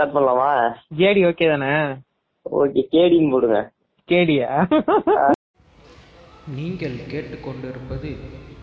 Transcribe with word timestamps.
Start 0.00 0.16
பண்ணலாமா? 0.16 0.74
JD 0.98 1.26
okay 1.26 1.48
தானே? 1.48 1.92
Okay 2.50 2.86
கேடின்னு 2.92 3.30
போடுங்க. 3.30 3.70
கேடியா? 4.08 4.50
நீங்கள் 6.48 6.90
கேட்டுக்கொண்டிருப்பது 6.90 8.16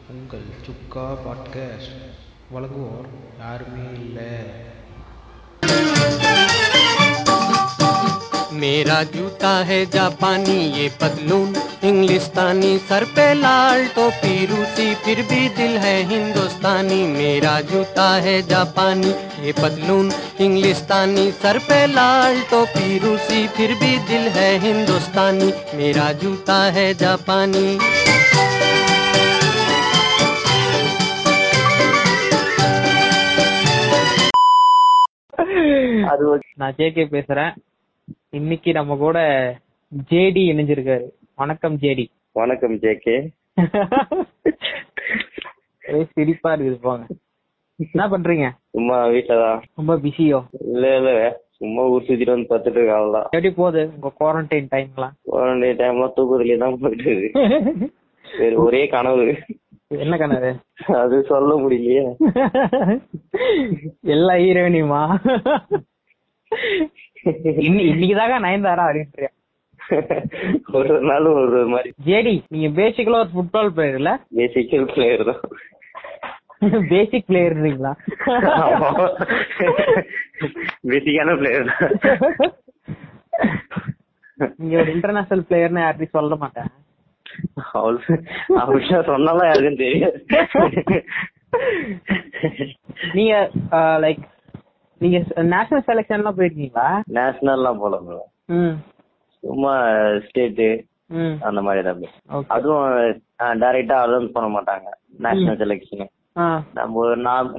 உங்கள் 0.09 0.47
சுக்கா 0.65 1.17
பாட்காஸ்ட். 1.27 2.09
வழங்குவோர் 2.53 3.09
யாருமே 3.39 3.89
இல்லை. 3.93 4.33
मेरा 8.56 9.02
जूता 9.12 9.50
है 9.64 9.84
जापानी 9.86 10.56
ये 10.72 10.88
पतलून 11.02 11.54
इंग्लिस्तानी 11.84 12.76
सर 12.88 13.04
पे 13.16 13.32
लाल 13.34 13.86
टोपी 13.88 14.44
रूसी 14.46 14.94
फिर 15.04 15.22
भी 15.22 15.48
दिल 15.56 15.76
है 15.78 15.94
हिंदुस्तानी 16.10 17.02
मेरा 17.08 17.60
जूता 17.70 18.08
है 18.26 18.40
जापानी 18.48 19.14
ये 19.46 19.52
पतलून 19.52 20.12
इंग्लिस्तानी 20.40 21.30
सर 21.42 21.58
पे 21.68 21.86
लाल 21.94 22.40
टोपी 22.50 22.98
रूसी 22.98 23.46
फिर 23.56 23.74
भी 23.74 23.96
दिल 24.08 24.28
है 24.36 24.50
हिंदुस्तानी 24.60 25.52
मेरा 25.74 26.12
जूता 26.22 26.62
है 26.72 26.92
जापानी 26.96 27.78
அது 36.12 36.24
ஓகே 36.32 36.48
நான் 36.60 36.74
ஜேகே 36.78 37.04
பேசுறேன் 37.14 37.52
இன்னைக்கு 38.33 38.69
நம்ம 38.73 38.95
கூட 38.97 39.17
ஜேடி 40.11 40.41
இணைஞ்சிருக்காரு. 40.51 41.05
வணக்கம் 41.35 41.75
ஜேடி 41.83 42.05
வணக்கம் 42.31 42.75
ஜேகே 42.83 43.15
ஒரே 45.83 46.01
சிரிப்பா 46.15 46.49
இருக்குது 46.53 46.79
போங்க 46.85 47.05
என்ன 47.79 48.05
பண்றீங்க? 48.13 48.47
சும்மா 48.75 48.97
வீட்டுலதான் 49.13 49.61
ரொம்ப 49.79 49.95
பிஸியோ 50.03 50.39
இல்ல 50.73 50.85
இல்ல. 50.99 51.11
சும்மா 51.59 51.83
ஊர் 51.91 52.05
சுத்திட்டு 52.07 52.33
வந்து 52.33 52.49
பார்த்துட்டு 52.49 52.77
இருக்க 52.79 52.97
அவ்வளவுதான். 52.97 53.27
எப்படி 53.29 53.51
போகுது 53.59 53.81
உங்க 53.93 54.11
குவாரண்டைன் 54.19 54.67
டைம்லாம் 54.73 55.15
குவாரண்டைன் 55.29 55.79
டைம்லாம் 55.81 56.15
தூக்கத்துலயே 56.17 56.57
தான் 56.63 56.77
போயிட்டு 56.83 57.09
இருக்கு. 57.13 57.89
வேற 58.25 58.53
ஒரே 58.65 58.81
கனவு. 58.95 59.27
என்ன 60.05 60.17
கனவு? 60.23 60.49
அது 61.01 61.17
சொல்ல 61.31 61.51
முடியலையே. 61.63 62.03
எல்லா 64.15 64.35
ஹீரோயினியுமா 64.43 65.01
இன்னைக்குதாங்க 67.67 68.37
நயன்தாரா 68.45 68.85
அப்படின்றியா 68.89 69.31
ஒரு 70.77 70.95
நாள் 71.09 71.27
ஒரு 71.41 71.59
மாதிரி. 71.73 71.89
ஜேடி 72.07 72.33
நீங்க 72.53 72.69
பேசிக்கலா 72.79 73.19
ஒரு 73.23 73.31
ஃபுட்பால் 73.33 73.69
பிளேயர் 73.75 73.97
இல்ல? 73.99 74.11
பேசிக்கல் 74.39 74.87
பிளேயர் 74.93 75.23
தான். 75.29 75.41
பேசிக் 76.91 77.27
பிளேயர்ன்றீங்களா 77.29 77.91
பேசிக்கான 80.91 81.35
பிளேயர் 81.41 81.69
தான். 81.71 82.53
நீங்க 84.59 84.75
ஒரு 84.81 84.89
இன்டர்நேஷனல் 84.95 85.45
பிளேயர்னு 85.49 85.83
யார்ட்டையும் 85.85 86.17
சொல்ல 86.17 86.35
மாட்டேன். 86.43 86.69
அவள்கிட்ட 87.79 88.99
சொன்னாலும் 89.11 89.47
யாருக்கும் 89.49 89.81
தெரியாது. 89.83 90.19
நீங்க 93.17 93.33
லைக் 94.05 94.23
நீங்க 95.01 95.17
நேஷனல் 95.45 95.87
செலக்ஷன்லாம் 95.87 96.37
போயிருக்கீங்களா? 96.37 96.87
நேஷனல்லாம் 97.13 97.79
போல. 97.79 97.97
ம். 98.49 98.75
சும்மா 99.43 99.73
ஸ்டேட்டு 100.25 100.67
ம். 101.17 101.35
அந்த 101.41 101.59
மாதிரி 101.61 101.81
தான் 101.83 101.99
அதுவும் 102.47 102.85
டைரக்டா 103.61 103.97
அலௌன்ஸ் 104.05 104.31
பண்ண 104.31 104.47
மாட்டாங்க. 104.55 104.87
நேஷனல் 105.19 105.59
செலக்ஷன் 105.59 106.13
நம்ம 106.73 107.03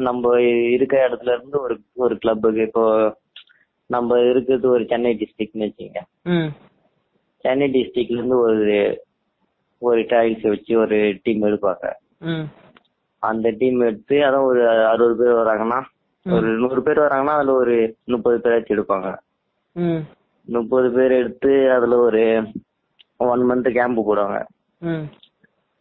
நம்ம 0.01 0.33
இருக்கிற 0.71 1.09
இடத்துல 1.09 1.33
இருந்து 1.33 1.61
ஒரு 1.61 1.75
ஒரு 1.97 2.15
கிளப்புக்கு 2.19 2.63
இப்போ 2.63 2.85
நம்ம 3.91 4.19
இருக்கிறது 4.23 4.69
ஒரு 4.71 4.85
சென்னை 4.85 5.13
டிஸ்ட்ரிக்ட்னு 5.15 5.67
வச்சுக்கோங்க. 5.67 6.03
ம். 6.27 6.49
சென்னை 7.45 7.67
டிஸ்ட்ரிக்ட்ல 7.71 8.19
இருந்து 8.19 8.39
ஒரு 8.39 8.77
ஒரு 9.83 10.01
ட்ரையல்ஸ் 10.03 10.49
வச்சு 10.49 10.79
ஒரு 10.79 10.97
டீம் 11.23 11.43
எடுப்பாங்க. 11.43 11.87
அந்த 13.23 13.51
டீம் 13.51 13.81
எடுத்து 13.81 14.17
அதான் 14.25 14.45
ஒரு 14.45 14.61
அறுபது 14.89 15.17
பேர் 15.21 15.41
வராங்கன்னா 15.41 15.79
ஒரு 16.27 16.49
நூறு 16.63 16.81
பேர் 16.87 17.05
வராங்கன்னா 17.05 17.35
அதுல 17.37 17.53
ஒரு 17.63 17.75
முப்பது 18.13 18.37
பேராச்சும் 18.45 18.77
எடுப்பாங்க. 18.77 19.09
முப்பது 20.49 20.89
பேர் 20.93 21.13
எடுத்து 21.21 21.53
அதுல 21.77 21.97
ஒரு 22.07 22.23
ஒன் 23.27 23.45
மந்த் 23.49 23.77
கேம்ப் 23.77 24.01
போடுவாங்க. 24.01 24.39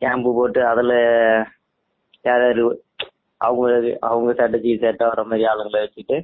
கேம்ப் 0.02 0.28
போட்டு 0.38 0.62
அதுல 0.72 0.94
யார் 2.26 2.44
யாரு 2.44 2.64
அவங்க 3.42 3.66
அவங்க 4.08 4.30
ஸ்ட்ராட்டஜி 4.34 4.72
செட் 4.84 5.04
ஆகிற 5.06 5.24
மாதிரி 5.24 5.48
ஆளுங்களை 5.52 5.82
வச்சுட்டு 5.84 6.18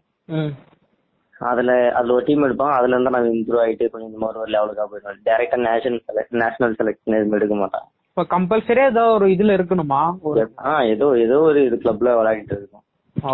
அதுல 1.41 1.71
அதுல 1.97 2.15
ஒரு 2.15 2.25
டீம் 2.27 2.45
எடுப்பாங்க. 2.47 2.75
அதுல 2.79 2.95
இருந்தா 2.95 3.13
நாங்க 3.15 3.31
இம்ப்ரூவ் 3.33 3.63
ஆயிட்டு 3.63 3.89
கொஞ்சம் 3.91 4.09
இந்த 4.09 4.21
மாதிரி 4.21 4.41
ஒரு 4.43 4.51
லெவலுக்கு 4.51 4.85
போயிடுவோம் 4.91 5.25
டேரக்டா 5.27 5.57
நேஷனல் 5.65 6.03
செலக்ட் 6.07 6.39
நேஷனல் 6.41 6.77
செலக்ஷன் 6.79 7.17
எதுவும் 7.17 7.37
எடுக்க 7.39 7.55
மாட்டாங்க. 7.55 7.87
இப்போ 8.09 8.23
கம்பல்சரியா 8.33 8.87
ஏதோ 8.91 9.03
ஒரு 9.15 9.27
இதுல 9.35 9.55
இருக்கணுமா? 9.57 10.01
ஒரு 10.29 10.41
ஆ 10.65 10.73
ஏதோ 10.93 11.05
ஏதோ 11.25 11.37
ஒரு 11.47 11.59
இது 11.67 11.77
கிளப்ல 11.83 12.11
விளையாடிட்டு 12.19 12.55
இருக்கோம். 12.57 12.85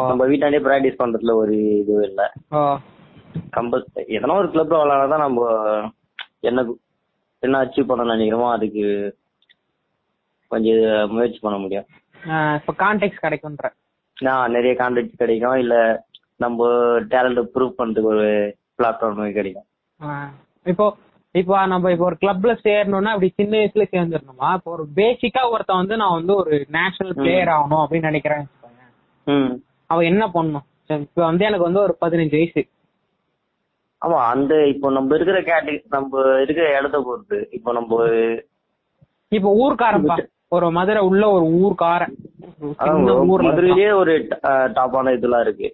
நம்ம 0.09 0.25
வீட்டாண்டே 0.31 0.59
ப்ராக்டிஸ் 0.65 1.01
பண்றதுல 1.01 1.33
ஒரு 1.41 1.55
இது 1.81 1.93
இல்ல. 2.09 2.21
கம்பல் 3.55 3.83
எதனா 4.17 4.37
ஒரு 4.41 4.49
கிளப்ல 4.53 4.79
விளையாடாதான் 4.81 5.25
நம்ம 5.25 5.41
என்ன 6.49 6.59
என்ன 7.43 7.59
அச்சீவ் 7.63 7.89
பண்ண 7.89 8.03
நினைக்கிறோமோ 8.13 8.47
அதுக்கு 8.55 8.83
கொஞ்சம் 10.51 10.79
முயற்சி 11.13 11.39
பண்ண 11.43 11.57
முடியும். 11.63 11.87
இப்போ 12.59 12.73
கான்டெக்ட் 12.83 13.23
கிடைக்கும்ன்ற. 13.25 13.67
நான் 14.17 14.53
நிறைய 14.57 14.73
கான்டாக்ட் 14.81 15.21
கிடைக்கும். 15.21 15.59
இல்ல 15.63 15.75
நம்ம 16.43 16.67
டேலண்ட் 17.13 17.51
ப்ரூவ் 17.53 17.77
பண்றதுக்கு 17.79 18.11
ஒரு 18.15 18.27
பிளாட்ஃபார்ம் 18.79 19.37
கிடைக்கும். 19.39 19.67
இப்போ 20.65 20.85
இப்போ 21.35 21.55
நம்ம 21.71 21.91
இப்போ 21.93 22.05
ஒரு 22.09 22.17
கிளப்ல 22.21 22.51
சேரணும்னா 22.65 23.11
அப்படி 23.15 23.29
சின்ன 23.39 23.53
வயசுல 23.59 23.83
சேர்ந்துடணுமா? 23.95 24.49
இப்போ 24.57 24.69
ஒரு 24.75 24.85
பேசிக்கா 24.99 25.41
ஒருத்தன் 25.53 25.81
வந்து 25.81 25.99
நான் 26.01 26.17
வந்து 26.19 26.33
ஒரு 26.41 26.53
நேஷனல் 26.77 27.17
பிளேயர் 27.19 27.53
ஆகணும் 27.55 27.83
அப்படின்னு 27.83 28.11
நினைக்கிறேன் 28.11 28.45
அவன் 29.89 30.09
என்ன 30.11 30.23
பண்ணணும் 30.35 30.65
சரி, 30.89 31.03
இப்போ 31.07 31.21
வந்து 31.29 31.43
எனக்கு 31.47 31.67
வந்து 31.67 31.81
ஒரு 31.85 31.93
பதினஞ்சு 32.03 32.35
வயசு. 32.39 32.61
ஆமா 34.01 34.19
அந்த 34.33 34.53
இப்போ 34.73 34.87
நம்ம 34.97 35.15
இருக்கிற 35.17 35.39
கேட்டகரி 35.49 35.77
நம்ம 35.95 36.21
இருக்கிற 36.43 36.65
இடத்த 36.79 36.97
பொறுத்து. 37.07 37.37
இப்போ 37.57 37.69
நம்ம 37.77 37.97
இப்போ 39.37 39.49
ஊர்க்காரன்பா 39.63 40.15
ஒரு 40.57 40.67
மதுரை 40.77 41.01
உள்ள 41.09 41.23
ஒரு 41.37 41.47
ஊர்க்காரன். 41.61 42.13
மதுரையிலேயே 43.47 43.89
ஒரு 44.01 44.13
டாப்பான 44.77 45.11
இதெல்லாம் 45.17 45.43
இருக்கு. 45.45 45.67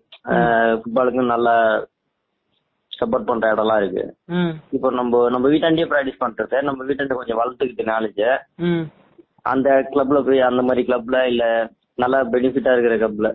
ஃபுட்பாலுக்கு 0.80 1.24
நல்லா 1.34 1.54
சப்போர்ட் 2.92 3.30
பண்ற 3.30 3.46
இடம்லாம் 3.54 3.80
இருக்கு. 3.82 4.04
இப்போ 4.76 4.90
நம்ம 5.00 5.22
நம்ம 5.36 5.50
வீட்டாண்டே 5.54 5.88
ப்ராக்டிஸ் 5.92 6.22
பண்றத 6.24 6.62
நம்ம 6.70 6.86
வீட்டாண்ட 6.90 7.16
கொஞ்சம் 7.20 7.40
வளர்த்துக்கிட்டு 7.42 7.86
நாலேஜ 7.94 8.22
அந்த 9.54 9.70
கிளப்ல 9.94 10.20
போய் 10.28 10.48
அந்த 10.50 10.62
மாதிரி 10.68 10.84
கிளப்ல 10.90 11.18
இல்ல 11.32 11.44
நல்லா 12.04 12.20
பெனிஃபிட்டா 12.34 12.74
இருக்கிற 12.76 12.96
கிளப்ல 13.04 13.30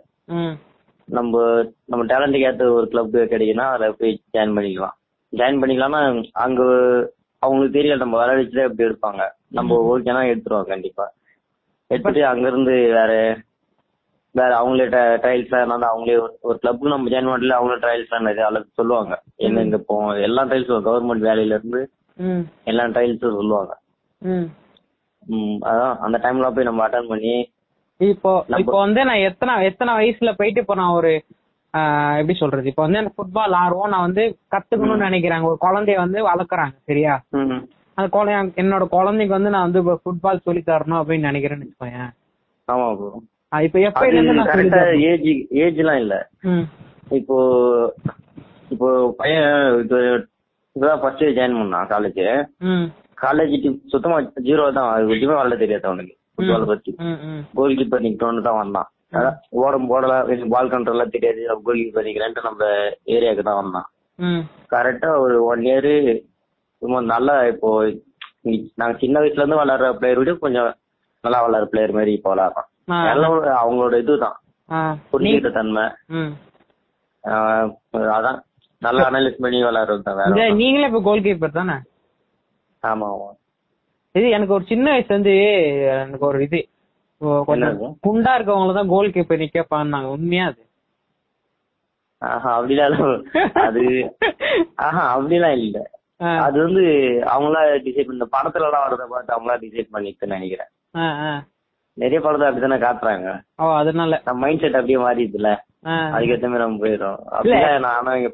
நம்ம 1.10 1.62
நம்ம 1.84 2.04
டேலண்ட்டுக்கு 2.06 2.52
ஏற்ற 2.52 2.72
ஒரு 2.72 2.88
கிளப் 2.88 3.16
கிடைக்குன்னா 3.16 3.70
அதில் 3.70 3.94
போய் 3.98 4.22
ஜாயின் 4.32 4.52
பண்ணிக்கலாம். 4.52 4.96
ஜாயின் 5.36 5.60
பண்ணிக்கலாம்னா 5.60 6.28
அங்க 6.32 6.62
அவங்களுக்கு 7.38 7.78
தெரியல 7.78 7.96
நம்ம 7.96 8.26
விளையாடிச்சுதான் 8.26 8.70
எப்படி 8.70 8.88
எடுப்பாங்க 8.88 9.28
நம்ம 9.48 9.98
ஓகேனா 9.98 10.26
எடுத்துருவோம் 10.26 10.64
கண்டிப்பா. 10.64 11.12
எடுத்துட்டு 11.86 12.26
அங்க 12.26 12.48
இருந்து 12.48 12.70
வேற 12.70 13.38
வேற 14.30 14.58
அவங்களே 14.58 14.90
ட்ரையல்ஸ் 15.22 15.60
எல்லாம் 15.60 15.82
அவங்களே 15.82 16.26
ஒரு- 16.42 16.54
கிளப்புக்கு 16.54 16.88
நம்ம 16.88 17.08
ஜாயின் 17.08 17.38
பண்ணல 17.38 17.54
அவங்களே 17.54 17.80
ட்ரையல்ஸ் 17.80 18.18
நிறைய 18.18 18.46
அளவுக்கு 18.46 18.72
சொல்லுவாங்க. 18.72 19.22
எங்க 19.36 19.60
எங்க 19.60 19.78
போவோம் 19.78 20.22
எல்லா 20.22 20.44
ட்ரையல்ஸும் 20.44 20.86
கவர்மெண்ட் 20.86 21.26
வேலையில 21.26 21.46
இருந்து 21.46 21.90
எல்லா 22.64 22.84
ட்ரையல்ஸும் 22.84 23.30
சொல்லுவாங்க. 23.30 23.78
அதான் 25.60 25.96
அந்த 25.98 26.18
டைம்ல 26.18 26.54
போய் 26.54 26.64
நம்ம 26.64 26.88
அட்டன் 26.88 27.08
பண்ணி 27.08 27.50
இப்போ 28.00 28.30
இப்போ 28.62 28.76
வந்து 28.84 29.00
நான் 29.08 29.24
எத்தனை 29.28 29.52
எத்தனை 29.70 29.92
வயசுல 29.98 30.30
போயிட்டு 30.38 30.62
இப்போ 30.62 30.76
நான் 30.80 30.96
ஒரு 30.98 31.10
எப்படி 32.20 32.34
சொல்றது? 32.38 32.66
இப்போ 32.70 32.82
வந்து 32.84 33.00
எனக்கு 33.00 33.18
ஃபுட்பால் 33.18 33.54
ஆர்வம். 33.60 33.90
நான் 33.92 34.06
வந்து 34.06 34.22
கத்துக்கணும்னு 34.54 35.08
நினைக்கிறாங்க 35.08 35.50
ஒரு 35.50 35.58
குழந்தைய 35.64 35.98
வந்து 36.02 36.18
வளர்க்குறாங்க 36.28 36.74
சரியா? 36.90 37.14
அந்த 37.98 38.06
குழந்தை 38.14 38.32
என்னோட 38.62 38.84
குழந்தைக்கு 38.94 39.36
வந்து 39.36 39.52
நான் 39.54 39.66
வந்து 39.68 39.82
ஃபுட்பால் 40.02 40.44
சொல்லி 40.46 40.62
தரணும் 40.70 41.00
அப்படின்னு 41.00 41.28
நினைக்கிறேன்னு 41.30 41.66
வச்சுக்கோங்க 41.66 42.00
ஆமா 42.68 42.86
ப்ரோ 42.98 43.10
இப்போ 43.66 43.78
எப்ப 43.86 44.02
இருந்து? 44.08 44.80
ஏஜ் 45.10 45.28
ஏஜ்லாம் 45.64 46.00
இல்ல. 46.02 46.16
இப்போ 47.18 47.36
இப்போ 48.72 48.88
பையன் 49.20 49.48
இப்போ 49.82 49.98
இப்பதான் 50.76 51.00
ஃபர்ஸ்ட் 51.02 51.24
ஜாயின் 51.38 51.58
பண்ணான் 51.60 51.88
காலேஜ் 51.92 52.20
காலேஜ் 53.22 53.56
சுத்தமா 53.92 54.18
ஜீரோ 54.48 54.66
தான். 54.76 54.90
எதுவுமே 55.14 55.34
விளாட 55.34 55.56
தெரியாது 55.62 55.88
அவனுக்கு. 55.90 56.14
ஃபுட்பால் 56.40 56.70
பத்தி. 56.70 56.92
கோல் 57.54 57.76
கீப்பர் 57.78 58.04
நிக்கணும்னு 58.06 58.46
தான் 58.46 58.60
வந்தான். 58.60 58.88
அதான் 59.12 59.38
ஓடம் 59.60 59.88
போடலாம் 59.88 60.26
பால் 60.52 60.72
கண்ட்ரோல்லாம் 60.72 61.14
தெரியாது. 61.14 61.38
கோல் 61.66 61.80
கீப்பர் 61.80 62.06
நிக்கிறேன்ட்டு 62.08 62.46
நம்ம 62.48 62.62
ஏரியாவுக்கு 63.14 63.44
தான் 63.48 63.60
வந்தான். 63.62 63.88
கரெக்டா 64.72 65.10
ஒரு 65.22 65.36
ஒன் 65.46 65.64
இயர் 65.68 65.92
சும்மா 66.82 66.98
நல்லா 67.12 67.34
இப்போ 67.52 67.70
நாங்க 68.78 68.94
சின்ன 69.00 69.16
வயசுல 69.20 69.42
இருந்து 69.42 69.58
விளையாடுற 69.58 69.88
பிளேயர் 69.96 70.20
விட 70.20 70.32
கொஞ்சம் 70.44 70.68
நல்லா 71.24 71.40
விளையாடுற 71.44 71.68
பிளேயர் 71.72 71.96
மாதிரி 71.96 72.12
இப்போ. 72.18 72.30
எல்லாம் 73.12 73.32
அவங்களோட 73.62 73.96
இதுதான் 74.02 74.36
புரிஞ்சுக்கிட்ட 75.12 75.50
தன்மை. 75.56 75.84
அதான். 78.14 78.38
நல்லா 78.82 79.02
அனலைஸ் 79.08 79.42
பண்ணி 79.44 79.58
விளையாடுறது 79.64 80.04
தான். 80.08 80.36
நீங்களே 80.60 80.88
இப்ப 80.90 81.00
கோல் 81.08 81.24
கீப்பர் 81.26 81.58
தானே? 81.58 81.76
ஆமா 82.82 83.06
ஆமா. 83.14 83.28
இது 84.14 84.26
எனக்கு 84.36 84.56
ஒரு 84.56 84.64
சின்ன 84.70 84.86
வயசுல 84.92 85.14
இருந்து 85.14 85.34
எனக்கு 86.04 86.26
ஒரு 86.28 86.38
இது. 86.46 86.60
கொஞ்சம்? 87.46 87.78
குண்டா 88.04 88.32
இருக்கவங்கள 88.36 88.72
தான் 88.76 88.92
கோல் 88.92 89.14
கீப்பர் 89.14 89.42
நிக்க 89.42 89.62
பாருனாங்க 89.66 90.08
உண்மையா 90.14 90.44
அது? 90.50 90.62
ஆஹா 92.22 92.50
அப்படிலாம். 92.56 92.96
அது 93.66 93.82
ஆஹா 94.86 95.02
அப்படிலாம் 95.12 95.56
இல்ல. 95.58 95.78
அது 96.40 96.56
வந்து 96.64 96.82
அவங்களா 97.32 97.60
டிசைட் 97.84 98.14
இந்த 98.14 98.26
படத்துல 98.34 98.66
எல்லாம் 98.68 98.84
வரத 98.86 99.04
பார்த்து 99.12 99.34
அவங்களா 99.36 99.56
டிசைட் 99.62 99.94
பண்ணிட்டு 99.94 100.32
நினைக்கிறேன். 100.32 100.70
நிறைய 101.96 102.18
படத்தை 102.20 102.46
அப்படித்தானே 102.48 102.78
காட்டுறாங்க. 102.82 103.28
ஓ 103.58 103.70
அதனால. 103.78 104.18
நம்ம 104.26 104.40
மைண்ட் 104.42 104.62
செட் 104.64 104.78
அப்படியே 104.80 104.98
மாறிடுதுல 105.04 105.50
அதுக்கேத்த 106.14 106.46
மாதிரி 106.46 106.64
நம்ம 106.64 106.82
போயிடும் 106.82 107.20
அப்படியே 107.30 107.60
ஆனா 107.76 107.90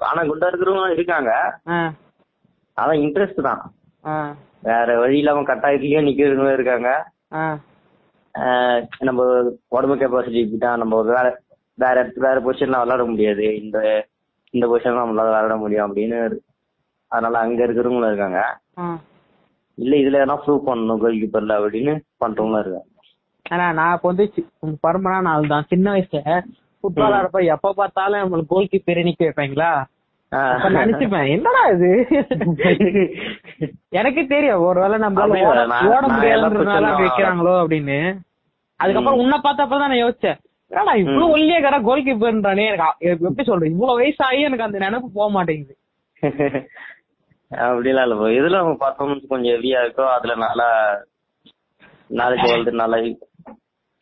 ஆனா 0.09 0.23
குண்டா 0.31 0.49
இருக்கிறவங்க 0.51 0.97
இருக்காங்க. 0.97 1.33
அதான் 2.77 3.03
இன்ட்ரெஸ்ட் 3.05 3.47
தான். 3.49 3.63
வேற 4.67 4.99
வழி 4.99 5.19
இல்லாம 5.19 5.43
கட்டாயத்திலயே 5.43 6.01
நிக்கிறவங்க 6.07 6.53
இருக்காங்க. 6.53 6.91
நம்ம 9.01 9.21
உடம்பு 9.69 9.97
கெப்பாசிட்டி 9.97 10.59
தான் 10.59 10.79
நம்ம 10.79 11.03
வேற 11.03 11.27
வேற 11.79 11.95
இடத்து- 12.01 12.19
வேற 12.19 12.37
பொசிஷன்லாம் 12.41 12.83
விளையாட 12.83 13.05
முடியாது. 13.05 13.61
இந்த 13.61 13.79
இந்த 14.55 14.67
பொசிஷன் 14.67 14.99
நம்மளால 14.99 15.29
விளையாட 15.29 15.57
முடியும் 15.57 15.87
அப்படின்னு 15.87 16.19
அதனால 17.13 17.39
அங்க 17.39 17.67
இருக்கிறவங்களும் 17.67 18.07
இருக்காங்க. 18.07 18.41
இல்ல 19.79 19.97
இதுல 19.97 20.21
எதனா 20.21 20.37
ப்ரூவ் 20.45 20.67
பண்ணணும் 20.67 20.99
கோல் 20.99 21.21
கீப்பர்ல 21.21 21.55
அப்படின்னு 21.59 21.93
பண்றவங்களும் 22.21 22.61
இருக்காங்க. 22.61 22.93
ஆனா 23.47 23.73
நான் 23.73 23.95
இப்ப 23.95 24.09
வந்து 24.09 24.25
பரம்பரான 24.83 25.29
ஆள் 25.29 25.47
தான் 25.47 25.67
சின்ன 25.69 25.93
வயசுல 25.93 26.21
ஃபுட்பால் 26.83 27.15
ஆடுறப்ப 27.17 27.45
எப்ப 27.47 27.73
பார்த்தாலும் 27.73 28.23
நம்மளுக்கு 28.23 28.47
கோல் 28.47 28.69
கீப்பர் 28.73 29.07
நிக்க 29.09 29.25
வைப்பாங்களா? 29.25 29.71
அப்ப 30.29 30.71
நினைச்சுப்பேன். 30.71 31.29
என்னடா 31.29 31.63
இது? 31.67 31.91
எனக்கு 33.91 34.27
தெரியும். 34.27 34.61
ஒருவேளை 34.61 34.99
நம்மளால? 34.99 35.37
ஓட- 35.47 35.67
முடியாதுன்றதுனால 36.09 36.85
அப்படி 36.85 37.09
வைக்கிறாங்களோ 37.09 37.55
அப்படின்னு. 37.61 37.99
அதுக்கப்புறம் 38.81 39.19
உன்னை 39.19 39.39
பார்த்தப்பதான் 39.39 39.85
நான் 39.85 40.03
யோசிச்சேன். 40.05 40.39
என்னடா 40.71 40.93
இவ்வளவு 40.95 41.37
ஒல்லியா 41.37 41.63
கடை 41.63 41.83
கோல் 41.83 42.05
கீப்பர்ன்றானே 42.05 42.65
எனக்கு 42.67 43.21
எப்படி 43.21 43.45
சொல்றது? 43.45 43.71
இவ்வளவு 43.71 44.01
வயசாகி 44.01 44.41
எனக்கு 44.41 44.65
அந்த 44.65 44.79
நினைப்பு 44.79 45.11
போக 45.15 45.31
மாட்டேங்குது. 45.31 45.75
அப்படிலாம் 47.51 48.07
இல்ல. 48.07 48.15
எதுல 48.39 48.57
அவங்க 48.57 48.77
பர்ஃபார்மன்ஸ் 48.83 49.27
கொஞ்சம் 49.29 49.53
ஹெவியா 49.53 49.81
இருக்கோ 49.81 50.07
அதுல 50.09 50.35
நல்லா 50.37 50.69
நாலேஜ் 52.11 52.45
வளர்த்து 52.45 52.73
நல்லா 52.73 52.99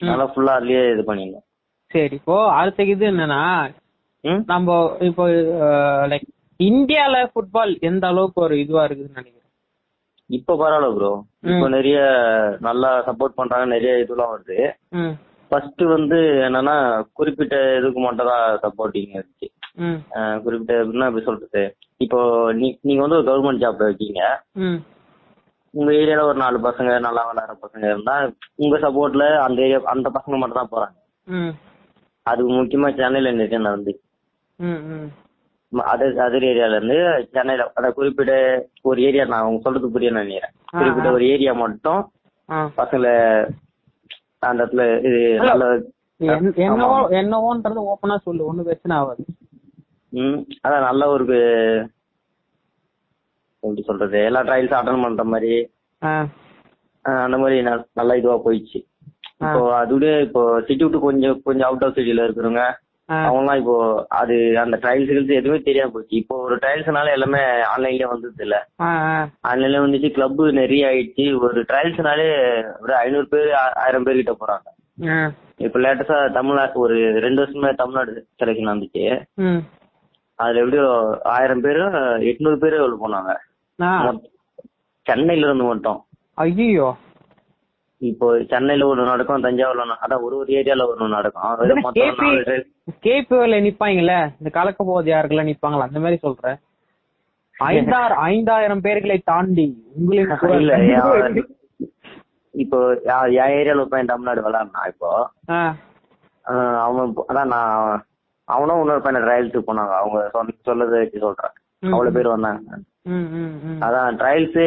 நல்லா 0.01 0.25
ஃபுல்லா 0.27 0.55
அதுலயே 0.57 0.93
இது 0.93 1.03
பண்ணிடணும் 1.07 1.45
சரி 1.91 2.15
இப்போ 2.15 2.53
அடுத்த 2.53 2.83
இது 2.85 3.11
என்னன்னா 3.11 3.43
நம்ம 4.49 4.75
இப்போ 5.03 5.25
லைக் 6.09 6.29
இந்தியால 6.61 7.17
ஃபுட்பால் 7.31 7.73
எந்த 7.83 8.05
அளவுக்கு 8.07 8.41
ஒரு 8.41 8.55
இதுவா 8.59 8.83
இருக்குதுன்னு 8.85 9.21
நினைக்கிறேன் 9.21 9.41
இப்ப 10.31 10.57
பரவாயில்ல 10.57 10.89
ப்ரோ 10.95 11.11
இப்போ 11.49 11.67
நிறைய 11.75 11.99
நல்லா 12.61 12.91
சப்போர்ட் 13.09 13.39
பண்றாங்க 13.39 13.67
நிறைய 13.73 13.95
இதெல்லாம் 13.99 14.33
வருது. 14.33 14.59
ஃபர்ஸ்ட் 15.51 15.83
வந்து 15.91 16.19
என்னன்னா 16.47 16.77
குறிப்பிட்ட 17.13 17.57
இதுக்கு 17.79 18.01
மட்டும் 18.01 18.31
தான் 18.31 18.45
சப்போர்ட்டிங் 18.63 19.13
இருந்துச்சு 19.15 19.49
அஹ் 20.17 20.39
குறிப்பிட்ட 20.43 20.73
என்ன 20.85 21.09
எப்படி 21.09 21.25
சொல்றது? 21.25 21.63
இப்போ 22.01 22.19
நீங்க 22.83 23.01
வந்து 23.03 23.19
ஒரு 23.19 23.27
கவர்மெண்ட் 23.29 23.63
ஜாப்ல 23.63 23.89
இருக்கீங்க. 23.89 24.21
உங்க 25.75 25.91
ஏரியால 25.95 26.25
ஒரு 26.25 26.39
நாலு 26.39 26.59
பசங்க 26.67 26.91
நல்லா 27.01 27.23
விளையாடுற 27.29 27.57
பசங்க 27.63 27.85
இருந்தா 27.89 28.15
உங்க 28.59 28.77
சப்போர்ட்ல 28.79 29.25
அந்த 29.45 29.65
ஏரியா 29.67 29.81
அந்த 29.95 30.09
பசங்க 30.17 30.37
மட்டும் 30.39 30.61
தான் 30.61 30.73
போறாங்க. 30.75 30.99
ம். 31.27 31.53
அது 32.27 32.43
முக்கியமா 32.53 32.89
சென்னையில 32.97 33.33
நிறைய 33.35 33.59
நடந்து 33.61 33.93
ம் 33.93 33.99
ம் 33.99 34.04
அதர் 35.73 36.19
அதர் 36.19 36.45
ஏரியால 36.45 36.77
இருந்து 36.77 37.29
சென்னையில 37.33 37.71
அத 37.75 37.91
குறிப்பிட்ட 37.91 38.33
ஒரு 38.83 39.03
ஏரியா 39.03 39.25
நான் 39.25 39.41
அவங்க 39.41 39.61
சொல்றது 39.61 39.91
புரிய 39.91 40.11
நினைக்கிறேன். 40.11 40.51
குறிப்பிட்ட 40.71 41.11
ஒரு 41.13 41.29
ஏரியா 41.29 41.53
மட்டும் 41.53 42.11
பசங்களை 42.77 43.49
அந்த 44.39 44.65
இடத்துல 44.65 44.99
இது 44.99 45.39
நல்ல 45.45 45.77
என்- 46.21 46.55
என்னவோ 46.55 47.09
என்னவோன்றது 47.11 47.93
ஓப்பனா 47.93 48.17
சொல்லு. 48.17 48.45
ஒண்ணும் 48.45 48.65
பிரச்சனை 48.65 48.97
ஆகாது. 48.97 49.25
ம் 50.09 50.43
அதான் 50.69 50.81
நல்ல 50.81 51.09
ஒரு 51.09 51.25
எப்படி 53.61 53.83
சொல்றது? 53.83 54.25
எல்லா 54.25 54.43
ட்ரையல்ஸும் 54.43 54.81
அட்டன் 54.83 55.03
பண்ற 55.03 55.25
மாதிரி. 55.25 55.71
அந்த 57.03 57.39
மாதிரி 57.39 57.63
நல்லா 57.93 58.15
இதுவா 58.15 58.51
போயிடுச்சு. 58.51 58.87
இப்போ 59.39 59.85
அதோட 59.85 60.21
இப்போ 60.21 60.63
சிட்டி 60.67 60.83
விட்டு 60.85 61.01
கொஞ்சம் 61.01 61.43
கொஞ்சம் 61.43 61.69
அவுட் 61.69 61.85
ஆஃப் 61.85 61.97
சிட்டில 61.97 62.25
இருக்கிறவங்க. 62.25 62.73
அவங்கலாம் 63.09 63.59
இப்போ 63.61 63.75
அது 64.19 64.35
அந்த 64.61 64.77
ட்ரையல்ஸ் 64.83 65.11
எதுவுமே 65.39 65.59
தெரியாம 65.61 65.91
போச்சு. 65.91 66.15
இப்போ 66.21 66.35
ஒரு 66.45 66.55
ட்ரையல்ஸ்னால 66.57 67.11
எல்லாமே 67.11 67.41
ஆன்லைன்லயே 67.73 68.09
வந்தது 68.13 68.45
இல்ல 68.47 68.57
ஆன்லைன்ல 69.49 69.83
வந்துச்சு 69.85 70.11
கிளப் 70.11 70.41
நிறைய 70.61 70.89
ஆயிடுச்சு. 70.89 71.27
ஒரு 71.45 71.63
ட்ரையல்ஸ்னாலே 71.71 72.29
ஒரு 72.83 72.95
ஐநூறு 73.03 73.29
பேர் 73.29 73.51
ஆயிரம் 73.83 74.07
பேர் 74.07 74.21
கிட்ட 74.21 74.35
போறாங்க 74.35 74.69
இப்போ 75.65 75.79
லேட்டஸ்டா 75.81 76.19
தமிழ்நாடு 76.33 76.81
ஒரு 76.85 76.97
ரெண்டு 77.25 77.41
வருஷமா 77.43 77.69
தமிழ்நாடு 77.75 78.13
செலக்ஷன் 78.41 78.73
வந்துச்சு 78.73 79.05
அதுல 80.39 80.61
எப்படியோ 80.63 80.87
ஆயிரம் 81.35 81.61
பேரு 81.61 81.83
எட்நூறு 82.31 82.59
பேரு 82.63 82.77
போனாங்க. 83.03 83.33
சென்னையில 85.07 85.47
இருந்து 85.47 85.65
மட்டும். 85.65 85.99
ஐயோ 86.39 86.89
இப்போ 88.01 88.27
சென்னையில 88.51 88.87
ஒண்ணு 88.87 89.05
நடக்கும் 89.07 89.45
தஞ்சாவூர்ல 89.45 89.85
ஒண்ணு- 89.85 90.01
அதான் 90.05 90.23
ஒரு 90.23 90.35
ஒரு 90.37 90.51
ஏரியால 90.55 90.87
ஒண்ணு 90.91 91.07
நடக்கும். 91.11 91.45
கேபிஓல 93.05 93.59
நிப்பாங்கல்ல 93.67 94.15
இந்த 94.35 94.51
கலக்க 94.51 94.81
போவது 94.85 95.09
யாருக்கெல்லாம் 95.13 95.51
நிப்பாங்களா 95.51 95.89
அந்த 95.89 96.01
மாதிரி 96.01 96.19
சொல்றேன் 96.23 96.59
ஐந்தாயிரம் 97.57 98.21
ஐந்தாயிரம் 98.29 98.83
பேர்களை 98.85 99.19
தாண்டி. 99.25 99.67
இல்ல 100.61 100.73
யா- 100.89 101.45
இப்போ 102.55 102.79
என் 103.37 103.55
ஏரியால 103.55 103.85
பையன் 103.87 104.11
தமிழ்நாடு 104.11 104.45
விளாட்னா 104.45 104.83
இப்போ 104.91 105.09
அவன் 106.85 107.01
அதான் 107.29 107.53
நான் 107.53 108.03
அவனும் 108.49 108.81
இன்னொரு 108.81 109.03
பையனை 109.03 109.21
ட்ரையல்ஸுக்கு 109.23 109.69
போனாங்க 109.69 109.95
அவங்க 110.01 110.19
சொன்ன 110.35 110.57
சொல்லதை 110.67 110.99
வச்சு 111.01 111.19
சொல்றேன். 111.21 111.55
அவ்வளவு 111.89 112.17
பேர் 112.17 112.35
வந்தாங்க 112.35 112.77
அதான் 113.87 114.19
ட்ரையல்ஸ் 114.21 114.61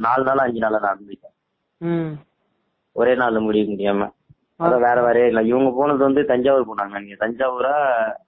நாலு 0.00 0.24
நாள் 0.24 0.44
அஞ்சு 0.44 0.60
நாளா 0.60 0.80
நடந்துச்சு. 0.86 1.28
ஒரே 2.96 3.12
நாள்ல 3.16 3.40
முடிய 3.40 3.64
முடியாம. 3.68 4.06
அதான் 4.60 4.84
வேற 4.84 4.98
வேற 5.04 5.18
இல்ல. 5.28 5.40
இவங்க 5.50 5.70
போனது 5.76 6.02
வந்து 6.04 6.22
தஞ்சாவூர் 6.26 6.68
போனாங்க. 6.68 6.96
நீங்க 7.02 7.16
தஞ்சாவூரா 7.20 7.74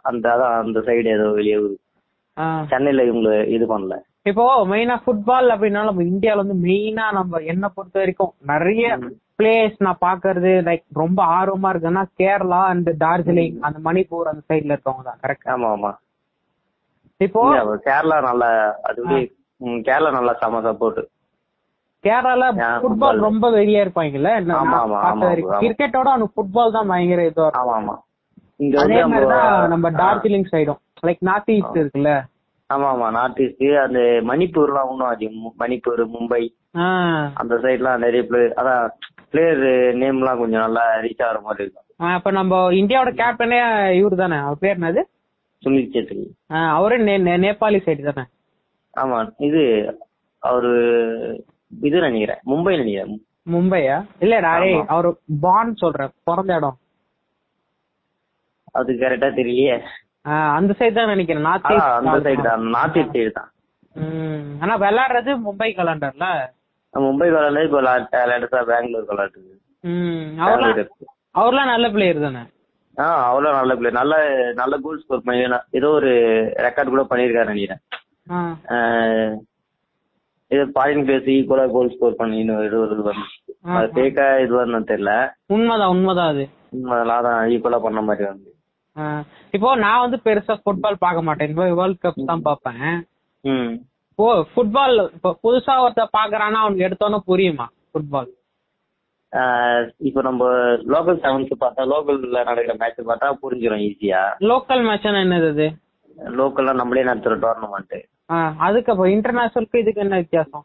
அந்த 0.02 0.24
அதான் 0.32 0.54
அந்த 0.60 0.78
சைடு 0.86 1.08
ஏதோ 1.14 1.26
வெளியே 1.32 1.58
ஊரு. 1.58 1.74
சென்னையில 2.70 3.04
இவங்க 3.04 3.28
இது 3.54 3.64
பண்ணல. 3.68 3.96
இப்போ 4.26 4.44
மெயினா 4.68 4.94
ஃபுட்பால் 5.02 5.52
அப்படின்னா 5.54 5.80
நம்ம 5.84 6.04
இந்தியால 6.04 6.42
வந்து 6.42 6.56
மெயினா 6.62 7.06
நம்ம 7.12 7.40
என்ன 7.52 7.64
பொறுத்த 7.68 7.96
வரைக்கும் 7.98 8.32
நிறைய 8.50 8.84
பிளேஸ் 9.38 9.76
நான் 9.80 10.02
பாக்குறது 10.02 10.52
லைக் 10.66 10.84
ரொம்ப 10.96 11.20
ஆர்வமா 11.36 11.70
இருக்குன்னா 11.72 12.02
கேரளா 12.20 12.60
அண்ட் 12.70 12.90
டார்ஜிலிங் 13.00 13.58
அந்த 13.66 13.78
மணிப்பூர் 13.86 14.30
அந்த 14.32 14.42
சைடுல 14.48 14.74
இருக்கவங்க 14.74 15.04
தான் 15.08 15.20
கரெக்ட் 15.22 15.50
ஆமா 15.54 15.68
ஆமா. 15.74 15.90
இப்போ 17.20 17.42
கேரளா 17.86 18.16
நல்ல 18.22 18.44
அது 18.82 18.98
வந்து, 19.04 19.18
ம், 19.60 19.80
கேரளா 19.86 20.10
நல்லா 20.10 20.34
செம 20.40 20.62
சப்போர்ட் 20.62 21.02
கேரளால 22.04 22.44
ஆ, 22.62 22.68
ஃபுட்பால். 22.82 23.20
ரொம்ப 23.20 23.46
வெறியா 23.50 23.80
இருப்பாங்கல்ல. 23.84 24.30
கிரிக்கெட்டோட 25.62 26.08
அவனுக்கு 26.12 26.36
ஃபுட்பால் 26.36 26.72
தான் 26.72 26.88
பயங்கர 26.88 27.22
இதுவா 27.24 27.46
இருக்கும். 27.46 27.62
ஆமா 27.62 27.76
ஆமா. 27.80 27.94
இங்க 28.60 28.76
அதே 28.80 28.98
மாதிரிதான் 29.04 29.68
நம்ம 29.68 29.86
டார்ஜிலிங் 29.98 30.50
சைடும் 30.50 30.80
லைக் 31.06 31.22
நார்த் 31.22 31.50
ஈஸ்ட் 31.50 31.78
இருக்குல்ல? 31.78 32.12
ஆமா 32.70 32.86
ஆமா. 32.90 33.08
நார்த் 33.10 33.40
ஈஸ்ட் 33.40 33.64
அந்த 33.82 34.00
மணிப்பூர்லாம் 34.24 34.90
இன்னும் 34.90 35.10
அதிகம். 35.10 35.40
மணிப்பூர் 35.58 36.02
மும்பை. 36.12 36.42
அந்த 37.36 37.54
சைட்லாம் 37.64 37.98
நிறைய 37.98 38.22
பிளேயர் 38.24 38.54
அதான் 38.60 38.84
பிளேயர் 39.32 39.64
நேம்லாம் 39.98 40.38
கொஞ்சம் 40.38 40.60
நல்லா 40.60 40.84
ரீச் 41.02 41.24
ஆகிற 41.24 41.40
மாதிரி 41.40 41.64
இருக்கும். 41.64 41.80
அப்ப 42.14 42.30
நம்ம 42.30 42.54
இந்தியாவோட 42.74 43.10
கேப்டனே 43.18 43.58
இவரு 43.98 44.16
தானே 44.16 44.38
அவர் 44.40 44.58
பேர் 44.58 44.78
என்னது? 44.78 45.02
சுனில் 45.62 45.92
சேத்ரி. 45.92 46.24
அவரே 46.72 46.96
நேபாளி 47.38 47.78
சைடு 47.84 48.08
தானே? 48.08 48.24
ஆமா 48.96 49.18
இது 49.40 49.62
அவரு 50.42 50.72
இது 51.82 51.96
நினைக்கிறேன். 52.00 52.40
மும்பை 52.50 52.72
நினைக்கிறேன். 52.76 53.20
மும்பையா? 53.52 53.96
இல்லடா 54.24 54.52
டேய் 54.56 54.74
ஆமா. 54.74 54.84
அவரு 54.92 55.08
பான் 55.42 55.72
சொல்றேன் 55.82 56.12
பிறந்த 56.28 56.52
இடம். 56.56 56.78
அது 58.74 58.92
கரெக்டா 59.02 59.28
தெரியலையே. 59.38 59.76
அந்த 60.56 60.72
சைடு 60.78 60.96
தான் 60.98 61.12
நினைக்கிறேன். 61.12 61.46
நார்த் 61.48 61.66
அந்த 61.98 62.16
சைடு 62.26 62.44
தான். 62.48 62.62
நார்த் 62.76 62.98
ஈஸ்ட் 63.00 63.16
சைடு 63.16 63.32
தான். 63.32 63.50
ஆனா 64.62 64.74
விளையாடுறது 64.82 65.32
மும்பை 65.44 65.70
கலாண்டர்ல. 65.76 66.28
மும்பை 66.94 67.26
விளாட்ல 67.28 67.64
இப்போ 67.66 67.80
லேட்டஸ்டா 67.84 68.60
பெங்களூர் 68.68 69.08
விளாட்டுது 69.10 69.52
ம். 69.84 70.26
அவர்லாம் 70.42 70.90
அவர்லாம் 71.34 71.70
நல்ல 71.72 71.86
பிளேயர் 71.94 72.24
தானே? 72.24 72.42
ஆ 72.96 73.06
அவ்வளோ 73.28 73.48
நல்ல 73.56 73.72
பிளேயர் 73.78 73.98
நல்ல 73.98 74.14
நல்ல 74.60 74.74
கோல் 74.82 75.00
ஸ்கோர் 75.00 75.24
பண்ணி 75.24 75.42
ஏதோ 75.78 75.88
ஒரு 75.98 76.10
ரெக்கார்ட் 76.66 76.92
கூட 76.92 77.04
பண்ணியிருக்காரு 77.10 77.52
நினைக்கிறேன். 77.52 77.82
இது 80.50 80.64
பாயிண்ட் 80.76 81.04
பிளேஸ் 81.06 81.28
ஈக்குவலா 81.34 81.64
கோல் 81.74 81.92
ஸ்கோர் 81.94 82.18
பண்ணி 82.18 82.36
இன்னும் 82.40 82.64
ஏதோ 82.66 82.80
ஒரு 82.84 82.94
இது 82.96 83.04
வந்துச்சு 83.08 83.38
அது 83.74 83.88
ஃபேக்கா 83.94 84.26
இது 84.44 84.52
வரணும் 84.58 84.90
தெரியல. 84.90 85.12
உண்மைதான் 85.54 85.92
உண்மைதான் 85.94 86.30
அது. 86.32 86.44
அதெல்லாம் 86.90 87.24
தான் 87.26 87.38
ஈக்குவலா 87.52 87.80
பண்ண 87.84 88.00
மாதிரி 88.08 88.26
வந்து. 88.28 88.50
இப்போ 89.54 89.68
நான் 89.84 90.02
வந்து 90.02 90.18
பெருசா 90.26 90.54
ஃபுட்பால் 90.62 91.02
பார்க்க 91.04 91.26
மாட்டேன். 91.28 91.54
வேர்ல்ட் 91.72 92.02
கப் 92.04 92.28
தான் 92.30 92.46
பார்ப்பேன். 92.48 92.84
ஓ 94.18 94.24
ஃபுட்பால் 94.50 94.96
இப்போ 95.08 95.30
புதுசா 95.44 95.74
ஒருத்த 95.84 96.02
பாக்குறான்னா 96.16 96.58
அவனுக்கு 96.62 96.86
எடுத்தோன்னே 96.88 97.18
புரியுமா 97.30 97.66
ஃபுட்பால் 97.90 98.30
இப்போ 100.08 100.20
நம்ம 100.26 100.42
லோக்கல் 100.92 101.18
செவன்ஸ் 101.22 101.54
பார்த்தா 101.62 101.84
லோக்கல்ல 101.92 102.42
நடக்கிற 102.50 102.74
மேட்ச் 102.82 103.00
பார்த்தா 103.08 103.30
புரிஞ்சிடும் 103.40 103.82
ஈஸியா 103.86 104.20
லோக்கல் 104.50 104.82
மேட்ச்னா 104.88 105.22
என்னது 105.24 105.48
அது? 105.54 105.66
லோக்கல்ல 106.38 106.74
நம்மளே 106.80 107.04
நடத்துற 107.08 107.36
டோர்னமெண்ட் 107.44 107.96
அதுக்கு 108.66 108.92
அப்போ 108.92 109.06
இன்டர்நேஷனலுக்கு 109.14 109.82
இதுக்கு 109.82 110.04
என்ன 110.04 110.18
வித்தியாசம்? 110.22 110.64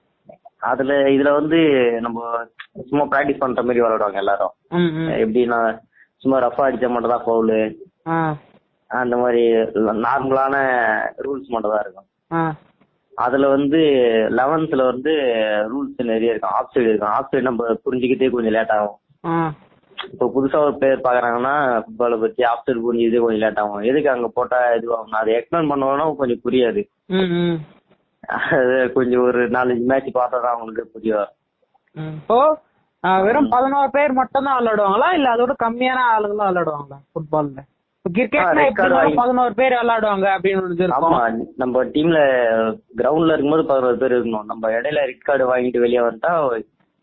அதுல 0.70 0.94
இதுல 1.16 1.30
வந்து 1.40 1.60
நம்ம 2.06 2.20
சும்மா 2.90 3.04
பிராக்டிஸ் 3.12 3.42
பண்ற 3.44 3.62
மாதிரி 3.64 3.84
விளையாடுவாங்க 3.84 4.24
எல்லாரும். 4.24 4.54
எப்படின்னா 5.24 5.60
சும்மா 6.24 6.38
ரஃபா 6.46 6.64
அடிச்சா 6.68 6.90
மட்டும் 6.94 7.14
தான் 7.16 7.26
ஃபவுலு 7.26 7.60
அந்த 8.90 9.16
மாதிரி 9.22 9.42
நார்மலான 10.06 10.56
ரூல்ஸ் 11.26 11.54
மட்டும் 11.54 11.74
தான் 11.74 11.84
இருக்கும். 11.86 12.08
அதுல 13.14 13.48
வந்து 13.56 13.80
லெவன்த்ல 14.40 14.84
வந்து 14.92 15.14
ரூல்ஸ் 15.72 16.10
நிறைய 16.12 16.34
இருக்கும். 16.34 16.56
ஆஃப் 16.58 16.72
சைடு 16.74 16.90
இருக்கும். 16.90 17.16
ஆஃப் 17.16 17.32
சைடு 17.32 17.50
நம்ம 17.50 17.72
புரிஞ்சுக்கிட்டே 17.86 18.30
கொஞ்சம் 18.36 18.56
லேட் 18.58 18.76
ஆகும். 18.78 19.00
இப்போ 20.14 20.26
புதுசா 20.36 20.60
ஒரு 20.66 20.74
பிளேயர் 20.80 21.06
பாக்குறாங்கன்னா 21.08 21.56
ஃபுட்பாலை 21.84 22.18
பத்தி 22.24 22.42
ஆஃப் 22.52 22.64
சைடு 22.68 22.86
புரிஞ்சது 22.86 23.24
கொஞ்சம் 23.24 23.44
லேட் 23.46 23.62
ஆகும். 23.64 23.84
எதுக்கு 23.90 24.10
அங்க 24.16 24.28
போட்டா 24.38 24.60
இதுவாகும் 24.80 25.20
அதை 25.22 25.34
எக்ஸ்பிளைன் 25.40 25.72
பண்ணோம்னா 25.72 26.06
கொஞ்சம் 26.22 26.44
புரியாது. 26.46 26.84
அது 28.54 28.74
கொஞ்சம் 28.96 29.24
ஒரு 29.28 29.42
நாலஞ்சு 29.56 29.86
மேட்ச் 29.92 30.10
பார்த்தா 30.16 30.38
தான் 30.40 30.56
அவங்களுக்கு 30.56 30.94
புரியும். 30.94 31.30
இப்போ 32.18 32.40
வெறும் 33.24 33.52
பதினோரு 33.54 33.90
பேர் 33.94 34.14
மட்டும் 34.20 34.48
தான் 34.48 34.58
விளையாடுவாங்களா? 34.60 35.10
இல்ல 35.18 35.28
அதோட 35.36 35.54
கம்மியான 35.64 36.00
ஆளுங்க 36.14 36.36
தான் 36.38 36.50
விளையாடுவாங்களா 36.52 36.98
ஃபுட்பால்ல 37.12 37.62
பதினோரு 39.20 39.54
பேர் 39.60 39.76
விளையாடுவாங்க 39.78 40.28
அப்படின்னு 40.36 40.96
ஆமா 40.98 41.22
நம்ம 41.62 41.84
டீம்ல 41.96 42.20
கிரவுண்ட்ல 43.00 43.34
இருக்கும்போது 43.34 43.66
பதினோரு 43.72 43.98
பேர் 44.02 44.16
இருக்கணும் 44.16 44.50
நம்ம 44.52 44.72
இடையில 44.78 45.06
ரெட் 45.10 45.28
கார்டு 45.28 45.50
வாங்கிட்டு 45.52 45.84
வெளியே 45.86 46.04
வந்துட்டா 46.04 46.34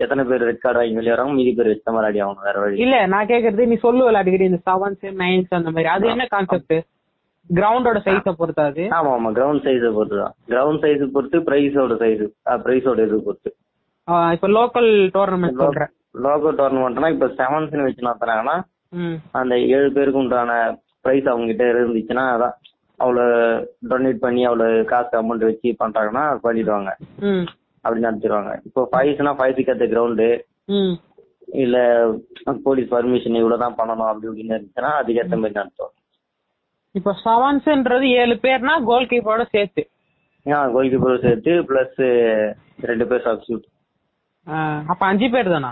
எத்தனை 0.00 0.22
பேர் 0.30 0.46
ரெட் 0.46 0.62
கார்டு 0.62 0.78
வாங்கி 0.80 0.98
வெளியே 0.98 1.12
வராங்க? 1.14 1.34
மீதி 1.36 1.52
பேர் 1.58 1.70
வச்ச 1.70 1.92
ஆடி 2.00 2.20
ஆகணும் 2.22 2.46
வேற 2.48 2.56
வழி 2.62 2.82
இல்ல. 2.84 2.96
நான் 3.12 3.30
கேக்குறது 3.30 3.68
நீ 3.70 3.76
சொல்லுவல 3.84 4.20
அடிக்கடி 4.22 4.48
இந்த 4.50 4.60
செவன்ஸ் 4.66 5.04
நைன்ஸ் 5.20 5.56
அந்த 5.58 5.70
மாதிரி. 5.70 5.88
அது 5.94 6.06
என்ன 6.14 6.26
கான்செப்ட் 6.34 6.74
கிரவுண்டோட 7.50 7.98
சைஸ 8.06 8.32
பொறுத்து 8.38 8.62
அது 8.68 8.84
ஆமா 8.96 9.10
ஆமா 9.16 9.30
கிரவுண்ட் 9.36 9.64
சைஸை 9.66 9.90
பொறுத்து 9.96 10.16
தான் 10.22 10.34
கிரவுண்ட் 10.52 10.82
சைஸ் 10.84 11.04
பொறுத்து 11.16 11.38
பிரைஸோட 11.48 11.96
சைஸ் 12.02 12.24
பிரைஸோட 12.64 12.98
இது 13.06 13.18
பொறுத்து. 13.28 13.50
இப்ப 14.36 14.48
லோக்கல் 14.58 14.90
டோர்னமெண்ட் 15.16 15.62
சொல்றேன். 15.62 15.92
லோகோ 16.24 16.50
டோர்னமெண்ட்னா 16.60 17.10
இப்ப 17.14 17.28
செவன்ஸ்னு 17.40 17.86
வச்சு 17.86 18.08
நடத்துறாங்கன்னா 18.08 18.56
அந்த 19.40 19.54
ஏழு 19.76 19.88
பேருக்கு 19.96 20.22
உண்டான 20.22 20.52
பிரைஸ் 21.04 21.30
அவங்க 21.32 21.48
கிட்ட 21.50 21.64
இருந்துச்சுன்னா 21.72 22.24
அதான் 22.34 22.54
அவ்வளவு 22.98 23.34
டொனேட் 23.90 24.22
பண்ணி 24.24 24.42
அவ்வளவு 24.50 24.84
காசு 24.92 25.14
அமௌண்ட் 25.20 25.48
வச்சு 25.48 25.68
பண்றாங்கன்னா 25.82 26.22
பண்ணிடுவாங்க. 26.44 26.90
அப்படி 27.84 28.06
நடத்திடுவாங்க. 28.06 28.52
இப்போ 28.68 28.82
ஃபைவ்ஸ்னா 28.92 29.32
ஃபைவ்ஸுக்கு 29.38 29.72
ஏற்ற 29.74 29.86
கிரவுண்டு 29.92 30.28
இல்ல 31.64 31.76
போலீஸ் 32.64 32.88
பர்மிஷன் 32.94 33.40
இவ்வளவுதான் 33.40 33.76
பண்ணணும் 33.80 34.08
அப்படி 34.10 34.28
இப்படின்னு 34.28 34.56
இருந்துச்சுன்னா 34.56 34.92
அதுக்கேற்ற 35.00 35.36
மாதிரி 35.42 35.58
நடத்துவோம் 35.60 35.92
இப்ப 36.96 37.12
செவன்ஸ்ன்றது 37.22 38.06
ஏழு 38.20 38.34
பேர்னா 38.42 38.74
கோல் 38.86 39.10
கீப்பரோட 39.10 39.42
சேர்த்து. 39.52 39.82
ஏன் 40.46 40.70
கோல் 40.74 40.90
கீப்பரும் 40.92 41.24
சேர்த்து 41.24 41.52
பிளஸ் 41.68 41.98
ரெண்டு 42.90 43.06
பேர் 43.10 43.26
ஆ, 44.46 44.58
அப்ப 44.86 45.02
அஞ்சு 45.06 45.26
பேர் 45.30 45.52
தானா? 45.52 45.70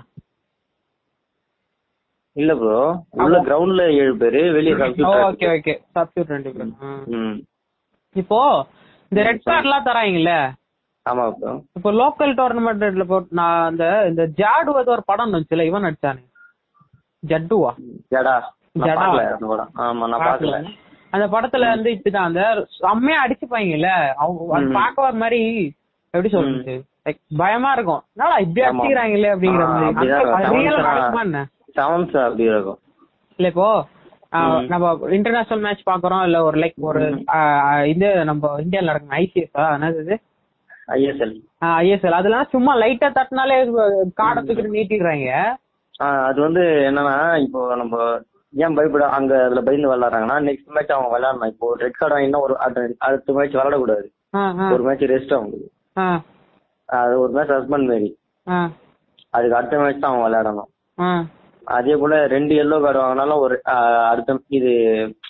இல்ல 2.37 2.52
ப்ரோ 2.61 2.78
உள்ள 3.25 3.37
கிரவுண்ட்ல 3.47 3.83
ஏழு 3.99 4.14
பேரு 4.23 4.40
வெளியே 4.52 4.73
ஓகே 4.76 4.87
சப்ஸ்டியூட் 4.87 5.52
ஓகே. 5.52 5.75
சப்ஸ்டியூட் 5.97 6.33
ரெண்டு 6.35 6.50
பேர். 6.54 6.73
ஆ. 6.83 7.21
இப்போ 8.16 8.38
இந்த 9.12 9.21
ரெட் 9.28 9.45
கார்ட் 9.45 9.66
எல்லாம் 9.66 9.87
தராங்கல்ல? 9.87 10.33
ஆமா 11.07 11.25
ப்ரோ 11.37 11.52
இப்போ 11.76 11.90
லோக்கல் 12.00 12.33
டோர்னமெண்ட்ல 12.38 13.04
போட்டு 13.07 13.38
நான் 13.40 13.61
அந்த 13.66 13.85
இந்த 14.11 14.25
ஜாடு 14.38 14.75
ஏதோ 14.83 14.93
ஒரு 14.93 15.04
படம் 15.07 15.26
வந்துச்சுல 15.28 15.66
இவன் 15.66 15.87
நடிச்சானே? 15.87 16.23
ஜட்டுவா? 17.23 17.71
ஜடா. 18.12 18.35
ஜடா. 18.83 19.07
ஆமா 19.85 20.04
நான் 20.09 20.25
பார்க்கல. 20.25 20.59
அந்த 21.14 21.26
படத்துல 21.33 21.68
வந்து 21.68 21.90
இப்படிதான். 21.90 22.28
அந்த 22.28 22.42
செம்மையா 22.78 23.18
அடிச்சுப்பாங்கல்ல. 23.25 23.90
அவங்க. 24.23 24.71
பார்க்க 24.78 25.06
ஒரு 25.09 25.18
மாதிரி 25.23 25.40
எப்படி 26.14 26.30
சொல்றது? 26.35 26.75
Like, 27.06 27.18
பயமா 27.37 27.71
இருக்கும். 27.73 28.02
என்னடா 28.14 28.37
இப்படி. 28.44 28.62
அடிச்சுக்கிறாங்களே 28.66 29.30
அப்படிங்கிற 29.35 29.64
மாதிரி. 29.66 31.42
செவன்ஸ் 31.78 32.16
அப்படி 32.25 32.44
இருக்கும். 32.44 32.80
இல்ல 33.38 33.49
இப்போ. 33.49 33.68
நம்ம 34.68 34.85
இன்டர்நேஷனல் 35.16 35.64
மேட்ச் 35.64 35.88
பாக்குறோம் 35.90 36.23
இல்ல 36.25 36.38
ஒரு 36.44 36.56
லைக் 36.61 36.78
ஒரு 36.83 37.02
இது 37.87 38.09
நம்ம 38.25 38.61
இந்தியால 38.61 38.85
நடக்கும் 38.85 39.18
ஐசிஎஸ் 39.18 39.59
என்னது 39.75 40.16
ஐஎஸ்எல் 40.94 41.35
ஐஎஸ்எல் 41.80 42.16
அதெல்லாம் 42.18 42.49
சும்மா 42.50 42.73
லைட்டா 42.76 43.09
தட்டினாலே 43.18 43.59
காடை 44.21 44.40
தூக்கிட்டு 44.40 44.75
நீட்டிடுறாங்க. 44.76 45.28
அது 46.28 46.40
வந்து 46.40 46.62
என்னன்னா 46.88 47.14
இப்போ 47.44 47.61
நம்ம 47.76 47.94
ஏன் 48.56 48.75
பயப்பட 48.75 49.06
அங்க 49.06 49.44
அதுல 49.44 49.61
பயந்து 49.61 49.96
விளையாடுறாங்கன்னா 49.96 50.42
நெக்ஸ்ட் 50.50 50.66
மேட்ச் 50.66 50.90
அவங்க 50.90 51.18
விளையாடணும். 51.18 51.46
இப்போ 51.46 51.76
ரெட் 51.76 51.92
கார்டு 51.92 52.16
வாங்கினா 52.16 52.40
ஒரு 52.40 52.58
அடுத்த- 52.58 52.94
அடுத்த 52.99 53.32
மேட்ச் 53.32 53.54
விளையாடக்கூடாது. 53.54 54.04
ஒரு 54.73 54.82
மேட்ச் 54.82 55.02
ரெஸ்ட் 55.02 55.34
அவங்களுக்கு 55.34 55.73
ஆ, 55.99 56.23
அது 56.84 57.20
ஒரு 57.20 57.32
மேட்ச் 57.32 57.50
ஹஸ்பண்ட் 57.50 57.87
மாரி. 57.87 58.18
ஆ, 58.49 58.70
அதுக்கு 59.30 59.56
அடுத்த 59.56 59.78
மேட்ச் 59.78 60.00
தான் 60.00 60.16
அவங்க 60.16 60.28
விளையாடணும். 60.28 61.02
ஆ. 61.02 61.25
அதே 61.64 61.96
போல 61.96 62.26
ரெண்டு 62.26 62.54
எல்லோ 62.54 62.82
கார்டு 62.82 63.00
வாங்கினாலும் 63.00 63.38
ஒரு 63.38 63.61
ஆஹ், 63.68 64.08
அடுத்த 64.08 64.40
இது 64.49 64.70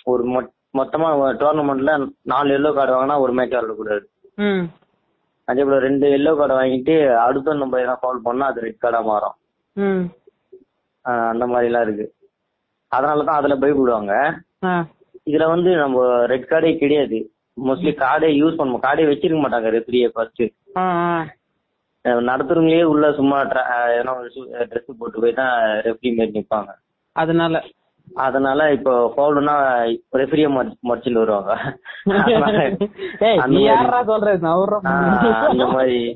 ஒரு 0.03 0.23
மொ- 0.23 0.53
மொத்தமா 0.77 1.33
டோர்னமெண்ட்ல 1.33 2.09
நாலு 2.21 2.57
எல்லோ 2.57 2.73
கார்டு 2.73 2.93
வாங்கினா 2.93 3.19
ஒரு 3.19 3.33
மேட்ச் 3.33 3.53
விளையாடக்கூடாது. 3.53 4.03
ம். 4.35 4.63
அதே 5.45 5.63
போல 5.63 5.79
ரெண்டு 5.79 6.07
எல்லோ 6.07 6.37
கார்டு 6.37 6.59
வாங்கிட்டு 6.59 7.15
அடுத்த 7.15 7.53
நம்ம 7.53 7.77
எதனா 7.77 7.95
ஃபால் 8.01 8.19
பண்ணா 8.23 8.45
அது 8.45 8.61
ரெட் 8.61 8.77
கார்டா 8.81 9.03
மாறும். 9.03 9.33
ம். 9.73 10.05
ஆஹ், 11.03 11.27
அந்த 11.29 11.47
மாதிரி 11.47 11.65
எல்லாம் 11.65 11.81
இருக்கு. 11.81 12.13
அதனாலதான் 12.97 13.37
அதுல 13.37 13.55
பயப்படுவாங்க 13.55 14.33
இதுல 15.25 15.47
வந்து 15.47 15.75
நம்ம 15.75 16.25
ரெட் 16.25 16.47
கார்டே 16.49 16.77
கிடையாது. 16.77 17.31
மோஸ்ட்லி 17.65 17.95
கார்டே 17.95 18.41
யூஸ் 18.41 18.55
பண்ண 18.55 18.77
கார்டே 18.77 19.05
வச்சிருக்க 19.07 19.39
மாட்டாங்க 19.39 19.67
ரெஃப்ரியை 19.67 20.07
ஃபர்ஸ்ட். 20.07 20.43
நடத்துறவங்களே 22.03 22.83
உள்ள 22.83 23.13
சும்மா 23.13 23.39
ஒரு 23.39 24.31
ட்ரெஸ் 24.49 24.91
போட்டு 24.99 25.19
போய் 25.19 25.33
தான் 25.33 25.61
ரெஃப்ரி 25.61 26.15
மாரி 26.15 26.31
நிப்பாங்க. 26.31 26.67
அதனால. 27.11 27.63
அதனால 28.15 28.71
இப்போ 28.71 29.13
ஃபவுல்னா 29.17 29.55
ரெஃப்ரியை 30.13 30.67
மறைச்சிட்டு 30.83 31.13
வருவாங்க. 31.13 31.77
அந்த 35.49 35.65
மாதிரி- 35.65 36.15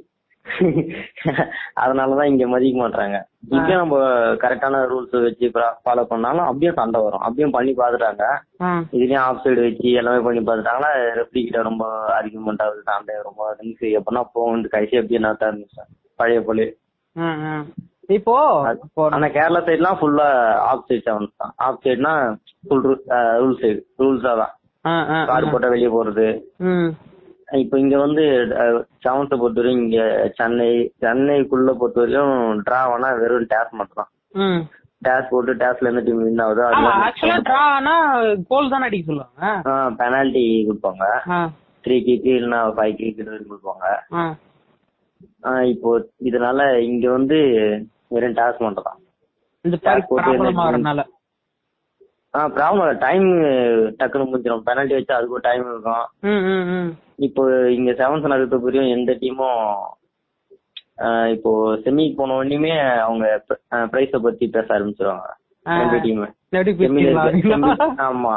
அதனாலதான் 1.82 2.30
இங்க 2.32 2.46
மதிக்க 2.48 2.78
மாட்டாங்க 2.80 3.18
இங்க 3.56 3.72
நம்ம 3.82 3.96
கரெக்டான 4.44 4.82
ரூல்ஸ் 4.92 5.16
வச்சு 5.26 5.48
ஃபாலோ 5.84 6.04
பண்ணாலும் 6.12 6.48
அப்படியே 6.48 6.72
சண்டை 6.80 7.00
வரும். 7.04 7.24
அப்படியும் 7.26 7.56
பண்ணி 7.58 7.74
பாத்துட்டாங்க 7.80 8.24
இதுலயும் 8.96 9.24
ஆஃப் 9.26 9.42
சைடு 9.46 9.62
வச்சு 9.68 9.90
எல்லாமே 10.02 10.22
பண்ணி 10.28 10.42
பார்த்துட்டாங்கன்னா 10.42 10.92
ரெஃப்ரி 11.20 11.44
கிட்ட 11.44 11.62
ரொம்ப 11.70 11.86
ஆர்குமெண்ட் 12.18 12.64
ஆகுது 12.66 12.84
சண்டை 12.90 13.16
ரொம்ப 13.28 13.52
ரிங்ஸ் 13.60 13.86
எப்படின்னா 14.00 14.24
போகும் 14.36 14.70
கடைசி 14.76 15.02
அப்படியே 15.02 15.24
நான் 15.26 15.44
ஆரம்பிச்சேன் 15.50 15.90
பழைய 16.20 16.42
போல 16.48 16.68
இப்போ 18.18 18.36
ஆனா 19.16 19.28
கேரளா 19.34 19.60
சைட்லாம் 19.66 19.98
ஃபுல்லா 19.98 20.28
ஆஃப் 20.70 20.86
சைட் 20.88 21.04
செவன்ஸ் 21.08 21.34
தான். 21.42 21.52
ஆஃப் 21.66 21.84
சைட்னா 21.84 22.14
ஃபுல் 22.68 22.86
ரூல் 23.42 23.60
சைடு 23.62 23.80
ரூல்ஸா 24.02 24.32
தான். 24.42 24.54
கார் 25.30 25.52
போட்டா 25.52 25.70
வெளியே 25.74 25.92
போறது. 25.96 26.26
இப்போ 27.62 27.76
இங்க 27.78 27.96
வந்து 27.98 28.24
செவன்ஸை 29.04 29.38
பொறுத்தவரையும் 29.38 29.82
இங்க 29.82 30.02
சென்னை 30.38 30.68
சென்னைக்குள்ள 31.04 31.72
பொறுத்தவரையும் 31.80 32.36
டிரா 32.68 32.82
ஆனா 32.92 33.10
வெறும் 33.22 33.50
டேஸ் 33.54 33.78
மட்டும் 33.80 34.02
தான் 34.02 34.12
டேஸ் 35.02 35.32
போட்டு 35.32 35.52
டேஸ்ல 35.62 35.92
எந்த 35.92 36.02
டீம் 36.08 36.24
வின் 36.24 36.44
ஆகுதோ 36.46 36.64
ஆமா 36.70 36.92
ஆக்சுவலா 37.06 37.38
டிரா 37.48 37.62
ஆனா 37.78 37.94
கோல் 38.50 38.72
தானே 38.74 38.88
அடிக்க 38.90 39.10
சொல்லுவாங்க? 39.10 39.44
பெனால்டி 40.00 40.44
கொடுப்பாங்க. 40.68 41.06
த்ரீ 41.84 41.98
கிக்கு 42.08 42.32
இல்லைன்னா 42.38 42.60
ஃபைவ் 42.78 42.96
வரைக்கும் 43.28 43.52
கொடுப்பாங்க. 43.52 43.86
இப்போ 45.74 45.90
இதனால 46.30 46.60
இங்க 46.90 47.06
வந்து 47.12 47.38
வெறும் 48.16 48.38
டாஸ் 48.40 48.64
மட்டும் 48.66 48.88
தான் 48.90 49.00
இந்த 49.66 49.78
போட்டு 50.10 51.08
ஆ 52.34 52.40
ப்ராப்ளம் 52.56 53.00
டைம் 53.00 53.28
டக்குன்னு 54.00 54.26
முடிஞ்சிடும் 54.26 54.66
பெனால்டி 54.66 54.94
வச்சா 54.96 55.16
அதுக்கு 55.18 55.38
ஒரு 55.38 55.46
டைம் 55.46 55.64
இருக்கும். 55.70 56.04
இப்போ 57.28 57.44
இங்க 57.78 57.92
செவன்த் 58.02 58.34
நடத்த 58.34 58.58
புரியும் 58.58 58.94
எந்த 58.96 59.14
டீமும் 59.22 59.62
இப்போ 61.34 61.52
செமிக்கு 61.84 62.16
போன 62.16 62.36
உடனே 62.36 62.72
அவங்க 63.04 63.26
பிரைஸ 63.92 64.20
பத்தி 64.22 64.48
பேச 64.50 64.68
ஆரம்பிச்சிருவாங்க. 64.76 65.28
ரெண்டு 65.80 65.98
டீம் 66.04 66.22
ஆமா. 68.08 68.34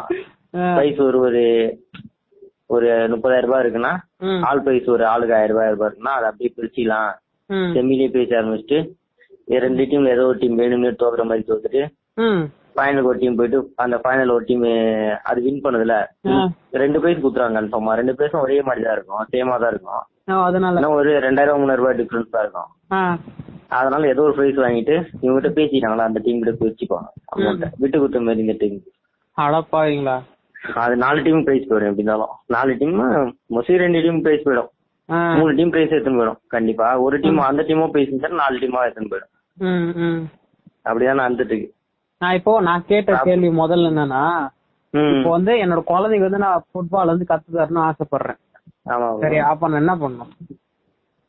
பிரைஸ் 0.75 1.01
ஒரு 1.01 1.19
ஒரு 1.27 1.43
ஒரு 2.69 2.89
முப்பதாயிரம் 3.13 3.49
ரூபாய் 3.49 3.63
இருக்குன்னா 3.65 3.93
ஆல் 4.49 4.65
பிரைஸ் 4.65 4.89
ஒரு 4.89 5.05
ஆளுக்கு 5.07 5.37
ஆயிரம் 5.37 5.55
ரூபாய் 5.55 5.73
ரூபாய் 5.73 5.89
இருக்குன்னா 5.89 6.15
அதை 6.19 6.27
அப்படியே 6.29 6.53
பிரிச்சிக்கலாம். 6.57 7.11
ம். 7.51 7.71
செமிலே 7.75 8.09
பேச 8.11 8.31
ஆரம்பிச்சுட்டு 8.41 8.81
ரெண்டு 9.65 9.85
டீம்ல 9.85 10.09
ஏதோ 10.09 10.25
ஒரு 10.27 10.39
டீம் 10.39 10.59
வேணும்னு 10.61 10.91
தோக்குற 11.01 11.25
மாதிரி 11.25 11.45
தோத்துட்டு 11.49 11.83
ம் 12.73 12.79
ஃபைனல் 12.79 13.09
ஒரு 13.09 13.19
டீம் 13.19 13.37
போயிட்டு 13.39 13.59
அந்த 13.85 13.97
ஃபைனல் 14.03 14.33
ஒரு 14.35 14.45
டீம் 14.49 14.65
அது 15.31 15.39
வின் 15.47 15.63
பண்ணுதுல. 15.65 15.95
ரெண்டு 16.83 17.01
பிரைஸ் 17.01 17.23
குடுத்துறாங்க 17.23 17.57
கன்ஃபார்மா 17.59 17.95
ரெண்டு 18.01 18.15
பிரைஸும் 18.19 18.45
ஒரே 18.45 18.59
மாதிரி 18.63 18.85
தான் 18.85 18.97
இருக்கும். 18.97 19.23
சேமா 19.33 19.57
தான் 19.63 19.73
இருக்கும். 19.75 20.03
அதனால. 20.47 20.75
ஒரு 20.99 21.13
ரெண்டாயிரம் 21.27 21.61
மூணாயிரம் 21.63 21.83
ரூபாய் 21.83 21.99
டிஃபரன்ஸ் 22.01 22.35
தான் 22.35 22.45
இருக்கும். 22.45 22.71
அதனால 23.79 24.09
ஏதோ 24.13 24.23
ஒரு 24.23 24.35
பிரைஸ் 24.39 24.59
வாங்கிட்டு 24.65 24.95
இவங்ககிட்ட 25.23 25.51
பேசிட்டாங்களா 25.59 26.09
அந்த 26.09 26.21
டீம் 26.25 26.41
கிட்ட 26.41 26.53
பிரிச்சுப்பாங்க 26.63 27.09
அமௌண்ட் 27.35 27.67
விட்டு 27.83 27.97
கொடுத்த 27.99 28.21
மாதிரி 28.27 28.45
இந்த 28.47 28.57
டீம் 28.63 28.79
அடப்பாவீங்களா 29.37 30.17
அது 30.83 30.95
நாலு 30.97 31.21
டீம் 31.27 31.45
பிரைஸ் 31.47 31.69
போயிடும் 31.69 31.91
எப்படி 31.91 32.03
இருந்தாலும். 32.03 32.35
நாலு 32.47 32.73
டீம் 32.81 32.99
மோஸ்ட்லி 33.55 33.77
ரெண்டு 33.85 34.03
டீம் 34.05 34.21
பிரைஸ் 34.27 34.45
போயிடும். 34.47 34.71
மூணு 35.39 35.53
டீம் 35.57 35.73
பிரைஸ் 35.75 35.95
எடுத்துன்னு 35.95 36.21
போயிடும் 36.21 36.41
கண்டிப்பா. 36.47 36.89
ஒரு 37.05 37.17
டீம் 37.21 37.39
அந்த 37.49 37.63
டீமும் 37.69 37.93
பிரைஸ் 37.95 38.13
நாலு 38.43 38.59
டீமா 38.63 38.85
எடுத்துன்னு 38.87 39.13
போயிடும். 39.15 39.33
அப்படிதான் 40.89 41.23
நடந்துட்டு 41.23 41.55
இருக்கு. 41.55 41.71
நான் 42.23 42.37
இப்போ 42.39 42.53
நான் 42.69 42.89
கேட்ட 42.91 43.21
கேள்வி 43.29 43.49
முதல்ல 43.61 43.91
என்னன்னா 43.93 44.25
இப்போ 45.17 45.31
வந்து 45.37 45.53
என்னோட 45.65 45.83
குழந்தைக்கு 45.91 46.27
வந்து 46.29 46.45
நான் 46.47 46.65
ஃபுட்பால் 46.71 47.13
வந்து 47.13 47.29
கத்து 47.31 47.57
தரணும்னு 47.59 47.87
ஆசைப்படுறேன் 47.89 48.41
சரி 49.23 49.39
அப்ப 49.51 49.69
நான் 49.71 49.83
என்ன 49.83 49.95
பண்ணணும்? 50.03 50.33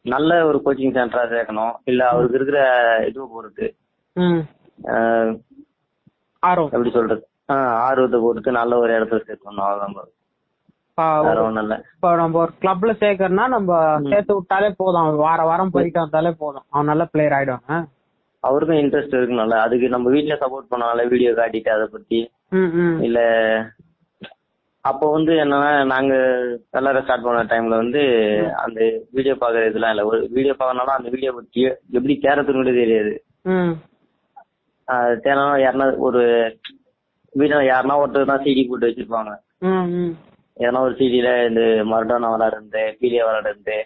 நல்ல 0.05 0.31
ஒரு 0.47 0.57
கோச்சிங் 0.63 0.95
சென்டரா 0.95 1.23
சேர்க்கணும். 1.33 1.73
இல்ல 1.91 2.01
அவருக்கு 2.11 2.37
இருக்கிற 2.39 2.59
இது 3.09 3.27
பொறுத்து 3.35 3.65
ஆர்வம். 6.43 6.71
எப்படி 6.75 6.91
சொல்றது? 6.97 7.23
ஆர்வத்தை 7.85 8.19
பொறுத்து 8.25 8.57
நல்ல 8.59 8.73
ஒரு 8.83 8.91
இடத்துல 8.97 9.21
சேர்க்கணும். 9.27 9.65
அவ்வளவுதான் 10.97 11.71
இப்போ 11.93 12.09
நம்ம 12.21 12.39
ஒரு 12.43 12.51
கிளப்ல 12.63 12.91
சேர்க்கறனா 13.03 13.45
நம்ம 13.55 13.77
சேர்த்து 14.11 14.37
விட்டாலே 14.37 14.69
போதும். 14.81 15.09
வார 15.25 15.39
வாரம் 15.51 15.73
போயிட்டு 15.75 16.03
வந்தாலே 16.03 16.33
போதும். 16.43 16.65
அவன் 16.73 16.91
நல்ல 16.91 17.05
பிளேயர் 17.13 17.37
ஆயிடுவாங்க 17.37 17.79
அவருக்கும் 18.43 18.81
இன்ட்ரெஸ்ட் 18.81 19.17
இருக்குனால 19.17 19.57
அதுக்கு 19.65 19.87
நம்ம 19.89 20.11
வீட்ல 20.15 20.35
சப்போர்ட் 20.41 20.71
பண்ணால 20.71 21.05
வீடியோ 21.13 21.31
காட்டிட்டு 21.37 21.71
அதை 21.75 21.85
பத்தி. 21.93 22.19
இல்ல 23.07 23.19
அப்போ 24.85 25.05
வந்து 25.11 25.33
என்னன்னா 25.43 25.69
நாங்க 25.91 26.13
விளாட 26.73 27.01
ஸ்டார்ட் 27.03 27.25
பண்ண 27.25 27.43
டைம்ல 27.51 27.75
வந்து 27.81 28.01
அந்த 28.63 28.79
வீடியோ 29.17 29.35
பாக்குற 29.43 29.61
இதெல்லாம் 29.69 29.93
இல்ல. 29.93 30.03
ஒரு 30.09 30.19
வீடியோ 30.35 30.55
பாக்கறனால 30.59 30.97
அந்த 30.97 31.09
வீடியோ 31.13 31.31
பத்தி 31.37 31.61
எப்படி 31.97 32.15
தேரத்துன்னு 32.25 32.61
கூட 32.61 32.73
தெரியாது. 32.81 33.13
தேனா 35.23 35.45
யாருன்னா 35.63 35.87
ஒரு 36.07 36.21
வீட்டுல 37.33 37.61
யாருன்னா 37.65 37.95
ஒருத்தர் 38.01 38.31
தான் 38.31 38.43
சிடி 38.45 38.63
போட்டு 38.65 38.89
வச்சிருப்பாங்க. 38.89 39.31
எதனா 40.57 40.81
ஒரு 40.87 40.95
சிடில 40.99 41.29
இந்த 41.49 41.61
மரடோனா 41.91 42.27
விளாடுறது 42.33 42.83
பீலியா 42.99 43.23
விளாடுறது 43.27 43.77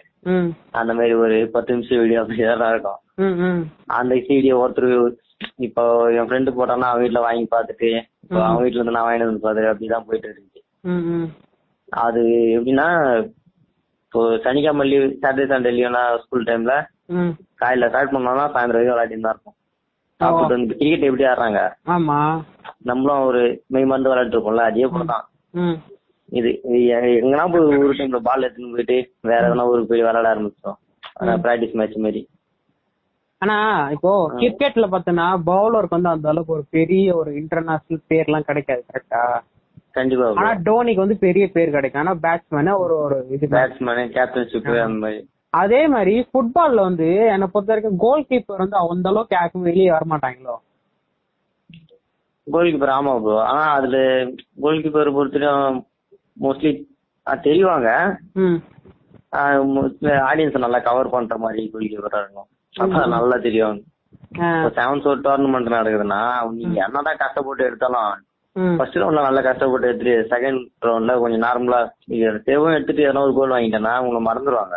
அந்த 0.80 0.92
மாதிரி 0.98 1.14
ஒரு 1.24 1.36
பத்து 1.54 1.74
நிமிஷம் 1.74 2.02
வீடியோ 2.02 2.22
அப்படி 2.22 2.42
இருக்கும். 2.72 3.00
அந்த 3.96 4.14
சிடியை 4.26 4.54
ஒருத்தர் 4.58 4.90
இப்போ 5.66 5.82
என் 6.16 6.28
ஃப்ரெண்டு 6.28 6.54
போட்டான்னா 6.54 6.88
அவன் 6.88 7.02
வீட்டுல 7.02 7.20
வாங்கி 7.24 7.44
பார்த்துட்டு 7.50 7.90
இப்போ 8.24 8.38
அவன் 8.44 8.62
வீட்டுல 8.62 8.80
இருந்து 8.80 8.96
நான் 8.96 9.06
வாங்கிட்டு 9.06 9.28
வந்து 9.28 9.44
பார்த்துட்டு 9.44 9.72
அப்படிதான் 9.72 10.06
போயிட்டு 10.08 10.28
இருந்துச்சு 10.28 10.62
அது 11.88 12.22
எப்படின்னா 12.56 12.88
இப்போ 14.04 14.20
சனிக்கிழமை 14.44 14.84
லீவ் 14.86 15.06
சாட்டர்டே 15.16 15.46
சண்டே 15.50 15.70
லீவ்னா 15.72 16.02
ஸ்கூல் 16.22 16.48
டைம்ல 16.48 16.74
காலையில 17.60 17.88
ஸ்டார்ட் 17.90 18.14
பண்ணோம்னா 18.14 18.46
சாயந்தரம் 18.54 18.78
வரைக்கும் 18.78 18.96
விளையாடிட்டு 18.96 19.26
தான் 19.26 19.34
இருக்கும் 19.34 19.56
சாப்பிட்டு 20.20 20.54
வந்து 20.54 20.76
கிரிக்கெட் 20.78 21.08
எப்படி 21.08 21.24
ஆடுறாங்க? 21.26 21.60
ஆமா. 21.94 22.16
நம்மளும் 22.88 23.26
ஒரு 23.26 23.40
மெய் 23.72 23.88
மருந்து 23.90 24.10
விளையாட்டு 24.10 24.36
இருக்கோம்ல 24.36 24.64
அதே 24.68 24.86
போல 24.88 25.04
தான் 25.10 25.24
ம். 25.54 25.76
இது 26.28 26.50
எங்கன்னா 27.18 27.44
போய் 27.52 27.66
ஒரு 27.80 27.94
டைம்ல 27.98 28.20
பால் 28.26 28.46
எடுத்துன்னு 28.46 28.74
போயிட்டு 28.74 28.96
வேற 29.24 29.42
எதனா 29.46 29.66
ஊருக்கு 29.68 29.90
போய் 29.92 30.02
விளையாட 30.02 30.28
ஆரம்பிச்சோம் 30.32 30.78
பிராக்டிஸ் 31.44 31.78
மேட்ச் 31.78 31.96
மாதிரி 32.04 32.22
ஆனா 33.42 33.56
இப்போ 33.94 34.12
கிரிக்கெட்ல 34.38 34.86
பார்த்தனா 34.92 35.26
பவுலருக்கு 35.48 35.96
வந்து 35.96 36.12
அந்த 36.12 36.28
அளவுக்கு 36.28 36.56
ஒரு 36.56 36.64
பெரிய 36.76 37.14
ஒரு 37.16 37.30
இன்டர்நேஷனல் 37.40 38.08
பேர்லாம் 38.10 38.48
கிடைக்காது 38.48 38.82
கரெக்டா 38.88 39.22
கண்டிப்பா 39.98 40.26
ஆனா 40.40 40.50
டோனிக்கு 40.66 41.04
வந்து 41.04 41.18
பெரிய 41.26 41.44
பேர் 41.54 41.74
கிடைக்கும். 41.76 42.02
ஆனா 42.02 42.14
பேட்ஸ்மேன 42.24 42.74
ஒரு 42.82 42.94
ஒரு 43.04 43.18
இது 43.36 43.46
பேட்ஸ்மேனு 43.54 44.04
கேப்டன்ஷிப் 44.16 44.68
அந்த 44.78 44.98
மாதிரி. 45.04 45.20
அதே 45.54 45.82
மாதிரி 45.88 46.14
ஃபுட்பால்ல 46.30 46.80
வந்து 46.88 47.06
என்னை 47.34 47.46
பொறுத்த 47.52 47.72
வரைக்கும் 47.72 48.00
கோல் 48.02 48.26
கீப்பர் 48.30 48.62
வந்து 48.64 48.78
அந்த 48.84 49.08
அளவுக்கு 49.12 49.36
யாருக்கும் 49.36 49.68
வெளியே 49.68 49.88
வர 49.94 50.04
மாட்டாங்களோ 50.12 50.56
கோல் 52.46 52.70
கீப்பர் 52.72 52.96
ஆமா 52.96 53.14
ப்ரோ 53.22 53.38
ஆனா 53.48 53.64
அதுல 53.78 53.96
கோல் 54.62 54.82
கீப்பர் 54.84 55.16
பொறுத்தவரைக்கும் 55.16 55.78
மோஸ்ட்லி 56.36 56.72
தெரிவாங்க. 57.26 57.88
ஆடியன்ஸ் 60.28 60.64
நல்லா 60.64 60.78
கவர் 60.86 61.14
பண்ற 61.14 61.36
மாதிரி 61.38 61.62
கோல் 61.72 61.90
கீப்பரா 61.90 62.20
இருக்கும். 62.22 62.48
அதான் 62.78 63.08
நல்லா 63.08 63.36
தெரியும். 63.38 63.78
செவன்ஸ் 64.76 65.06
ஒரு 65.06 65.20
டோர்னமெண்ட் 65.20 65.74
நடக்குதுன்னா 65.74 66.20
நீங்க 66.52 66.78
என்னதான் 66.84 67.16
கஷ்டப்பட்டு 67.16 67.64
எடுத்தாலும் 67.64 68.10
ஃபர்ஸ்ட் 68.76 68.96
ரவுண்ட்ல 68.96 69.22
நல்லா 69.22 69.40
கஷ்டப்பட்டு 69.40 69.86
எடுத்துட்டு 69.86 70.26
செகண்ட் 70.30 70.60
ரவுண்ட்ல 70.82 71.14
கொஞ்சம் 71.20 71.42
நார்மலா 71.42 71.80
சேவும் 72.46 72.74
எடுத்துட்டு 72.74 73.06
எதனா 73.06 73.22
ஒரு 73.22 73.34
கோல் 73.34 73.50
வாங்கிட்டேன்னா 73.50 73.92
உங்களை 73.98 74.20
மறந்துடுவாங்க 74.26 74.76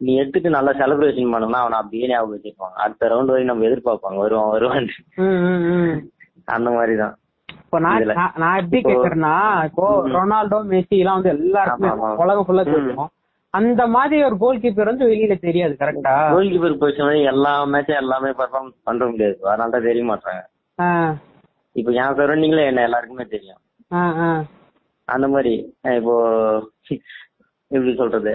நீ 0.00 0.12
எடுத்துட்டு 0.16 0.50
நல்லா 0.50 0.72
செலிப்ரேஷன் 0.72 1.32
பண்ணனா 1.32 1.58
அவனை 1.60 1.78
அப்படியே 1.78 2.08
ஞாபகம் 2.08 2.34
வச்சிருப்பாங்க 2.34 2.76
அடுத்த 2.76 3.08
ரவுண்ட் 3.08 3.32
வரைக்கும் 3.32 3.52
நம்ம 3.52 3.66
எதிர்பார்ப்பாங்க. 3.66 4.16
வருவான் 4.16 4.50
வருவான். 4.50 4.88
அந்த 6.48 6.70
மாதிரி 6.70 6.94
தான் 6.96 7.14
இப்போ 7.58 7.78
நான். 7.78 7.92
நான்- 8.14 8.56
எப்படி 8.56 8.80
கேக்குறேன்னா 8.88 9.34
இப்போ 9.64 9.84
ரொனால்டோ 10.14 10.58
மெஸ்ஸி 10.70 10.96
எல்லாம் 10.98 11.18
வந்து 11.18 11.32
எல்லாருக்குமே. 11.36 11.90
உலகம் 12.22 12.46
ஃபுல்லா 12.46 12.64
தெரியும். 12.66 13.10
அந்த 13.54 13.82
மாதிரி 13.94 14.16
ஒரு 14.26 14.36
கோல் 14.42 14.60
கீப்பர் 14.62 14.90
வந்து 14.90 15.08
வெளியில 15.10 15.34
தெரியாது 15.46 15.74
கரெக்டா 15.82 16.14
கோல் 16.34 16.50
கீப்பர் 16.52 16.78
பொசிஷன் 16.82 17.28
எல்லா 17.32 17.52
மேட்சும் 17.72 18.00
எல்லாமே 18.02 18.30
பெர்ஃபார்ம் 18.38 18.70
பண்ண 18.88 19.04
முடியாது. 19.10 19.36
அதனால 19.50 19.72
தான் 19.74 19.86
தெரிய 19.88 20.04
மாட்டாங்க 20.10 20.42
இப்போ 21.76 21.90
என் 22.02 22.16
சரௌண்டிங்ல 22.18 22.62
என்ன 22.70 22.86
எல்லாருக்குமே 22.88 23.26
தெரியும். 23.34 23.60
அந்த 25.08 25.26
மாதிரி 25.34 25.54
இப்போ 25.98 26.14
எப்படி 27.70 27.92
சொல்றது? 28.00 28.34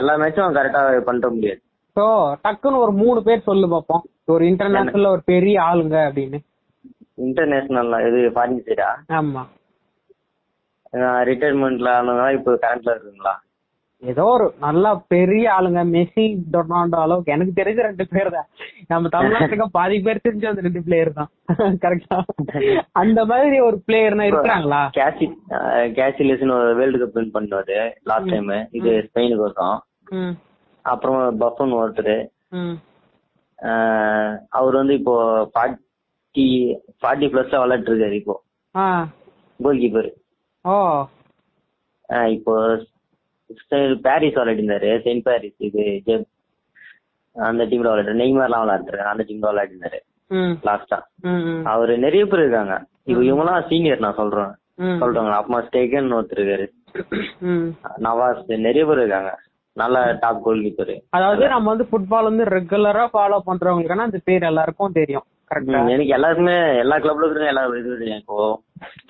எல்லா 0.00 0.12
மேட்சும் 0.22 0.56
கரெக்டா 0.58 0.82
பண்ணிட 1.08 1.28
முடியாது. 1.36 1.60
சோ 1.96 2.04
டக்குன்னு 2.44 2.82
ஒரு 2.84 2.92
மூணு 3.02 3.20
பேர் 3.28 3.48
சொல்லு 3.48 3.68
பாப்போம். 3.74 4.04
ஒரு 4.34 4.44
இன்டர்நேஷனல்ல 4.50 5.14
ஒரு 5.16 5.22
பெரிய 5.32 5.56
ஆளுங்க 5.68 5.96
அப்படின்னு. 6.08 6.38
இன்டர்நேஷனல் 7.26 8.06
இது 8.08 8.18
ஃபாரின் 8.34 8.64
சைடா 8.66 8.90
ஆமா. 9.20 9.42
ரிட்டையர்மெண்ட்ல 11.28 11.90
ஆனதுனால 11.98 12.38
இப்போ 12.38 12.52
கரண்ட்ல 12.64 12.94
இருக்குங்களா? 12.94 13.34
ஏதோ 14.02 14.24
ஒரு 14.34 14.44
நல்லா 14.64 14.90
பெரிய 15.12 15.44
ஆளுங்க 15.54 15.80
மெஸ்ஸி 15.94 16.24
டொனால்டோ 16.52 16.98
அளவுக்கு. 17.04 17.32
எனக்கு 17.36 17.52
தெரிஞ்ச 17.56 17.80
ரெண்டு 17.86 18.04
பேர் 18.12 18.28
தான். 18.34 18.46
நம்ம 18.90 19.08
தமிழ்நாட்டுக்கு 19.14 19.66
பாதி 19.78 19.96
பேர் 20.06 20.24
தெரிஞ்ச 20.26 20.44
அந்த 20.50 20.64
ரெண்டு 20.66 20.82
பிளேயர் 20.86 21.10
தான். 21.16 21.30
கரெக்டா 21.84 22.18
அந்த 23.02 23.20
மாதிரி 23.30 23.56
ஒரு 23.68 23.78
பிளேயர்னா 23.86 24.26
இருக்கிறாங்களா? 24.30 24.82
கேசி 24.98 25.26
கேசிலஸ்னு 25.98 26.56
ஒரு 26.58 26.76
வேர்ல்டு 26.80 27.00
கப் 27.02 27.16
வின் 27.18 27.34
பண்ணுவாரு 27.36 27.78
லாஸ்ட் 28.10 28.32
டைம் 28.34 28.52
இது 28.78 28.92
ஸ்பெயினுக்கு 29.08 29.46
வரும் 29.46 29.78
ம். 30.18 30.34
அப்புறம் 30.84 31.18
பஃபன் 31.42 31.76
ஒருத்தர். 31.80 32.14
அவர் 34.58 34.80
வந்து 34.80 34.94
இப்போ 35.00 35.16
ஃபார்ட்டி 35.52 36.46
ஃபார்ட்டி 37.00 37.28
பிளஸ்ல 37.32 37.62
விளையாட்டு 37.62 37.90
இருக்காரு 37.92 38.16
இப்போ. 38.22 38.36
கோல் 39.60 39.82
கீப்பர் 39.82 40.10
இப்போ 42.32 42.54
பாரிஸ் 44.04 44.36
விளையாடிருந்தாரு 44.36 44.90
செயின்ட் 45.02 45.26
பாரிஸ் 45.26 45.58
இது 45.66 46.14
அந்த 47.36 47.64
டீம்ல 47.64 47.90
விளையாடுறாரு 47.90 48.20
நெய்மார்லாம் 48.22 48.64
விளையாடுறாரு 48.64 49.10
அந்த 49.10 49.24
டீம்ல 49.28 49.50
விளையாடிருந்தாரு. 49.50 49.98
ம். 50.30 50.54
லாஸ்டா 50.66 50.98
அவரு 51.72 51.92
நிறைய 51.98 52.22
பேர் 52.26 52.42
இருக்காங்க. 52.44 52.74
இப்போ 53.06 53.22
இவங்கலாம் 53.22 53.68
சீனியர் 53.68 54.04
நான் 54.06 54.14
சொல்றேன். 54.14 54.50
சொல்றாங்க 55.00 55.36
அப்பமா 55.36 55.60
ஸ்டேகன் 55.66 56.16
ஒருத்தர் 56.16 56.42
இருக்காரு. 56.42 56.66
நவாஸ் 57.98 58.42
நிறைய 58.66 58.82
பேர் 58.86 59.00
இருக்காங்க. 59.00 59.30
நல்ல 59.76 59.96
டாப் 60.20 60.42
கோல் 60.44 60.62
கீப்பர் 60.62 60.94
அதாவது 61.10 61.48
நம்ம 61.48 61.68
வந்து 61.68 61.88
ஃபுட்பால் 61.90 62.28
வந்து 62.30 62.44
ரெகுலரா 62.54 63.04
ஃபாலோ 63.12 63.36
பண்றவங்களுக்கான 63.46 64.06
அந்த 64.06 64.18
பேர் 64.24 64.48
எல்லாருக்கும் 64.50 64.92
தெரியும் 64.92 65.26
கரெக்டா 65.50 65.80
எனக்கு 65.92 66.14
எல்லாருக்குமே 66.16 66.56
எல்லா 66.80 66.96
கிளப்ல 66.96 67.26
இருக்கிற 67.26 67.46
எல்லா 67.46 67.62
இது 67.80 67.92
தெரியும் 67.94 68.22
இப்போ. 68.22 68.38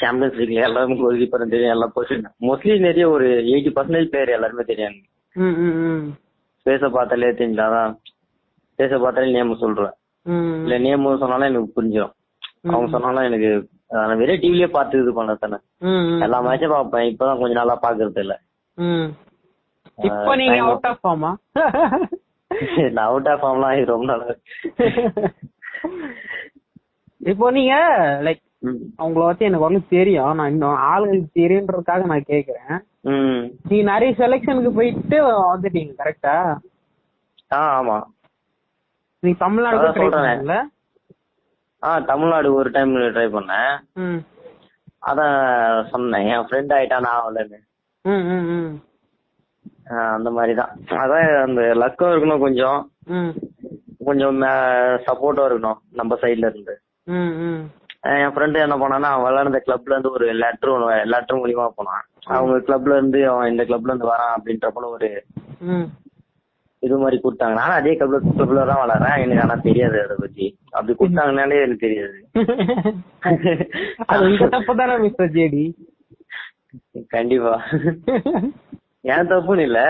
சாம்பியன்ஸ் 0.00 0.38
லீக்ல 0.40 0.66
எல்லாருமே 0.68 0.96
கோல் 1.00 1.20
கீப்பர் 1.20 1.52
தெரியும் 1.54 1.74
எல்லா 1.76 1.88
பொசிஷன் 1.96 2.26
மோஸ்ட்லி 2.48 2.74
நிறைய 2.86 3.06
ஒரு 3.14 3.26
எயிட்டி 3.52 3.70
பர்சன்டேஜ் 3.76 4.14
பேர் 4.14 4.36
எல்லாருமே 4.36 4.64
தெரியும் 4.70 4.98
பேச 6.66 6.88
பார்த்தாலே 6.96 7.32
தெரிஞ்சாதான் 7.40 7.92
பேச 8.78 8.92
பார்த்தாலே 9.02 9.34
நேம் 9.36 9.60
சொல்றேன். 9.64 9.94
இல்ல 10.64 10.78
நேம் 10.86 11.06
சொன்னாலும் 11.22 11.48
எனக்கு 11.50 11.74
புரிஞ்சிடும் 11.76 12.14
அவங்க 12.70 12.88
சொன்னாலும் 12.94 13.26
எனக்கு 13.28 13.50
நான் 13.94 14.18
வெறும் 14.20 14.42
டிவிலயே 14.42 14.68
பார்த்து 14.76 15.00
இது 15.02 15.12
பண்ண 15.18 15.34
தானே. 15.42 15.58
எல்லா 16.24 16.38
மேட்சும் 16.46 16.74
பார்ப்பேன். 16.74 17.06
இப்பதான் 17.12 17.40
கொஞ்சம் 17.40 17.60
நாளா 17.60 17.76
பாக்குறது 17.84 18.22
இல்ல. 18.24 18.34
இப்போ 20.08 20.32
நீங்க 20.40 20.58
அவுட் 20.64 20.88
ஆஃப் 20.90 21.00
ஃபார்மா 21.04 21.30
நான் 22.96 23.06
அவுட் 23.10 23.30
ஆஃப் 23.32 23.42
ஃபார்ம்லாம் 23.42 23.90
ரொம்ப 23.92 24.06
நாளா 24.10 24.26
இப்போ 27.32 27.46
நீங்க 27.56 27.74
லைக். 28.26 28.42
அவங்கள 28.98 29.24
வச்சு 29.24 29.44
எனக்கு 29.44 29.64
வந்து 29.64 29.88
தெரியும். 29.88 30.34
நான் 30.34 30.50
இன்னும் 30.50 30.78
ஆளுங்களுக்கு 30.86 31.40
தெரியுன்றதுக்காக 31.40 32.04
நான் 32.04 32.28
கேக்குறேன். 32.28 32.76
ம். 33.02 33.42
நீங்க 33.68 33.92
நிறைய 33.92 34.14
செலெக்ஷனுக்கு 34.18 34.74
போயிட்டு 34.74 35.18
வந்துட்டீங்க 35.52 35.92
கரெக்டா 35.98 36.36
ஆமா. 37.58 37.98
நீங்க 39.22 39.38
தமிழ்நாடு 39.38 39.86
ட்ரை. 39.90 40.08
பண்ணல? 40.08 40.56
ஆ 41.82 42.00
தமிழ்நாடு 42.02 42.54
ஒரு 42.54 42.70
டைம் 42.70 42.96
ட்ரை 43.14 43.28
பண்ணேன். 43.28 44.18
அதான் 45.06 45.36
சொன்னேன். 45.88 46.26
என் 46.26 46.46
ஃப்ரெண்ட் 46.46 46.72
ஆயிட்டா 46.72 47.00
நான் 47.00 47.18
ஆகலன்னு 47.18 47.58
ம் 48.04 48.26
ம் 48.28 48.46
ம். 48.50 48.74
ஆ, 49.90 50.12
அந்த 50.12 50.30
மாதிரி 50.30 50.54
தான் 50.54 50.72
அதான் 50.98 51.42
அந்த 51.42 51.60
லக்கம் 51.74 52.12
இருக்கணும் 52.12 52.38
கொஞ்சம். 52.38 52.80
ம். 53.08 53.32
கொஞ்சம் 54.04 54.40
சப்போர்ட்டும் 55.06 55.48
இருக்கணும் 55.48 55.78
நம்ம 55.92 56.18
சைடுல 56.22 56.50
இருந்து. 56.50 56.74
என் 58.04 58.32
ஃப்ரெண்டு 58.34 58.58
என்ன 58.64 58.74
பண்ணான்னா 58.80 59.08
அவன் 59.12 59.26
விளையாடுற 59.26 59.60
கிளப்ல 59.64 59.94
இருந்து 59.94 60.14
ஒரு 60.16 60.26
லெட்டர் 60.42 60.72
ஒன்று 60.74 60.98
லெட்டர் 61.12 61.40
மூலியமா 61.40 61.64
போனான். 61.78 62.04
அவங்க 62.34 62.56
கிளப்ல 62.66 62.96
இருந்து 62.98 63.20
அவன் 63.30 63.50
இந்த 63.52 63.62
கிளப்ல 63.64 63.92
இருந்து 63.92 64.12
வரான் 64.12 64.34
அப்படின்ற 64.36 64.68
போல 64.76 64.88
ஒரு 64.96 65.08
இது 66.82 66.96
மாதிரி 67.02 67.16
கொடுத்தாங்க. 67.22 67.54
நானும் 67.60 67.78
அதே 67.78 67.92
கிளப்ல 68.00 68.18
கிளப்ல 68.28 68.66
தான் 68.70 68.80
விளையாடுறேன் 68.82 69.22
எனக்கு 69.24 69.44
ஆனா 69.44 69.56
தெரியாது 69.68 69.96
அதை 70.04 70.16
பத்தி. 70.20 70.46
அப்படி 70.74 70.92
கொடுத்தாங்கனாலே 70.94 71.62
எனக்கு 71.64 71.86
தெரியாது. 71.86 72.18
அது 74.12 74.22
உங்க 74.28 74.48
தப்பு 74.54 74.74
தானே 74.80 74.96
மிஸ்டர் 75.06 75.34
ஜேடி 75.36 75.64
கண்டிப்பா. 77.14 77.54
என் 79.12 79.28
தப்புன்னு 79.32 79.66
இல்ல. 79.68 79.80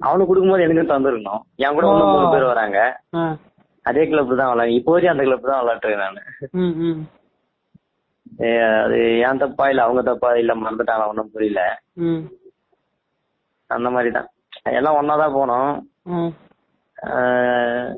அவனுக்கு 0.00 0.28
கொடுக்கும்போது 0.28 0.64
எனக்கும் 0.64 0.92
தந்துருக்கணும். 0.92 1.42
என் 1.64 1.76
கூட 1.76 1.86
மூணு 1.92 2.26
பேர் 2.34 2.50
வராங்க. 2.50 2.78
அதே 3.86 4.02
கிளப் 4.08 4.32
தான் 4.32 4.50
விளையாடு 4.50 4.76
இப்போதைக்கு 4.78 5.12
அந்த 5.12 5.24
கிளப் 5.26 5.48
தான் 5.50 5.60
விளையாட்டுறேன் 5.62 6.02
நானு. 6.04 6.20
அது 8.82 8.98
என் 9.26 9.40
தப்பா 9.42 9.64
இல்ல 9.70 9.80
அவங்க 9.86 10.02
தப்பா 10.02 10.28
இல்ல 10.42 10.52
மறந்துட்டாங்க 10.58 11.08
ஒன்றும் 11.10 11.32
புரியல. 11.34 11.62
அந்த 13.70 13.88
மாதிரி 13.94 14.10
தான். 14.10 14.28
எல்லாம் 14.78 14.98
ஒன்னா 15.00 15.14
தான் 15.22 15.36
போனோம். 15.38 15.72
ம் 16.12 16.30
ஆஹ் 16.96 17.90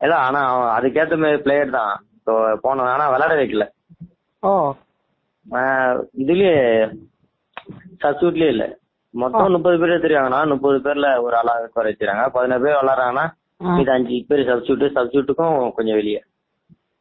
இல்ல 0.00 0.14
ஆனா 0.26 0.40
அதுக்கேத்த 0.76 1.16
மாதிரி 1.22 1.42
பிளேயர் 1.44 1.76
தான். 1.78 1.94
இப்போ 2.18 2.34
போனோம் 2.64 2.92
ஆனா 2.92 3.06
விளையாட 3.12 3.34
வைக்கல. 3.40 3.64
ஓ. 4.42 4.52
இதுலயே 6.22 6.54
சப்ஸ்டியூட்லயே 8.02 8.52
இல்ல. 8.54 8.64
மொத்தம் 9.14 9.54
முப்பது 9.54 9.76
பேர் 9.78 10.04
தெரியாங்கன்னா 10.04 10.40
முப்பது 10.52 10.78
பேர்ல 10.84 11.06
ஒரு 11.24 11.34
ஆளா 11.38 11.54
வச்சிருக்காங்க 11.78 12.26
பதினாறு 12.34 12.64
பேர் 12.64 12.80
விளையாடுறாங்கன்னா. 12.80 13.26
இது 13.78 13.92
அஞ்சு 13.92 14.18
பேர் 14.28 14.42
சப்ஸ்டியூட் 14.48 14.84
சப்ஸ்டியூட்டுக்கும் 14.94 15.56
கொஞ்சம் 15.74 15.98
வெளியே 15.98 16.20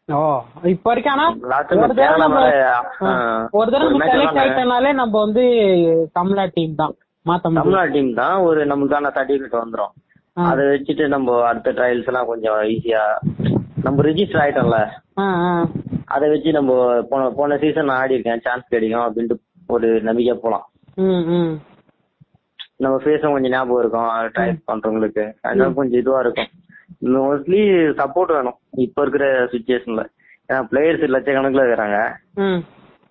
ஓ 0.10 0.20
இப்ப 0.66 0.88
வரைக்கும் 0.90 1.14
ஆனா 1.14 1.26
Last 1.50 1.72
ஒரு 1.72 1.80
நம்ம 1.80 1.88
தடவை 1.90 1.98
கேரளா 2.00 2.24
நம்ம 2.24 2.38
மேல, 2.38 2.54
ஆ, 2.70 2.78
ஆ, 3.04 3.10
ஒரு 3.52 3.70
தடவை 3.72 3.88
ஒரு 3.88 3.92
நம்ம 3.92 4.02
match 4.02 4.14
செலக்ட் 4.14 4.30
விளையாடுனாங்க. 4.30 4.44
ஆயிட்டனாலே 4.44 4.92
நம்ம 4.94 5.20
வந்து 5.20 5.44
தமிழா 6.16 6.46
டீம் 6.54 6.76
தான் 6.76 6.94
மாத்த 7.26 7.52
தமிழ்நாடு 7.52 7.92
டீம் 7.92 8.14
தான் 8.14 8.36
ஒரு 8.42 8.62
நமக்கான 8.66 9.12
சர்டிபிகேட் 9.16 9.62
வந்துரும். 9.62 9.94
அதை 10.38 10.64
வச்சுட்டு 10.66 11.08
நம்ம 11.08 11.38
அடுத்த 11.44 11.72
ட்ரையல்ஸ் 11.72 12.06
எல்லாம் 12.06 12.26
கொஞ்சம் 12.26 12.60
ஈஸியா 12.70 13.04
நம்ம 13.84 14.04
ரிஜிஸ்டர் 14.04 14.44
ஆயிட்டோம்ல. 14.44 14.80
அதை 16.08 16.30
வச்சு 16.30 16.52
நம்ம 16.52 16.72
போன 17.10 17.30
போன 17.32 17.58
சீசன் 17.58 17.96
ஆடி 17.96 18.14
இருக்கேன் 18.14 18.42
சான்ஸ் 18.42 18.70
கிடைக்கும் 18.70 19.06
அப்படின்ட்டு 19.06 19.38
ஒரு 19.70 19.88
நம்பிக்கை 20.02 20.36
போலாம். 20.38 20.66
நம்ம 22.84 22.96
ஃபேஸும் 23.04 23.34
கொஞ்சம் 23.34 23.54
ஞாபகம் 23.56 23.82
இருக்கும். 23.84 24.10
ட்ரை 24.36 24.48
பண்றவங்களுக்கு. 24.70 25.26
அதனால 25.42 25.70
கொஞ்சம் 25.80 26.00
இதுவா 26.02 26.20
இருக்கும். 26.26 26.50
மோஸ்ட்லி 27.16 27.62
சப்போர்ட் 28.00 28.36
வேணும். 28.38 28.58
இப்ப 28.86 29.02
இருக்கிற 29.02 29.26
சுச்சுவேஷன்ல 29.54 30.04
ஏன்னா 30.50 30.62
பிளேயர்ஸ் 30.72 31.14
லட்சக்கணக்கில் 31.16 31.66
இருக்கிறாங்க. 31.66 31.98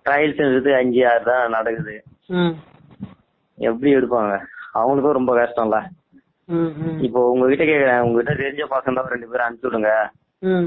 ட்ரையல்ஸ் 0.05 0.71
அஞ்சு 0.79 1.01
ஆறு 1.11 1.23
தான் 1.29 1.53
நடக்குது. 1.57 1.95
எப்படி 3.57 3.89
எடுப்பாங்க? 3.97 4.33
அவங்களுக்கும் 4.79 5.17
ரொம்ப 5.19 5.31
கஷ்டம்ல. 5.39 5.77
இப்போ 7.07 7.19
உங்ககிட்ட 7.31 7.63
கேக்குறேன். 7.63 8.03
உங்ககிட்ட 8.05 8.33
தெரிஞ்ச 8.41 8.65
பசங்க 8.75 9.05
ரெண்டு 9.13 9.29
பேரும் 9.31 9.45
அனுப்பிச்சு 9.47 9.69
விடுங்க. 9.69 9.91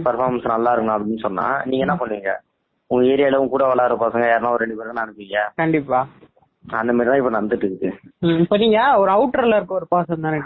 பர்ஃபார்மன்ஸ் 0.07 0.53
நல்லா 0.55 0.73
இருக்கணும் 0.73 0.97
அப்படின்னு 0.97 1.25
சொன்னா 1.27 1.47
நீங்க 1.69 1.85
என்ன 1.87 1.97
பண்ணுவீங்க? 2.01 2.33
உங்க 2.91 3.03
ஏரியால 3.13 3.39
உங்க 3.41 3.53
கூட 3.55 3.67
விளையாடுற 3.69 3.97
பசங்க 4.05 4.25
யாருன்னா 4.31 4.53
ஒரு 4.55 4.63
ரெண்டு 4.65 4.79
பேரும் 4.79 5.03
அனுப்புவீங்க? 5.05 5.41
கண்டிப்பா. 5.63 6.01
அந்த 6.65 6.91
மாதிரி 6.93 7.11
தான் 7.11 7.21
இப்ப 7.21 7.31
நடந்துட்டு 7.31 7.67
இருக்கு. 7.69 7.89
இப்ப 8.43 8.57
நீங்க 8.57 8.81
ஒரு 8.99 9.11
அவுட்டர்ல 9.15 9.57
இருக்க 9.59 9.73
ஒரு 9.75 9.87
பர்சன் 9.93 10.27
தானே 10.27 10.39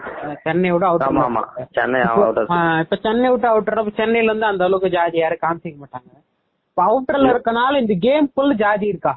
சென்னை 0.44 0.70
விட 0.72 0.86
ஆமா 1.06 1.24
ஆமா. 1.24 1.42
அவுட்டர் 1.46 1.74
சென்னை 1.76 2.00
அவுட் 2.06 2.40
இப்ப 2.84 2.98
சென்னை 3.04 3.28
விட்டு 3.30 3.48
அவுட்டர் 3.50 3.98
சென்னையில 3.98 4.30
இருந்து 4.30 4.50
அந்த 4.50 4.64
அளவுக்கு 4.66 4.94
ஜாதி 4.96 5.18
யாரும் 5.18 5.42
காமிச்சிக்க 5.42 5.78
மாட்டாங்க. 5.82 6.10
இப்ப 6.70 6.82
அவுட்டர்ல 6.86 7.32
இருக்கனால 7.34 7.80
இந்த 7.82 7.96
கேம் 8.02 8.28
ஃபுல் 8.32 8.54
ஜாதி 8.62 8.86
இருக்கா? 8.86 9.14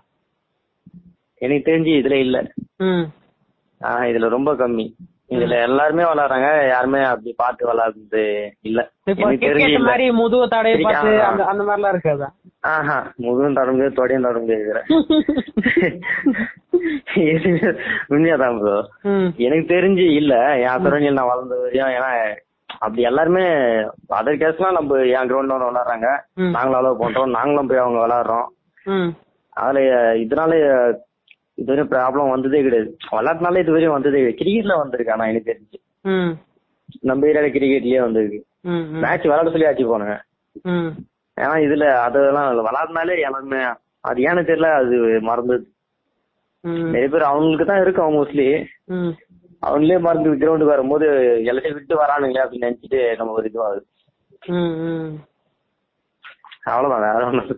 எனக்கு 1.41 1.67
தெரிஞ்சு 1.67 1.91
இதுல 1.99 2.15
இல்ல. 2.25 2.37
இதுல 4.09 4.27
ரொம்ப 4.29 4.51
கம்மி. 4.57 4.87
இதுல 5.33 5.55
எல்லாருமே 5.65 6.03
விளையாடுறாங்க 6.05 6.47
யாருமே 6.69 6.99
அப்படி 7.05 7.31
பார்த்து 7.37 7.67
விளையாடுறது 7.67 8.23
இல்ல. 8.63 8.79
மாதிரி 9.85 10.05
முதுவ 10.19 10.45
தடைய 10.53 10.75
பார்த்து. 10.85 11.11
அந்த 11.27 11.43
அந்த 11.51 11.63
மாதிரிலாம் 11.63 11.93
இருக்காதா? 11.95 12.29
ஆஹா 12.63 12.95
முதுகும் 13.23 13.57
தட 13.57 13.69
முடியாது 13.71 13.97
தொடையும் 13.97 14.25
தட 14.25 14.37
முடியாது 14.39 14.81
உண்மையாதான் 18.09 18.57
ப்ரோ 18.59 18.75
எனக்கு 19.45 19.65
தெரிஞ்சு 19.69 20.05
இல்ல 20.19 20.33
என் 20.63 20.83
சரௌண்டில் 20.85 21.17
நான் 21.17 21.31
வளர்ந்த 21.31 21.57
வரையும் 21.61 21.91
ஏன்னா 21.97 22.09
அப்படி 22.79 23.01
எல்லாருமே 23.09 23.43
அதர் 24.15 24.39
கேஸ்லாம் 24.41 24.77
நம்ம 24.77 24.97
என் 25.13 25.29
கிரவுண்ட்ல 25.29 25.55
வந்து 25.55 25.69
விளையாடுறாங்க 25.69 26.09
ம். 26.39 26.51
நாங்களும் 26.55 26.79
அலோவ் 26.81 27.01
பண்றோம். 27.01 27.33
நாங்களும் 27.37 27.69
போய் 27.69 27.83
அவங்க 27.83 27.99
விளையாடுறோம் 28.01 28.47
ம். 28.85 29.09
அதுல 29.57 29.79
இதனால 30.23 30.51
இதுவரையும் 31.57 31.91
ப்ராப்ளம் 31.91 32.33
வந்ததே 32.33 32.61
கிடையாது. 32.61 32.89
விளையாட்டுனால 33.13 33.63
இதுவரையும் 33.63 33.95
வந்ததே 33.95 34.17
கிடையாது. 34.17 34.39
கிரிக்கெட்ல 34.41 34.75
வந்திருக்கு 34.79 35.13
ஆனா 35.15 35.25
எனக்கு 35.25 35.51
தெரிஞ்சு. 35.51 35.79
நம்ம 37.03 37.27
ஏரியால 37.27 37.49
கிரிக்கெட்லயே 37.55 38.01
வந்திருக்கு. 38.05 38.39
மேட்ச் 39.03 39.25
விளையாட 39.25 39.49
சொல்லி 39.49 39.69
ஆச்சு 39.69 39.87
ம். 40.71 40.91
ஏன்னா 41.39 41.55
இதுல 41.65 41.85
அதெல்லாம் 42.05 42.49
இல்ல. 42.51 42.63
விளையாடுனாலே 42.65 43.15
எல்லாருமே 43.21 43.59
அது 44.03 44.25
ஏன்னு 44.27 44.47
தெரியல 44.49 44.69
அது 44.79 44.95
மறந்தது. 45.29 45.65
ம். 46.63 46.87
நிறைய 46.87 47.09
பேர் 47.09 47.29
அவங்களுக்கு 47.29 47.65
தான் 47.65 47.81
இருக்கும் 47.81 48.15
மோஸ்ட்லி 48.15 48.47
அவங்களே 49.63 49.97
மறந்து 49.99 50.35
கிரவுண்டுக்கு 50.41 50.73
வரும்போது 50.73 51.05
எல்லாத்தையும் 51.47 51.77
விட்டு 51.77 52.01
வரானுங்களே 52.01 52.43
அப்படின்னு 52.43 52.67
நினைச்சிட்டு 52.67 52.99
நம்ம 53.17 53.33
ஒரு 53.33 53.49
இதுவாகுது. 53.49 53.83
அவ்வளவுதான் 56.67 57.05
வேற 57.07 57.25
ஒண்ணும் 57.27 57.49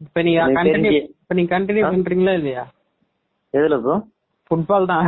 இப்ப 0.00 0.22
நீங்க 0.22 0.44
கண்டினியூ 0.58 0.92
இப்ப 1.00 1.34
நீங்க 1.34 1.50
கண்டினியூ 1.54 1.84
பண்றீங்களா 1.88 2.32
இல்லையா? 2.32 2.62
எதுல 3.54 3.76
ப்ரோ 3.80 3.96
ஃபுட்பால் 4.50 4.90
தான். 4.90 5.06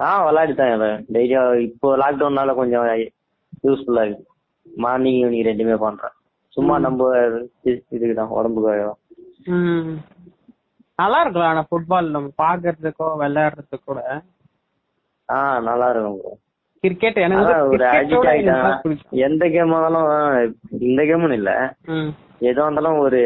ஆ 0.00 0.10
விளையாடிதான் 0.26 0.84
டெய்லியும் 1.14 1.58
இப்போ 1.66 1.88
லாக்டவுன்னால 1.96 2.54
கொஞ்சம் 2.54 2.86
யூஸ்ஃபுல்லா 3.64 4.04
இருக்கு. 4.06 4.24
மார்னிங் 4.66 5.18
ஈவினிங் 5.20 5.48
ரெண்டுமே 5.48 5.76
பண்றேன். 5.78 6.14
சும்மா 6.52 6.78
நம்ம 6.78 7.16
இது- 7.16 7.80
இதுக்குதான் 7.90 8.28
உடம்புக்கு 8.28 8.94
நல்லா 10.96 11.20
இருக்கும் 11.20 11.42
ஆனா 11.42 11.66
ஃபுட்பால் 11.70 12.10
நம்ம 12.10 12.30
பாக்குறதுக்கோ 12.42 13.16
விளையாடுறதுக்கு 13.18 13.78
கூட. 13.84 14.22
ஆ 15.30 15.60
நல்லா 15.60 15.90
இருக்கும் 15.90 16.20
கிரிக்கெட் 16.80 17.16
எனக்கு. 17.16 18.96
எந்த 19.10 19.48
கேம் 19.48 19.72
ஆனாலும் 19.72 20.56
இந்த 20.80 21.02
கேம்னு 21.02 21.32
இல்ல. 21.32 21.74
எதுவும் 22.38 22.72
இருந்தாலும் 22.72 22.98
ஒரு 22.98 23.18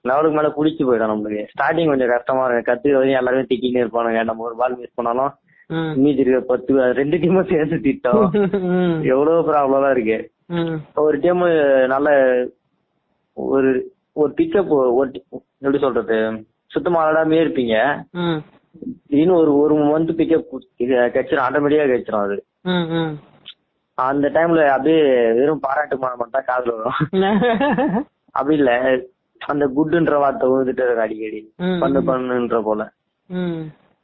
லெவலுக்கு 0.00 0.36
மேல 0.36 0.48
புடிச்சு 0.48 0.82
போயிடும் 0.82 1.12
நம்மளுக்கு. 1.12 1.46
ஸ்டார்டிங் 1.54 1.86
கொஞ்சம் 1.86 2.08
கஷ்டமா 2.08 2.46
இருக்கும். 2.46 2.74
கத்துக்க 2.74 2.92
வரையும் 2.92 3.18
எல்லாருமே 3.18 3.42
திட்டினே 3.42 3.84
இருப்பானுங்க. 3.84 4.24
நம்ம 4.24 4.44
ஒரு 4.44 4.54
பால் 4.56 4.76
மிஸ் 4.76 4.94
பண்ணாலும் 4.94 5.32
மீதி 5.96 6.20
இருக்க 6.20 6.40
பத்து 6.40 6.92
ரெண்டு 6.92 7.16
டீமும் 7.16 7.50
சேர்ந்து 7.50 7.80
திட்டம். 7.80 8.30
எவ்வளவு 9.04 9.52
ப்ராப்ளம் 9.52 9.90
இருக்கு. 9.90 10.33
ஒரு 10.94 11.18
டீம் 11.18 11.42
நல்ல 11.86 12.08
ஒரு 13.32 13.70
ஒரு 14.12 14.32
பிக்கப் 14.36 14.94
ஒரு 14.94 15.24
எப்படி 15.58 15.78
சொல்றது 15.78 16.16
சுத்தமா 16.66 17.06
விளையாடாமே 17.06 17.38
இருப்பீங்க. 17.44 17.76
ம். 18.12 18.38
திடீர்னு 19.06 19.34
ஒரு 19.34 19.58
ஒரு 19.58 19.74
மந்த் 19.76 20.12
பிக்கப் 20.12 20.44
கிடைச்சிரும் 20.78 21.44
ஆட்டோமேட்டிக்கா 21.46 21.86
கிடைச்சிரும் 21.86 22.24
அது. 22.24 22.36
அந்த 23.98 24.28
டைம்ல 24.28 24.66
அப்படியே 24.66 25.02
வெறும் 25.32 25.60
பாராட்டு 25.60 25.98
மட்டும் 25.98 26.30
தான் 26.30 26.44
காதுல 26.46 26.76
வரும். 26.76 26.98
அப்படி 28.30 28.56
இல்ல. 28.56 28.70
அந்த 29.46 29.66
குட்ன்ற 29.66 30.18
வார்த்தை 30.18 30.48
விழுந்துட்டு 30.48 30.82
இருக்கு 30.82 31.00
அடிக்கடி. 31.00 31.40
பண்ணு 31.80 32.00
பண்ணுன்ற 32.00 32.62
போல. 32.62 32.92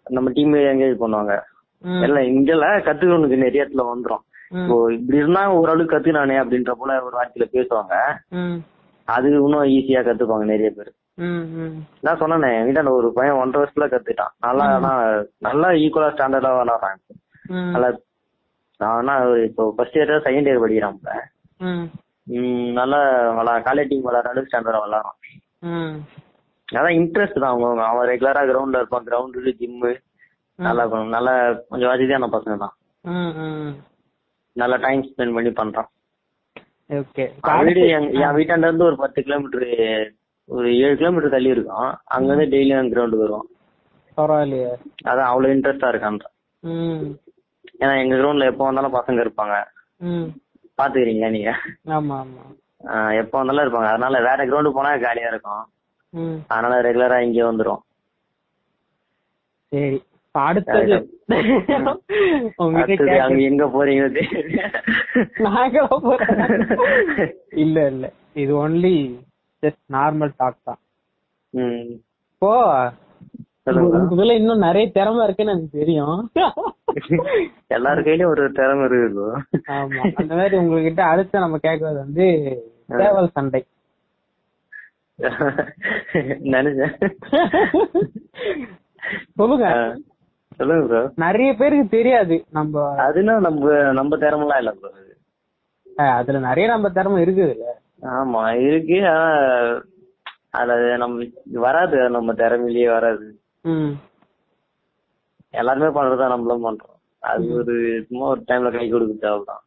நம்ம 0.07 0.31
டீம் 0.31 0.55
என்கேஜ் 0.55 0.97
பண்ணுவாங்க. 1.01 1.35
எல்லாம் 2.03 2.29
இங்கல 2.31 2.65
கத்துக்கணுக்கு 2.81 3.37
நிறைய 3.37 3.65
இடத்துல 3.65 3.85
வந்துரும். 3.87 4.25
இப்போ 4.51 4.77
இப்படி 4.97 5.21
இருந்தா 5.23 5.43
ஓரளவுக்கு 5.59 5.95
கத்துனானே 5.95 6.37
அப்படின்ற 6.43 6.73
போல 6.81 6.97
ஒரு 7.07 7.15
வார்த்தையில 7.19 7.47
பேசுவாங்க. 7.57 7.95
அது 9.09 9.29
இன்னும் 9.39 9.71
ஈஸியா 9.77 10.01
கத்துப்பாங்க 10.09 10.47
நிறைய 10.53 10.71
பேர். 10.79 10.91
நான் 12.05 12.21
சொன்னேனே 12.21 12.51
என்கிட்ட 12.59 12.83
அந்த 12.83 12.95
ஒரு 12.99 13.09
பையன் 13.17 13.41
ஒன்றரை 13.41 13.61
வருஷத்துல 13.63 13.89
கத்துட்டான் 13.93 14.33
நல்லா 14.47 14.67
ஆனா 14.77 14.93
நல்லா 15.49 15.69
ஈக்குவலா 15.85 16.13
ஸ்டாண்டர்டா 16.15 16.53
நல்லா 17.73 17.89
நான் 18.81 18.95
ஆனா 19.01 19.15
இப்போ 19.49 19.63
ஃபர்ஸ்ட் 19.77 19.99
இயர் 19.99 20.13
செகண்ட் 20.27 20.49
இயர் 20.51 20.63
படிக்கிறான் 20.65 21.01
நல்லா 22.79 23.01
விளா 23.39 23.55
காலேஜ் 23.67 23.91
டீம் 23.91 24.07
விளாட்ற 24.09 24.33
அளவுக்கு 24.33 24.51
ஸ்டாண்டர்டா 24.51 24.81
விளாட்றான். 24.85 25.19
அதான் 26.69 26.97
இன்ட்ரெஸ்ட் 27.01 27.41
தான் 27.43 27.53
அவங்க. 27.53 27.85
அவன் 27.91 28.09
ரெகுலரா 28.11 28.43
கிரவுண்ட்ல 28.51 28.81
இருப்பான். 28.83 29.07
கிரவுண்டு 29.09 29.55
ஜிம்மு 29.61 29.93
நல்லா. 30.59 30.85
நல்லா 31.17 31.35
கொஞ்சம் 31.71 31.93
வசதியான 31.93 32.29
பசங்க 32.37 32.57
தான். 32.65 32.75
நல்லா 34.63 34.77
டைம் 34.85 35.03
ஸ்பெண்ட் 35.09 35.37
பண்ணி 35.37 35.51
பண்றான். 35.61 35.89
ஓகே 36.91 37.25
என் 37.97 38.37
வீட்டாண்ட 38.37 38.69
இருந்து 38.69 38.89
ஒரு 38.89 38.97
பத்து 38.97 39.21
கிலோமீட்டர் 39.23 39.67
ஒரு 40.49 40.69
ஏழு 40.79 40.95
கிலோமீட்டர் 40.97 41.35
தள்ளி 41.35 41.55
இருக்கும் 41.55 41.89
அங்க 42.15 42.29
இருந்து 42.31 42.53
டெய்லியும் 42.55 42.93
கிரவுண்டுக்கு 42.93 43.25
வருவோம் 43.25 43.49
பரவாயில்லையே. 44.17 44.71
அதான் 45.11 45.31
அவ்வளவு 45.31 45.55
இன்ட்ரெஸ்டா 45.55 45.91
இருக்கான்ற 45.93 46.27
ம். 46.63 47.05
ஏன்னா 47.81 47.93
எங்க 48.01 48.15
கிரவுண்ட்ல 48.17 48.49
எப்போ 48.51 48.65
வந்தாலும் 48.65 48.97
பசங்க 48.97 49.25
இருப்பாங்க. 49.25 49.55
ம். 50.01 50.27
பாத்துக்கிறீங்களா 50.79 51.31
நீங்க? 51.31 51.53
ஆமா 51.97 52.17
ஆமா. 52.23 52.43
எப்போ 53.21 53.37
வந்தாலும் 53.39 53.65
இருப்பாங்க. 53.65 53.91
அதனால 53.93 54.21
வேற 54.27 54.41
கிரவுண்டு 54.45 54.77
போனா 54.77 54.91
ஜாலியா 55.05 55.31
இருக்கும். 55.33 55.63
அதனால 56.49 56.75
ரெகுலரா 56.83 57.19
இங்க 57.21 57.41
வந்துரும். 57.51 57.81
சரி. 59.73 59.99
அடுத்தது. 60.35 61.09
அங்க 62.61 62.81
எங்க 63.43 63.69
போறீங்க 63.69 64.05
இல்ல 67.57 67.93
இல்ல. 67.93 68.13
இது 68.35 68.57
ஒன்லி 68.57 69.21
ஜஸ்ட் 69.63 69.93
நார்மல் 69.93 70.37
டாக் 70.37 70.65
தான். 70.65 70.79
இப்போ. 72.33 72.91
உங்களுக்குள்ள 73.73 74.33
இன்னும் 74.33 74.59
நிறைய 74.59 74.91
திறமை 74.91 75.25
இருக்குன்னு 75.25 75.53
எனக்கு 75.53 75.81
தெரியும். 75.81 76.31
எல்லார் 77.71 78.01
கையிலயும் 78.01 78.27
ஒரு 78.27 78.53
திறமை 78.53 78.89
இருக்கு 78.89 79.43
ஆமா. 79.75 80.03
அந்த 80.21 80.35
மாதிரி 80.35 80.57
உங்ககிட்ட 80.57 81.07
அடுத்து 81.07 81.39
நம்ம 81.39 81.57
கேட்கறது 81.67 81.99
வந்து 81.99 82.57
சேவல் 82.95 83.35
சண்டை. 83.35 83.65
நினைச்சேன். 86.53 86.95
சொல்லுங்க. 89.39 89.67
சொல்லுங்க 90.61 90.87
ப்ரோ 90.89 91.03
நிறைய 91.25 91.51
பேருக்கு 91.55 91.95
தெரியாது. 91.97 92.37
நம்ம 92.51 92.83
அதுனா 93.05 93.35
நம்ம 93.47 93.67
நம்ம 93.99 94.17
திறமெல்லாம் 94.25 94.61
இல்ல 94.63 94.73
ப்ரோ 94.79 94.91
அதுல 96.17 96.41
நிறைய 96.49 96.67
நம்ம 96.73 96.89
திறமை 96.91 97.19
இருக்குதுல்ல 97.25 97.69
ஆமா 98.13 98.43
இருக்கு. 98.67 98.99
ஆனா 100.55 100.69
அது 100.73 100.87
நம்ம 101.03 101.25
வராது. 101.65 101.97
நம்ம 102.17 102.33
திறமையிலேயே 102.41 102.89
வராது. 102.95 103.27
எல்லாருமே 105.55 105.91
பண்றதா 105.97 106.27
நம்மளும் 106.33 106.67
பண்றோம். 106.67 106.97
அது 107.23 107.47
ஒரு 107.61 107.75
சும்மா 108.09 108.27
ஒரு 108.35 108.43
டைம்ல 108.49 108.71
கை 108.77 108.87
கொடுக்குது 108.89 109.29
அவ்வளவுதான் 109.31 109.63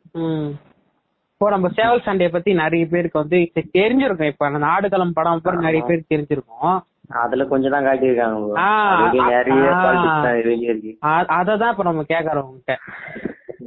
இப்போ 1.33 1.47
நம்ம 1.49 1.69
சேவல் 1.77 2.05
சண்டைய 2.05 2.29
பத்தி 2.31 2.51
நிறைய 2.61 2.83
பேருக்கு 2.91 3.21
வந்து 3.21 3.37
தெரிஞ்சிருக்கும். 3.77 4.31
இப்ப 4.33 4.45
அந்த 4.49 4.67
ஆடுகளம் 4.73 5.15
படம் 5.17 5.35
அப்புறம் 5.37 5.65
நிறைய 5.67 5.81
பேருக்கு 5.83 6.13
தெரிஞ்சிருக்கும். 6.13 6.75
அதுல 7.09 7.45
கொஞ்சம் 7.45 7.71
தான் 7.71 7.85
காட்டியிருக்காங்க 7.85 8.53
அதுக்கு 8.91 9.19
நிறைய 9.29 9.63
தான் 9.71 10.23
வெளியே 10.41 10.67
இருக்கு. 10.67 10.91
அ- 11.05 11.27
அததான் 11.37 11.71
இப்ப 11.71 11.83
நம்ம 11.83 12.05
கேக்குறோம் 12.09 12.45
உங்ககிட்ட. 12.45 12.75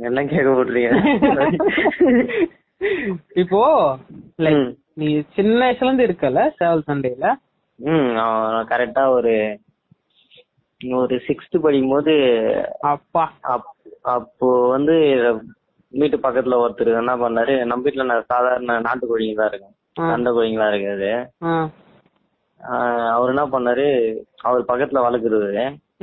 எல்லாம் 0.01 0.29
கேட்க 0.29 0.49
போட்டுறீங்க 0.49 0.91
இப்போ 3.35 3.61
லைக். 4.39 4.67
நீ 4.95 5.07
சின்ன 5.35 5.59
வயசுல 5.65 5.85
இருந்து 5.85 6.07
இருக்கல 6.07 6.51
சேவல் 6.57 6.87
சண்டையில? 6.87 7.27
ம் 7.79 8.11
கரெக்டா 8.69 9.09
ஒரு 9.11 9.35
ஒரு 10.81 11.21
சிக்ஸ்த் 11.27 11.59
படிக்கும் 11.59 11.91
போது 11.91 12.15
அப்பா. 12.85 13.25
அப்- 13.49 13.73
அப்போ 14.11 14.69
வந்து 14.69 14.95
வீட்டு 15.93 16.17
பக்கத்துல 16.17 16.59
ஒருத்தர் 16.63 16.99
என்ன 16.99 17.17
பண்ணாரு 17.17 17.65
நம்ம 17.65 17.85
வீட்டுல 17.85 18.23
சாதாரண 18.25 18.79
நாட்டு 18.81 19.05
கோழிங்க 19.09 19.35
தான் 19.35 19.49
இருக்கும். 19.49 19.75
சண்டை 20.07 20.33
கோழிங்களா 20.33 20.69
இருக்காது. 20.73 21.11
அவர் 23.13 23.31
என்ன 23.31 23.45
பண்ணாரு? 23.49 23.87
அவர் 24.43 24.69
பக்கத்துல 24.69 25.03
வளர்க்குறது. 25.05 25.51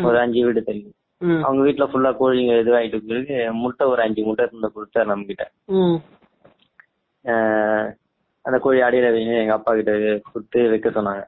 ஒரு 0.04 0.17
அஞ்சு 0.19 0.45
வீடு 0.45 0.62
தள்ளி 0.63 0.89
அவங்க 1.43 1.62
வீட்டுல 1.63 1.86
ஃபுல்லா 1.89 2.12
கோழிங்க 2.15 2.54
இதுவாயிட்டு 2.60 2.99
பிறகு 3.04 3.34
முட்டை 3.60 3.84
ஒரு 3.88 4.02
அஞ்சு 4.02 4.21
முட்டை 4.23 4.45
இருந்த 4.45 4.69
கொடுத்தாரு 4.69 5.06
நம்ம 5.06 5.26
கிட்ட 5.26 5.45
அந்த 8.45 8.58
கோழி 8.60 8.80
அடியில 8.82 9.12
வைங்க 9.12 9.36
எங்க 9.41 9.54
அப்பா 9.54 9.71
கிட்ட 9.73 9.91
கொடுத்து 10.26 10.62
வைக்க 10.69 10.89
சொன்னாங்க. 10.89 11.21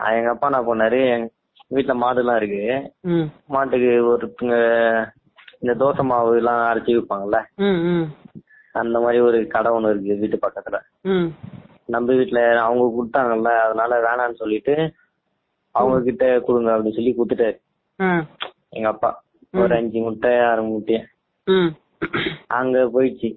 எங்க 0.00 0.30
அப்பா 0.30 0.46
என்ன 0.46 0.60
பண்ணாரு? 0.62 1.00
வீட்டுல 1.70 1.94
மாடுலாம் 1.98 2.36
இருக்கு. 2.36 2.62
ம், 3.06 3.26
மாட்டுக்கு 3.48 3.90
ஒருத்தங்க 4.06 4.56
இந்த 5.60 5.72
தோசை 5.80 6.02
மாவு 6.02 6.32
எல்லாம் 6.36 6.60
அரைச்சி 6.68 6.92
விற்பாங்கல்ல 6.94 7.38
ம், 7.62 8.06
அந்த 8.74 8.96
மாதிரி 9.00 9.18
ஒரு 9.20 9.38
கடை 9.48 9.70
ஒண்ணு 9.72 9.90
இருக்கு 9.90 10.20
வீட்டு 10.22 10.38
பக்கத்துல. 10.42 10.78
நம்ம 11.92 12.12
வீட்டுல 12.12 12.40
அவங்க 12.58 12.84
கொடுத்தாங்கல்ல 12.94 13.50
அதனால 13.64 13.92
வேணாம்னு 14.00 14.34
சொல்லிட்டு 14.34 14.74
அவங்க 15.74 15.98
கிட்ட 16.02 16.24
கொடுங்க 16.40 16.70
அப்படின்னு 16.70 16.96
சொல்லி 16.96 17.14
கொடுத்துட்டாரு. 17.14 17.56
எங்க 18.70 18.88
அப்பா. 18.88 19.10
ஒரு 19.54 19.74
அஞ்சு 19.76 20.00
முட்டை 20.00 20.32
ஆறு 20.40 20.62
முட்டைய 20.64 20.98
ம், 21.46 21.70
அங்க 22.52 22.78
போயிடுச்சு. 22.94 23.30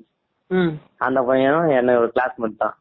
அந்த 0.97 1.19
பையனும் 1.21 1.71
என்ன 1.77 1.97
ஒரு 1.99 2.09
கிளாஸ்மேட் 2.15 2.57
தான். 2.57 2.75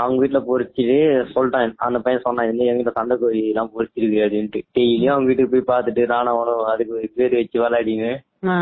அவங்க 0.00 0.16
வீட்டுல 0.18 0.40
பொரிச்சுட்டு 0.48 0.96
சொல்லிட்டான். 1.34 1.72
அந்த 1.78 1.98
பையன் 1.98 2.24
சொன்னான் 2.24 2.50
இந்த 2.50 2.64
எங்கிட்ட 2.64 2.92
சண்டை 2.92 3.16
கோழி 3.16 3.40
எல்லாம் 3.48 3.72
பொரிச்சிருக்கு 3.74 4.18
அப்படின்ட்டு. 4.24 4.60
டெய்லியும் 4.76 5.14
அவங்க 5.14 5.28
வீட்டுக்கு 5.30 5.54
போய் 5.54 5.70
பார்த்துட்டு 5.70 6.04
ராணவனும் 6.06 6.64
அதுக்கு 6.64 7.12
பேர் 7.16 7.34
வச்சு 7.34 7.62
விளையாடின்னு. 7.62 8.12
ஆ, 8.46 8.56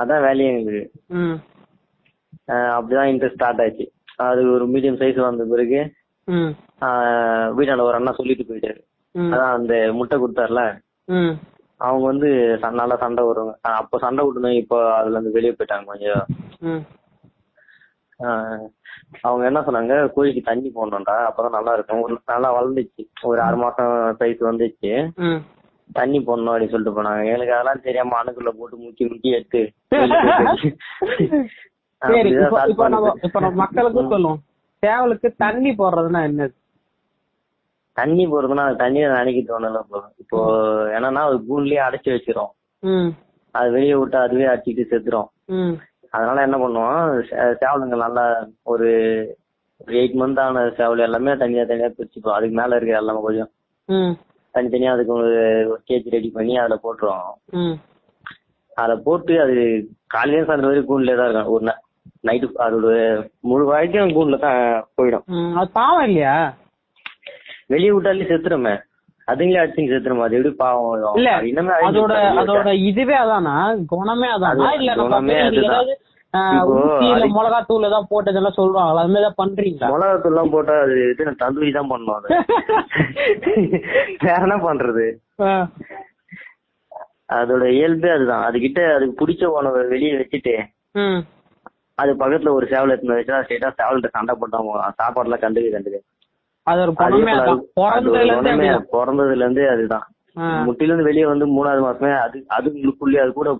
அதான் 0.00 0.24
வேலையே 0.26 0.50
ஆஹ் 2.48 2.70
அப்படிதான் 2.76 3.10
இன்ட்ரெஸ்ட் 3.12 3.34
ஸ்டார்ட் 3.34 3.62
ஆச்சு. 3.62 3.84
அது 4.28 4.40
ஒரு 4.54 4.64
மீடியம் 4.72 5.00
சைஸ் 5.00 5.18
வந்த 5.26 5.44
பிறகு 5.52 5.80
வீட்டாண்ட 7.58 7.82
ஒரு 7.88 7.98
அண்ணா 7.98 8.12
சொல்லிட்டு 8.18 8.44
போயிட்டாரு. 8.48 8.80
அதான் 9.14 9.54
அந்த 9.58 9.74
முட்டை 9.98 10.16
கொடுத்தாருல 10.18 10.62
அவங்க 11.80 12.04
வந்து 12.10 12.28
நல்லா 12.80 12.96
சண்டை 13.02 13.22
வருவாங்க 13.26 13.54
அப்ப 13.80 13.98
சண்டை 14.04 14.24
விட்டுனோம் 14.24 14.58
இப்போ 14.62 14.78
அதுல 14.96 15.16
இருந்து 15.16 15.36
வெளியே 15.36 15.52
போயிட்டாங்க 15.54 15.86
கொஞ்சம். 15.92 16.24
அவங்க 19.26 19.42
என்ன 19.50 19.60
சொன்னாங்க 19.66 19.94
கோழிக்கு 20.14 20.42
தண்ணி 20.48 20.68
போடணும்டா 20.74 21.14
அப்பதான் 21.28 21.56
நல்லா 21.58 21.72
இருக்கும். 21.76 22.02
ஒரு 22.06 22.14
நல்லா 22.32 22.50
வளர்ந்துச்சு. 22.56 23.02
ஒரு 23.30 23.40
ஆறு 23.46 23.56
மாசம் 23.62 23.94
சைஸ் 24.20 24.42
வந்துச்சு. 24.48 24.92
தண்ணி 25.98 26.18
போடணும் 26.26 26.52
அப்படின்னு 26.52 26.72
சொல்லிட்டு 26.74 26.96
போனாங்க. 26.98 27.22
எனக்கு 27.34 27.54
அதெல்லாம் 27.54 27.84
தெரியாம 27.86 28.18
அணுக்குள்ள 28.18 28.52
போட்டு 28.58 28.76
முக்கி 28.84 29.04
முக்கி 29.12 29.30
எடுத்து 29.38 29.62
சரி 32.02 32.30
இப்போ 32.72 32.86
நம்ம. 32.94 33.08
இப்போ 33.26 33.40
நம்ம 33.44 33.58
மக்களுக்கு 33.64 34.02
சொல்லுவோம். 34.14 34.40
சேவலுக்கு 34.82 35.28
தண்ணி 35.44 35.70
போடுறதுன்னா 35.80 36.20
என்னது? 36.28 36.54
தண்ணி 37.96 38.24
போடுறதுன்னா 38.32 38.64
தண்ணியை 38.82 39.06
நினைக்க 39.18 39.40
தோணல 39.48 39.80
இப்போ 39.84 39.98
இப்போ 40.22 40.38
என்னன்னா 40.96 41.22
அது 41.28 41.36
கூண்லயே 41.48 41.80
அடைச்சு 41.86 42.10
வச்சிரும். 42.14 42.52
அது 43.54 43.68
வெளியே 43.76 43.94
விட்டு 43.98 44.16
அதுவே 44.24 44.46
அடிச்சுட்டு 44.52 44.84
செத்துரும். 44.92 45.28
அதனால 46.14 46.44
என்ன 46.46 46.56
பண்ணுவோம்? 46.62 47.02
சேவலுங்க 47.60 47.96
நல்லா 48.04 48.24
ஒரு 48.72 48.88
எயிட் 49.98 50.16
மந்த் 50.20 50.40
ஆன 50.44 50.62
சேவல் 50.78 51.06
எல்லாமே 51.08 51.34
தனியா 51.42 51.64
தனியா 51.70 51.88
பிரிச்சுப்போம். 51.98 52.36
அதுக்கு 52.36 52.56
மேல 52.60 52.76
இருக்க 52.78 53.02
எல்லாமே 53.02 53.22
கொஞ்சம் 53.26 53.50
தனித்தனியா 54.54 54.94
அதுக்கு 54.94 55.12
ஒரு 55.18 55.30
கேஜ் 55.88 56.08
ரெடி 56.16 56.30
பண்ணி 56.36 56.54
அதுல 56.62 56.76
போட்டுருவோம். 56.84 57.30
அதுல 58.76 58.96
போட்டு 59.06 59.34
அது 59.44 59.54
காலையில 60.14 60.46
சாயந்தரம் 60.48 60.70
வரைக்கும் 60.70 60.90
கூண்டுல 60.90 61.16
தான் 61.20 61.28
இருக்கும். 61.28 61.54
ஒரு 61.56 61.64
நைட்டு 62.26 62.46
அதோட 62.64 62.88
முழு 63.48 63.64
வாழ்க்கையும் 63.68 64.14
கூண்டுல 64.14 64.38
தான் 64.40 64.60
போயிடும். 64.98 65.24
அது 65.56 65.68
பாவம் 65.76 66.06
இல்லையா? 66.08 66.34
வெளியே 67.70 67.92
விட்டாலே 67.92 68.28
செத்துருமே. 68.30 68.74
அதுங்களே 69.28 69.60
அடிச்சுங்க 69.60 69.92
செத்துருமா. 69.92 70.26
அது 70.26 70.36
எப்படி 70.38 70.52
பாவம் 70.60 71.16
இல்ல 71.18 71.32
இன்னுமே 71.48 71.74
அதோட 71.88 72.14
அதோட 72.42 72.70
இதுவே 72.88 73.16
அதானா? 73.18 73.56
குணமே 73.92 74.28
அதானா? 74.36 74.68
அது 74.68 74.80
இல்ல 74.80 74.94
குணமே 75.02 75.36
அதுதான். 75.40 75.66
ஏதாவது 75.66 75.92
ஆஹ், 76.34 76.56
இப்போ 76.56 76.74
ஊசி 76.80 77.04
இல்ல 77.04 77.14
அதுக்கு- 77.16 77.36
மிளகா 77.36 77.58
தூள் 77.68 77.86
ஏதாவது 77.86 78.08
போட்டு 78.10 78.32
இதெல்லாம் 78.32 78.56
சொல்றாங்களா 78.58 79.00
அது 79.02 79.12
மாதிரி 79.14 79.30
பண்றீங்களா? 79.38 79.88
மிளகாத்தூள் 79.92 80.32
எல்லாம் 80.32 80.52
போட்டா 80.52 80.74
அது 80.82 80.96
இது 81.04 81.32
தந்தூரி 81.40 81.70
தான் 81.72 81.90
பண்ணும் 81.90 82.16
அது. 82.16 82.28
வேற 84.26 84.38
என்ன 84.40 84.58
பண்றது? 84.66 85.06
அதோட 87.34 87.64
இயல்பே 87.74 88.10
அதுதான். 88.14 88.44
அதுகிட்ட 88.46 88.80
அதுக்கு 88.94 89.18
பிடிச்ச 89.20 89.42
உணவை 89.56 89.82
வெளியே 89.90 90.12
வச்சுட்டு 90.16 90.54
அது 92.00 92.10
பக்கத்துல 92.20 92.52
ஒரு 92.56 92.66
சேவல் 92.68 92.92
எடுத்து 92.92 93.12
வச்சா 93.12 93.40
ஸ்ட்ரெயிட்டா 93.40 93.70
சேவல்கிட்ட 93.78 94.10
சண்டை 94.10 94.34
போட்டா 94.36 94.58
சாப்பாடு 94.98 95.28
எல்லாம் 95.28 95.44
கண்டுக்கு 95.44 95.72
கண்டுக்கு. 95.72 96.00
பிறந்ததுல 98.92 99.38
இருந்தே 99.38 99.66
அதுதான். 99.70 100.06
முட்டில 100.66 100.88
இருந்து 100.88 101.06
வெளியே 101.06 101.26
வந்து 101.26 101.46
மூணாவது 101.54 101.82
மாசமே 101.86 102.10
அது 102.18 102.38
அதுக்குள்ளே 102.56 103.22
அது 103.22 103.32
கூட 103.32 103.50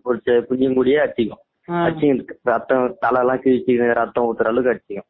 குஞ்சும் 0.48 0.76
கூடயே 0.76 0.98
அடிச்சிக்கும். 1.04 1.42
ஆ, 1.68 1.80
அடிச்சு 1.84 2.08
ரத்தம் 2.46 2.94
தலை 3.00 3.20
எல்லாம் 3.20 3.42
கிழிச்சு 3.42 3.72
ரத்தம் 3.94 4.26
ஊத்துற 4.28 4.46
அளவுக்கு 4.46 4.72
அடிச்சிக்கும். 4.72 5.08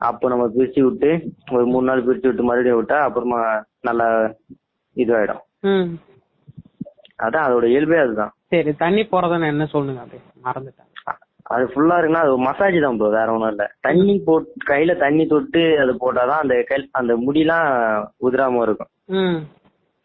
அப்போ 0.00 0.28
நம்ம 0.28 0.44
பிரிச்சு 0.54 0.80
விட்டு 0.82 1.10
ஒரு 1.52 1.64
மூணு 1.66 1.86
நாள் 1.86 2.06
பிரிச்சு 2.06 2.28
விட்டு 2.28 2.42
மறுபடியும் 2.42 2.80
விட்டா 2.80 2.98
அப்புறமா 3.04 3.38
நல்லா 3.80 4.08
இதுவாயிடும். 4.96 5.42
அதான் 7.18 7.46
அதோட 7.46 7.64
இயல்பே 7.66 7.98
அதுதான். 7.98 8.32
சரி 8.50 8.72
தண்ணி 8.76 9.02
போறதுன்னு 9.04 9.46
என்ன 9.46 9.64
சொல்லுங்க 9.66 10.00
அப்படியே? 10.00 10.22
மறந்துட்டேன். 10.44 10.90
அது 11.46 11.64
ஃபுல்லா 11.70 11.96
இருக்குன்னா 11.98 12.24
அது 12.24 12.34
மசாஜ் 12.44 12.76
தான் 12.82 12.98
ப்ரோ 12.98 13.08
வேற 13.14 13.32
ஒண்ணும் 13.32 13.50
இல்ல. 13.52 13.64
தண்ணி 13.86 14.14
போட் 14.26 14.46
கையில 14.68 14.92
தண்ணி 15.02 15.24
தொட்டு 15.26 15.62
அது 15.82 15.92
போட்டாதான் 16.02 16.42
அந்த 16.44 16.54
கை 16.70 16.78
அந்த 17.00 17.12
முடியெல்லாம் 17.24 17.66
உதிராம 18.26 18.62
இருக்கும். 18.66 18.90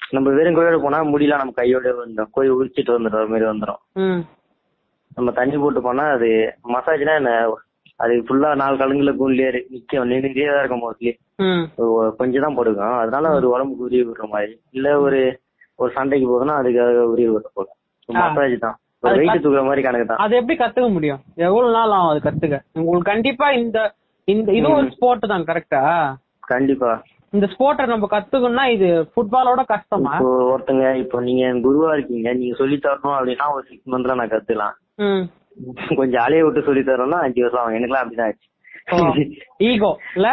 நம்ம 0.01 0.33
வெறும் 0.37 0.57
கையோட 0.57 0.77
போனா 0.83 0.99
முடியெல்லாம் 1.11 1.41
நம்ம 1.41 1.55
கையோட 1.57 1.89
வந்துடும் 1.97 2.33
கோழி 2.35 2.49
உரிச்சிட்டு 2.55 2.95
வந்துடும் 2.95 3.31
மாதிரி 3.33 3.47
வந்துடும் 3.49 3.81
நம்ம 5.17 5.31
தண்ணி 5.39 5.55
போட்டு 5.57 5.81
போனா 5.81 6.05
அது 6.15 6.29
மசாஜ்னா 6.73 7.15
என்ன? 7.21 7.31
அது 7.99 8.13
ஃபுல்லா 8.25 8.49
நாலு 8.59 8.75
கலங்குல 8.77 9.11
கூண்டிலே 9.15 9.47
நிக்கும். 9.71 10.09
நின்றுட்டே 10.11 10.45
தான் 10.47 10.61
இருக்கும் 10.61 10.83
மோஸ்ட்லி 10.83 11.11
கொஞ்சம் 12.19 12.45
தான் 12.45 12.57
படுக்கும். 12.59 12.97
அதனால 13.01 13.31
ஒரு 13.37 13.47
உடம்புக்கு 13.53 13.87
உரிய 13.87 14.03
விடுற 14.05 14.27
மாதிரி. 14.33 14.53
இல்ல 14.71 14.87
ஒரு 15.05 15.19
ஒரு 15.79 15.91
சண்டைக்கு 15.97 16.27
போகுதுன்னா 16.27 16.55
அதுக்காக 16.61 17.03
உரிய 17.13 17.27
விடுற 17.33 17.49
போல. 17.53 17.67
மசாஜ் 18.09 18.55
தான். 18.63 18.77
அது 19.03 20.33
எப்படி 20.39 20.55
கத்துக்க 20.61 20.87
முடியும்? 20.95 21.21
எவ்வளவு 21.47 21.75
நாள் 21.77 21.93
ஆகும் 21.97 22.11
அது 22.13 22.21
கத்துக்க? 22.27 22.57
உங்களுக்கு 22.79 23.11
கண்டிப்பா 23.11 23.47
இந்த 23.61 23.77
இந்த 24.27 24.49
இது 24.53 24.67
ஒரு 24.79 24.89
ஸ்போர்ட் 24.95 25.31
தான் 25.33 25.47
கரெக்டா 25.49 25.81
கண்டிப்பா. 26.53 26.91
இந்த 27.33 27.47
ஸ்போர்ட்டை 27.53 27.85
நம்ம 27.91 28.07
கத்துக்கணும்னா 28.11 28.65
இது 28.75 28.87
ஃபுட்பாலோட 29.11 29.61
கஷ்டமா? 29.71 30.13
ஒருத்தங்க 30.51 30.85
இப்போ 31.03 31.17
நீங்க 31.21 31.41
என் 31.49 31.63
குருவா 31.65 31.89
இருக்கீங்க 31.93 32.29
நீங்க 32.33 32.55
சொல்லி 32.61 32.77
தரணும் 32.85 33.17
அப்படின்னா 33.17 33.47
ஒரு 33.55 33.63
சிக்ஸ் 33.69 33.91
மந்த்ல 33.93 34.15
நான் 34.19 34.31
கத்துக்கலாம். 34.33 34.75
கொஞ்சம் 35.99 36.23
அலைய 36.25 36.43
விட்டு 36.45 36.67
சொல்லி 36.67 36.83
தரணும்னா 36.83 37.19
அஞ்சு 37.25 37.43
வருஷம் 37.43 37.61
ஆகும். 37.61 37.77
எனக்குலாம் 37.79 38.03
அப்படிதான் 38.03 38.29
ஆச்சு. 38.29 38.47
ஈகோ 39.69 39.91
இல்ல? 40.17 40.29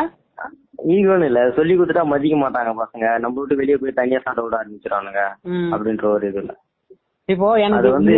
ஈகோன்னு 0.95 1.29
இல்ல. 1.31 1.41
சொல்லி 1.59 1.75
கொடுத்துட்டா 1.75 2.05
மதிக்க 2.13 2.37
மாட்டாங்க 2.37 2.73
பசங்க. 2.83 3.07
நம்ம 3.19 3.41
விட்டு 3.41 3.61
வெளியே 3.61 3.77
போய் 3.83 3.99
தனியா 4.01 4.21
சண்டை 4.25 4.43
விட 4.45 4.57
ஆரம்பிச்சிடானுங்க. 4.61 5.23
அப்படின்ற 5.75 6.07
ஒரு 6.17 6.27
இது 6.31 6.41
இல்ல. 6.45 6.53
இப்போ 7.29 7.47
எனக்கு 7.67 7.89
வந்து 7.97 8.13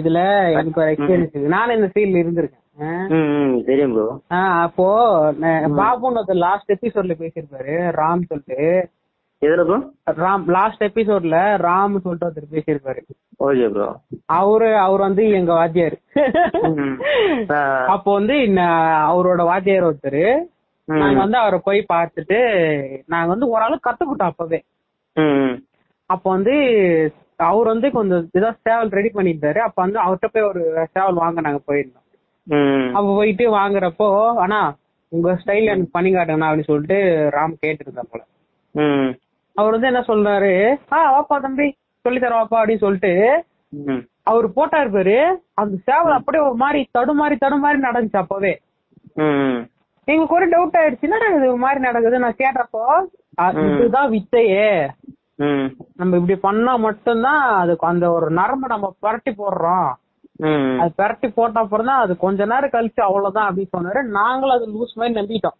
இதுல 0.00 0.18
எனக்கு 0.58 0.80
ஒரு 0.82 0.90
எக்ஸ்பீரியன்ஸ் 0.94 1.52
நானும் 1.54 1.76
இந்த 1.78 1.88
ஃபீல்ட்ல 1.92 2.20
இருந்திருக்கேன். 2.22 2.58
தெரியும் 3.68 3.94
ப்ரோ 3.94 4.06
அப்போ 4.64 4.86
பாபுன்னு 5.80 6.18
ஒருத்தர் 6.20 6.44
லாஸ்ட் 6.46 6.72
எபிசோட்ல 6.76 7.16
பேசியிருப்பாரு. 7.22 7.74
ராம் 7.98 8.28
சொல்லிட்டு. 8.30 8.58
எதுல 9.42 9.62
ப்ரோ 9.68 9.78
ராம் 10.22 10.46
லாஸ்ட் 10.56 10.86
எபிசோட்ல 10.88 11.38
ராம் 11.66 12.00
சொல்லிட்டு 12.04 12.28
ஒருத்தர் 12.28 12.54
பேசியிருப்பாரு. 12.56 13.02
ஓகே 13.46 13.68
ப்ரோ 13.74 13.88
அவரு 14.38 14.70
அவர் 14.86 15.06
வந்து 15.08 15.24
எங்க 15.40 15.52
வாத்தியார். 15.60 15.98
அப்போ 17.94 18.10
வந்து 18.18 18.36
அவரோட 19.10 19.42
வாத்தியார் 19.52 19.88
ஒருத்தர். 19.90 20.24
நாங்க 20.88 21.18
வந்து 21.24 21.38
அவரை 21.42 21.58
போய் 21.68 21.90
பார்த்துட்டு 21.94 22.38
நாங்க 23.14 23.28
வந்து 23.34 23.48
ஓரளவு 23.54 23.86
கத்துக்கிட்டோம் 23.88 24.32
அப்பவே. 24.32 24.60
அப்போ 26.10 26.30
வந்து 26.30 26.54
அவர் 27.48 27.66
வந்து 27.66 27.88
கொஞ்சம் 27.90 28.24
ஏதோ 28.38 28.48
சேவல் 28.66 28.94
ரெடி 28.98 29.10
பண்ணியிருந்தாரு. 29.14 29.58
அப்ப 29.58 29.76
வந்து 29.82 29.98
அவர்கிட்ட 30.00 30.28
போய் 30.32 30.48
ஒரு 30.50 30.62
சேவல் 30.94 31.22
வாங்க 31.24 31.40
நாங்க 31.40 31.60
போயிருந்தோம். 31.68 32.06
அப்ப 32.96 33.06
போயிட்டு 33.16 33.44
வாங்குறப்போ 33.56 34.08
ஆனா 34.44 34.58
உங்க 35.12 35.30
ஸ்டைல் 35.42 35.70
எனக்கு 35.72 35.94
பண்ணி 35.96 36.10
காட்டுங்கண்ணா 36.12 36.50
அப்படின்னு 36.50 36.70
சொல்லிட்டு 36.72 36.98
ராம் 37.36 37.54
கேட்டிருந்தா 37.62 38.04
போல. 38.10 38.22
அவர் 39.56 39.74
வந்து 39.74 39.90
என்ன 39.90 40.02
சொல்றாரு? 40.10 40.52
ஆ 40.92 40.98
வாப்பா 41.14 41.36
தம்பி 41.40 41.66
சொல்லி 42.04 42.20
தர 42.20 42.34
வாப்பா 42.34 42.60
அப்படின்னு 42.60 42.84
சொல்லிட்டு 42.84 43.12
அவர் 44.30 44.46
போட்டாரு 44.56 44.90
பாரு 44.90 45.16
அந்த 45.54 45.74
சேவல் 45.88 46.18
அப்படியே 46.18 46.42
ஒரு 46.44 46.56
மாதிரி 46.56 46.80
தடுமாறி 46.98 47.36
தடுமாறி 47.44 47.78
நடந்துச்சு 47.88 48.22
அப்பவே. 48.22 48.52
எங்களுக்கு 50.08 50.34
ஒரு 50.34 50.48
டவுட் 50.48 50.76
ஆயிடுச்சு 50.76 51.00
என்னடா 51.00 51.26
இது 51.36 51.56
மாதிரி 51.56 51.80
நடக்குது. 51.80 52.18
நான் 52.18 52.38
கேட்டப்போ 52.38 52.82
"அ, 53.40 53.44
இதுதான் 53.74 54.10
வித்தையே. 54.10 54.70
நம்ம 55.94 56.16
இப்படி 56.16 56.36
பண்ணா 56.38 56.76
மட்டும்தான் 56.76 57.42
அதுக்கு 57.54 57.86
அந்த 57.86 58.10
ஒரு 58.12 58.30
நரம்பு 58.30 58.66
நம்ம 58.66 58.96
புரட்டி 59.00 59.30
போடுறோம். 59.32 59.90
அது 60.80 60.92
புரட்டி 60.96 61.28
போட்ட 61.28 61.60
அப்புறம் 61.60 61.86
தான் 61.86 62.00
அது 62.00 62.16
கொஞ்ச 62.16 62.44
நேரம் 62.44 62.70
கழிச்சு 62.70 63.00
அவ்வளவுதான் 63.00 63.48
அப்படின்னு 63.48 63.76
சொன்னாரு. 63.76 64.02
நாங்களும் 64.10 64.54
அது 64.54 64.66
லூஸ் 64.68 64.94
மாதிரி 64.94 65.14
நம்பிட்டோம். 65.20 65.58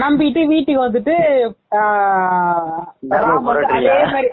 நம்பிட்டு 0.00 0.40
வீட்டுக்கு 0.46 0.80
வந்துட்டு? 0.86 1.14
அதே 3.68 4.04
மாதிரி 4.04 4.28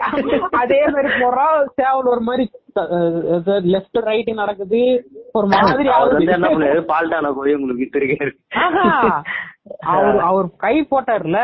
அதே 0.62 0.80
மாதிரி 0.86 1.08
போடுறோம் 1.20 1.64
சேவல் 1.74 2.12
ஒரு 2.14 2.20
மாதிரி 2.20 2.44
லெஃப்ட் 3.74 3.98
ரைட் 4.08 4.30
நடக்குது. 4.34 4.82
ஒரு 5.32 5.46
மாதிரி 5.46 5.88
பால்டான 6.92 7.32
கோழி 7.34 7.54
உங்களுக்கு 7.54 8.42
ஆஹா. 8.66 9.22
அவர் 9.78 10.18
அவர் 10.20 10.48
கை 10.56 10.86
போட்டார்ல. 10.90 11.40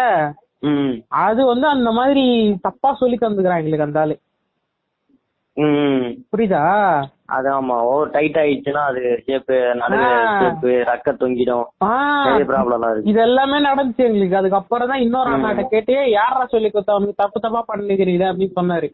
அது 1.08 1.46
வந்து 1.46 1.66
அந்த 1.66 1.90
மாதிரி 1.90 2.24
தப்பா 2.62 2.94
சொல்லி 2.94 3.18
தந்துக்கிறான் 3.20 3.62
எங்களுக்கு 3.62 3.86
அந்த 3.86 4.00
ஆளு. 4.00 4.16
புரியுதா? 6.30 6.62
அது 7.32 7.48
ஆமா 7.50 7.76
ஓவர் 7.84 8.10
டைட் 8.10 8.38
ஆயிடுச்சுன்னா 8.38 8.82
அது 8.88 9.02
ஷேப்பு 9.26 9.56
நடுவு 9.80 10.06
ஆ. 10.08 10.24
ஷேப்பு 10.40 10.70
ரக்க 10.88 11.14
தொங்கிடும். 11.20 11.66
இருக்கு 12.90 13.10
இது 13.10 13.20
எல்லாமே 13.20 13.58
நடந்துச்சு 13.60 14.06
எங்களுக்கு. 14.08 14.36
அதுக்கப்புறம் 14.36 14.88
தான் 14.88 15.00
இன்னொரு 15.00 15.30
அண்ணாட்ட 15.30 15.64
கேட்டு 15.66 15.94
யாரா 16.10 16.44
சொல்லி 16.46 16.68
கொடுத்தா? 16.68 16.94
தப்பு 17.16 17.40
தப்பா 17.40 17.62
பண்ணிக்கிறீங்க 17.68 18.26
அப்படின்னு 18.30 18.58
சொன்னாரு. 18.60 18.90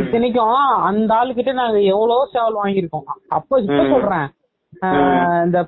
இத்தனைக்கும் 0.00 0.56
அந்த 0.88 1.10
ஆளுகிட்ட 1.14 1.52
நாங்க 1.54 1.78
எவ்வளவு 1.92 2.30
சேவல் 2.32 2.60
வாங்கியிருக்கோம். 2.60 3.06
அப்ப 3.30 3.60
இப்ப. 3.60 3.82
சொல்றேன். 3.92 4.28
இந்த 5.44 5.58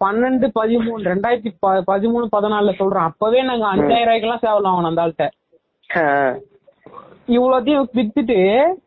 பன்னெண்டு 0.00 0.46
பதிமூணு 0.58 1.10
ரெண்டாயிரத்தி 1.10 1.50
பதிமூணு 1.90 2.26
பதினாலுல 2.32 2.74
சொல்றேன். 2.76 3.08
அப்பவே 3.10 3.42
நாங்க 3.42 3.66
அஞ்சாயிரம் 3.66 4.08
ரூபாய்க்கெல்லாம் 4.08 4.44
சேவல் 4.44 4.68
வாங்கணும் 4.68 4.90
அந்த 4.90 5.04
ஆள்கிட்ட. 5.04 5.26
இவ்வளோத்தையும் 7.28 7.86
வித்துட்டு 7.94 8.38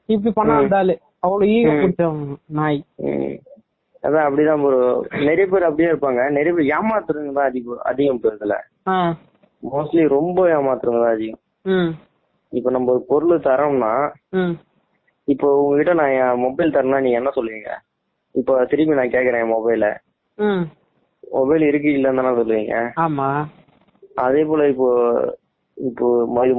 இப்படி 0.08 0.32
பண்ண 0.34 0.52
அந்த 0.58 0.78
ஆளு. 0.78 0.96
அவ்வளவு 1.24 1.52
ஈக 1.56 1.70
பிடிச்ச 1.80 2.04
நாய். 2.60 2.80
அதான் 4.06 4.26
அப்படிதான் 4.26 4.62
ப்ரோ 4.64 4.78
நிறைய 5.28 5.46
பேர் 5.54 5.68
அப்படியே 5.70 5.90
இருப்பாங்க. 5.92 6.22
நிறைய 6.38 6.52
பேர் 6.58 6.72
ஏமாத்துறவங்க 6.78 7.34
தான் 7.38 7.50
அதிகம் 7.50 7.82
அதிகம் 7.92 8.18
இப்போ 8.18 8.30
இதுல. 8.36 8.56
மோஸ்ட்லி 9.64 10.04
ரொம்ப 10.18 10.46
ஏமாத்துறவங்க 10.58 11.04
தான் 11.06 11.16
அதிகம். 11.18 11.42
இப்போ 12.54 12.70
நம்ம 12.76 12.92
ஒரு 12.94 13.02
பொருள் 13.12 13.46
தரோம்னா 13.48 13.92
இப்போ 15.28 15.48
உங்ககிட்ட 15.64 15.94
நான் 16.00 16.14
என் 16.20 16.42
மொபைல் 16.46 16.74
தரேன்னா 16.76 17.02
நீங்க 17.06 17.18
என்ன 17.22 17.32
சொல்லுவீங்க? 17.36 17.72
இப்போ 18.36 18.54
திரும்பி 18.72 18.98
நான் 19.00 19.14
கேக்குறேன் 19.16 19.44
என் 19.44 19.56
மொபைல 19.56 19.86
மொபைல் 21.38 21.64
இருக்கு 21.68 21.90
இல்லைன்னு 21.96 22.20
தானே 22.22 22.32
சொல்லுவீங்க? 22.40 22.76
ஆமா. 23.06 23.28
அதே 24.26 24.42
போல 24.50 24.62
இப்போ 24.74 24.88
இப்போ 25.78 26.08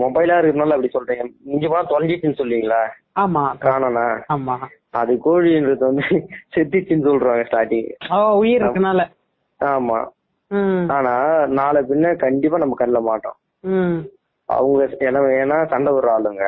மொபைலா 0.04 0.36
இருக்கனால 0.40 0.76
அப்படி 0.76 0.90
சொல்றீங்க. 0.92 1.24
மிஞ்சி 1.48 1.66
போனா 1.66 1.90
தொலைஞ்சிச்சுன்னு 1.92 2.40
சொல்லுவீங்களா? 2.40 2.82
ஆமா. 3.16 3.44
காணனா 3.58 4.04
ஆமா. 4.34 4.56
அது 4.90 5.12
கோழின்றது 5.24 5.84
வந்து 5.88 6.04
செத்துச்சுன்னு 6.54 7.08
சொல்றாங்க 7.08 7.42
ஸ்டார்டிங் 7.48 7.90
உயிர் 8.40 8.62
இருக்கனால. 8.62 9.00
ஆமா. 9.60 9.98
ஆனா 10.88 11.12
நாளை 11.58 11.80
பின்ன 11.82 12.16
கண்டிப்பா 12.16 12.58
நம்ம 12.58 12.76
கண்ணில் 12.78 13.08
மாட்டோம். 13.08 13.36
அவங்க 14.48 14.84
ஏன்னா 15.08 15.20
ஏன்னா 15.42 15.66
சண்டை 15.66 15.90
விடுற 15.92 16.08
ஆளுங்க. 16.16 16.44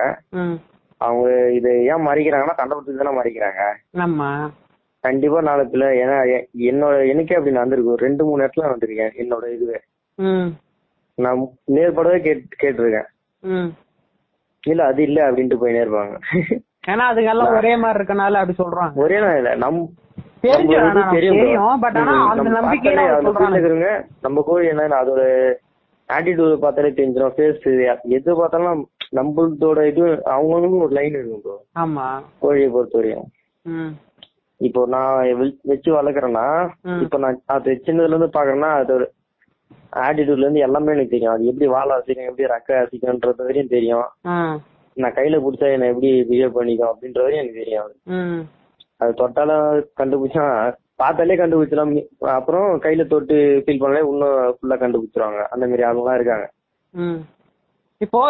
அவங்க 1.01 1.29
இது 1.51 1.71
ஏன் 1.85 2.07
மறைக்கிறாங்கன்னா 2.07 2.57
சண்டை 2.57 2.77
விட்டு 2.77 2.99
தானே 3.03 3.13
மறைக்கிறாங்க. 3.19 3.63
கண்டிப்பா 5.05 5.39
நாளை 5.41 5.63
பின்ன 5.67 5.87
ஏன்னா 6.03 6.17
என்னோட 6.71 7.09
எனக்கே 7.09 7.35
அப்படி 7.35 7.57
நடந்திருக்கு. 7.57 8.03
ரெண்டு 8.07 8.25
மூணு 8.25 8.45
இடத்துல 8.45 8.73
வந்திருக்கேன் 8.73 9.15
என்னோட 9.23 9.45
இதுவே. 9.55 9.79
நான் 11.19 11.41
நேர்படவே 11.75 12.19
கேட் 12.21 12.45
கேட்டிருக்கேன். 12.63 13.09
இல்ல 14.65 14.83
அது 14.89 15.01
இல்ல 15.03 15.19
அப்படின்ட்டு 15.27 15.61
போய் 15.61 15.77
நேர்ப்பாங்க 15.77 16.15
ஏன்னா 16.89 17.05
அதுங்கெல்லாம் 17.11 17.57
ஒரே 17.59 17.73
மாதிரி 17.77 17.99
இருக்கனால 17.99 18.39
அப்படி 18.41 18.57
சொல்றாங்க. 18.59 18.95
ஒரே 19.03 19.19
நாள் 19.21 19.37
இல்ல 19.37 19.51
நம் 19.57 19.81
தெரியும் 21.13 21.37
பட் 21.83 21.99
ஆனா 22.01 22.15
அந்த 22.31 22.43
நம்ம 22.45 22.55
நம்பிக்கையில 22.59 23.03
சொல்றாங்க. 23.27 23.91
கோழி 24.49 24.67
என்ன 24.73 24.97
அதோட 24.99 25.23
ஆட்டிடியூட் 26.09 26.65
பார்த்தாலே 26.65 26.91
தெரிஞ்சிடும் 26.95 27.37
ஃபேஸ் 27.37 27.69
எது 28.17 28.31
பார்த்தாலும் 28.41 28.83
நம்மளோட 29.19 29.81
இது 29.91 30.05
அவங்களுக்கும் 30.35 30.85
ஒரு 30.85 30.95
லைன் 30.99 31.17
இருக்கும் 31.17 31.43
ப்ரோ 31.45 31.57
ஆமா. 31.77 32.07
கோழியை 32.41 32.69
பொறுத்த 32.71 32.97
வரையும். 32.99 33.27
ம். 33.67 33.93
இப்போ 34.61 34.81
நான் 34.89 35.31
வச்சு 35.71 35.91
வளர்க்குறேன்னா. 35.93 36.47
இப்போ 37.05 37.19
நான் 37.19 37.39
அது 37.55 37.71
சின்னதுல 37.87 38.15
இருந்து 38.15 38.37
பாக்குறேன்னா 38.37 38.71
அதோட 38.81 39.05
ஆட்டிடியூட்ல 40.05 40.45
இருந்து 40.47 40.67
எல்லாமே 40.67 40.95
எனக்கு 40.95 41.15
தெரியும். 41.15 41.35
அது 41.35 41.49
எப்படி 41.51 41.67
வாழை 41.75 41.93
அசைக்கும் 41.99 42.29
எப்படி 42.31 42.51
ரெக்க 42.55 42.71
அசைக்கும்ன்றது 42.83 43.47
வரையும் 43.49 43.75
தெரியும். 43.77 44.07
நான் 44.97 45.17
கையில 45.19 45.37
பிடிச்சா 45.45 45.69
என்ன 45.75 45.91
எப்படி 45.93 46.11
பிஹேவ் 46.31 46.57
பண்ணிக்கும் 46.59 46.91
அப்படின்ற 46.93 47.21
வரையும் 47.25 47.43
எனக்கு 47.43 47.63
தெரியும் 47.63 47.85
அது. 47.85 49.13
தொட்டாலும் 49.21 49.67
கண்டுபிடிச்சா 50.01 50.47
பார்த்தாலே 51.03 51.37
கண்டுபிடிச்சலாம் 51.41 51.93
அப்புறம் 52.39 52.67
கையில 52.85 53.05
தொட்டு 53.13 53.37
ஃபீல் 53.65 53.83
பண்ணலே 53.83 54.03
இன்னும் 54.09 54.37
ஃபுல்லா 54.57 54.77
கண்டுபிடிச்சிருவாங்க. 54.83 55.41
அந்த 55.53 55.65
மாதிரி 55.71 55.87
ஆளுங்கலாம் 55.89 56.19
இருக்காங்க. 56.19 56.47
இப்போ 58.01 58.21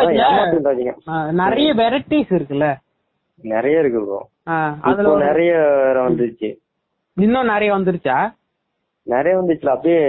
நிறைய 1.43 1.68
வெரைட்டிஸ் 1.80 2.32
இருக்குல்ல? 2.38 2.68
நிறைய 3.53 3.82
இருக்கு 3.82 4.01
ப்ரோ 4.07 4.20
அதுல 4.88 5.12
நிறைய 5.28 5.53
வந்துருச்சு. 6.07 6.51
இன்னும் 7.16 7.51
நிறைய 7.53 7.70
வந்துருச்சா? 7.74 8.16
நிறைய 9.07 9.34
வந்துச்சுல 9.38 9.74
அப்படியே 9.74 10.00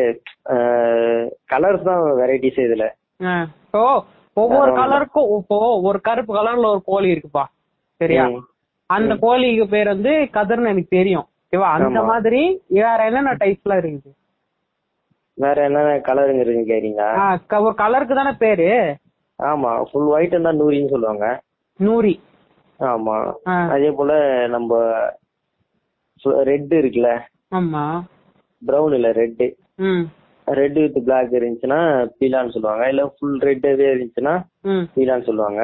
கலர்ஸ் 1.53 1.87
தான் 1.89 2.01
வெரைட்டிஸ் 2.21 2.59
இதுல. 2.65 2.85
இப்போ 3.67 3.83
ஒவ்வொரு. 4.37 4.71
கலருக்கும் 4.79 5.29
இப்போ 5.41 5.57
ஒரு 5.89 5.99
கருப்பு 6.07 6.31
கலர்ல 6.37 6.71
ஒரு 6.73 6.81
கோழி 6.91 7.07
இருக்குப்பா. 7.13 7.43
சரியா. 8.01 8.25
அந்த 8.89 9.13
கோழிக்கு 9.23 9.65
பேர் 9.73 9.93
வந்து 9.93 10.11
கதிர்னு 10.37 10.71
எனக்கு 10.73 10.97
தெரியும். 10.99 11.25
ஓகேவா? 11.45 11.69
அந்த. 11.77 12.01
மாதிரி 12.11 12.41
வேற 12.79 12.99
என்னென்ன 13.09 13.33
டைப்ஸ்லாம் 13.43 13.81
இருக்குது? 13.81 14.13
வேற 15.37 15.57
என்னென்ன 15.67 15.93
கலருங்க 16.07 16.43
இருக்கு 16.43 16.69
கேக்குறீங்களா 16.71 17.09
ஒரு 17.67 17.75
கலருக்கு 17.83 18.19
தானே 18.19 18.33
பேரு? 18.43 18.67
ஆமா. 19.39 19.71
ஃபுல் 19.89 20.09
ஒயிட் 20.15 20.33
இருந்தா 20.35 20.53
நூறின்னு 20.59 20.93
சொல்லுவாங்க. 20.95 21.27
நூரி 21.79 22.15
ஆமா. 22.79 23.15
அதே 23.73 23.89
போல 23.97 24.11
நம்ம 24.55 24.71
ரெட் 26.49 26.73
இருக்குல்ல? 26.81 27.11
ஆமா. 27.59 27.83
பிரவுன் 28.67 28.95
இல்ல 28.97 29.09
ரெட் 29.21 29.43
ரெட் 30.47 30.77
வித் 30.83 30.97
பிளாக் 31.07 31.31
இருந்துச்சுன்னா 31.39 31.79
பீலான்னு 32.19 32.53
சொல்லுவாங்க. 32.55 32.83
இல்ல 32.91 33.03
ஃபுல் 33.17 33.37
ரெட்டவே 33.49 33.87
இருந்துச்சுன்னா 33.93 34.33
பீலான்னு 34.95 35.27
சொல்லுவாங்க. 35.29 35.61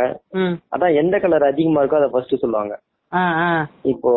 அதான் 0.75 0.97
எந்த 1.01 1.15
கலர் 1.23 1.45
அதிகமா 1.51 1.81
இருக்கோ 1.83 1.99
அதை 1.99 2.09
ஃபர்ஸ்ட் 2.13 2.41
சொல்லுவாங்க. 2.43 2.73
இப்போ 3.93 4.11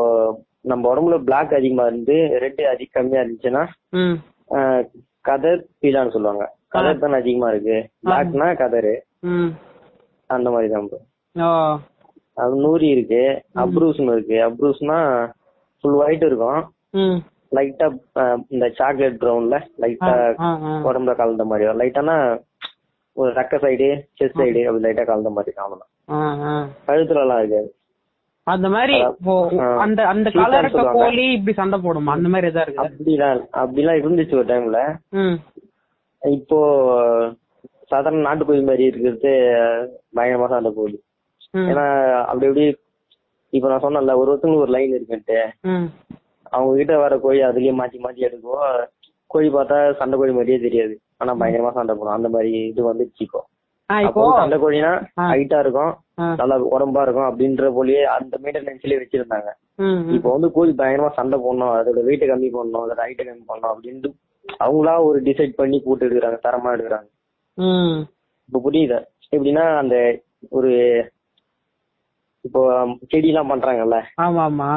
நம்ம 0.71 0.95
உடம்புல 0.95 1.17
பிளாக் 1.29 1.55
அதிகமா 1.61 1.85
இருந்து 1.87 2.17
ரெட் 2.45 2.63
அதிக 2.75 2.91
கம்மியா 2.99 3.23
இருந்துச்சுன்னா 3.23 3.65
கதர் 5.29 5.63
பீலான்னு 5.83 6.15
சொல்லுவாங்க. 6.17 6.45
கதர் 6.75 7.03
தானே 7.03 7.17
அதிகமா 7.23 7.49
இருக்கு. 7.53 7.79
பிளாக்னா 8.05 8.49
கதரு. 8.63 8.95
அந்த 10.37 10.51
மாதிரி 10.51 10.71
தான் 10.73 10.89
அது 12.43 12.55
நூறி 12.65 12.89
இருக்கு. 12.95 13.23
அப்ரூஸ்னு 13.63 14.13
இருக்கு. 14.17 14.39
அப்ரூஸ்னா 14.49 14.99
ஃபுல் 15.81 15.99
ஒயிட் 16.05 16.25
இருக்கும். 16.31 16.61
லைட்டா 17.53 17.87
இந்த 18.51 18.67
சாக்லேட் 18.79 19.21
ப்ரௌன்ல 19.23 19.57
லைட்டா 19.83 20.13
உடம்புல 20.87 21.15
கலந்த 21.17 21.45
மாதிரி 21.45 21.67
வரும். 21.67 21.81
லைட்டானா 21.83 22.17
ஒரு 23.17 23.31
ரெக்க 23.37 23.55
சைடு 23.63 23.89
செஸ்ட் 24.19 24.41
சைடு 24.41 24.61
அப்படி 24.67 24.85
லைட்டா 24.87 25.05
கலந்த 25.07 25.31
மாதிரி 25.31 25.53
அவ்வளவுதான் 25.57 25.91
ஆ 26.11 26.19
ஆ. 26.45 26.53
கழுத்துல 26.87 27.25
எல்லாம் 27.25 27.41
இருக்காது. 27.43 27.69
அந்த 28.47 28.69
மாதிரி. 28.69 28.95
அந்த 29.83 30.01
அந்த 30.13 30.29
கலர். 30.37 30.69
கோழி 30.95 31.25
இப்படி 31.35 31.55
சண்டை 31.59 31.79
போடுமா? 31.81 32.15
அந்த 32.17 32.29
மாதிரி 32.29 32.51
எதா 32.51 32.65
இருக்கு 32.65 32.85
அப்படிலாம் 32.85 33.43
அப்படிலாம் 33.61 34.01
இருந்துச்சு 34.01 34.39
ஒரு 34.39 34.49
டைம்ல 34.51 34.81
இப்போ 36.23 36.59
சாதாரண 37.91 38.25
நாட்டுக்கோழி 38.27 38.63
மாதிரி 38.65 38.85
இருக்கிறது 38.87 39.31
பயங்கரமா 40.17 40.49
சண்டை 40.51 40.71
போகுது. 40.73 40.99
ஏன்னா 41.65 41.85
அப்படி 42.23 42.49
எப்படி 42.49 42.67
இப்ப 43.53 43.69
நான் 43.69 43.85
சொன்னேன்ல 43.85 44.13
ஒரு 44.17 44.31
ஒருத்தவங்களுக்கு 44.31 44.67
ஒரு 44.67 44.75
லைன் 44.75 44.95
இருக்குன்ட்டு. 44.97 45.39
அவங்க 46.57 46.73
கிட்ட 46.81 46.95
வர 47.05 47.17
கோழி 47.25 47.41
அதுலயே 47.49 47.73
மாத்தி 47.81 47.99
மாத்தி 48.05 48.27
எடுக்கும் 48.29 48.63
கோழி 49.33 49.49
பார்த்தா 49.57 49.77
சண்டை 50.01 50.17
கோழி 50.21 50.33
மாதிரியே 50.37 50.59
தெரியாது. 50.67 50.95
ஆனா 51.21 51.33
பயங்கரமா 51.41 51.73
சண்டை 51.79 51.93
போடும். 51.95 52.17
அந்த 52.19 52.29
மாதிரி 52.35 52.51
இது 52.71 52.83
வந்துச்சு 52.91 53.25
இப்போ 53.27 53.41
சண்டை 54.39 54.57
கோழினா. 54.61 54.91
ஹைட்டா 55.31 55.59
இருக்கும். 55.65 55.93
நல்லா 56.41 56.57
உடம்பா 56.75 57.01
இருக்கும். 57.07 57.29
அப்படின்ற 57.31 57.67
போலயே 57.77 58.03
அந்த 58.17 58.35
மெயின்டெனன்ஸ்லயே 58.43 59.01
வச்சிருந்தாங்க. 59.01 59.51
இப்போ 60.17 60.29
வந்து 60.35 60.49
கோழி 60.57 60.73
பயங்கரமா 60.81 61.11
சண்டை 61.19 61.39
போடணும். 61.45 61.73
அதோட 61.79 62.03
வெயிட்டை 62.09 62.29
கம்மி 62.31 62.49
பண்ணணும். 62.57 62.85
அதோட 62.85 63.01
ஹைட்டை 63.07 63.25
கம்மி 63.29 63.45
பண்ணணும். 63.51 63.73
அப்படின்ட்டு 63.73 64.11
அவங்களா 64.65 64.95
ஒரு 65.09 65.19
டிசைட் 65.29 65.59
பண்ணி 65.61 65.79
போட்டு 65.87 66.07
எடுக்கிறாங்க. 66.09 66.39
தரமா 66.47 66.71
எடுக்கிறாங்க. 66.77 67.09
இப்போ 68.49 68.61
புரியுதா? 68.67 69.01
எப்படின்னா 69.35 69.65
அந்த 69.83 69.97
ஒரு 70.59 70.73
இப்போ 72.43 72.89
செடி 73.09 73.27
எல்லாம் 73.27 73.51
பண்றாங்கல்ல 73.51 74.03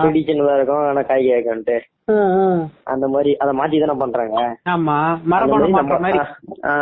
செடி 0.02 0.24
சின்னதா 0.28 0.56
இருக்கும் 0.56 0.88
ஆனா 0.88 1.02
காய் 1.02 1.32
ம். 2.06 2.64
அந்த 2.84 3.08
மாதிரி 3.08 3.38
அதை 3.38 3.58
மாத்தி 3.58 3.86
தானே 3.86 4.00
பண்றாங்க? 4.00 4.58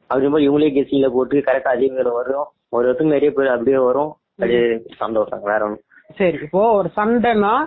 அப்படி 0.06 0.28
மாதிரி 0.28 0.48
இவங்களே 0.48 0.78
கெஸ்டிங்ல 0.78 1.08
போட்டு 1.08 1.38
கரெக்டா 1.38 1.68
அதே 1.68 1.86
வரும். 2.02 2.44
ஒரு 2.68 2.92
ஒருத்தங்க 2.92 3.02
நிறைய 3.02 3.30
பேர் 3.30 3.46
அப்படியே 3.46 3.76
வரும். 3.76 4.14
அப்படியே 4.30 4.82
சந்தோஷம் 4.96 5.40
வேற 5.42 5.62
ஒண்ணும். 5.62 5.80
சரி 6.14 6.38
இப்போ 6.42 6.72
ஒரு 6.72 6.90
சண்டைனா 6.96 7.64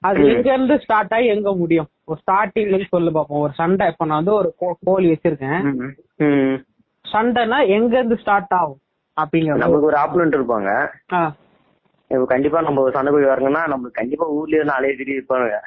அது 0.00 0.20
எங்க 0.34 0.52
இருந்து 0.52 0.78
ஸ்டார்ட் 0.78 1.12
ஆகி 1.12 1.26
எங்க 1.26 1.54
முடியும்? 1.54 1.86
ஒரு 2.04 2.20
ஸ்டார்டிங்ல 2.30 2.84
சொல்லு 2.88 3.10
பாப்போம். 3.10 3.24
ஒரு 3.28 3.52
சண்டை 3.52 3.86
இப்ப 3.86 4.04
நான் 4.04 4.24
வந்து 4.24 4.38
ஒரு 4.38 4.76
கோழி 4.84 5.10
வச்சிருக்கேன். 5.10 5.64
சண்டைனா 7.04 7.58
எங்க 7.76 7.92
இருந்து 7.98 8.18
ஸ்டார்ட் 8.22 8.54
ஆகும்? 8.58 8.80
அப்படிங்கிற 9.16 9.56
நமக்கு 9.62 9.88
ஒரு 9.90 9.98
ஆப்லண்ட் 10.02 10.36
இருப்பாங்க. 10.38 10.70
இப்ப 12.10 12.24
கண்டிப்பா 12.32 12.60
நம்ம 12.66 12.80
ஒரு 12.84 12.92
சண்டை 12.94 13.10
கோழி 13.12 13.26
வரங்கன்னா 13.30 13.62
நம்மளுக்கு 13.72 14.00
கண்டிப்பா 14.00 14.26
ஊர்லயே 14.38 14.64
நாளே 14.70 14.94
திரி 15.00 15.12
இருப்பாங்க 15.18 15.58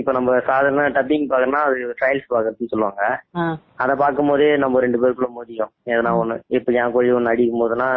இப்ப 0.00 0.10
நம்ம 0.16 0.36
சாதாரண 0.48 0.82
டப்பிங் 0.96 1.24
பாக்கணும்னா 1.30 1.62
அது 1.68 1.78
ட்ரையல்ஸ் 2.00 2.30
பாக்குறதுன்னு 2.32 2.72
சொல்லுவாங்க. 2.72 3.02
அதை 3.82 3.94
பார்க்கும் 4.02 4.30
போதே 4.30 4.50
நம்ம 4.62 4.80
ரெண்டு 4.84 5.00
பேருக்குள்ள 5.00 5.28
மோதிக்கும். 5.38 5.72
எதனா 5.92 6.12
ஒண்ணு. 6.20 6.36
இப்ப 6.58 6.72
என் 6.80 6.94
கோழி 6.94 7.10
ஒண்ணு 7.16 7.32
அடிக்கும் 7.32 7.62
போதுன்னா 7.62 7.88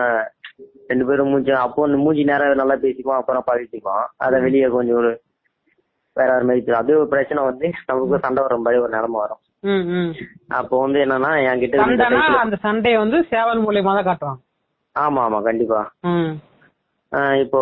ரெண்டு 0.90 1.06
பேரும் 1.10 1.30
மூஞ்சி 1.34 1.54
அப்போ 1.66 1.88
மூஞ்சி 2.06 2.24
நேரம் 2.32 2.62
நல்லா 2.62 2.76
பேசிக்குவோம் 2.86 3.22
அப்புறம் 3.22 3.48
பழகிக்குவோம் 3.50 4.06
அதை 4.26 4.40
வெளியே 4.46 4.68
கொஞ்சம் 4.76 5.00
ஒரு 5.02 5.12
வேற 6.18 6.32
வேற 6.32 6.44
மாதிரி. 6.44 6.72
அது 6.74 6.98
ஒரு 6.98 7.08
பிரச்சனை 7.08 7.44
வந்து 7.44 7.68
நமக்கு 7.86 8.20
சண்டை 8.20 8.44
வர 8.44 8.58
மாதிரி 8.58 8.82
ஒரு 8.82 8.92
நிலைமை 8.92 9.20
வரும். 9.20 9.42
அப்போ 10.50 10.80
வந்து 10.80 11.00
என்னன்னா 11.06 11.30
என்கிட்ட 11.50 11.78
அந்த 12.38 12.58
சண்டையை 12.62 13.00
வந்து 13.00 13.26
சேவல் 13.30 13.64
மூலியமா 13.66 13.92
தான் 13.94 14.10
காட்டுவாங்க. 14.10 14.42
ஆமா 14.96 15.22
ஆமா 15.26 15.42
கண்டிப்பா. 15.42 15.82
இப்போ 17.40 17.62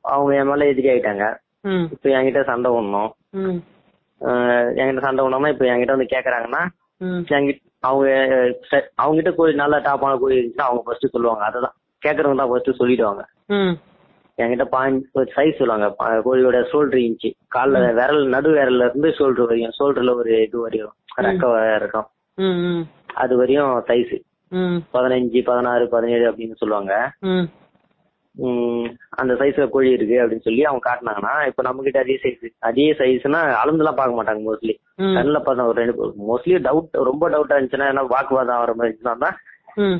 அவங்க 0.00 0.36
என் 0.36 0.46
மேல 0.46 0.66
எதிரி 0.66 0.88
ஆயிட்டாங்க. 0.88 1.24
இப்போ 1.90 2.08
என்கிட்ட 2.10 2.44
சண்டை 2.44 2.70
ஒண்ணும் 2.70 3.10
என்கிட்ட 4.78 5.00
சண்டை 5.00 5.24
ஒண்ணாம 5.24 5.48
இப்போ 5.48 5.64
என்கிட்ட 5.64 5.94
வந்து 5.96 6.12
கேக்குறாங்கன்னா. 6.14 6.62
என்கிட்ட 7.30 7.62
அவங்க 7.80 8.08
ச- 8.70 8.88
அவங்க 8.94 9.22
கிட்ட 9.22 9.36
கோழி 9.36 9.54
நல்லா 9.54 9.78
டாப்பான 9.78 10.18
கோழி 10.18 10.36
இருந்துச்சுன்னா 10.38 10.66
அவங்க 10.68 10.82
ஃபர்ஸ்ட் 10.82 11.12
சொல்லுவாங்க. 11.12 11.42
அததான். 11.48 11.76
கேக்குறவங்க 12.02 12.36
தான் 12.36 12.48
ஃபர்ஸ்ட் 12.48 12.80
சொல்லிடுவாங்க. 12.80 13.22
என்கிட்ட 14.42 14.64
பாயிண்ட் 14.74 15.04
சைஸ் 15.36 15.58
சொல்லுவாங்க. 15.60 15.86
கோழியோட 16.26 16.58
ஷோல்டர் 16.72 17.04
இன்ச்சு 17.06 17.30
கால்ல 17.56 17.84
விரல் 17.98 18.22
நடு 18.34 18.50
விரல்ல 18.56 18.88
இருந்து 18.88 19.10
ஷோல்டர் 19.18 19.48
வரையும் 19.50 19.76
ஷோல்டர்ல 19.78 20.14
ஒரு 20.20 20.32
இது 20.46 20.58
வரையும் 20.64 20.94
ரெக்க 21.26 21.52
இருக்கும். 21.78 22.08
அது 23.22 23.34
வரையும் 23.40 23.72
சைஸ் 23.88 24.16
பதினஞ்சு 24.96 25.40
பதினாறு 25.48 25.86
பதினேழு 25.94 26.26
அப்படின்னு 26.30 26.60
சொல்லுவாங்க. 26.60 26.92
அந்த 29.20 29.32
சைஸ்ல 29.38 29.64
கோழி 29.74 29.88
இருக்கு 29.96 30.16
அப்படின்னு 30.22 30.46
சொல்லி 30.46 30.62
அவங்க 30.68 30.82
காட்டினாங்கன்னா 30.84 31.32
இப்ப 31.50 31.62
நம்ம 31.66 31.82
கிட்ட 31.86 31.98
அதே 32.04 32.16
சைஸ் 32.24 32.44
அதே 32.68 32.86
சைஸ்னா 33.00 33.40
அளந்துலாம் 33.62 33.98
பார்க்க 34.00 34.18
மாட்டாங்க 34.18 34.42
மோஸ்ட்லி. 34.48 34.74
கண்ணில் 35.16 35.44
பார்த்தா 35.46 35.68
ஒரு 35.70 35.78
ரெண்டு 35.82 36.12
மோஸ்ட்லி 36.30 36.56
டவுட் 36.66 36.98
ரொம்ப 37.10 37.24
டவுட்டா 37.34 37.56
இருந்துச்சுன்னா 37.56 37.88
என்ன 37.92 38.04
வாக்குவாதம் 38.14 38.62
வர 38.64 38.74
மாதிரி 38.78 38.90
இருந்துச்சுன்னா 38.90 39.32
ம், 39.82 39.98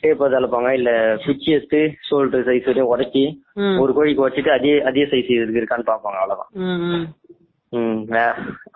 டேப் 0.00 0.22
அதை 0.24 0.36
அளப்பாங்க 0.38 0.70
இல்ல 0.78 0.90
பிச்சு 1.24 1.50
எடுத்து 1.52 1.80
ஷோல்டர் 2.08 2.46
சைஸ் 2.48 2.68
வரையும் 2.68 2.92
உடச்சி. 2.94 3.22
ஒரு 3.82 3.92
கோழிக்கு 3.92 4.24
வச்சுட்டு 4.28 4.50
அதே 4.58 4.72
அதே 4.90 5.02
சைஸ் 5.12 5.30
இருக்கு 5.30 5.60
இருக்கான்னு 5.60 5.90
பார்ப்பாங்க. 5.90 6.18
அவ்வளவுதான். 6.22 6.50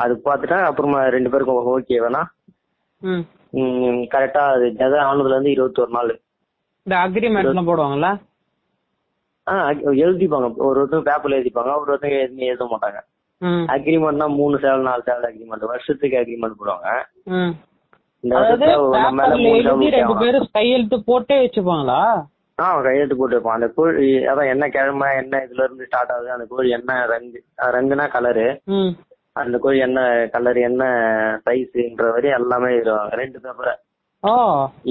அது 0.03 0.15
பார்த்துட்டா 0.25 0.59
அப்புறமா 0.71 1.01
ரெண்டு 1.17 1.31
பேருக்கும் 1.31 1.71
ஓகே 1.75 1.97
வேணா. 2.05 2.23
கரெக்டா 4.15 4.45
அது 4.55 4.67
ஜெக 4.79 4.95
ஆனதுல 5.09 5.35
இருந்து 5.35 5.51
இருபத்தொரு 5.51 5.91
நாள். 5.91 6.13
இந்த 6.87 6.97
அக்ரிமெண்ட் 7.05 7.51
எல்லாம் 7.51 7.69
போடுவாங்கல்ல? 7.69 8.09
ஆ 9.49 9.53
எழுதிப்பாங்க. 10.07 10.47
ஒரு 10.69 10.79
ஒருத்தங்க 10.83 11.09
பேப்பர்ல 11.11 11.39
எழுதிப்பாங்க. 11.41 11.73
ஒரு 11.81 11.91
ஒருத்தங்க 11.95 12.19
எதுவுமே 12.21 12.47
எழுத 12.47 12.65
மாட்டாங்க. 12.73 12.99
அக்ரிமெண்ட்னா 13.75 14.27
மூணு 14.35 14.59
சேவல் 14.59 14.89
நாலு 14.89 15.03
சேவல் 15.07 15.29
அக்ரிமெண்ட் 15.31 15.71
வருஷத்துக்கு 15.73 16.21
அக்ரிமெண்ட் 16.23 16.59
போடுவாங்க. 16.61 16.89
அதாவது 18.25 18.67
பேப்பர்ல 18.95 19.49
எழுதி 19.55 19.89
ரெண்டு. 19.95 20.15
பேரும் 20.21 20.49
கையெழுத்து 20.55 20.97
போட்டே 21.09 21.37
வச்சுப்பாங்களா? 21.43 22.01
ஆ 22.59 22.67
கையெழுத்து 22.85 23.17
போட்டு 23.17 23.37
வைப்போம் 23.37 23.57
அந்த 23.57 23.69
கோழி 23.75 24.05
அதான் 24.31 24.51
என்ன 24.53 24.65
கிழமை 24.75 25.09
என்ன 25.19 25.41
இதுல 25.45 25.65
இருந்து 25.65 25.87
ஸ்டார்ட் 25.89 26.13
ஆகுது 26.13 26.31
அந்த 26.35 26.47
கோழி 26.53 26.69
என்ன 26.77 26.93
ரங்கு 27.11 27.41
ரங்குனா 27.75 28.07
கலரு 28.15 28.47
அந்த 29.37 29.57
கோழி 29.59 29.79
என்ன 29.87 30.01
கலர் 30.35 30.59
என்ன 30.67 30.83
சைஸ்ன்ற 31.47 32.07
வரையும் 32.13 32.39
எல்லாமே 32.39 32.71
எழுதுவாங்க 32.75 33.19
ரெண்டு 33.21 33.39
பேப்பரை 33.43 33.75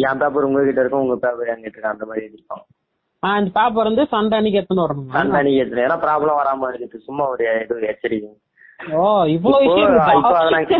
என் 0.04 0.22
பேப்பர் 0.22 0.48
உங்ககிட்ட 0.48 0.82
இருக்கும் 0.82 1.06
உங்க 1.06 1.18
பேப்பர் 1.24 1.52
என்கிட்ட 1.54 1.74
இருக்கு 1.74 1.94
அந்த 1.94 2.06
மாதிரி 2.06 2.26
எழுதிருப்பாங்க 2.26 2.66
ஆ, 3.24 3.30
இந்த 3.40 3.52
பேப்பர் 3.54 3.88
வந்து 3.88 4.04
சண்டை 4.12 4.36
அன்னைக்கு 4.38 4.60
எடுத்துன்னு 4.60 4.84
வரணும்? 4.84 5.08
அந்த 5.16 5.38
அன்னைக்கு 5.38 5.62
எடுத்துட்டு 5.62 5.86
ஏன்னா 5.86 5.96
ப்ராப்ளம் 6.04 6.38
வராம 6.40 6.68
இருக்குது. 6.72 7.06
சும்மா 7.06 7.24
ஒரு 7.32 7.44
இது 7.64 7.88
எச்சரிக்கை. 7.92 8.30
ஓ 8.98 9.04
இவ்வளவு 9.28 9.62
விஷயம் 9.66 9.94
அது 10.42 10.76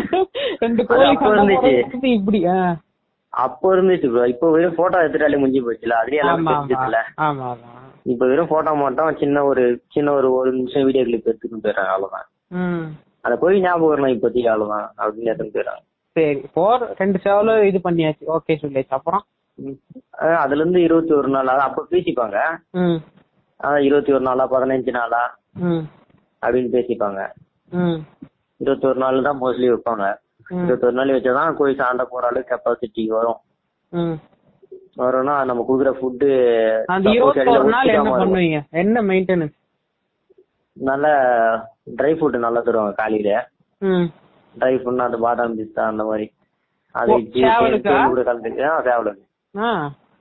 இருந்துச்சு. 0.56 0.88
போடுறது 1.22 2.10
இப்படி 2.12 2.40
ஆ. 2.48 2.58
அப்போ 3.32 3.66
இருந்துச்சு 3.74 4.08
ப்ரோ 4.10 4.26
இப்போ 4.32 4.46
வெறும் 4.50 4.76
போட்டோ 4.76 5.00
எடுத்துட்டாலே 5.00 5.38
முடிஞ்சு 5.38 5.62
போச்சுல. 5.64 5.96
அதுலயே 6.00 6.22
எல்லாம் 6.22 6.46
தெரிஞ்சதுல 6.50 6.98
இப்போ 8.06 8.24
வெறும் 8.26 8.50
போட்டோ 8.50 8.72
மட்டும் 8.76 9.18
சின்ன 9.18 9.42
ஒரு 9.44 9.62
சின்ன 9.94 10.12
ஒரு 10.12 10.28
ஒரு 10.34 10.50
நிமிஷம் 10.52 10.84
வீடியோ 10.84 11.04
கிளிப் 11.04 11.28
எடுத்துட்டு 11.28 11.62
போயிடுறாங்க 11.64 11.92
அவ்வளவுதான். 11.94 12.28
அந்த 13.24 13.36
கோழி 13.38 13.56
ஞாபகம் 13.60 13.92
வரணும் 13.92 14.14
இப்போதைக்கு 14.14 14.50
அவ்வளவுதான். 14.52 14.88
அப்படின்னு 14.98 15.30
எடுத்துட்டு 15.30 15.56
போயிடுறாங்க 15.56 15.82
சரி 16.16 16.42
போர் 16.54 16.82
ரெண்டு 17.00 17.18
சேவலும் 17.24 17.64
இது 17.64 17.78
பண்ணியாச்சு. 17.84 18.24
ஓகே 18.34 18.54
சொல்லியாச்சு. 18.60 18.94
அப்புறம்? 18.98 19.24
அதுல 20.38 20.60
இருந்து 20.60 20.80
இருபத்தி 20.82 21.12
ஒரு 21.12 21.28
நாள் 21.28 21.50
அப்ப 21.66 21.86
பேசிப்பாங்க. 21.90 22.38
இருபத்தி 23.80 24.12
ஒரு 24.12 24.24
நாளா 24.24 24.44
பதினஞ்சு 24.50 24.92
நாளா 24.92 25.22
அப்படின்னு 26.42 26.70
பேசிப்பாங்க. 26.72 27.20
ம். 27.72 27.98
இருபத்தி 28.60 28.86
ஒரு 28.86 28.98
நாள் 28.98 29.22
தான் 29.22 29.40
மோஸ்ட்லி 29.40 29.68
வைப்பாங்க. 29.70 30.04
ம். 30.46 30.64
இருபத்தி 30.64 30.86
ஒரு 30.86 30.92
நாள் 30.92 31.10
வச்சாதான் 31.10 31.54
கோழி 31.54 31.74
சாண்டை 31.74 32.06
போற 32.10 32.26
அளவுக்கு 32.26 32.54
கெப்பாசிட்டி 32.54 33.06
வரும். 33.08 33.40
வரும்னா 34.96 35.44
நம்ம 35.44 35.64
குடுக்குற 35.68 35.90
ஃபுட்டு 35.92 36.28
அந்த 36.86 37.08
இருபத்தொரு 37.10 37.64
நாள் 37.68 37.92
என்ன 37.94 38.10
பண்ணுவீங்க? 38.16 38.58
என்ன 38.76 39.02
மெயின்டெனன்ஸ் 39.02 39.56
நல்ல 40.76 41.06
ட்ரை 41.96 42.12
ஃபுட் 42.14 42.38
நல்லா 42.38 42.60
தருவாங்க 42.60 42.94
காலையில. 42.94 43.30
ட்ரை 44.54 44.74
ஃபுட்னா 44.74 44.98
அந்த 45.00 45.18
பாதாம் 45.18 45.58
பிஸ்தா 45.58 45.84
அந்த 45.84 46.04
மாதிரி. 46.04 46.26
அது 46.94 47.10
கூட 47.12 47.46
சேவலுக்கு. 47.46 47.90
ஆ. 49.54 49.70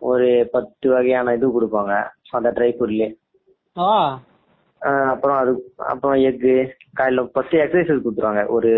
ஒரு 0.01 0.27
பத்து 0.51 0.89
வகையான 0.89 1.33
இது 1.33 1.47
கொடுப்பாங்க. 1.51 1.93
அந்த 2.31 2.51
ட்ரை 2.51 2.69
ஃப்ரூட்லயே 2.71 3.07
ஓ 3.75 3.87
அப்புறம் 5.11 5.37
அது 5.41 5.51
அப்புறம் 5.91 6.17
எக்கு 6.29 6.53
காலையில 6.97 7.21
ஃபர்ஸ்ட் 7.33 7.55
எக்ஸசைஸ் 7.63 8.03
கொடுத்துருவாங்க. 8.05 8.43
ஒரு 8.55 8.71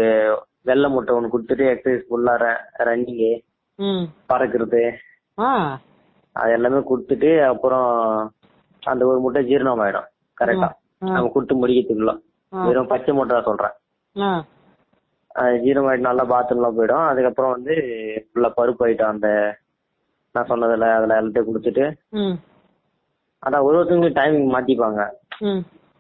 வெள்ளை 0.70 0.88
முட்டை 0.94 1.16
ஒன்று 1.16 1.34
கொடுத்துட்டு 1.34 1.66
எக்ஸசைஸ் 1.74 2.08
ஃபுல்லாக 2.08 2.48
ரன்னிங்கு 2.90 3.32
பறக்கிறது. 4.32 4.84
அது 6.36 6.52
எல்லாமே 6.58 6.80
கொடுத்துட்டு 6.92 7.30
அப்புறம் 7.52 7.90
அந்த 8.84 9.04
ஒரு 9.12 9.20
முட்டை 9.24 9.42
ஜீரணம் 9.50 9.82
ஆயிடும். 9.86 10.10
கரெக்டா. 10.42 10.70
நம்ம 11.16 11.30
கொடுத்து 11.36 11.62
முடிக்கிறதுக்குள்ள. 11.62 12.14
வெறும் 12.68 12.92
பச்சை 12.92 13.14
முட்டை 13.16 13.34
தான் 13.36 13.50
சொல்றேன் 13.50 13.76
ஜீரணம் 15.64 15.88
ஆயிட்டு 15.90 16.10
நல்லா 16.10 16.24
பாத்ரூம்லாம் 16.34 16.78
போயிடும். 16.78 17.08
அதுக்கப்புறம் 17.12 17.56
வந்து 17.56 17.74
ஃபுல்லா 18.28 18.50
பருப்பு 18.60 18.84
ஆயிட்டும் 18.86 19.14
அந்த 19.14 19.30
நான் 20.36 20.50
சொன்னதுல 20.52 20.88
அதுல 20.98 21.18
எல்லாத்தையும் 21.22 21.50
கொடுத்துட்டு. 21.50 21.86
அதான் 23.44 23.66
ஒரு 23.66 23.78
ஒருத்தவங்களுக்கு 23.78 24.20
டைமிங் 24.22 24.54
மாத்திப்பாங்க. 24.56 25.02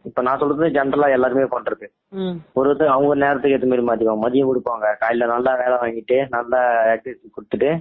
இப்ப 0.07 0.21
நான் 0.25 0.39
சொல்றது 0.41 0.75
ஜென்ரலா 0.77 1.07
எல்லாருமே 1.15 1.45
பண்றது. 1.53 1.85
ஒரு 2.57 2.67
ஒருத்தர் 2.69 2.93
அவங்க 2.95 3.15
நேரத்துக்கு 3.23 3.55
ஏற்ற 3.57 3.67
மாதிரி 3.71 3.85
மாத்திப்பாங்க 3.87 4.23
மதியம் 4.25 4.49
கொடுப்பாங்க. 4.51 4.85
காலையில 5.01 5.29
நல்லா 5.33 5.53
வேலை 5.61 5.77
வாங்கிட்டு 5.83 6.17
நல்லா 6.35 6.59
எக்ஸசைஸ் 6.95 7.35
கொடுத்துட்டு 7.37 7.71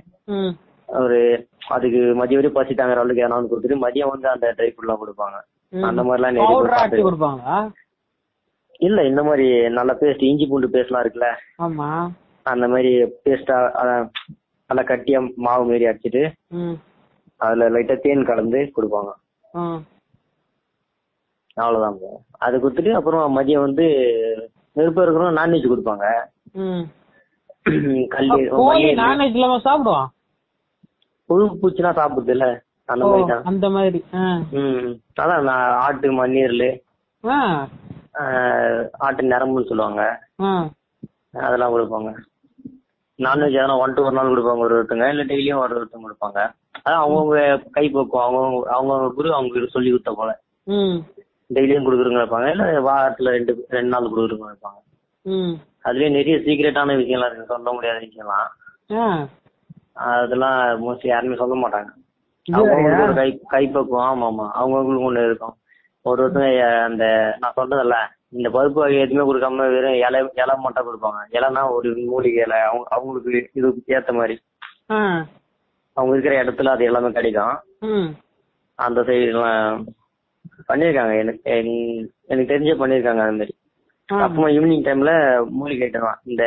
ஒரு 0.89 1.19
அதுக்கு 1.77 2.01
மதியம் 2.21 2.41
வரையும் 2.41 2.59
பசி 2.59 2.73
தாங்குற 2.81 3.03
அளவுக்கு 3.03 3.27
ஏதாவது 3.27 3.51
கொடுத்துட்டு 3.53 3.83
மதியம் 3.85 4.13
வந்து 4.15 4.29
அந்த 4.35 4.53
ட்ரை 4.59 4.69
ஃபுட்லாம் 4.73 5.03
கொடுப்பாங்க. 5.03 5.37
அந்த 5.91 6.03
பார்த்திருக்கேன். 6.75 7.09
கொடுப்பாங்களா 7.09 7.57
இல்ல 8.87 8.99
இந்த 9.11 9.23
மாதிரி 9.29 9.47
நல்ல 9.79 9.91
பேஸ்ட் 10.01 10.29
இஞ்சி 10.31 10.47
பூண்டு 10.51 10.75
பேஸ்ட்லாம் 10.75 11.05
இருக்குல்ல? 11.05 11.29
அந்த 12.47 12.65
மாதிரி 12.73 12.91
பேஸ்டா 13.25 13.57
நல்லா 14.71 14.83
கட்டியா 14.91 15.19
மாவு 15.47 15.65
மாரி 15.69 15.87
அடிச்சிட்டு 15.91 16.23
அதுல 17.41 17.69
லைட்டா 17.75 17.97
தேன் 18.05 18.29
கலந்து 18.31 18.61
கொடுப்பாங்க. 18.77 19.11
அவ்வளவுதான் 21.57 21.97
bro. 21.99 22.11
அது 22.45 22.55
கொடுத்துட்டு 22.63 22.93
அப்புறம் 22.99 23.37
மதியம் 23.37 23.65
வந்து 23.67 23.85
நெருப்பு 24.77 25.03
இருக்கிறோம் 25.05 25.39
நான்வெஜ் 25.41 25.73
கொடுப்பாங்க. 25.73 26.07
கல்லி 28.15 28.41
கோழி 28.59 28.89
நான்வெஜ் 29.03 29.37
இல்லாம 29.39 29.59
சாப்பிடுவான். 29.67 30.11
புழு 31.31 31.45
பூச்சிலாம் 31.63 31.99
சாப்பிடுது 32.01 32.35
இல்ல. 32.37 32.47
அந்த 32.89 33.05
மாதிரி 33.07 33.25
தான் 33.31 33.47
அந்த 33.51 33.67
மாதிரி 33.77 34.01
ம். 34.61 34.91
அதான் 35.23 35.49
ஆட்டு 35.87 36.11
மண்ணீரல் 36.19 36.69
ஆட்டு 39.07 39.33
நரம்புன்னு 39.33 39.71
சொல்லுவாங்க. 39.71 40.03
அதெல்லாம் 41.47 41.75
கொடுப்பாங்க. 41.75 42.11
நான்வெஜ் 43.19 43.59
எதனா 43.59 43.81
ஒன் 43.83 43.95
டு 43.97 44.05
ஒரு 44.07 44.17
நாள் 44.19 44.33
கொடுப்பாங்க 44.33 44.67
ஒரு 44.67 44.77
ஒருத்தங்க. 44.79 45.07
இல்ல 45.15 45.23
டெய்லியும் 45.31 45.63
ஒரு 45.65 45.77
ஒருத்தங்க 45.79 46.07
கொடுப்பாங்க. 46.07 46.39
அதான் 46.85 47.03
அவங்கவுங்க 47.03 47.39
கை 47.77 47.85
பக்குவம் 47.89 48.25
அவங்கவுங்க 48.27 48.71
அவங்கவுங்க 48.77 49.11
குரு 49.19 49.37
அவங்க 49.39 49.73
சொல்லி 49.77 49.91
கொடுத்த 49.91 50.13
போல. 50.21 50.33
டெய்லியும் 51.55 51.87
கொடுக்குறவங்க 51.87 52.23
இருப்பாங்க. 52.23 52.49
இல்ல 52.55 52.65
வாரத்துல 52.89 53.33
ரெண்டு 53.37 53.53
ரெண்டு 53.77 53.93
நாள் 53.95 54.11
கொடுக்குறவங்க 54.13 54.53
இருப்பாங்க. 54.53 54.81
அதுலயே 55.87 56.09
நிறைய 56.17 56.37
சீக்கிரட்டான 56.47 56.97
விஷயம்லாம் 57.01 57.31
இருக்கு. 57.31 57.53
சொல்ல 57.55 57.73
முடியாத 57.77 57.99
விஷயம்லாம். 58.07 58.51
அதெல்லாம் 60.09 60.59
மோஸ்ட்லி 60.85 61.09
யாருமே 61.13 61.41
சொல்ல 61.43 61.55
மாட்டாங்க? 61.61 61.91
ஒரு 63.03 63.15
கை 63.21 63.31
கைப்பக்குவம். 63.55 64.09
ஆமா 64.11 64.27
ஆமா. 64.31 64.47
அவங்களுக்கு 64.61 65.07
ஒண்ணு 65.09 65.27
இருக்கும். 65.29 65.57
ஒரு 66.09 66.21
ஒருத்தங்க 66.25 66.51
அந்த 66.89 67.05
நான் 67.43 67.57
சொல்றதில்ல 67.57 67.97
இந்த 68.37 68.49
பருப்பு 68.57 68.79
வகை 68.83 68.99
எதுவுமே 69.05 69.25
கொடுக்காம 69.29 69.67
வெறும் 69.75 69.97
இலை 70.05 70.21
இலை 70.43 70.55
மட்டும் 70.65 70.87
கொடுப்பாங்க. 70.89 71.21
இலைன்னா 71.37 71.63
ஒரு 71.77 71.89
மூலிகை 72.11 72.43
இலை. 72.47 72.59
அவங்க 72.69 72.87
அவங்களுக்கு 72.97 73.51
இது 73.59 73.69
ஏத்த 73.97 74.13
மாதிரி. 74.19 74.37
அவங்க 75.97 76.13
இருக்கிற 76.15 76.35
இடத்துல 76.43 76.73
அது 76.75 76.89
எல்லாமே 76.89 77.11
கிடைக்கும். 77.19 77.57
அந்த 78.79 79.01
சைடுலாம் 79.09 79.85
பண்ணியிருக்காங்க 80.69 81.15
எனக்கு 81.19 81.43
என்- 81.55 81.75
எனக்கு 82.27 82.51
தெரிஞ்சே 82.53 82.77
பண்ணியிருக்காங்க 82.79 83.23
அந்த 83.25 83.37
மாதிரி. 83.37 83.55
அப்புறமா 84.09 84.49
ஈவினிங் 84.57 84.85
டைம்ல 84.85 85.13
மூலிகை 85.57 85.85
ஐட்டம் 85.87 86.07
தான் 86.07 86.21
இந்த 86.27 86.45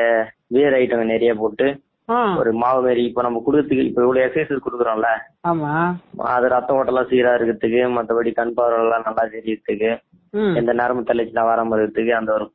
வேர் 0.51 0.77
ஐட்டம் 0.77 1.11
நிறைய 1.11 1.31
போட்டு 1.37 1.67
ஒரு 2.37 2.51
மாவு 2.59 2.79
மாரி 2.81 3.01
இப்போ 3.05 3.21
நம்ம 3.21 3.41
கொடுக்கறதுக்கு 3.41 3.87
இப்போ 3.87 4.01
இவ்வளவு 4.01 4.23
எக்ஸசைஸ் 4.25 4.63
கொடுக்குறோம்ல. 4.63 5.09
அது 6.29 6.47
ரத்த 6.49 6.77
ஓட்டெல்லாம் 6.77 7.09
சீரா 7.09 7.31
இருக்கிறதுக்கு 7.33 7.81
மத்தபடி 7.95 8.31
கண் 8.33 8.53
பார்வை 8.53 8.79
எல்லாம் 8.79 9.05
நல்லா 9.07 9.23
தெரியறதுக்கு 9.33 9.89
எந்த 10.57 10.71
நேரமும் 10.79 11.07
தள்ளிச்சுலாம் 11.07 11.49
வராம 11.49 11.75
இருக்கிறதுக்கு 11.75 12.13
அந்த 12.15 12.31
ஒரு 12.33 12.47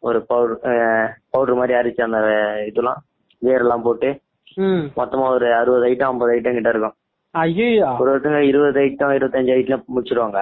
ஒரு 0.00 0.18
பவுடர் 0.28 0.60
பவுடர் 1.30 1.58
மாதிரி 1.58 1.74
அரைச்சு 1.78 2.02
அந்த 2.04 2.20
இதெல்லாம் 2.66 3.00
வேரெல்லாம் 3.42 3.82
போட்டு 3.82 4.08
ம். 4.60 4.84
மொத்தமா 4.96 5.26
ஒரு 5.30 5.48
அறுபது 5.54 5.86
ஐட்டம் 5.88 6.10
ஐம்பது 6.10 6.32
ஐட்டம் 6.32 6.54
கிட்ட 6.54 6.70
இருக்கும். 6.70 6.96
ஐயோ 7.40 7.66
ஒரு 8.00 8.08
ஒருத்தங்க 8.12 8.40
இருபது 8.50 8.78
ஐட்டம் 8.84 9.14
இருபத்தஞ்சு 9.16 9.54
ஐட்டம் 9.58 9.82
முடிச்சிருவாங்க. 9.94 10.40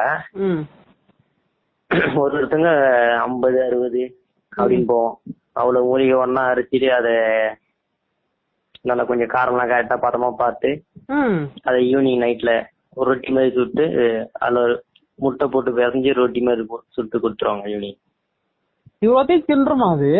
ஒரு 2.23 2.33
ஒருத்தங்க 2.39 2.71
ஐம்பது 3.25 3.59
அறுபது 3.67 4.03
அப்படின்னு 4.53 4.87
போவோம். 4.93 5.17
அவ்வளவு 5.61 5.89
மூலிகை 5.91 6.17
ஒண்ணா 6.25 6.43
அரைச்சிட்டு 6.53 6.89
அதை 6.99 7.15
நல்லா 8.89 9.05
கொஞ்சம் 9.11 9.33
காரம்லாம் 9.35 9.71
கரெக்டா 9.73 9.97
பதமா 10.07 10.29
பார்த்து 10.43 10.71
அதை 11.69 11.79
ஈவினிங் 11.91 12.23
நைட்ல 12.25 12.53
ஒரு 12.99 13.07
ரொட்டி 13.11 13.31
மாதிரி 13.37 13.55
சுட்டு 13.59 13.85
அதுல 14.45 14.65
முட்டை 15.19 15.47
போட்டு 15.53 15.71
பிசைஞ்சு 15.79 16.13
ரொட்டி 16.21 16.41
மாதிரி 16.49 16.65
சுட்டு 16.97 17.17
கொடுத்துருவாங்க 17.23 17.73
ஈவினிங் 17.75 17.99
இவ்வளோத்தையும் 19.05 19.49
தின்றுமா 19.49 19.87
அது? 19.95 20.11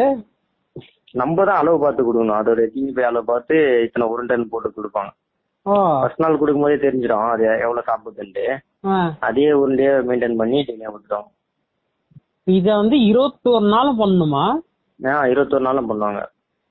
நம்ம 1.21 1.45
தான் 1.49 1.61
அளவு 1.61 1.77
பார்த்து 1.83 2.07
கொடுக்கணும். 2.07 2.39
அதோட 2.41 2.63
தீனி 2.73 2.91
போய் 2.95 3.09
அளவு 3.11 3.31
பார்த்து 3.31 3.55
இத்தனை 3.85 4.07
உருண்டைன்னு 4.13 4.51
போட்டு 4.53 4.69
கொடுப்பாங்க. 4.79 5.13
ஃபர்ஸ்ட் 6.01 6.21
நாள் 6.21 6.39
கொடுக்கும் 6.39 6.63
போதே 6.63 6.75
தெரிஞ்சிடும். 6.75 7.31
அது 7.31 7.43
எவ்வளவு 7.43 7.85
சாப்பிடுதுன்ட்டு. 7.87 8.59
அதே 9.21 9.51
உருண்டையே 9.51 10.05
மெயின்டைன் 10.05 10.37
பண்ணி 10.37 10.65
டெய்லியாக 10.69 10.93
கொடுத்துருவாங்க 10.93 11.33
இத 12.45 12.77
வந்து 12.77 12.97
இருபத்தோரு 12.97 13.69
நாள் 13.69 13.97
பண்ணணுமா 13.97 14.57
ஆ 15.07 15.27
இருபத்தொரு 15.27 15.63
நாளும் 15.63 15.91
பண்ணுவாங்க. 15.91 16.27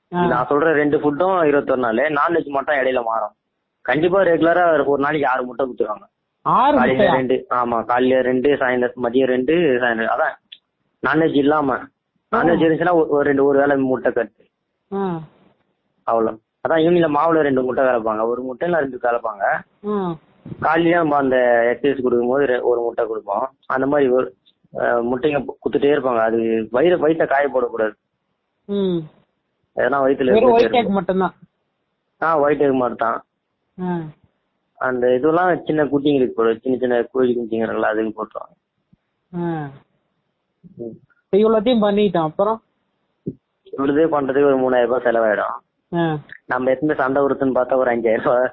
நான் 0.08 0.46
சொல்ற 0.46 0.72
ரெண்டு 0.72 0.98
ஃபுட்டும் 0.98 1.44
இருபத்தொரு 1.44 1.80
நாள். 1.80 1.94
நான்வெஜ் 1.94 2.48
மட்டும் 2.48 2.76
இடையில 2.76 3.02
மாறும். 3.04 3.32
கண்டிப்பா 3.80 4.22
ரெகுலரா 4.22 4.86
ஒரு 4.86 5.02
நாளைக்கு 5.02 5.28
ஆறு 5.28 5.44
முட்டை 5.44 5.66
கொடுத்துருவாங்க 5.66 6.06
காலையில 6.42 7.10
ரெண்டு 7.12 7.46
ஆமா 7.50 7.84
காலையில 7.84 8.20
ரெண்டு 8.20 8.50
சாயந்தரம் 8.50 8.98
மதியம் 9.02 9.26
ரெண்டு 9.26 9.54
சாயந்தரம். 9.54 10.12
அதான் 10.16 10.34
நான்வெஜ் 11.06 11.36
இல்லாம. 11.36 11.76
நான்வெஜ் 12.36 12.64
இருந்துச்சுன்னா 12.64 12.94
ஒரு- 12.94 13.20
ரெண்டு 13.20 13.44
ஒரு 13.44 13.58
வேளை 13.58 13.76
முட்டை 13.76 14.12
கட்டு. 14.12 14.44
அவ்வளவு 16.02 16.40
அதான் 16.68 16.72
ஈவினிங்ல 16.72 17.14
மாவுல 17.14 17.40
ரெண்டு 17.40 17.62
முட்டை 17.62 17.84
கலப்பாங்க. 17.84 18.26
ஒரு 18.26 18.42
முட்டை 18.42 18.68
இல்ல 18.68 18.80
ரெண்டு 18.80 18.98
கலப்பாங்க. 19.02 19.60
காலையில 20.60 20.96
நம்ம 20.96 21.16
அந்த 21.16 21.36
எக்ஸசைஸ் 21.36 22.02
கொடுக்கும்போது 22.02 22.66
ஒரு 22.66 22.80
முட்டை 22.80 23.06
கொடுப்போம். 23.06 23.50
அந்த 23.66 23.86
மாதிரி 23.86 24.10
ஒரு 24.10 24.36
முட்டைங்க 24.76 25.44
குத்துட்டே 25.64 25.92
இருப்பாங்க. 25.92 26.18
அது 26.18 26.68
வயிறு 26.70 27.08
வயிற்ற 27.08 27.26
காய 27.26 27.48
போடக்கூடாது. 27.48 27.92
ம். 28.64 28.98
எதனா 29.76 29.98
வயிற்றுல 29.98 30.52
ஒயிட் 30.52 30.74
எக் 30.74 30.88
மட்டும்தான். 30.88 31.34
ஆ 32.22 32.38
ஒயிட் 32.38 32.60
எக் 32.60 33.02
ஆ. 33.82 34.00
அந்த 34.76 35.14
இதெல்லாம் 35.14 35.64
சின்ன 35.64 35.84
குட்டிங்களுக்கு 35.84 36.30
போடுவோம். 36.36 36.60
சின்ன 36.60 36.78
சின்ன 36.78 37.02
கோழி 37.02 37.38
குஞ்சுங்கிறல 37.38 37.80
அதுக்கு 37.80 38.24
போட்டுருவாங்க. 38.24 38.52
ஆ. 39.42 39.70
ம். 40.76 40.90
இப்ப 41.30 41.36
இவ்வளோத்தையும் 41.36 41.82
பண்ணிட்டோம். 41.82 42.22
அப்புறம்? 42.22 42.62
இவ்வளவு 43.62 44.20
பண்றதுக்கு 44.20 44.54
ஒரு 44.54 44.56
மூணாயிரம் 44.58 44.86
ரூபாய் 44.86 45.02
செலவாயிடும். 45.02 45.58
நம்ம 46.46 46.70
எத்தனை 46.70 46.94
சண்டை 46.96 47.22
வருதுன்னு 47.22 47.56
பார்த்தா 47.56 47.76
ஒரு 47.76 47.90
அஞ்சாயிரம் 47.90 48.24
ரூபாய் 48.24 48.48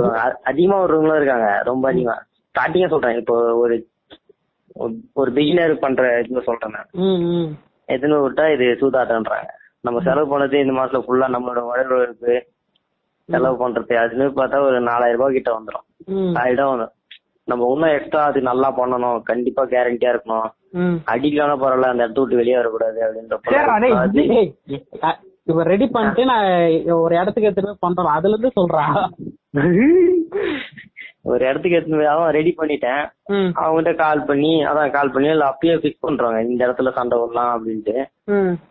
ரூபாய் 0.00 0.34
அதிகமா 0.42 0.82
விடுறவங்களும் 0.82 1.16
இருக்காங்க 1.16 1.62
ரொம்ப 1.62 1.88
அதிகமா. 1.88 2.16
ஸ்டார்டிங்கா 2.54 2.88
சொல்றேன் 2.88 3.16
இப்போ 3.16 3.36
ஒரு 3.54 3.74
ஒரு- 4.76 5.32
பிகினர் 5.32 5.78
பண்ற 5.78 6.20
இதுல 6.20 6.42
சொல்றேன் 6.42 6.70
நான். 6.70 6.90
எத்தனை 7.88 8.16
விட்டா 8.16 8.52
இது 8.52 8.66
சூதாட்டம்ன்றாங்க. 8.80 9.48
நம்ம 9.80 10.00
செலவு 10.00 10.30
பண்ணது 10.30 10.54
இந்த 10.54 10.72
மாசத்துல 10.72 11.04
ஃபுல்லா 11.04 11.26
நம்மளோட 11.28 11.60
உழைப்பு 11.66 12.34
செலவு 13.28 13.56
பண்றது 13.58 13.94
அதுன்னு 13.96 14.26
பார்த்தா 14.36 14.60
ஒரு 14.60 14.80
நாலாயிரம் 14.80 15.18
ரூபாய் 15.18 15.32
கிட்ட 15.32 15.58
வந்துடும் 15.58 15.86
ம். 16.14 16.34
ஆயிடும் 16.36 16.72
வந்துரும். 16.72 16.94
நம்ம 17.48 17.68
இன்னும் 17.72 17.94
எக்ஸ்ட்ரா 17.94 18.24
அது 18.24 18.40
நல்லா 18.42 18.76
பண்ணணும் 18.76 19.22
கண்டிப்பா 19.22 19.64
கேரண்டியா 19.66 20.10
இருக்கணும். 20.10 20.48
ம். 20.72 20.96
அடிக்கலான 21.04 21.54
பரவாயில்ல 21.56 21.92
அந்த 21.92 22.02
இடத்த 22.02 22.20
விட்டு 22.20 22.36
வெளியே 22.36 22.56
வரக்கூடாது 22.56 22.98
அப்படின்ற 23.00 23.38
இப்ப 25.50 25.62
ரெடி 25.72 25.86
பண்ணிட்டு 25.94 26.22
நான் 26.32 26.48
ஒரு 27.04 27.14
இடத்துக்கு 27.20 27.48
எடுத்துட்டு 27.48 27.72
போய் 27.72 27.84
பண்றேன். 27.86 28.16
அதுல 28.18 28.34
இருந்து 28.34 28.58
சொல்றா. 28.58 28.84
ஒரு 31.30 31.42
இடத்துக்கு 31.48 31.76
எடுத்து 31.78 31.96
போய் 31.98 32.12
அவன் 32.12 32.34
ரெடி 32.36 32.52
பண்ணிட்டேன். 32.58 33.02
அவங்ககிட்ட 33.62 33.92
கால் 34.02 34.22
பண்ணி 34.28 34.52
அதான் 34.68 34.94
கால் 34.96 35.12
பண்ணி 35.14 35.28
இல்ல 35.34 35.46
அப்பயே 35.52 35.74
ஃபிக்ஸ் 35.80 36.04
பண்றாங்க. 36.06 36.38
இந்த 36.50 36.60
இடத்துல 36.66 36.92
சண்டை 36.98 37.16
விடலாம் 37.20 37.52
அப்படின்ட்டு. 37.54 37.96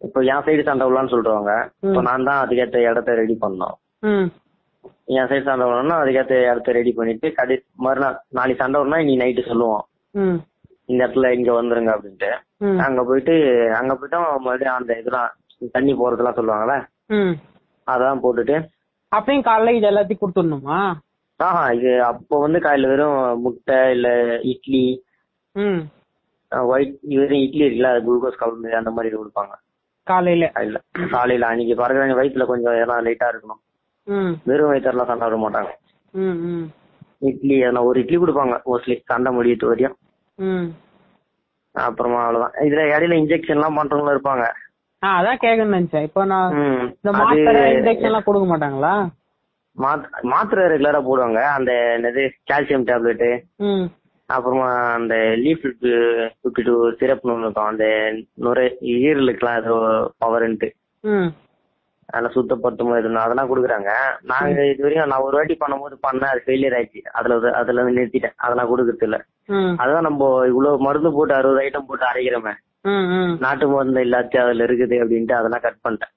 இப்போ 0.07 0.19
என் 0.34 0.45
சைடு 0.47 0.67
சண்டை 0.69 0.86
விடலாம்னு 0.88 1.13
சொல்றாங்க. 1.15 1.51
இப்போ 1.88 2.01
நான் 2.09 2.27
தான் 2.30 2.41
அதுக்கேற்ற 2.43 2.80
இடத்த 2.91 3.17
ரெடி 3.21 3.36
பண்ணோம். 3.43 3.75
என் 5.17 5.30
சைடு 5.32 5.47
சண்டை 5.49 5.65
விடணும்னா 5.67 5.99
அதுக்கேற்ற 6.03 6.36
இடத்த 6.51 6.77
ரெடி 6.80 6.93
பண்ணிட்டு 6.99 7.30
கடை 7.39 7.57
மறுநாள் 7.88 8.17
நாளைக்கு 8.38 8.63
சண்டை 8.63 8.80
விடணும் 8.80 9.03
இன்னைக்கு 9.03 9.23
நைட்டு 9.23 9.49
சொல்லுவோம் 9.51 9.84
இந்த 10.91 10.99
இடத்துல 11.03 11.32
இங்க 11.38 11.51
வந்துருங்க 11.59 11.91
அப்படின்ட்டு. 11.95 12.32
அங்க 12.88 13.01
போயிட்டு 13.09 13.36
அங்க 13.80 13.91
போயிட்டு 13.99 14.19
மறுபடியும் 14.45 14.77
அந்த 14.80 14.91
இதெல்லாம் 15.01 15.30
தண்ணி 15.76 15.93
போறதெல்லாம் 15.99 16.38
சொல்லுவாங்கல்ல? 16.39 16.76
அதான் 17.88 18.24
போட்டுட்டு. 18.24 18.57
அப்பயும் 19.12 19.45
காலைல 19.47 19.76
இது 19.78 19.88
எல்லாத்தையும் 19.91 20.22
கொடுத்துடணுமா? 20.24 20.80
ஆஹா 21.39 21.64
இது 21.78 21.91
அப்போ 22.10 22.36
வந்து 22.43 22.60
காலையில 22.66 22.91
வெறும் 22.91 23.41
முட்டை 23.43 23.78
இல்ல 23.95 24.07
இட்லி. 24.51 24.84
ஒயிட் 26.72 26.93
வெறும் 27.22 27.43
இட்லி 27.45 27.64
இருக்குல்ல 27.66 27.93
அது 27.93 28.05
குளுக்கோஸ் 28.07 28.41
கலந்து 28.41 28.80
அந்த 28.80 28.91
மாதிரி 28.95 29.16
கொடுப்பாங்க. 29.16 29.53
காலையில 30.07 30.45
காலையில 30.55 30.80
காலையில 31.16 31.49
அன்னைக்கு 31.49 31.80
பறக்கிற 31.82 32.18
வயிற்றுல 32.20 32.45
கொஞ்சம் 32.51 32.80
எல்லாம் 32.84 33.03
லைட்டா 33.07 33.28
இருக்கணும். 33.32 33.62
வெறும் 34.49 34.70
வயிற்றுலாம் 34.72 35.10
சண்டை 35.12 35.26
விட 35.28 35.38
மாட்டாங்க. 35.43 35.72
இட்லி 37.30 37.55
எதனா 37.64 37.82
ஒரு 37.89 37.97
இட்லி 38.03 38.18
கொடுப்பாங்க 38.20 38.55
மோஸ்ட்லி 38.70 38.95
சண்டை 39.12 39.32
முடியிட்டு 39.38 39.70
வரையும். 39.72 39.97
அப்புறமா 41.76 42.20
அவ்வளவுதான். 42.24 42.55
இதுல 42.68 42.84
இடையில 42.93 43.20
இன்ஜெக்ஷன் 43.22 43.57
எல்லாம் 43.57 43.78
பண்றவங்களும் 43.80 44.16
இருப்பாங்க. 44.16 44.45
அதான் 45.06 45.41
கேட்கணும்னு 45.41 45.78
நினைச்சேன். 45.78 46.04
இப்போ 46.04 46.26
நான். 46.26 46.52
இந்த 46.86 47.12
மாத்திரை 47.12 47.74
இன்ஜெக்ஷன் 47.74 48.02
எல்லாம் 48.02 48.24
கொடுக்க 48.24 48.58
மாட்டாங்களா? 48.58 48.93
மாத்- 49.78 50.22
மாத்திரை 50.22 50.66
ரெகுலரா 50.66 51.02
போடுவாங்க. 51.02 51.41
அந்த 51.50 51.72
என்னது 52.00 52.30
கால்சியம் 52.54 52.86
டேப்லெட்டு 52.86 53.30
ம். 53.56 53.86
அப்புறமா 54.26 54.70
அந்த 54.93 55.16
லீஃப் 55.16 55.74
ஃபிஃப்டி 55.82 56.64
டூ 56.64 56.89
சிரப்னு 56.89 57.32
ஒன்று 57.32 57.39
இருக்கும். 57.39 57.66
அந்த 57.66 57.86
நுரை 58.34 58.78
ஈரலுக்குலாம் 58.82 59.62
ஏதோ 59.62 59.76
பவர்ன்ட்டு 60.26 60.70
அதெல்லாம் 62.06 62.34
சுத்தப்படுத்தும் 62.34 63.00
எதுனா 63.00 63.22
அதெல்லாம் 63.26 63.50
கொடுக்குறாங்க. 63.50 63.89
நாங்க 64.22 64.66
இது 64.66 64.82
வரையும் 64.82 65.08
நான் 65.08 65.20
ஒரு 65.20 65.36
வாட்டி 65.38 65.58
பண்ணும்போது 65.60 65.95
பண்ணேன். 66.08 66.32
அது 66.32 66.43
ஃபெயிலியர் 66.45 66.78
ஆயிடுச்சு. 66.80 66.97
அதுல 66.97 67.52
அதுல 67.52 67.82
இருந்து 67.82 68.02
நிறுத்திட்டேன். 68.02 68.34
அதெல்லாம் 68.36 68.70
கொடுக்கறது 68.70 69.04
இல்ல 69.04 69.26
ம். 69.45 69.76
அதுதான் 69.78 70.02
நம்ம 70.02 70.43
இவ்வளவு 70.47 70.80
மருந்து 70.80 71.12
போட்டு 71.12 71.34
அறுபது 71.34 71.62
ஐட்டம் 71.62 71.86
போட்டு 71.88 72.06
அரைக்கிறோமே. 72.06 72.54
நாட்டு 73.39 73.67
மருந்து 73.67 73.99
எல்லாத்தையும் 73.99 74.43
அதுல 74.43 74.65
இருக்குது 74.65 74.95
அப்படின்ட்டு 74.95 75.32
அதெல்லாம் 75.32 75.61
கட் 75.61 75.84
பண்ணிட்டேன். 75.84 76.13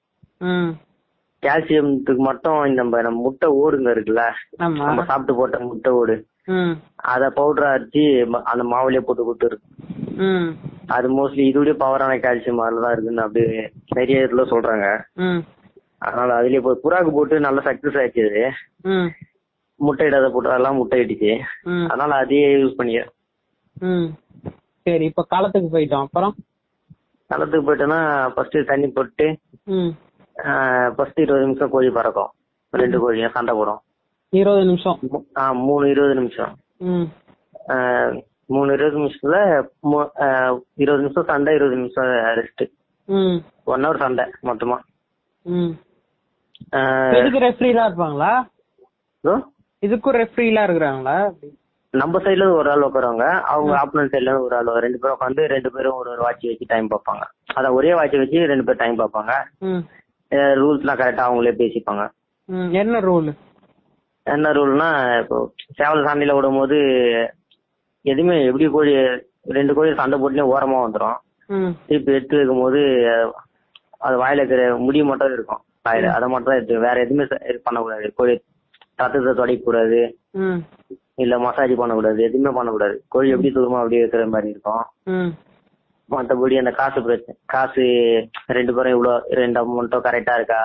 கால்சியத்துக்கு 1.43 2.21
மட்டும் 2.21 2.73
நம்ம 2.73 3.01
நம்ம 3.01 3.21
முட்டை 3.21 3.49
ஓடுங்க 3.53 3.89
இருக்குல்ல? 3.91 4.23
நம்ம 4.57 5.03
சாப்பிட்டு 5.05 5.35
போட்ட 5.35 5.59
முட்டை 5.59 5.91
ஓடு. 5.91 6.15
அத 7.05 7.23
பவுடரா 7.35 7.67
அரைச்சி 7.73 8.03
அந்த 8.43 8.63
மாவுலயே 8.63 8.99
போட்டு 8.99 9.23
கொடுத்துரு 9.23 9.57
ம். 10.23 10.47
அது 10.87 11.07
மோஸ்ட்லி 11.09 11.43
இதோடய 11.43 11.75
பவரான 11.75 12.19
கால்சியம் 12.19 12.59
அதுல 12.59 12.81
தான் 12.81 12.91
இருக்குன்னு 12.91 13.21
அப்படியே 13.21 13.61
நிறைய 13.93 14.25
இதுல 14.25 14.45
சொல்றாங்க. 14.49 14.87
அதனால 15.99 16.29
அதுலயே 16.33 16.61
போய் 16.61 16.83
புறாக்கு 16.83 17.11
போட்டு 17.11 17.39
நல்ல 17.39 17.61
சக்சஸ். 17.65 17.99
ம். 18.85 19.09
முட்டை 19.79 20.07
இடாத 20.07 20.29
போட்டு 20.29 20.49
அதெல்லாம் 20.49 20.75
முட்டை 20.75 20.99
இட்டுச்சு 20.99 21.31
ம். 21.65 21.87
அதனால 21.87 22.15
அதையே 22.15 22.55
யூஸ் 22.55 22.75
பண்ணிக்க 22.75 23.03
ம். 23.85 24.07
சரி 24.85 25.05
இப்ப 25.05 25.25
காலத்துக்கு 25.29 25.77
போயிட்டோம். 25.77 26.01
அப்புறம்? 26.01 26.33
களத்துக்கு 27.37 27.65
போயிட்டோன்னா 27.67 28.27
ஃபர்ஸ்ட் 28.29 28.65
தண்ணி 28.65 28.87
போட்டு 28.87 29.37
ஃபர்ஸ்ட் 30.95 31.19
இருபது 31.19 31.45
நிமிஷம் 31.45 31.69
கோழி 31.69 31.89
பறக்கும். 31.89 32.29
ரெண்டு 32.69 32.99
கோழியும் 32.99 33.29
சண்டை 33.29 33.55
போடும். 33.55 33.79
இருபது 34.29 34.65
நிமிஷம்? 34.65 34.99
ஆ, 35.37 35.51
மூணு 35.51 35.89
இருபது 35.89 36.13
நிமிஷம். 36.13 36.55
மூணு 38.45 38.73
இருபது 38.73 38.99
நிமிஷத்துல 38.99 39.63
இருபது 40.73 41.01
நிமிஷம் 41.01 41.23
சண்டை 41.27 41.55
இருபது 41.55 41.75
நிமிஷம் 41.75 42.05
ரெஸ்ட் 42.05 42.71
ஒன் 43.63 43.85
ஹவர் 43.85 43.97
சண்டை 43.97 44.25
மொத்தமா. 44.43 44.77
இதுக்கு 47.17 47.39
ரெஃப்ரிலாம் 47.39 47.91
இருப்பாங்களா? 47.91 48.45
இதோ, 49.21 49.51
இதுக்கும் 49.85 50.15
ரெஃப்ரிலாம் 50.15 50.67
இருக்கிறாங்களா? 50.69 51.33
நம்ம 51.93 52.19
சைடுல 52.19 52.45
ஒரு 52.53 52.69
ஆள் 52.71 52.85
உட்காருவாங்க. 52.85 53.25
அவங்க 53.51 53.71
ஆப்போனன்ட் 53.79 54.13
சைடுல 54.13 54.31
ஒரு 54.43 54.55
ஆள். 54.57 54.69
ரெண்டு 54.85 54.99
பேரும் 54.99 55.15
உட்காந்து 55.17 55.43
ரெண்டு 55.51 55.69
பேரும் 55.71 55.97
ஒரு 55.97 56.09
ஒரு 56.09 56.21
வாட்ச் 56.21 56.45
வச்சு 56.45 56.65
டைம் 56.69 56.87
பார்ப்பாங்க. 56.89 57.23
அதான் 57.53 57.75
ஒரே 57.77 57.91
வாட்ச் 57.93 58.15
வச்சு 58.17 58.47
ரெண்டு 58.51 58.65
பேரும் 58.65 58.81
டைம் 58.81 59.01
பார்ப்பாங்க. 59.01 59.33
ம். 59.67 59.83
ரூல்ஸ்லாம் 60.59 60.99
கரெக்டா 60.99 61.25
அவங்களே 61.25 61.53
பேசிப்பாங்க. 61.59 62.03
என்ன 62.77 62.99
ரூல் 63.03 63.29
என்ன 64.25 64.47
ரூல்னா 64.55 64.87
இப்போ 65.21 65.37
சேவல் 65.77 66.05
சண்டையில 66.05 66.35
விடும்போது 66.35 66.77
எதுவுமே 68.05 68.35
எப்படி 68.45 68.65
கோழி 68.71 68.93
ரெண்டு 69.51 69.73
கோழி 69.73 69.89
சண்டை 69.95 70.17
போட்டுனே 70.17 70.45
ஓரமா 70.51 70.77
வந்துடும் 70.81 71.19
திருப்பி 71.87 72.13
எடுத்து 72.13 72.37
வைக்கும்போது 72.37 72.79
அஹ், 73.11 73.31
அது 73.99 74.15
வாயில 74.19 74.41
இருக்கிற 74.41 74.63
முடி 74.79 74.99
மட்டும் 75.03 75.33
இருக்கும். 75.33 75.61
வாயில. 75.85 76.11
அதை 76.15 76.27
மட்டும் 76.27 76.49
தான் 76.49 76.59
எடுத்து 76.59 76.85
வேற 76.85 76.95
எதுவுமே 77.01 77.25
பண்ணக்கூடாது 77.65 78.13
கோழி 78.15 78.35
ரத்தத்தை 78.99 79.33
தொடைக்க 79.33 79.63
கூடாது 79.63 79.99
ம். 80.41 80.59
இல்ல 81.15 81.39
மசாஜ் 81.39 81.75
பண்ணக்கூடாது 81.75 82.23
எதுவுமே 82.23 82.55
பண்ணக்கூடாது. 82.55 83.03
கோழி 83.07 83.29
எப்படி 83.29 83.51
தூரமா 83.51 83.77
அப்படியே 83.77 83.99
இருக்கிற 83.99 84.27
மாதிரி 84.27 84.49
இருக்கும். 84.49 84.85
மத்தபடி 86.11 86.57
அந்த 86.57 86.71
காசு 86.71 87.01
பிரச்சனை 87.01 87.39
காசு 87.45 87.83
ரெண்டு 88.45 88.73
பேரும் 88.73 88.93
இவ்வளவு 88.93 89.25
ரெண்டு 89.29 89.57
அமௌண்ட்டும் 89.63 90.05
கரெக்டா 90.07 90.35
இருக்கா? 90.35 90.61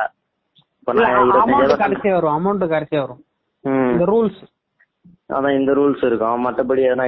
கடைசியா 0.86 2.12
வரும் 2.12 2.36
அமௌண்ட் 2.36 2.64
கடைசியா 2.64 2.98
வரும். 2.98 3.24
ம். 3.60 3.90
இந்த 3.92 4.04
ரூல்ஸ் 4.04 4.40
அதான் 5.32 5.58
இந்த 5.58 5.72
ரூல்ஸ் 5.72 6.04
இருக்கும். 6.04 6.44
மத்தபடி 6.46 6.82
எதனா 6.90 7.06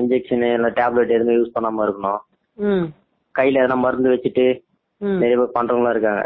இன்ஜெக்ஷன் 0.00 0.54
இல்ல 0.54 0.70
டேப்லெட் 0.70 1.14
எதுவுமே 1.16 1.34
யூஸ் 1.36 1.54
பண்ணாம 1.54 1.86
இருக்கணும். 1.86 2.22
கையில 3.38 3.60
எதனா 3.62 3.76
மருந்து 3.76 4.10
வச்சுட்டு 4.10 4.46
நிறைய 4.96 5.36
பேர் 5.36 5.54
பண்றவங்களும் 5.54 5.90
இருக்காங்க. 5.90 6.24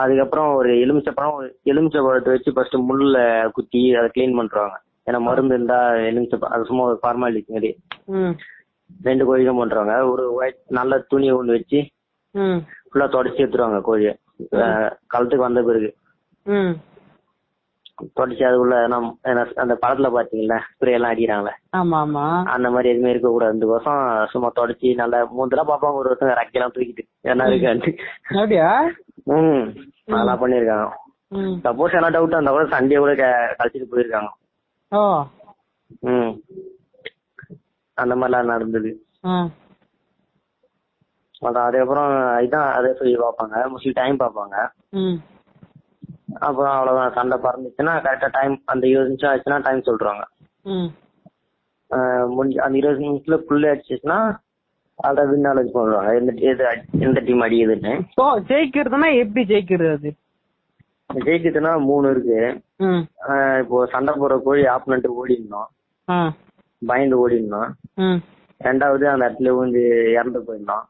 அதுக்கப்புறம் 0.00 0.50
ஒரு 0.54 0.70
எலுமிச்சப்பழம் 0.84 1.38
எலுமிச்சை 1.70 2.00
பழத்தை 2.06 2.32
வச்சு 2.34 2.52
ஃபர்ஸ்ட் 2.52 2.76
முள்ளுல 2.90 3.18
குத்தி 3.56 3.82
அதை 3.94 4.08
க்ளீன் 4.14 4.38
பண்றாங்க. 4.40 4.76
ஏன்னா 5.10 5.20
மருந்து 5.26 5.54
இருந்தா 5.54 5.78
எலுமிச்சை 6.10 6.38
அது 6.54 6.68
சும்மா 6.70 6.84
ஒரு 6.90 6.98
ஃபார்மாலிட்டி 7.02 7.52
மாதிரி. 7.54 7.70
ரெண்டு 9.08 9.24
கோழிக்கும் 9.28 9.60
பண்றாங்க. 9.62 9.94
ஒரு 10.12 10.24
ஒயிட் 10.38 10.60
நல்ல 10.78 10.98
துணி 11.12 11.28
ஒன்று 11.38 11.56
வச்சு 11.56 11.80
ஃபுல்லா 12.90 13.06
தொடச்சி 13.14 13.42
எடுத்துருவாங்க 13.44 13.80
கோழியை. 13.88 14.14
களத்துக்கு 15.14 15.46
வந்த 15.48 15.62
பிறகு. 15.68 15.90
தொடச்சி 18.14 18.44
அதுக்குள்ள 18.44 18.76
அந்த 19.54 19.78
படத்துல 19.86 20.08
பாத்தீங்களா 20.16 20.58
ஸ்ப்ரே 20.68 20.92
எல்லாம் 20.92 21.12
அடிக்கிறாங்களே 21.12 21.52
அந்த 22.46 22.70
மாதிரி 22.70 22.88
எதுவுமே 22.88 23.10
இருக்க 23.10 23.28
கூடாது 23.28 23.66
வருஷம் 23.66 24.02
சும்மா 24.26 24.52
தொடச்சி 24.56 24.94
நல்லா 24.94 25.22
மூந்தெல்லாம் 25.24 25.70
பார்ப்பாங்க 25.70 25.92
ஒரு 25.92 26.08
வருஷம் 26.08 26.28
ரெக்கையெல்லாம் 26.28 26.74
தூக்கிட்டு. 26.74 27.04
என்ன 27.20 27.44
இருக்கான்ட்டு. 27.44 27.92
அப்படியா? 28.28 28.70
ம். 29.24 29.66
அதெல்லாம் 30.10 30.42
பண்ணிருக்காங்க 30.42 30.88
சப்போஸ் 31.64 31.92
என்ன 31.92 32.10
டவுட் 32.10 32.32
இருந்தா 32.32 32.50
கூட 32.50 32.64
சண்டே 32.64 32.98
கூட 32.98 33.12
கழிச்சிட்டு 33.14 33.88
போயிருக்காங்க. 33.92 34.30
ஓ. 34.88 35.24
ம். 36.00 36.32
அந்த 37.94 38.14
மாதிரிலாம் 38.14 38.52
நடந்தது. 38.52 38.90
அதான் 41.42 41.66
அதுக்கப்புறம் 41.66 42.12
இதான் 42.46 42.72
அதே 42.72 42.94
சொல்லி 42.94 43.16
பார்ப்பாங்க. 43.16 43.56
மோஸ்ட்லி 43.72 43.92
டைம் 43.92 44.18
பார்ப்பாங்க. 44.18 44.56
அப்புறம் 46.40 46.72
அவ்வளவுதான். 46.72 47.12
சண்டை 47.12 47.36
பறந்துச்சுன்னா 47.42 47.94
கரெக்டா 48.06 48.28
டைம் 48.32 48.62
அந்த 48.64 48.86
இருபது 48.86 49.08
நிமிஷம் 49.08 49.32
ஆச்சுன்னா 49.32 49.62
டைம் 49.62 50.90
ஆஹ் 51.90 52.26
முடிஞ்சு 52.28 52.62
அந்த 52.62 52.78
இருபது 52.78 53.04
நிமிஷத்துல 53.04 53.38
புல்லு 53.48 53.70
அடிச்சிச்சுன்னா 53.72 54.18
அதை 54.98 55.26
வின் 55.26 55.46
நாலேஜ் 55.46 55.74
பண்ணுவாங்க 55.74 56.14
எந்த 56.14 56.32
எந்த 57.06 57.20
டீம் 57.20 57.42
அடிக்குதுன்னு. 57.42 57.92
ஸோ 58.16 58.24
ஜெயிக்கிறதுனா 58.48 59.08
எப்படி 59.22 59.42
ஜெயிக்கிறது 59.54 59.92
அது? 59.92 60.10
ஜெயிக்குதுன்னா 61.14 61.72
மூணு 61.80 62.10
இருக்கு. 62.10 62.40
இப்போ 63.60 63.86
சண்டை 63.86 64.14
போடுற 64.14 64.42
கோழி 64.42 64.62
ஆப்பனண்ட் 64.62 65.08
ஓடிடணும். 65.20 65.68
பயந்து 66.86 67.16
ஓடிடணும். 67.22 67.70
ரெண்டாவது 68.60 69.04
அந்த 69.12 69.22
இடத்துல 69.28 69.50
வந்து 69.56 69.82
இறந்து 70.12 70.40
போயிடணும். 70.48 70.84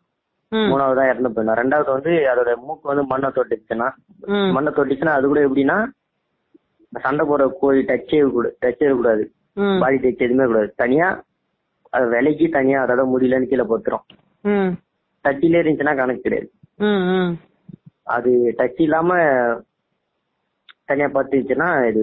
மூணாவது 0.68 1.03
இறந்து 1.07 1.30
போயிடணும் 1.30 1.59
ரெண்டாவது 1.61 1.90
வந்து 1.94 2.12
அதோட 2.30 2.51
மூக்கு 2.62 2.90
வந்து 2.90 3.05
மண்ணை 3.11 3.28
தொட்டுச்சுன்னா 3.32 3.88
மண்ணை 4.55 4.70
தொட்டுச்சுன்னா 4.72 5.14
அது 5.16 5.26
கூட 5.28 5.40
எப்படின்னா 5.46 5.78
சண்டை 6.92 7.24
போடுற 7.26 7.46
கோழி 7.59 7.80
டச்சே 7.88 8.20
கூட 8.30 8.49
டச்சே 8.62 8.90
கூடாது 8.92 9.24
பாடி 9.80 9.99
டச் 9.99 10.24
எதுவுமே 10.24 10.46
கூடாது 10.46 10.70
தனியா 10.76 11.09
அது 11.92 12.07
விலைக்கு 12.12 12.46
தனியா 12.55 12.78
அதோட 12.84 13.03
முடியலன்னு 13.11 13.51
கீழே 13.51 13.64
போத்துரும் 13.68 14.05
டச்சிலே 15.24 15.61
இருந்துச்சுன்னா 15.61 15.94
கணக்கு 15.96 16.24
கிடையாது. 16.24 16.49
அது 18.09 18.30
டச் 18.59 18.80
இல்லாம 18.80 19.12
தனியா 20.86 21.09
பத்துச்சுன்னா 21.14 21.68
இது 21.88 22.03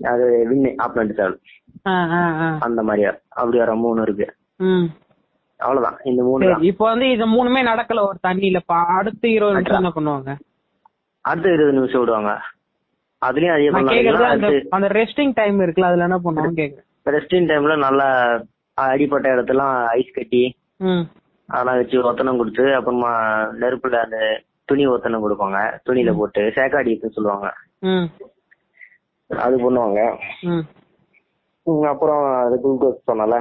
அது 0.00 0.24
வின்னு 0.48 0.70
ஆப்னண்ட் 0.84 1.16
சேவல் 1.18 1.36
ஆ 1.86 1.94
ஆ 2.12 2.20
ஆ. 2.40 2.46
அந்த 2.66 2.80
மாதிரியா 2.82 3.10
அப்படி 3.34 3.56
வர 3.58 3.72
மூணு 3.76 4.02
இருக்கு. 4.02 4.26
அவ்வளவுதான். 5.64 5.98
இந்த 6.10 6.20
மூணு 6.28 6.48
இப்போ 6.70 6.84
வந்து 6.92 7.06
இது 7.14 7.24
மூணுமே 7.34 7.60
நடக்கல 7.70 8.04
ஒரு 8.08 8.18
தண்ணியில. 8.26 8.60
பா 8.70 8.78
அடுத்து 8.98 9.26
இருபது 9.36 9.56
நிமிஷம் 9.56 9.80
என்ன 9.80 9.92
பண்ணுவாங்க? 9.96 10.32
அடுத்த 11.24 11.54
இருபது 11.56 11.76
நிமிஷம் 11.78 12.02
விடுவாங்க. 12.02 12.32
அதுலயும் 13.22 13.54
அதே 13.56 13.68
அந்த 13.70 13.78
பண்ணலாம். 13.78 14.70
அந்த 14.76 14.88
ரெஸ்டிங் 14.98 15.34
டைம் 15.40 15.58
இருக்குல்ல 15.64 15.90
அதுல 15.90 16.08
என்ன 16.08 16.18
பண்ணுவாங்க 16.24 16.60
கேக்குறேன். 16.62 16.86
ரெஸ்டிங் 17.16 17.48
டைம்ல 17.50 17.76
நல்லா 17.86 18.08
அடிப்பட்ட 18.78 19.26
இடத்துலாம் 19.34 19.76
ஐஸ் 19.98 20.16
கட்டி 20.18 20.42
அதெல்லாம் 21.48 21.78
வச்சு 21.78 21.96
ஒத்தனம் 22.10 22.40
கொடுத்து 22.40 22.64
அப்புறமா 22.76 23.12
நெருப்புல 23.62 23.98
அந்த 24.06 24.18
துணி 24.68 24.84
ஒத்தனம் 24.92 25.24
கொடுப்பாங்க. 25.24 25.58
துணியில 25.86 26.12
போட்டு 26.18 26.42
சேக்காடின்னு 26.58 27.16
சொல்லுவாங்க. 27.16 27.48
அது 29.30 29.56
பண்ணுவாங்க. 29.64 30.00
அப்புறம் 31.92 32.22
அது 32.44 32.56
குளுக்கோஸ் 32.62 33.08
சொன்னல 33.10 33.36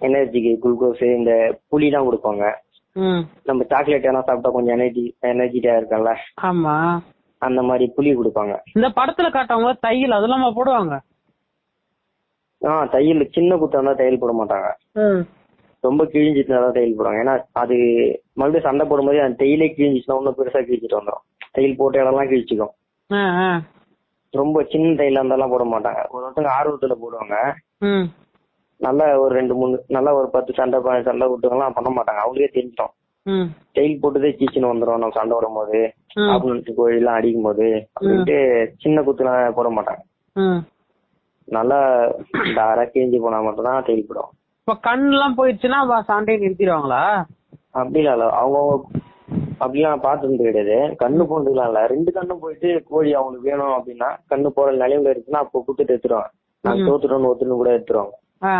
எனர்ஜிக்கு 0.00 0.52
குளுக்கோஸ் 0.62 1.16
இந்த 1.16 1.32
புளிலாம் 1.70 2.06
கொடுப்பாங்க. 2.08 2.52
ம். 2.92 3.22
நம்ம 3.44 3.64
சாக்லேட் 3.64 4.04
எல்லாம் 4.04 4.24
சாப்பிட்டா 4.24 4.50
கொஞ்சம் 4.50 4.78
எனர்ஜி 4.78 5.16
எனர்ஜிட்டியா 5.22 5.74
இருக்கும்ல. 5.80 6.14
ஆமா. 6.42 7.00
அந்த 7.38 7.62
மாதிரி 7.62 7.92
புளி 7.96 8.16
கொடுப்பாங்க. 8.16 8.56
இந்த 8.72 8.88
படத்துல 8.88 9.30
காட்டவங்க 9.30 9.78
தையல் 9.80 10.10
அதெல்லாம் 10.10 10.56
போடுவாங்க. 10.56 10.98
ஆ 12.66 12.84
தையல் 12.84 13.30
சின்ன 13.32 13.56
குத்தா 13.56 13.72
இருந்தா 13.72 13.92
தையல் 13.92 14.18
போட 14.18 14.32
மாட்டாங்க. 14.32 14.68
ரொம்ப 15.80 16.04
கிழிஞ்சிட்டு 16.04 16.60
தான் 16.60 16.72
தையல் 16.72 16.96
போடுவாங்க. 16.96 17.22
ஏன்னா 17.22 17.44
அது 17.52 17.76
மறுபடியும் 18.32 18.70
சண்டை 18.70 18.86
போடும்போது 18.88 19.22
அந்த 19.22 19.44
தையலே 19.44 19.68
கிழிஞ்சிச்சுன்னா 19.76 20.16
இன்னும் 20.16 20.36
பெருசா 20.38 20.60
கிழிச்சிட்டு 20.62 20.98
வந்துடும் 21.00 21.24
தையல் 21.52 21.76
போட்ட 21.76 22.02
இடம்லாம் 22.02 22.30
கிழிச்சிக்கும். 22.32 22.74
ரொம்ப 24.30 24.62
சின்ன 24.70 24.94
தையலா 24.94 25.20
இருந்தாலும் 25.20 25.50
போட 25.50 25.64
மாட்டாங்க. 25.64 26.08
ஒரு 26.10 26.26
ஒருத்தங்க 26.26 26.50
ஆர்வத்துல 26.58 26.94
போடுவாங்க. 27.02 27.36
நல்லா 28.82 29.06
ஒரு 29.18 29.32
ரெண்டு 29.34 29.54
மூணு 29.54 29.74
நல்லா 29.88 30.10
ஒரு 30.14 30.28
பத்து 30.30 30.52
சண்டை 30.54 30.78
சண்டை 31.02 31.26
விட்டுங்கலாம் 31.28 31.76
பண்ண 31.76 31.90
மாட்டாங்க. 31.90 32.22
அவங்களே 32.24 32.50
தெரிஞ்சிட்டோம் 32.54 32.92
ம். 33.26 33.48
தையல் 33.74 34.00
போட்டுதே 34.02 34.30
கீச்சுன்னு 34.32 34.70
வந்துடும் 34.70 35.02
நம்ம 35.02 35.16
சண்டை 35.18 35.34
விடும் 35.36 35.58
போது 35.58 35.80
ம். 36.16 36.30
ஆப்பனண்ட் 36.30 36.70
கோழி 36.76 36.96
எல்லாம் 36.96 37.18
அடிக்கும் 37.18 37.42
போது 37.42 37.66
அப்படின்ட்டு 37.94 38.36
சின்ன 38.78 39.02
குத்துலாம் 39.02 39.56
போட 39.58 39.68
மாட்டாங்க. 39.70 40.02
நல்லா 41.48 41.78
தாரா 42.56 42.84
கிழிஞ்சு 42.84 43.18
போனா 43.20 43.38
மட்டும் 43.40 43.68
தான் 43.68 43.86
போடும் 44.08 44.30
இப்ப 44.60 44.74
கண்ணெல்லாம் 44.86 45.38
போயிடுச்சுன்னா 45.38 45.78
சண்டையை 46.10 46.38
நிறுத்திடுவாங்களா? 46.42 47.02
அப்படிலாம் 47.74 48.16
இல்ல 48.16 48.26
அவங்க 48.40 48.58
அப்படிலாம் 49.60 50.04
பார்த்தது 50.04 50.36
கிடையாது. 50.40 50.76
கண்ணு 51.02 51.22
போனதுலாம் 51.22 51.68
இல்ல. 51.70 51.80
ரெண்டு 51.86 52.10
கண்ணும் 52.12 52.40
போயிட்டு 52.40 52.68
கோழி 52.90 53.10
அவங்களுக்கு 53.14 53.50
வேணும் 53.50 53.74
அப்படின்னா 53.76 54.08
கண்ணு 54.30 54.48
போற 54.48 54.72
நிலைமையில 54.74 55.12
இருக்குன்னா 55.12 55.42
அப்போ 55.44 55.64
குத்துட்டு 55.66 55.94
எடுத்துருவாங்க. 55.94 56.30
நாங்க 56.64 56.82
தோத்துட்டோம்னு 56.88 57.30
ஒத்துன்னு 57.30 57.60
கூட 57.60 57.70
எடுத்துருவாங்க. 57.76 58.14
ஆ. 58.42 58.54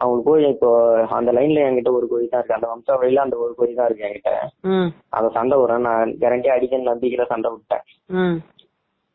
அவங்களுக்கு 0.00 0.28
கோழி 0.28 0.46
இப்போ 0.48 0.70
அந்த 1.10 1.30
லைன்ல 1.32 1.64
என்கிட்ட 1.66 1.90
ஒரு 1.92 2.06
கோழி 2.08 2.24
தான் 2.26 2.40
இருக்கு. 2.40 2.56
அந்த 2.56 2.68
வம்சாவளியில 2.70 3.24
அந்த 3.24 3.36
ஒரு 3.36 3.52
கோழி 3.54 3.74
தான் 3.74 3.86
இருக்கு 3.86 4.06
என்கிட்ட. 4.08 4.30
அந்த 5.10 5.28
சண்டை 5.30 5.56
வரும் 5.58 5.80
நான் 5.80 6.12
கேரண்டியா 6.22 6.54
அடிக்கணும் 6.54 6.90
நம்பிக்கையில 6.90 7.26
சண்டை 7.26 7.50
விட்டேன். 7.52 7.84
ம். 8.16 8.36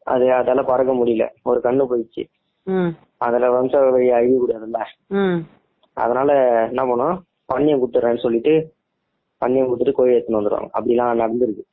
அது 0.08 0.26
அதால 0.32 0.62
பறக்க 0.64 0.92
முடியல. 0.94 1.26
ஒரு 1.44 1.60
கண்ணு 1.62 1.88
போயிடுச்சு. 1.90 2.24
அதுல 3.18 3.50
வம்சாவளி 3.50 4.10
அழிய 4.12 4.38
கூடாதுல்ல. 4.40 4.80
அதனால 5.98 6.32
என்ன 6.68 6.82
பண்ணோம்? 6.86 7.18
பன்னியம் 7.50 7.82
குத்துறேன்னு 7.82 8.18
சொல்லிட்டு 8.18 8.54
பன்னியம் 9.42 9.70
குத்துட்டு 9.70 9.92
கோழி 9.92 10.16
எடுத்துன்னு 10.16 10.40
வந்துடுவாங்க 10.40 10.70
அப்படிலாம் 10.74 11.22
நடந்திருக்கு. 11.22 11.66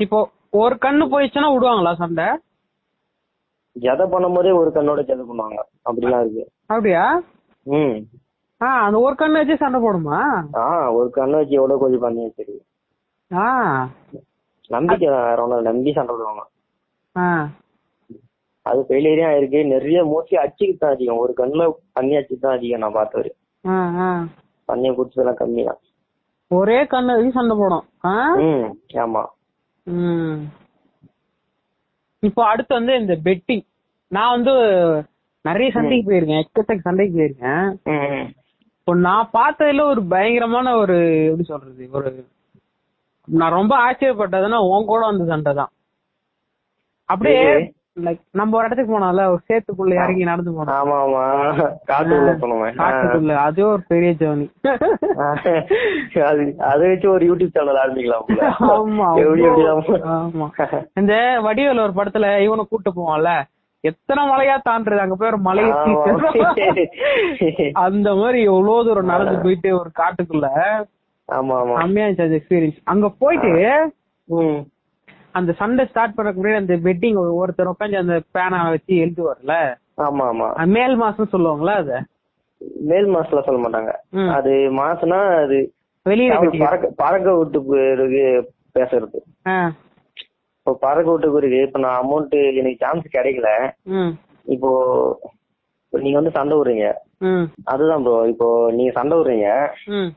இப்போ 0.00 0.18
ஒரு 0.56 0.74
கண்ணு 0.80 1.04
போயிடுச்சுன்னா 1.12 1.48
விடுவாங்களா 1.52 1.92
சண்டை? 1.94 2.26
ஜதை 3.76 4.04
பண்ணும்போதே 4.12 4.52
ஒரு 4.56 4.70
கண்ணோட 4.70 5.00
ஜதை 5.02 5.24
பண்ணுவாங்க. 5.24 5.58
அப்படிலாம் 5.84 6.22
இருக்கு. 6.24 6.44
அப்படியா? 6.70 7.04
ம். 7.66 7.96
ஆ 8.60 8.68
அந்த 8.84 8.98
ஒரு 9.00 9.14
கண்ணு 9.16 9.40
வச்சு 9.40 9.56
சண்டை 9.60 9.78
போடுமா? 9.80 10.18
ஆ 10.58 10.64
ஒரு 10.96 11.08
கண்ணை 11.16 11.36
வச்சு 11.38 11.58
எவ்வளவு 11.58 11.80
கோழி 11.82 11.98
பண்ணி 12.04 12.22
தெரியும் 12.38 12.66
ஆ. 13.30 13.46
நம்பிக்கை 14.70 15.06
தான் 15.06 15.26
வேற 15.26 15.40
இல்ல. 15.46 15.56
நம்பி 15.68 15.90
சண்டை 15.96 16.12
விடுவாங்க 16.14 16.42
ஆ. 17.16 17.26
அது 18.66 18.80
ஃபெயிலியரே 18.86 19.24
ஆயிருக்கு. 19.26 19.60
நிறைய 19.72 19.98
மோஸ்ட்லி 20.08 20.36
அச்சுக்கு 20.44 20.76
தான் 20.76 20.94
அதிகம். 20.94 21.20
ஒரு 21.24 21.32
கண்ணுல 21.40 21.64
பண்ணி 21.96 22.14
அச்சுக்கு 22.18 22.44
தான் 22.44 22.56
அதிகம் 22.56 22.82
நான் 22.84 22.96
பார்த்தவரு 22.96 23.30
பண்ணியை 24.68 24.92
குடிச்சதெல்லாம் 24.94 25.40
கம்மி 25.40 25.62
தான். 25.64 25.80
ஒரே 26.50 26.78
கண்ணு 26.90 27.16
வச்சு 27.16 27.36
சண்டை 27.36 27.54
போடும். 27.56 27.84
ம் 28.42 28.66
ஆமா. 29.04 29.22
ம். 29.86 30.38
இப்போ 32.22 32.42
அடுத்து 32.46 32.72
வந்து 32.74 32.92
இந்த 33.00 33.14
பெட்டிங் 33.24 33.64
நான் 34.10 34.34
வந்து 34.36 34.54
நிறைய 35.48 35.68
சண்டைக்கு 35.76 36.08
போயிருக்கேன். 36.10 36.42
எக்கச்சக்க 36.44 36.88
சண்டைக்கு 36.88 37.16
போயிருக்கேன். 37.18 37.66
இப்போ 38.80 38.94
நான் 39.06 39.32
பார்த்ததுல 39.38 39.84
ஒரு 39.92 40.02
பயங்கரமான 40.12 40.74
ஒரு 40.82 40.96
எப்படி 41.28 41.46
சொல்றது 41.52 41.88
ஒரு 41.98 42.10
நான் 43.28 43.56
ரொம்ப 43.58 43.74
ஆச்சரியப்பட்டதுன்னா 43.86 44.58
உன் 44.72 44.90
கூட 44.90 45.00
வந்த 45.06 45.24
சண்டை 45.30 45.52
தான். 45.60 45.72
அப்படியே? 47.08 47.48
லைக் 48.04 48.20
நம்ம 48.38 48.56
ஒரு 48.58 48.66
இடத்துக்கு 48.66 48.92
போனோம்ல 48.92 49.22
ஒரு 49.32 49.40
சேத்துக்குள்ள 49.48 49.94
இறங்கி 49.98 50.24
நடந்து 50.30 50.52
போனோம். 50.56 50.72
ஆமா 50.80 50.96
ஆமா 51.04 51.22
காட்டுக்குள்ள. 51.90 53.34
அதே 53.44 53.62
ஒரு 53.72 53.82
பெரிய 53.92 54.10
ஜேர்னி 54.20 54.46
அது 56.30 56.44
அதை 56.70 56.82
வச்சு 56.90 57.08
ஒரு 57.14 57.24
யூடியூப் 57.30 57.54
சேனல் 57.56 57.80
ஆரம்பிக்கலாம். 57.84 58.26
ஆமா 58.74 59.08
ஆமா. 60.16 60.48
இந்த 61.00 61.14
வடிவேல் 61.46 61.84
ஒரு 61.86 61.94
படத்துல 62.00 62.28
இவனை 62.46 62.64
கூட்டு 62.70 62.92
போவான்ல. 62.98 63.32
எத்தனை 63.88 64.22
மலையா 64.28 64.56
தாண்டுறது? 64.66 65.00
அங்க 65.00 65.16
போய் 65.16 65.30
ஒரு 65.30 65.40
மலையை 65.42 65.72
அந்த 67.82 68.08
மாதிரி 68.14 68.38
எவ்வளவு 68.48 68.86
தூரம் 68.86 69.12
நடந்து 69.12 69.36
போயிட்டு 69.44 69.70
ஒரு 69.78 69.90
காட்டுக்குள்ள 70.00 70.48
செம்மையா 71.78 72.06
இருந்துச்சு 72.06 72.38
எக்ஸ்பீரியன்ஸ் 72.38 72.80
அங்க 72.84 73.06
போயிட்டு 73.20 73.52
அந்த 75.34 75.50
சண்டை 75.58 75.84
ஸ்டார்ட் 75.88 76.16
பண்ணக்கு 76.16 76.40
முன்னாடி 76.40 76.60
அந்த 76.60 76.76
பெட்டிங் 76.84 77.18
ஒருத்தர் 77.38 77.72
உட்காந்து 77.72 78.02
அந்த 78.02 78.16
பேனா 78.34 78.60
வச்சு 78.68 78.92
எழுதுவார்ல 79.04 79.54
ஆமா 80.04 80.24
ஆமா. 80.30 80.46
மேல் 80.72 80.94
மாசம் 80.96 81.32
சொல்லுவாங்களா 81.32 81.74
அத? 81.76 81.92
மேல் 82.84 83.08
மாசத்துல 83.12 83.42
சொல்ல 83.44 83.60
மாட்டாங்க. 83.62 83.92
அது 84.36 84.52
மாசம்னா 84.78 85.20
அது 85.42 85.58
பெட்டி 86.06 86.58
பறக்க 86.62 86.86
பறக்க 86.98 87.28
விட்டு 87.36 87.60
பேசுறது. 88.76 89.18
இப்போ 90.66 90.90
விட்டு 91.08 91.28
பிறகு 91.34 91.58
இப்ப 91.66 91.78
நான் 91.78 91.98
அமௌண்ட் 92.02 92.36
எனக்கு 92.60 92.82
சான்ஸ் 92.84 93.04
கிடைக்கல. 93.16 93.50
இப்போ 94.54 94.70
நீங்க 95.92 96.16
வந்து 96.18 96.36
சண்டை 96.36 96.54
விடுறீங்க. 96.58 96.86
அதுதான் 97.64 98.02
ப்ரோ 98.02 98.16
இப்போ 98.32 98.48
நீங்க 98.76 98.90
சண்டை 98.96 99.14
விடுறீங்க. 99.18 99.48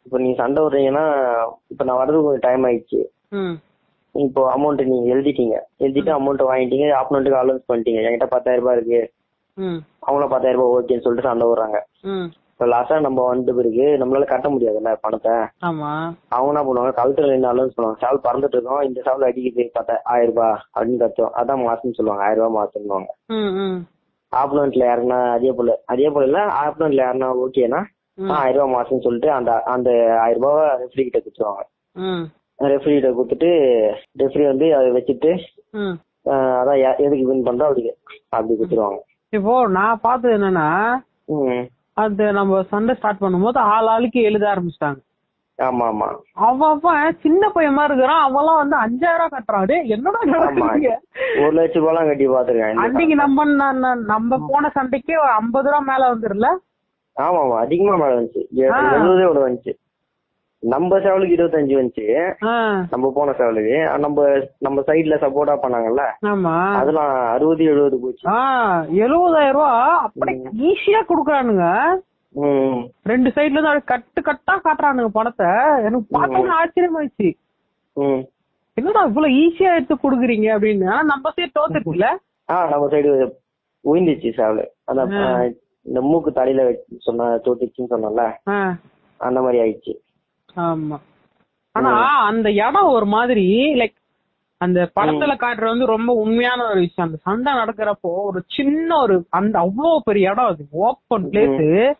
இப்போ 0.06 0.18
நீங்க 0.18 0.36
சண்டை 0.41 0.62
விடுறீங்கன்னா 0.64 1.04
இப்போ 1.72 1.84
நான் 1.84 2.00
வர்றதுக்கு 2.00 2.26
கொஞ்சம் 2.28 2.45
டைம் 2.47 2.66
ஆயிடுச்சு. 2.70 3.02
இப்போ 4.16 4.41
அமௌண்ட் 4.56 4.82
நீங்க 4.91 5.06
எழுதிட்டீங்க. 5.16 5.56
எழுதிட்டு 5.86 6.12
அமௌண்ட் 6.18 6.43
வாங்கிட்டீங்க. 6.50 6.88
ஆப்பனண்ட்டுக்கு 7.00 7.41
அலௌன்ஸ் 7.41 7.70
பண்ணிட்டீங்க. 7.72 8.02
என்கிட்ட 8.06 8.28
பத்தாயிரம் 8.36 8.64
ரூபாய் 8.64 8.78
இருக்கு. 8.78 9.02
ம், 9.58 9.80
அவங்கள 10.08 10.28
பத்தாயிரம் 10.34 10.62
ரூபாய் 10.62 10.76
ஓகேன்னு 10.78 11.06
சொல்லிட்டு 11.06 11.30
சண்டை 11.30 11.47
விடுறாங்க. 11.50 11.80
இப்போ 12.60 12.68
லாஸ்டா 12.72 12.95
நம்ம 13.05 13.26
வந்துட்டு 13.28 13.53
பிறகு 13.57 13.84
நம்மளால 13.99 14.26
கட்ட 14.32 14.47
முடியாதுல்ல 14.53 14.91
பணத்தை. 15.03 15.36
ஆமா. 15.68 15.91
அவங்க 16.34 16.49
என்ன 16.53 16.62
பண்ணுவாங்க? 16.68 16.91
கழுத்துல 16.97 17.36
அலௌன்ஸ் 17.51 17.76
பண்ணுவாங்க 17.76 18.01
சால் 18.01 18.20
பறந்துட்டு 18.26 18.57
இருக்கோம். 18.57 18.82
இந்த 18.88 18.99
சால் 19.05 19.24
அடிக்குது. 19.28 19.64
பத்தா 19.78 19.95
ஆயிரம் 20.14 20.32
ரூபாய் 20.32 20.57
அப்படின்னு 20.74 21.01
கத்துவோம் 21.03 21.38
அதான் 21.41 21.64
மாசம்னு 21.68 21.97
சொல்லுவாங்க. 21.99 22.26
ஆயிரம் 22.26 22.41
ரூபாய் 22.41 22.57
மாசம்னுவாங்க 22.57 23.07
ஆப்பனண்ட்ல 24.32 24.84
யாருன்னா 24.89 25.20
அதே 25.38 25.53
போல. 25.60 25.78
அதே 25.93 26.10
போல 26.16 26.28
இல்ல 26.32 26.41
ஆப்பனண்ட்ல 26.66 27.05
யாருன்னா 27.05 27.30
ஓகேனா. 27.45 27.82
ஆயிரம் 28.41 28.60
ரூபாய் 28.60 28.76
மாசம்னு 28.76 29.05
சொல்லிட்டு 29.07 29.32
அந்த 29.38 29.53
அந்த 29.76 29.89
ஆயிரம் 30.26 30.45
ரூபாய் 30.47 30.76
ரெஃப்ரி 30.84 31.07
கிட்ட 31.07 31.22
கொடுத்துருவாங்க. 31.22 31.66
ரெஃப்ரி 32.60 32.93
கிட்ட 32.97 33.14
கொடுத்துட்டு 33.16 33.53
ரெஃப்ரி 34.24 34.45
வந்து 34.51 34.70
அதை 34.80 34.91
வச்சுட்டு 34.99 35.34
அதான் 36.60 36.80
எதுக்கு 37.07 37.24
வின் 37.32 37.47
பண்றோம் 37.49 37.72
அப்படி 37.72 37.89
அப்படி 38.36 38.53
கொடுத்துருவாங்க. 38.60 39.01
இப்போ 39.34 39.55
நான் 39.80 40.05
பார்த்தது 40.07 40.38
என்னன்னா 40.39 40.70
ம் 42.00 42.04
அந்த 42.04 42.32
நம்ம 42.32 42.64
சண்டை 42.64 42.95
ஸ்டார்ட் 42.95 43.22
பண்ணும்போது 43.22 43.58
ஆள் 43.58 43.88
ஆளுக்கு 43.88 44.22
எழுத 44.22 44.45
ஆரம்பிச்சிட்டாங்க. 44.54 45.00
ஆமா 45.60 45.86
ஆமா 45.88 46.08
அவன் 46.47 47.16
சின்ன 47.22 47.50
பையன் 47.50 47.74
மாதிரி 47.74 47.93
இருக்கிறான். 47.93 48.22
அவன்லாம் 48.28 48.60
வந்து 48.62 48.76
அஞ்சாயிரம் 48.76 49.24
ரூபாய் 49.24 49.34
கட்டுறான். 49.36 49.89
என்னடா 49.95 50.20
நடக்குதுங்க 50.34 50.91
ஒரு 51.41 51.52
லட்சம் 51.52 51.84
ரூபாய்லாம் 51.84 52.10
கட்டி 52.10 52.28
பாத்துருக்கேன். 52.28 52.82
அன்னைக்கு 52.84 53.16
நம்ம 53.16 53.45
நம்ம 54.14 54.39
போன 54.52 54.72
சண்டைக்கே 54.78 55.18
ஐம்பது 55.34 55.70
ரூபா 55.70 55.82
மேல 55.91 56.14
வந்துருல? 56.14 56.50
ஆமா 57.18 57.39
ஆமா 57.43 57.58
அதிகமா 57.60 58.08
வந்துச்சு. 58.08 58.41
எழுபதே 58.64 59.26
விட 59.30 59.39
வந்துச்சு. 59.47 59.74
நம்ம 60.64 60.97
சேவலுக்கு 60.99 61.36
இருபத்தஞ்சு 61.36 61.76
வந்துச்சு. 61.80 62.05
நம்ம 62.89 63.12
போன 63.16 63.32
சேவலுக்கு 63.32 63.76
நம்ம 63.97 64.24
நம்ம 64.57 64.82
சைடுல 64.88 65.18
சப்போர்ட்டா 65.22 65.55
பண்ணாங்கல்ல? 65.62 66.03
அதெல்லாம் 66.80 67.12
அறுபது 67.34 67.64
எழுபது 67.64 67.99
போச்சு. 67.99 68.26
எழுபதாயிரம் 69.03 69.57
ரூபா 69.57 69.70
அப்படி 69.99 70.34
ஈஸியா 70.70 71.01
குடுக்குறானுங்க. 71.10 71.68
ரெண்டு 73.03 73.30
சைடுல 73.36 73.60
இருந்து 73.60 73.84
கட்டு 73.84 74.22
கட்டா 74.22 74.55
காட்டுறானுங்க 74.66 75.12
படத்தை. 75.12 75.47
எனக்கு 75.86 76.07
பார்த்தோன்னே 76.18 76.57
ஆச்சரியமாயிடுச்சு. 76.60 77.30
என்னடா 78.78 79.03
இவ்வளவு 79.03 79.34
ஈஸியா 79.36 79.72
எடுத்து 79.76 79.95
குடுக்குறீங்க 79.95 80.49
அப்படின்னு. 80.55 80.86
ஆனா 80.88 81.01
நம்ம 81.03 81.32
சைடு 81.38 81.49
தோத்துருக்குல்ல 81.60 82.10
நம்ம 82.70 82.88
சைடு 82.88 83.10
உயிந்துச்சு 83.84 84.30
சேவல் 84.34 84.62
அதான். 84.91 85.16
ஆ, 85.24 85.43
இந்த 85.86 86.01
மூக்கு 86.01 86.32
தலையில 86.34 86.62
சொன்ன 86.99 87.28
தோத்துச்சுன்னு 87.45 87.91
சொன்னல 87.93 88.24
அந்த 89.20 89.41
மாதிரி 89.41 89.60
ஆயிடுச்சு. 89.64 89.93
ஆமா. 90.56 90.97
ஆனா 91.72 91.91
அந்த 92.26 92.52
இடம் 92.52 92.88
ஒரு 92.88 93.06
மாதிரி 93.06 93.74
லைக் 93.74 93.97
அந்த 94.58 94.91
படத்துல 95.00 95.34
காட்டுறது 95.36 95.66
வந்து 95.66 95.86
ரொம்ப 95.86 96.14
உண்மையான 96.14 96.70
ஒரு 96.70 96.80
விஷயம். 96.80 97.10
அந்த 97.10 97.18
சண்டை 97.22 97.54
நடக்கிறப்போ 97.54 97.97
ஒரு 98.02 98.43
சின்ன 98.47 98.97
ஒரு 98.97 99.26
அந்த 99.30 99.60
அவ்வளவு 99.60 100.02
பெரிய 100.04 100.30
இடம் 100.30 100.45
அது. 100.45 100.66
Open 100.72 101.26
place. 101.26 101.93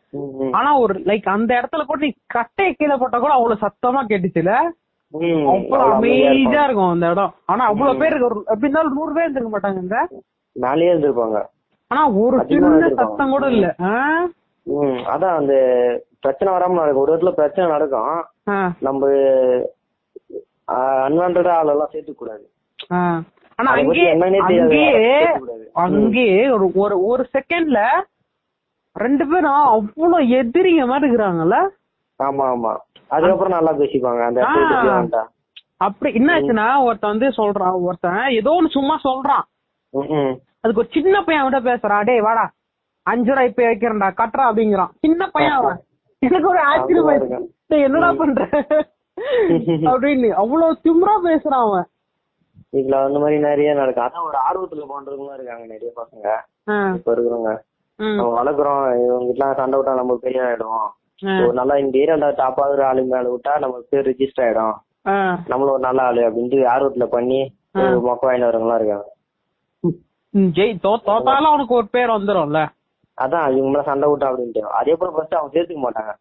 ஆனா 0.52 0.80
ஒரு 0.80 0.94
லைக் 0.94 1.30
அந்த 1.30 1.62
இடத்துல 1.62 1.86
கூட 1.86 2.06
நீ 2.06 2.14
கட்டையை 2.28 2.74
கீழே 2.74 2.96
போட்டா 2.96 3.20
கூட 3.20 3.34
அவ்வளவு 3.34 3.60
சத்தமா 3.62 4.02
கேட்டுச்சுல? 4.10 4.54
அவ்வளவு 5.46 5.92
அமைதியா 5.94 6.64
இருக்கும். 6.64 6.90
அந்த 6.90 7.10
இடம். 7.10 7.34
ஆனா 7.46 7.66
அவ்வளவு 7.66 7.98
பேர் 7.98 8.22
எப்படி 8.22 8.58
இருந்தாலும் 8.58 8.94
நூறு 8.94 9.14
பேர் 9.14 9.32
இருக்க 9.32 9.60
மாட்டாங்க 9.60 10.08
மேலேயே 10.52 10.94
இருந்திருப்பாங்க. 10.94 11.44
ஆனா 11.88 12.10
ஒரு 12.10 12.46
சின்ன. 12.48 12.90
சத்தம் 12.90 13.30
கூட 13.30 13.50
இல்ல. 13.52 13.76
அதான் 15.14 15.36
அந்த 15.36 15.54
பிரச்சனை 16.20 16.54
வராம 16.54 16.72
நடக்கும். 16.72 16.96
ஒரு 16.96 17.16
இடத்துல 17.16 17.32
பிரச்சனை 17.32 17.72
நடக்கும். 17.72 18.24
நம்ம 18.80 19.02
அன்வான்டா 21.06 21.54
ஆளெல்லாம் 21.60 21.92
சேர்த்துக்க 21.94 22.16
கூடாது. 22.16 22.46
ஆனா 23.60 23.70
அங்கேயே. 23.72 24.12
அங்கேயே 25.74 26.50
ஒரு 26.50 26.72
ஒரு 26.76 26.96
ஒரு 27.06 27.30
செகண்ட்ல 27.34 27.80
ரெண்டு 28.96 29.28
பேரும் 29.28 29.62
அவ்வளவு 29.74 30.30
எதிரிங்க 30.40 30.86
மாதிரி 30.88 31.08
இருக்கிறாங்கல்ல? 31.08 31.58
ஆமா 32.20 32.46
ஆமா. 32.54 32.72
அதுக்கப்புறம் 33.08 33.56
நல்லா 33.58 33.72
பேசிப்பாங்க. 33.72 34.22
அந்த. 34.22 35.20
அப்படி 35.78 36.14
என்ன 36.14 36.40
ஆச்சுன்னா 36.40 36.84
ஒருத்தன் 36.84 37.14
வந்து 37.18 37.28
சொல்றான் 37.30 37.82
ஒருத்தன் 37.82 38.32
ஏதோ 38.32 38.54
ஒண்ணு 38.60 38.76
சும்மா 38.78 39.00
சொல்றான். 39.04 39.46
அதுக்கு 40.62 40.82
ஒரு 40.82 40.90
சின்ன 40.92 41.22
பையன் 41.24 41.46
விட 41.46 41.60
பேசுறான் 41.60 42.04
டேய் 42.04 42.20
வாடா 42.20 42.46
அஞ்சு 43.06 43.30
ரூபாய் 43.30 43.48
இப்ப 43.48 43.64
வைக்கிறேன்டா 43.64 44.10
கட்டுறா 44.22 44.44
அப்படிங்கிறான். 44.50 44.92
சின்ன 45.00 45.28
பையன் 45.28 45.52
அவன். 45.52 45.80
எனக்கு 46.22 46.48
ஒரு 46.48 46.62
ஆச்சரியம் 46.70 47.50
என்னடா 47.86 48.10
பண்ற? 48.14 48.42
அப்படின்னு 49.92 50.28
அவ்வளவு 50.42 50.78
திமிரா 50.84 51.16
பேசுறான் 51.26 51.64
அவன். 51.66 51.88
இதுல 52.74 52.98
அந்த 53.06 53.20
மாதிரி 53.20 53.38
நிறைய 53.40 53.70
நடக்கும் 53.74 54.06
அதான் 54.08 54.28
ஒரு 54.30 54.38
ஆர்வத்துல 54.48 54.84
பண்றவங்களும் 54.92 55.38
இருக்காங்க 55.38 55.66
நிறைய 55.66 55.90
பசங்க. 56.00 56.28
இப்ப 56.98 57.14
இருக்கிறவங்க. 57.16 57.52
நம்ம 58.00 58.30
வளர்க்குறோம் 58.40 58.82
இவங்க 59.06 59.32
எல்லாம் 59.36 59.56
சண்டை 59.56 59.76
விட்டா 59.80 59.94
நம்ம 59.96 60.16
பெரிய 60.26 60.42
ஆயிடும் 60.48 60.88
நல்லா 61.60 61.76
இந்த 61.84 61.96
ஏரியால 62.00 62.28
டாப்பாகிற 62.42 62.84
ஆளு 62.90 63.02
மேல 63.14 63.26
விட்டா 63.34 63.54
நம்ம 63.64 63.82
பேர் 63.92 64.08
ரிஜிஸ்டர் 64.10 64.46
ஆயிடும். 64.46 64.76
நம்மள 65.52 65.70
ஒரு 65.76 65.84
நல்ல 65.88 66.02
ஆளு 66.10 66.22
அப்படின்ட்டு 66.28 66.60
ஆர்வத்துல 66.74 67.08
பண்ணி 67.16 67.40
மொக்க 68.08 68.24
வாங்கிட்டு 68.28 68.50
வரவங்களாம் 68.50 68.80
இருக்காங்க. 68.82 69.08
ஜெய் 70.58 70.74
தோ 70.86 70.92
தோத்தாலும் 71.08 71.52
அவனுக்கு 71.52 71.74
ஒரு 71.74 71.88
பேர் 71.92 72.16
வந்துரும்ல. 72.18 72.60
அதான் 73.20 73.56
இவங்க 73.58 73.80
சண்டை 73.86 74.08
விட்டா 74.10 74.30
அப்படின்ட்டு. 74.30 74.62
அதே 74.80 74.94
போல 74.96 75.12
ஃபர்ஸ்ட் 75.14 75.38
அவங்க 75.38 75.54
சேர்த்துக்க 75.56 75.82
மாட்டாங்க. 75.84 76.12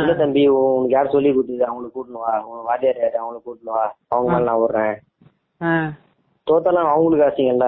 இல்ல 0.00 0.12
தம்பி 0.18 0.42
உனக்கு 0.56 0.94
யார் 0.94 1.14
சொல்லி 1.14 1.30
கொடுத்தது 1.32 1.64
அவங்களுக்கு 1.66 1.96
கூட்டணும் 1.96 2.24
வா. 2.24 2.34
உங்க 2.46 2.62
வாத்தியார் 2.68 3.02
யாரு 3.02 3.16
அவங்களுக்கு 3.20 3.48
கூட்டணும் 3.48 3.76
வா. 3.76 3.84
அவங்க 4.12 4.28
மேல 4.32 4.46
நான் 4.46 4.62
விடுறேன் 4.62 4.94
ஆ, 5.60 5.72
தோத்தாலும் 6.46 6.92
அவங்களுக்கு 6.92 7.26
ஆசைங்கல்ல. 7.26 7.66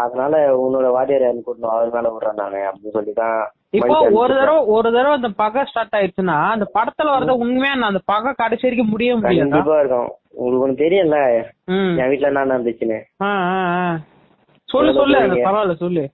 அதனால 0.00 0.34
உன்னோட 0.60 0.86
வாத்தியார் 0.94 1.24
யாருன்னு 1.24 1.46
கூட்டணும் 1.46 1.72
அவர் 1.72 1.90
மேல 1.96 2.12
விடுறேன் 2.12 2.38
நானு 2.38 2.60
அப்படின்னு 2.68 2.94
சொல்லி 2.94 3.12
தான் 3.14 3.40
இப்போ 3.72 3.96
ஒரு 4.20 4.32
தடவை 4.38 4.60
ஒரு 4.74 4.88
தடவை 4.90 5.12
அந்த 5.12 5.30
பகை 5.38 5.62
ஸ்டார்ட் 5.68 5.96
ஆயிடுச்சுன்னா 5.98 6.36
அந்த 6.52 6.66
படத்துல 6.74 7.12
வரத 7.14 7.34
உண்மையா 7.42 7.74
அந்த 7.86 8.00
பகை 8.10 8.30
கடைசி 8.34 8.66
வரைக்கும் 8.66 8.92
முடிய 8.92 9.12
முடியாதா? 9.16 9.42
கண்டிப்பா 9.44 9.76
இருக்கும். 9.80 10.10
உங்களுக்கு 10.36 10.64
ஒண்ணு 10.66 10.82
தெரியும்ல? 10.82 11.18
ம். 11.72 11.94
என் 11.98 12.10
வீட்டுல 12.10 12.30
என்ன 12.30 12.44
நடந்துச்சுன்னு. 12.44 12.98
சொல்லு 14.68 14.92
சொல்லு. 14.94 15.18
பரவாயில்ல 15.40 15.76
சொல்லு. 15.80 16.04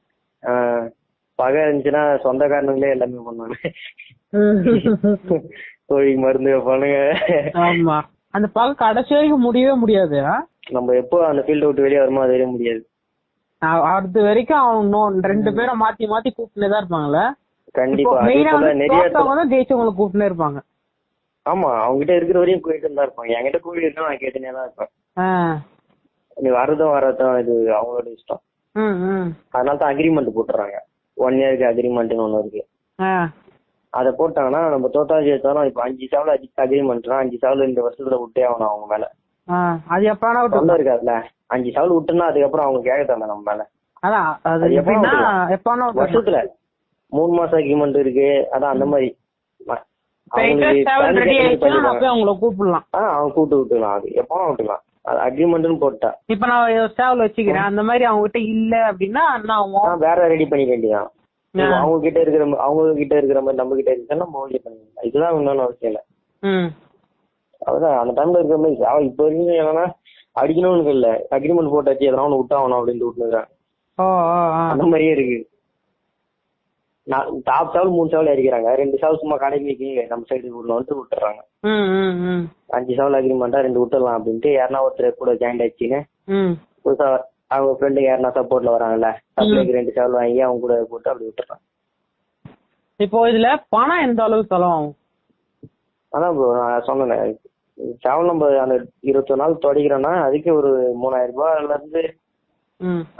பகை 1.40 1.62
இருந்துச்சுன்னா 1.64 2.02
சொந்தக்காரனுங்களே 2.24 2.94
எல்லாமே 2.94 3.24
பண்ணுவாங்க. 3.26 3.56
கோழி 5.90 6.12
மருந்து 6.24 6.54
வைப்பானுங்க 6.54 7.00
ஆமா. 7.66 7.96
அந்த 8.36 8.46
பகை 8.56 8.72
கடைசி 8.84 9.12
வரைக்கும் 9.16 9.46
முடியவே 9.48 9.74
முடியாது? 9.82 10.18
நம்ம 10.76 10.94
எப்போ 11.02 11.18
அந்த 11.28 11.42
ஃபீல்ட் 11.44 11.66
விட்டு 11.68 11.84
வெளியே 11.86 12.00
வருமோ 12.02 12.24
அது 12.24 12.34
வரையும் 12.34 12.54
முடியாது. 12.56 12.82
அடுத்த 13.92 14.24
வரைக்கும் 14.28 14.62
அவன் 14.64 15.28
ரெண்டு 15.32 15.50
பேரும் 15.58 15.80
மாத்தி 15.84 16.06
மாத்தி 16.10 16.30
கூப்பிட்டுனே 16.32 16.68
தான் 16.72 16.82
இருப்பாங்கல்ல? 16.82 17.22
கண்டிப்பா. 17.78 18.18
நிறைய 18.82 19.46
ஜெயிச்சவங்களை 19.52 19.92
கூப்பிட்டுனே 19.94 20.28
இருப்பாங்க. 20.30 20.58
ஆமா. 21.46 21.70
அவங்க 21.84 21.98
கிட்ட 22.00 22.14
இருக்கிற 22.18 22.38
வரையும் 22.42 22.62
போயிட்டு 22.66 22.94
தான் 22.98 23.06
இருப்பாங்க. 23.08 23.32
என்கிட்ட 23.38 23.80
இருந்தா 23.86 24.06
நான் 24.08 24.22
கேட்டுனே 24.22 24.52
தான் 24.58 24.66
இருப்பேன். 24.68 24.92
நீ 26.42 26.48
வரதும் 26.58 26.94
வரதும் 26.96 27.38
இது 27.42 27.54
அவங்களோட 27.78 28.08
இஷ்டம். 28.16 28.42
அதனால 29.54 29.78
தான் 29.80 29.92
அக்ரிமெண்ட் 29.92 30.36
போட்டுறாங்க. 30.36 30.76
ஒன் 31.18 31.34
இயருக்கு 31.34 31.68
அக்ரிமெண்ட்னு 31.70 32.24
ஒண்ணு 32.26 32.38
இருக்கு. 32.38 32.62
அதை 33.92 34.10
போட்டாங்கன்னா 34.12 34.60
நம்ம 34.70 34.88
தோத்தா 34.94 35.16
ஜெயித்தாலும் 35.26 35.64
இப்ப 35.64 35.82
அஞ்சு 35.82 36.08
சாவல 36.10 36.32
அக்ரிமெண்ட்னா 36.62 37.16
அஞ்சு 37.18 37.38
சாவல 37.42 37.68
இந்த 37.68 37.80
வருஷத்துல 37.82 38.18
விட்டே 38.20 38.42
ஆகணும் 38.42 38.70
அவங்க 38.70 38.86
மேல. 38.86 39.04
அது 39.88 40.04
எப்ப 40.04 40.24
வேணா 40.26 40.40
சொந்தம் 40.46 40.60
விட்டு 40.60 40.78
இருக்காதுல்ல 40.78 41.14
அஞ்சு 41.46 41.70
சாவல் 41.70 41.94
விட்டுனா 41.96 42.26
அதுக்கப்புறம் 42.30 42.66
அவங்க 42.66 42.80
கேட்க 42.80 43.04
தேவை 43.04 43.28
நம்ம 43.28 43.44
மேல. 43.50 43.62
வருஷத்துல 46.00 46.40
மூணு 47.12 47.32
மாசம் 47.32 47.60
அக்ரிமெண்ட் 47.60 47.98
இருக்கு. 47.98 48.28
அதான் 48.52 48.74
அந்த 48.74 48.86
மாதிரி. 48.86 49.08
அவங்க 50.30 50.66
கூப்பிட்டு 52.40 53.56
விட்டுக்கலாம். 53.56 53.94
அது 53.96 54.08
எப்போ 54.22 54.36
விட்டுக்கலாம். 54.48 54.82
அது 54.96 54.97
அக்ரிமெண்ட்னு 55.26 55.78
போட்டா. 55.78 56.10
இப்ப 56.26 56.46
நான் 56.46 56.94
சேவல் 56.94 57.24
வச்சுக்கிறேன். 57.26 57.64
அந்த 57.64 57.82
மாதிரி 57.82 58.04
அவங்க 58.04 58.22
கிட்ட 58.22 58.38
இல்ல 58.48 58.92
அப்படின்னா 58.92 59.22
நான் 59.44 59.98
வேற 59.98 60.26
ரெடி 60.26 60.46
பண்ணிக்க 60.46 60.74
வேண்டியதான். 60.74 61.12
அவங்க 61.54 62.00
கிட்ட 62.00 62.20
இருக்கிற 62.20 62.56
அவங்க 62.56 62.94
கிட்ட 62.94 63.16
இருக்கிற 63.16 63.40
மாதிரி 63.40 63.56
நம்ம 63.56 63.74
கிட்ட 63.74 63.90
இருக்குன்னா 63.92 64.16
நம்ம 64.16 64.46
ஓகே 64.46 64.60
பண்ணிக்கலாம் 64.64 65.02
இதுதான் 65.02 65.34
இன்னொன்னு 65.34 65.62
அவசியம் 65.62 65.92
இல்ல 65.92 66.00
ம். 66.42 66.68
அதுதான் 67.58 67.98
அந்த 67.98 68.12
டைம்ல 68.16 68.34
இருக்கிற 68.34 68.58
மாதிரி 68.58 68.84
அவன் 68.84 69.04
இப்ப 69.04 69.24
வரைக்கும் 69.24 69.54
என்னன்னா 69.54 69.86
அடிக்கணும்னு 70.40 70.88
இல்ல 70.88 71.26
அக்ரிமெண்ட் 71.30 71.72
போட்டாச்சு 71.74 72.08
எதனா 72.08 72.26
ஒண்ணு 72.26 72.40
விட்டாகணும் 72.40 72.78
அப்படின்னு 72.78 73.08
விட்டுருக்கான். 73.08 73.48
அந்த 74.70 74.84
மாதிரியே 74.84 75.10
இருக்கு. 75.10 75.38
டாப் 77.44 77.70
சாவல் 77.74 77.90
மூணு 77.90 78.10
சாவல் 78.10 78.32
அடிக்கிறாங்க 78.32 78.70
ரெண்டு 78.74 78.96
சாவல் 79.00 79.18
சும்மா 79.18 79.36
கடைமைக்கு 79.36 79.88
நம்ம 80.06 80.24
சைடு 80.30 80.48
விட்டுறாங்க. 80.98 81.40
ம், 81.60 81.86
ம், 82.00 82.16
ம். 82.30 82.44
அஞ்சு 82.66 82.94
சாவல் 82.94 83.18
அக்ரிமெண்டா 83.18 83.60
ரெண்டு 83.60 83.82
விட்டுடலாம் 83.82 84.18
அப்படின்ட்டு 84.18 84.50
யாருன்னா 84.58 84.82
ஒருத்தர் 84.86 85.20
கூட 85.22 85.32
ஜாயின் 85.34 85.62
ஆயிடுச்சுன்னு. 85.64 86.00
புதுசா 86.84 87.06
அவங்க 87.46 87.72
ஃப்ரெண்டு 87.78 88.00
யாருன்னா 88.08 88.30
சப்போர்ட்ல 88.38 88.74
வராங்கல்ல 88.74 89.10
சப்ளைக்கு 89.36 89.76
ரெண்டு 89.78 89.92
சாவல் 89.96 90.18
வாங்கி 90.20 90.40
அவங்க 90.40 90.60
கூட 90.60 90.86
போட்டு 90.90 91.10
அப்படி 91.10 91.28
விட்டுறாங்க 91.30 91.64
இப்போ 93.00 93.18
இதுல 93.30 93.48
பணம் 93.68 94.04
எந்த 94.08 94.22
அளவுக்கு 94.22 94.54
செலவாகும்? 94.54 94.94
அதான் 96.12 96.34
ப்ரோ 96.36 96.46
நான் 96.58 96.82
சொன்னேன். 96.82 97.38
சாவல் 98.04 98.30
நம்ம 98.30 98.60
அந்த 98.60 98.76
இருபத்தொரு 99.00 99.40
நாள் 99.40 99.62
தொடக்கிறோம்னா 99.64 100.12
அதுக்கு 100.22 100.50
ஒரு 100.54 100.70
மூணாயிரம் 101.02 101.34
ரூபாய்ல 101.34 101.76
இருந்து. 101.76 102.02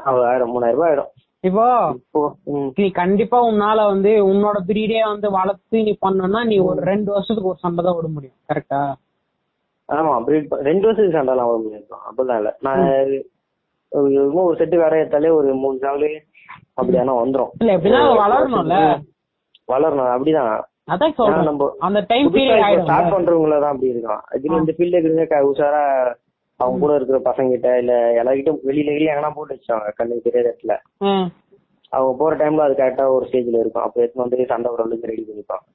ஆயிரம் 0.04 0.52
மூணாயிரம் 0.54 0.78
ரூபாய் 0.78 0.90
ஆயிடும். 0.90 1.12
இப்போ 1.44 1.64
நீ 2.76 2.86
கண்டிப்பா 2.96 3.38
உன்னால 3.48 3.80
வந்து 3.90 4.12
உன்னோட 4.30 4.58
பிரீடே 4.68 5.02
வந்து 5.06 5.28
வளர்த்து 5.36 5.82
நீ 5.86 5.92
பண்ணனா 6.02 6.40
நீ 6.48 6.56
ஒரு 6.68 6.80
ரெண்டு 6.90 7.10
வருஷத்துக்கு 7.14 7.52
ஒரு 7.52 7.60
சண்டை 7.62 7.82
தான் 7.84 7.96
விட 7.98 8.08
முடியும் 8.14 8.38
கரெக்டா 8.50 8.80
ஆமா 9.88 10.14
ரெண்டு 10.68 10.86
வருஷத்துக்கு 10.86 11.18
சண்டைலாம் 11.18 11.50
வர 11.50 11.58
முடியாது 11.60 11.84
bro. 11.86 11.98
அப்படிலாம் 12.08 12.40
இல்ல. 12.40 12.50
நான் 12.64 12.82
ஒரு 14.40 14.56
செட்டு 14.58 14.82
வேற 14.82 14.94
ஏத்தாலே 15.02 15.30
ஒரு 15.36 15.50
மூணு 15.62 15.78
சாவல் 15.84 16.08
அப்படியானா 16.78 17.14
வந்துரும். 17.20 17.52
இல்ல 17.60 17.76
எப்படின்னா 17.76 18.00
வளரணும்ல. 18.20 18.74
வளரணும் 19.68 20.10
அப்படிதான். 20.14 20.50
அதான் 20.94 21.16
சொல்றேன். 21.16 21.46
நம்ம 21.48 21.68
அந்த 21.86 22.00
டைம் 22.10 22.28
பீரியட் 22.34 22.82
ஸ்டார்ட் 22.82 23.14
பண்றவங்கள 23.14 23.56
தான் 23.64 23.72
அப்படி 23.74 23.92
இருக்கும் 23.92 24.22
இதுல 24.36 24.60
இந்த 24.60 24.74
இருக்கிறவங்க 24.74 25.40
உஷாரா 25.50 25.82
அவங்க 26.60 26.78
கூட 26.78 26.94
இருக்கிற 26.94 27.18
பசங்க 27.18 27.48
கிட்ட 27.48 27.78
இல்ல 27.78 27.92
எல்லார்கிட்டும் 28.20 28.60
வெளியில 28.68 28.94
வெளியே 28.94 29.12
எங்கன்னா 29.12 29.34
போட்டு 29.34 29.56
வச்சாங்க 29.56 29.90
கண்ணுக்கு 29.96 30.26
தெரியாத 30.26 30.48
இடத்துல. 30.48 30.74
அவங்க 31.92 32.12
போற 32.18 32.32
டைம்ல 32.36 32.64
அது 32.64 32.74
கரெக்டா 32.74 33.04
ஒரு 33.16 33.24
ஸ்டேஜ்ல 33.26 33.60
இருக்கும். 33.60 33.82
அப்ப 33.82 34.00
எடுத்து 34.00 34.22
வந்து 34.22 34.46
சண்டை 34.46 34.70
ஒரு 34.72 34.82
அளவுக்கு 34.82 35.10
ரெடி 35.10 35.24
பண்ணிப்பாங்க. 35.28 35.66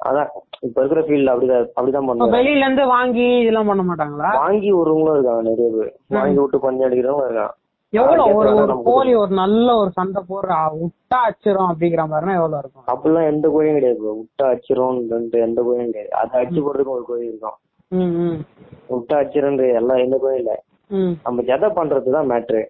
அதான். 0.00 0.30
இப்ப 0.60 0.80
இருக்கிற 0.80 1.00
ஃபீல்ட்ல 1.06 1.32
அப்படிதான் 1.32 1.68
அப்படிதான் 1.76 2.08
பண்ணுவாங்க. 2.08 2.36
வெளியில 2.36 2.64
இருந்து 2.66 2.86
வாங்கி 2.86 3.38
இதெல்லாம் 3.40 3.66
பண்ண 3.66 3.82
மாட்டாங்களா? 3.82 4.30
வாங்கி 4.36 4.72
விடுறவங்களும் 4.72 5.16
இருக்காங்க 5.16 5.42
நிறைய 5.42 5.68
பேர். 5.76 5.92
வாங்கி 6.08 6.40
விட்டு 6.40 6.58
பஞ்சு 6.58 6.84
அடிக்கிறவங்க 6.84 7.26
இருக்காங்க. 7.28 7.54
எவ்வளவு 7.92 8.34
ஒரு 8.36 8.50
ஒரு 8.60 8.74
கோழி 8.82 9.14
ஒரு 9.14 9.32
நல்ல 9.34 9.74
ஒரு 9.76 9.90
சண்டை 9.90 10.22
போடுற 10.30 10.54
விட்டா 10.80 11.18
அச்சிரும் 11.28 11.68
அப்படிங்கிற 11.70 12.02
மாதிரினா 12.12 12.34
எவ்வளவு 12.34 12.60
இருக்கும்? 12.62 12.86
அப்படிலாம் 12.86 13.30
எந்த 13.32 13.48
கோழியும் 13.48 13.74
கிடையாது. 13.74 14.00
விட்டா 14.20 14.46
அச்சிரும் 14.54 14.98
எந்த 15.48 15.62
கோழியும் 15.62 15.90
கிடையாது. 15.90 16.14
அதை 16.20 16.32
அடிச்சு 16.40 16.60
போடுறதுக்கு 16.60 16.96
ஒரு 16.98 17.04
கோழி 17.04 17.26
இருக்கும். 17.26 17.56
விட்டா 18.90 19.16
அச்சிரன்ற 19.22 19.74
எல்லாம் 19.74 19.98
எந்த 19.98 20.16
கோழியும் 20.16 20.38
இல்ல 20.38 20.52
நம்ம 21.24 21.42
ஜதை 21.42 21.68
பண்றதுதான் 21.78 22.28
மேட்ரு 22.30 22.62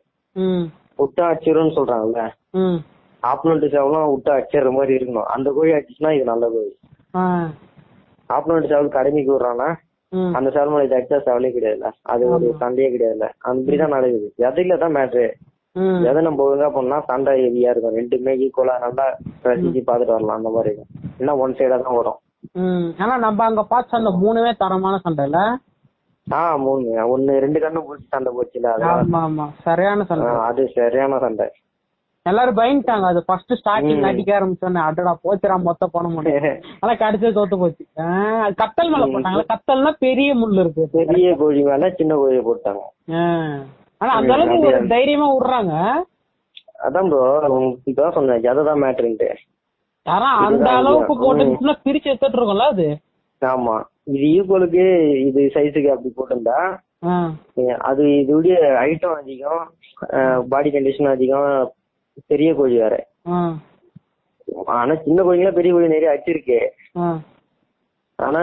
விட்டா 0.98 1.24
அச்சிரும்னு 1.32 1.76
சொல்றாங்கல்ல? 1.76 2.20
ம். 2.52 2.78
ஆப்பனண்ட் 3.22 3.64
சேவலாம் 3.74 4.10
விட்டா 4.12 4.32
அடிச்சிடுற 4.36 4.70
மாதிரி 4.72 4.92
இருக்கணும். 4.96 5.28
அந்த 5.34 5.52
கோழி 5.52 5.72
அடிச்சுன்னா 5.72 6.14
இது 6.14 6.24
நல்ல 6.24 6.50
கோழி. 6.50 6.70
ஆ, 7.14 7.22
ஆப்பனண்ட் 8.30 8.68
சேவல் 8.68 8.88
கடமைக்கு 8.88 9.32
விடுறான்னா. 9.32 9.68
அந்த 10.34 10.50
சேவல் 10.50 10.70
மேல 10.70 10.84
இது 10.84 10.96
அடிச்சா 10.96 11.18
சேவலே 11.26 11.50
கிடையாதுல்ல. 11.52 11.88
அது 12.04 12.28
ஒரு 12.28 12.54
சண்டையே 12.58 12.88
கிடையாதுல்ல. 12.90 13.28
அப்படிதான் 13.48 13.88
நடக்குது. 13.88 14.28
எதையில 14.38 14.78
தான் 14.78 14.94
மேட்ரு. 14.94 15.26
எதை 16.04 16.22
நம்ம 16.22 16.44
ஒழுங்கா 16.44 16.72
பண்ணா 16.72 17.00
சண்டை 17.00 17.32
ஹெவியா 17.40 17.70
இருக்கும். 17.70 17.96
ரெண்டுமே 17.96 18.32
ஈக்குவலா 18.44 18.78
நல்லா 18.78 19.06
ரசிச்சு 19.44 19.80
பாத்துட்டு 19.88 20.16
வரலாம். 20.16 20.36
அந்த 20.36 20.48
மாதிரி 20.48 20.74
இருக்கும் 20.74 20.90
இல்லைன்னா 21.10 21.38
ஒன் 21.38 21.52
சைடா 21.52 21.82
தான் 21.82 21.96
வரும். 21.96 22.20
ம். 22.60 22.88
ஆனா 23.00 23.14
நம்ம 23.24 23.44
அங்க 23.44 23.62
பார்த்த 23.70 24.00
அந்த 24.00 24.12
மூணுமே 24.20 24.52
தரமான 24.60 24.96
சண்டைல 25.04 25.38
ஆ 26.26 26.40
மூணு. 26.62 26.84
ஒண்ணு 27.10 27.32
ரெண்டு 27.42 27.58
கண்ணு 27.60 27.80
போச்சு 27.84 28.06
சண்டை 28.12 28.30
போச்சுல 28.36 28.70
ஆமா 28.88 29.20
ஆமா. 29.26 29.44
சரியான 29.64 30.06
சண்டை. 30.08 30.30
அது 30.48 30.62
சரியான 30.74 31.18
சண்டை. 31.20 31.46
எல்லாரும் 32.26 32.56
பயந்துட்டாங்க. 32.58 33.06
அது 33.06 33.20
ஃபர்ஸ்ட் 33.26 33.52
ஸ்டார்டிங் 33.58 34.06
அடிக்க 34.08 34.30
ஆரம்பிச்சோன்னே 34.36 34.80
அடடா 34.86 35.12
போச்சுடா 35.24 35.56
மொத்த 35.66 35.86
பணம் 35.88 36.16
ஆனா 36.82 36.92
கடைசியா 37.02 37.30
தோத்து 37.36 37.56
போச்சு. 37.56 37.84
கத்தல் 38.60 38.90
மேல 38.94 39.06
போட்டாங்களா 39.06 39.44
கத்தல்னா 39.52 39.92
பெரிய 40.00 40.30
முள் 40.34 40.58
இருக்கு. 40.62 40.86
பெரிய 40.96 41.28
கோழி 41.36 41.62
மேல 41.64 41.90
சின்ன 42.00 42.16
கோழியை 42.16 42.42
போட்டாங்க. 42.44 42.82
ஆனா 44.00 44.10
அந்த 44.18 44.32
அளவுக்கு 44.36 44.88
தைரியமா 44.90 45.28
விடுறாங்க. 45.32 45.74
அதான் 46.86 47.06
ப்ரோ 47.10 47.22
இப்பதான் 47.86 48.16
சொன்னேன் 48.16 48.42
ஜதை 48.42 48.64
தான் 48.64 48.82
மேட்ருன்ட்டு 48.82 49.28
அந்த 50.46 50.68
அளவுக்கு. 50.78 51.14
போட்டுச்சுன்னா 51.22 51.74
பிரிச்சு 51.84 52.10
எடுத்துட்டு 52.10 52.38
இருக்கோம்ல 52.38 52.66
அது? 52.74 52.86
ஆமா. 53.42 53.76
இது 54.14 54.26
ஈக்குவலுக்கு 54.34 54.84
இது 55.28 55.40
சைஸுக்கு 55.54 55.92
அப்படி 55.94 56.10
போட்டிருந்தா 56.18 56.58
அது 57.90 58.04
இதோடைய 58.22 58.54
ஐட்டம் 58.88 59.18
அதிகம் 59.20 59.64
பாடி 60.52 60.68
கண்டிஷன் 60.74 61.14
அதிகம் 61.14 61.48
பெரிய 62.30 62.50
கோழி 62.58 62.76
வேற. 62.84 62.94
ஆனா 64.78 64.92
சின்ன 65.06 65.18
கோழிங்களா 65.26 65.56
பெரிய 65.58 65.72
கோழி 65.74 65.94
நிறைய 65.94 66.12
அடிச்சிருக்கு. 66.12 66.58
ஆனா 68.18 68.42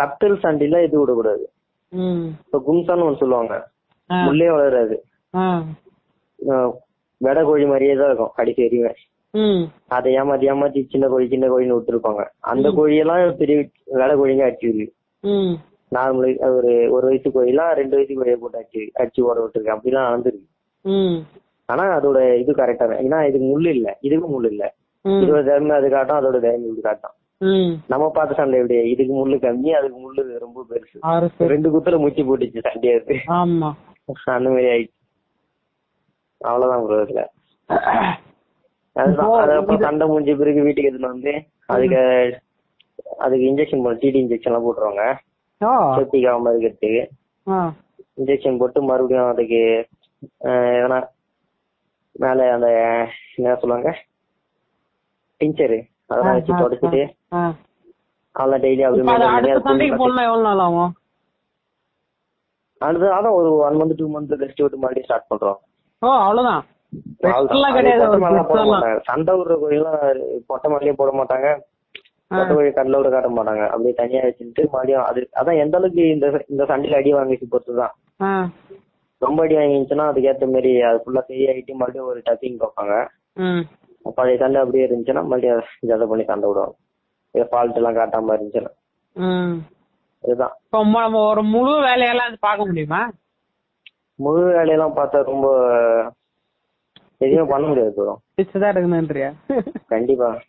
கத்தல் 0.00 0.42
சண்டையில 0.44 0.82
இது 0.86 0.96
விடக்கூடாது. 1.00 1.44
இப்ப 2.44 2.60
கும்சான்னு 2.68 3.06
ஒண்ணு 3.08 3.22
சொல்லுவாங்க. 3.22 3.54
முள்ளே 4.10 4.48
வளராது. 4.54 4.96
வெடை 7.20 7.42
கோழி 7.48 7.66
மாதிரியே 7.72 7.94
தான் 7.98 8.10
இருக்கும் 8.10 8.36
கடைசி 8.38 8.60
வரையும் 8.62 8.88
அதை 9.96 10.08
ஏமாத்தி 10.20 10.46
ஏமாத்தி 10.52 10.80
சின்ன 10.92 11.08
கோழி 11.12 11.26
சின்ன 11.28 11.46
கோழின்னு 11.52 11.76
விட்டுருப்பாங்க. 11.76 12.22
அந்த 12.52 12.66
கோழியெல்லாம் 12.78 13.36
பெரிய 13.42 13.56
வெடை 14.00 14.14
கோழிங்க 14.20 14.44
அடிச்சிருக்கு 14.48 14.86
நார்மலி 15.96 16.32
ஒரு 16.56 16.72
ஒரு 16.94 17.06
வயசு 17.06 17.28
கோழிலாம் 17.36 17.72
ரெண்டு 17.80 17.96
வயசு 17.96 18.14
கோழியை 18.18 18.36
போட்டு 18.42 18.60
அடிச்சு 18.60 18.82
அடிச்சு 19.00 19.26
ஓட 19.28 19.36
விட்டுருக்கு. 19.44 19.74
அப்படிலாம் 19.76 20.08
நடந்துருக்கு. 20.10 20.48
ஆனா 21.68 21.84
அதோட 21.98 22.18
இது 22.42 22.52
கரெக்டா 22.60 22.86
ஏன்னா 23.06 23.18
இதுக்கு 23.28 23.48
முள்ளு 23.52 23.70
இல்ல. 23.76 23.88
இதுக்கும் 24.08 24.34
முள்ளு 24.36 24.50
இல்ல. 24.54 24.64
இதோட 25.04 25.40
திறமை 25.48 25.74
அது 25.76 25.88
காட்டும் 25.94 26.18
அதோட 26.20 26.38
திறமை 26.44 26.68
இது 26.72 26.80
காட்டும். 26.88 27.14
நம்ம 27.92 28.10
பார்த்த 28.16 28.34
சண்டை 28.40 28.58
எப்படி 28.60 28.88
இதுக்கு 28.94 29.14
முள்ளு 29.20 29.36
கம்மி 29.46 29.70
அதுக்கு 29.78 29.98
முள்ளு 30.04 30.22
ரொம்ப 30.44 30.64
பெருசு. 30.70 30.98
ரெண்டு 31.52 31.68
குத்துல 31.74 31.98
முச்சி 32.04 32.24
போட்டுச்சு 32.28 32.66
சண்டையா 32.68 32.94
இருக்கு 32.96 33.16
அந்த 34.36 34.48
மாதிரி 34.54 34.68
ஆயிடுச்சு. 34.74 34.98
அவ்வளவுதான் 36.50 36.84
ப்ரோ 36.86 37.02
இதுல. 37.06 37.24
அதுதான். 38.96 39.30
சண்டை 39.84 40.06
முடிஞ்ச 40.08 40.32
பிறகு 40.40 40.64
வீட்டுக்கு 40.66 40.88
எடுத்துட்டு 40.90 41.14
வந்து 41.14 41.32
அதுக்கு 41.74 42.00
அதுக்கு 43.24 43.44
இன்ஜெக்ஷன் 43.50 43.84
போட 43.84 43.94
டிடி 44.02 44.18
இன்ஜெக்ஷன் 44.22 44.50
எல்லாம் 44.50 44.66
போட்டுருவாங்க. 44.66 45.04
செப்டிக் 45.96 46.28
ஆகாம 46.30 46.52
இருக்கிறதுக்கு. 46.52 47.02
இன்ஜெக்ஷன் 48.20 48.58
போட்டு 48.60 48.82
மறுபடியும் 48.90 49.30
அதுக்கு 49.32 49.60
எதனா 50.78 50.98
மேல 52.22 52.48
அந்த 52.54 52.68
என்ன 53.36 53.54
சொல்லுவாங்க? 53.62 53.90
டிஞ்சரு 55.40 55.78
அதெல்லாம் 56.10 56.36
வச்சு 56.38 56.52
தொடச்சிட்டு. 56.62 57.02
அதெல்லாம் 58.34 58.62
டெய்லி 58.64 58.82
அப்படி 58.88 59.04
பண்ணி 59.06 59.88
அடுத்த 62.80 63.10
அதான் 63.16 63.36
ஒரு 63.38 63.50
one 63.64 63.76
month 63.80 63.98
two 63.98 64.06
month 64.14 64.32
rest 64.42 64.62
விட்டு 64.62 64.78
மறுபடியும் 64.82 65.08
ஸ்டார்ட் 65.08 65.30
பண்றோம். 65.32 65.58
ஓ 66.02 66.08
அவ்வளவுதான். 66.22 66.62
சண்டை 69.06 69.32
விடுற 69.36 69.54
கோயிலாம் 69.62 70.00
பொட்டை 70.48 70.66
மேலேயே 70.70 70.94
போட 70.94 71.10
மாட்டாங்க. 71.12 71.48
ஆ. 72.30 72.36
பொட்டை 72.36 72.52
கோழி 72.52 72.70
கடல 72.72 72.98
விட 72.98 73.08
காட்ட 73.10 73.28
மாட்டாங்க. 73.30 73.64
அப்படியே 73.68 73.94
தனியா 73.98 74.22
வச்சுட்டு 74.26 74.62
மறுபடியும் 74.66 75.06
அது 75.06 75.20
அதான் 75.40 75.60
எந்த 75.62 75.76
அளவுக்கு 75.78 76.04
இந்த 76.08 76.26
இந்த 76.48 76.62
சண்டையில 76.70 76.98
அடி 76.98 77.10
வாங்கிச்சு 77.14 77.46
பொறுத்து 77.48 77.74
தான் 77.76 77.94
ஆ, 78.20 78.30
ரொம்ப 79.22 79.38
அடி 79.44 79.56
வாங்கிச்சுன்னா 79.56 80.06
அதுக்கேற்ற 80.10 80.46
மாதிரி 80.50 80.70
அது 80.82 81.02
ஃபுல்லா 81.02 81.22
சரியாயிட்டு 81.26 81.74
மறுபடியும் 81.74 82.08
ஒரு 82.08 82.22
டப்பிங் 82.26 82.60
பார்ப்பாங்க. 82.62 82.94
பழைய 84.12 84.36
சண்டை 84.38 84.60
அப்படியே 84.62 84.86
இருந்துச்சுன்னா 84.86 85.22
மறுபடியும் 85.24 85.60
ஜதை 85.90 86.06
பண்ணி 86.06 86.24
சண்டை 86.24 86.46
விடுவாங்க. 86.48 86.74
இது 87.34 87.44
ஃபால்ட் 87.50 87.78
எல்லாம் 87.80 87.98
காட்டாம 87.98 88.34
இருந்துச்சுன்னா. 88.34 88.72
இதுதான். 90.24 90.54
இப்போ 90.62 90.80
ம- 90.86 91.02
நம்ம 91.02 91.20
ஒரு 91.28 91.42
முழு 91.52 91.72
வேலையெல்லாம் 91.82 92.28
அது 92.28 92.38
பார்க்க 92.40 92.66
முடியுமா? 92.66 93.00
முழு 94.18 94.42
வேலையெல்லாம் 94.50 94.96
பார்த்தா 94.96 95.20
ரொம்ப 95.26 95.46
எதுவுமே 97.22 97.50
பண்ண 97.50 97.66
முடியாது 97.66 97.94
bro. 97.96 98.14
பிச்சுதான் 98.36 98.76
இருக்குன்னுன்றியா 98.76 99.32
கண்டிப்பா. 99.86 100.40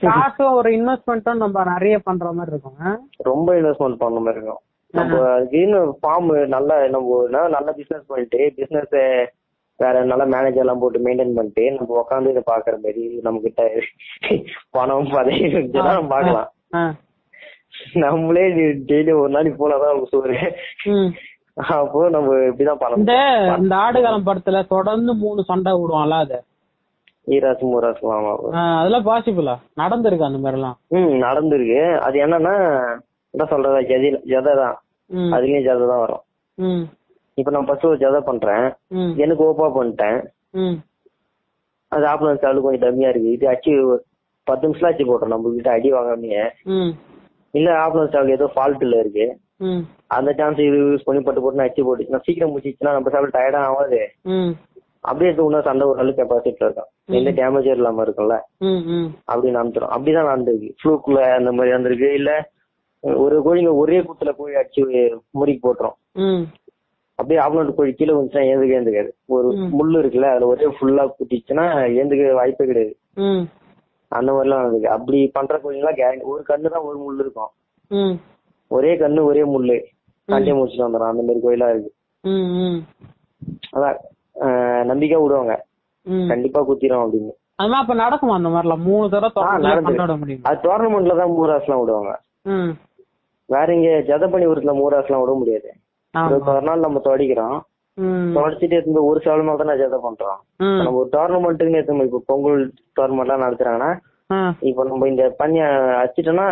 காசும் 0.00 0.52
ஒரு 0.52 0.70
இன்வெஸ்ட்மெண்ட்டும் 0.70 1.36
நம்ம 1.36 1.64
நிறைய 1.64 1.98
பண்ற 1.98 2.32
மாதிரி 2.32 2.56
இருக்கும்? 2.56 3.10
ரொம்ப 3.16 3.54
இன்வெஸ்ட்மெண்ட் 3.54 3.94
பண்ண 3.94 4.18
மாதிரி 4.18 4.34
இருக்கும். 4.34 4.58
நம்ம 4.90 5.30
அதுக்குன்னு 5.30 5.98
ஃபார்ம் 6.02 6.46
நல்லா 6.46 6.86
நம்ம 6.86 7.26
நல்ல 7.28 7.72
பிசினஸ் 7.72 8.06
பண்ணிட்டு 8.06 8.52
பிசினஸ் 8.56 9.28
வேற 9.76 10.04
நல்ல 10.04 10.26
மேனேஜர் 10.26 10.56
எல்லாம் 10.56 10.78
போட்டு 10.78 10.98
மெயின்டைன் 10.98 11.34
பண்ணிட்டு 11.34 11.70
நம்ம 11.72 12.06
உட்காந்து 12.08 12.30
இதை 12.30 12.42
பாக்குற 12.50 12.70
மாதிரி 12.70 13.18
நம்ம 13.22 13.40
கிட்ட 13.40 13.70
பணம் 14.70 15.08
பதவி 15.10 15.40
இருந்துச்சுன்னா 15.40 15.84
நம்ம 15.84 16.06
பார்க்கலாம். 16.06 16.52
ஆ, 16.74 16.94
நம்மளே 17.92 18.40
டெய்லி 18.86 19.18
ஒரு 19.18 19.28
நாளைக்கு 19.28 19.68
போனாதான் 19.68 19.86
நமக்கு 19.86 20.08
சோறு. 20.08 20.52
அப்போ 21.56 22.00
நம்ம 22.14 22.36
இப்படிதான் 22.48 22.80
பணம் 22.82 23.00
இந்த 23.02 23.14
இந்த 23.62 23.74
ஆடுகளம் 23.84 24.26
படத்துல 24.28 24.60
தொடர்ந்து 24.74 25.12
மூணு 25.22 25.40
சண்டை 25.50 25.72
விடுவான்ல 25.80 26.18
அது. 26.24 26.38
ஈராசு 27.34 27.64
மூராசு 27.72 28.04
அதெல்லாம் 28.78 29.08
பாசிபிளா 29.08 29.54
நடந்திருக்கு 29.80 30.28
அந்த 30.28 30.38
மாதிரி 30.44 30.58
எல்லாம் 30.60 30.76
ம் 30.98 31.16
நடந்திருக்கு. 31.26 31.80
அது 32.06 32.16
என்னன்னா 32.26 32.54
என்ன 33.34 33.44
சொல்றதா 33.50 33.80
ஜதி 33.90 34.08
ஜதை 34.32 34.54
தான். 34.62 34.76
அதுலயும் 35.34 35.66
ஜதை 35.66 35.84
தான் 35.92 36.02
வரும். 36.04 36.24
இப்ப 37.38 37.50
நான் 37.54 37.66
ஃபர்ஸ்ட் 37.68 37.88
ஒரு 37.90 37.98
ஜதை 38.04 38.20
பண்றேன். 38.30 38.66
எனக்கு 39.24 39.42
ஓப்பா 39.48 39.68
பண்ணிட்டேன். 39.76 40.18
அது 41.92 42.04
ஆம்புலன்ஸ் 42.12 42.46
ஆளு 42.48 42.64
கொஞ்சம் 42.64 42.84
டம்மியா 42.86 43.12
இருக்கு. 43.12 43.36
இது 43.36 43.46
அச்சு 43.52 43.72
பத்து 44.46 44.66
நிமிஷம் 44.66 44.88
ஆச்சு 44.88 45.04
போட்டோம் 45.10 45.32
நம்ம 45.34 45.52
கிட்ட 45.54 45.70
அடி 45.76 45.88
வாங்காமயே. 45.94 46.44
இல்ல 47.54 47.68
ஆம்புலன்ஸ் 47.84 48.16
ஆளு 48.20 48.36
ஏதோ 48.38 48.48
ஃபால்ட்ல 48.54 49.00
இருக்கு. 49.04 49.26
அந்த 50.06 50.32
சான்ஸ் 50.32 50.58
இது 50.58 50.76
யூஸ் 50.76 51.04
பண்ணி 51.04 51.22
பட்டு 51.22 51.40
போட்டு 51.40 51.60
அச்சு 51.60 51.82
போட்டுச்சுன்னா 51.84 52.20
சீக்கிரம் 52.22 52.58
முடிச்சிச்சுன்னா 52.58 52.92
நம்ம 52.92 53.10
சாப்பிட 53.10 53.32
டயர்டா 53.38 53.60
ஆகாது 53.64 54.00
அப்படியே 55.00 55.30
இன்னும் 55.36 55.62
சண்டை 55.62 55.86
ஒரு 55.86 55.98
அளவு 56.00 56.16
கெப்பாசிட்டில 56.16 56.66
இருக்கும் 56.66 56.88
எந்த 57.06 57.30
டேமேஜும் 57.30 57.76
இல்லாம 57.76 58.04
இருக்கும்ல. 58.04 58.34
ம், 58.58 58.82
ம், 58.94 59.08
அப்படி 59.24 59.54
நடந்துரும். 59.54 59.92
அப்படிதான் 59.96 60.30
நடந்திருக்கு. 60.30 60.72
ஃப்ளூக்குள்ள 60.80 61.20
அந்த 61.38 61.52
மாதிரி 61.52 61.74
நடந்திருக்கு. 61.74 62.12
இல்ல 62.12 62.50
ஒரு 63.02 63.36
கோழிங்க 63.40 63.76
ஒரே 63.76 64.00
குத்துல 64.00 64.36
கோழி 64.36 64.54
அடிச்சு 64.54 64.82
முறிக்கு 65.40 65.62
போட்டுரும். 65.62 65.96
அப்படியே 67.14 67.40
ஆம்புலன்ஸ் 67.46 67.74
கோழி 67.74 67.92
கீழே 67.92 68.12
வந்துச்சுன்னா 68.12 68.44
ஏந்துக்க 68.50 68.76
ஏந்துக்காது. 68.78 69.10
ஒரு 69.26 69.48
ம். 69.52 69.80
முள்ளு 69.80 69.98
இருக்குல்ல 70.00 70.28
அதுல 70.30 70.46
ஒரே 70.46 70.66
ஃபுல்லா 70.66 71.06
குத்திச்சுன்னா 71.14 71.64
ஏந்துக்க 71.98 72.32
வாய்ப்பே 72.32 72.66
கிடையாது. 72.66 72.96
அந்த 74.08 74.32
மாதிரிலாம் 74.32 74.62
நடந்திருக்கு. 74.62 74.94
அப்படி 74.98 75.30
பண்ற 75.32 75.58
கோழிங்கெல்லாம் 75.58 75.98
கேரண்டி 76.00 76.22
ஒரு 76.22 76.42
கண்ணு 76.42 76.68
தான் 76.68 76.82
ஒரு 76.82 76.98
முள்ளு 77.04 77.20
இருக்கும். 77.20 77.50
ஒரே 78.70 78.92
கண்ணு 79.02 79.20
ஒரே 79.30 79.42
முள்ளு. 79.54 79.78
சண்டையை 80.28 80.54
முடிச்சுட்டு 80.56 80.86
வந்துடும் 80.86 81.12
அந்த 81.12 81.22
மாதிரி 81.26 81.44
கோயிலா 81.44 81.68
இருக்கு. 81.72 81.90
அதான் 83.74 83.98
நம்பிக்கை 84.90 85.18
விடுவாங்க. 85.22 85.54
கண்டிப்பா 86.30 86.60
குத்திரும் 86.68 87.04
அப்படின்னு. 87.04 87.32
அப்ப 87.80 87.94
நடக்குமா 88.02 88.36
அந்த 88.36 88.76
மூணு 88.88 89.06
தடவை 89.14 89.42
அது 90.48 90.62
டோர்னமெண்ட்ல 90.66 91.16
தான் 91.22 91.34
மூராஸ் 91.38 91.66
எல்லாம் 91.66 91.82
விடுவாங்க 91.82 92.12
வேற 93.48 93.68
இங்க 93.76 93.90
ஜதப்பணி 94.10 94.44
ஊருக்குல 94.50 94.74
மூராஸ் 94.80 95.08
எல்லாம் 95.08 95.22
விட 95.24 95.32
முடியாது. 95.40 95.70
ஒரு 96.52 96.62
நாள் 96.68 96.86
நம்ம 96.86 97.00
தொடக்கிறோம் 97.08 97.58
தொடச்சிட்டு 98.36 98.76
எடுத்து 98.76 99.08
ஒரு 99.08 99.18
சேவல் 99.24 99.44
மேல 99.46 99.64
தான் 99.70 99.80
ஜதை 99.82 99.98
பண்றோம். 100.04 100.38
நம்ம 100.78 100.98
ஒரு 101.00 101.10
டோர்னமெண்ட்டுன்னு 101.16 101.78
எடுத்து 101.80 102.08
இப்ப 102.08 102.22
பொங்கல் 102.30 102.60
டோர்னமெண்ட் 102.98 103.26
எல்லாம் 103.26 103.44
நடத்துறாங்கன்னா 103.46 103.90
இப்ப 104.68 104.84
நம்ம 104.90 105.08
இந்த 105.12 105.24
பனிய 105.40 105.64
அடிச்சிட்டோம்னா 106.00 106.46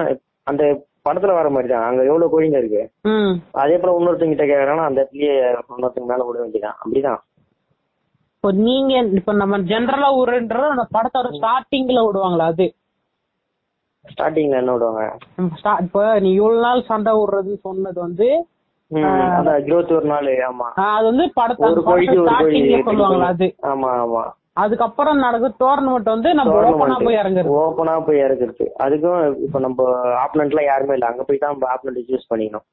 அந்த 0.50 0.64
படத்துல 1.08 1.36
வர 1.36 1.48
மாதிரி 1.52 1.68
தான் 1.70 1.86
அங்க 1.86 2.02
எவ்வளவு 2.04 2.32
கோழிங்க 2.32 2.58
இருக்கு. 2.60 2.82
அதே 3.60 3.76
போல 3.76 3.96
இன்னொருத்தங்க 3.96 4.34
கிட்ட 4.34 4.46
கேக்குறாங்கன்னா 4.46 4.88
அந்த 4.88 5.00
இடத்துலயே 5.02 5.34
இன்னொருத்தங்க 5.70 6.10
மேல 6.10 6.26
விட 6.28 6.38
வேண்டியதான் 6.42 6.78
அப்படிதான். 6.80 7.20
இப்போ 8.34 8.50
நீங்க 8.62 8.90
இப்ப 9.18 9.32
நம்ம 9.38 9.56
ஜெனரலா 9.70 10.08
விடுறன்றது 10.16 10.74
அந்த 10.74 10.84
படத்தோட 10.96 11.28
ஸ்டார்டிங்ல 11.36 12.02
விடுவாங்களா 12.06 12.44
அது? 12.52 12.66
ஸ்டார்டிங்ல 14.04 14.60
என்ன 14.60 14.74
விடுவாங்க? 14.74 15.02
இப்ப 15.84 16.04
நீ 16.20 16.28
இவ்வளவு 16.34 16.64
நாள் 16.66 16.88
சண்டை 16.90 17.12
விடுறதுன்னு 17.16 17.64
சொன்னது 17.66 17.98
வந்து 18.00 18.28
இருபத்தி 19.64 19.92
ஒரு 19.96 20.06
நாள் 20.06 20.28
ஆமா. 20.46 20.66
அது 20.86 21.04
வந்து 21.08 21.24
படத்த 21.34 21.64
ஒரு 21.68 21.82
கோழிக்கு 21.88 22.14
ஒரு 22.16 22.28
கோழி 22.34 22.60
ஸ்டார்டிங்ல 22.60 22.78
சொல்லுவாங்களா 22.86 23.28
அது? 23.34 23.48
ஆமா 23.70 23.90
ஆமா. 24.04 24.22
அதுக்கப்புறம் 24.62 25.18
நடக்குது 25.24 25.58
டோர்னமெண்ட் 25.62 26.08
வந்து 26.14 26.30
நம்ம 26.38 26.54
ஓப்பனா 26.68 26.96
போய் 27.06 27.20
இறங்குறது. 27.22 27.50
ஓப்பனா 27.62 27.94
போய் 28.06 28.24
இறக்குறது 28.26 28.66
அதுக்கும் 28.84 29.20
இப்ப 29.46 29.60
நம்ம 29.66 29.88
ஆப்னண்ட்ல 30.24 30.62
யாருமே 30.70 30.94
இல்ல. 30.96 31.10
அங்க 31.12 31.24
போய் 31.28 31.42
தான் 31.42 31.54
நம்ம 31.54 31.68
ஆப்னண்ட் 31.74 32.08
சூஸ் 32.10 32.30
பண்ணிக்கணும். 32.32 32.66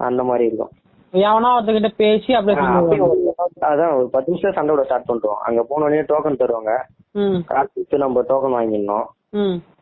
அந்த 0.00 0.22
மாதிரி 0.30 0.48
இருக்கும். 0.48 0.72
எவனா 1.12 1.50
ஒருத்தகிட்ட 1.56 1.90
பேசி 2.02 2.30
அப்படியே 2.36 2.56
அதான் 3.70 3.92
ஒரு 3.98 4.06
பத்து 4.14 4.30
நிமிஷம் 4.30 4.56
சண்டை 4.56 4.84
ஸ்டார்ட் 4.86 5.10
பண்றோம் 5.10 5.42
அங்க 5.48 5.60
போன 5.68 5.84
உடனே 5.86 6.06
டோக்கன் 6.08 6.40
தருவாங்க. 6.40 6.72
காசு 7.50 8.02
நம்ம 8.04 8.24
டோக்கன் 8.30 8.56
வாங்கிடணும். 8.56 9.06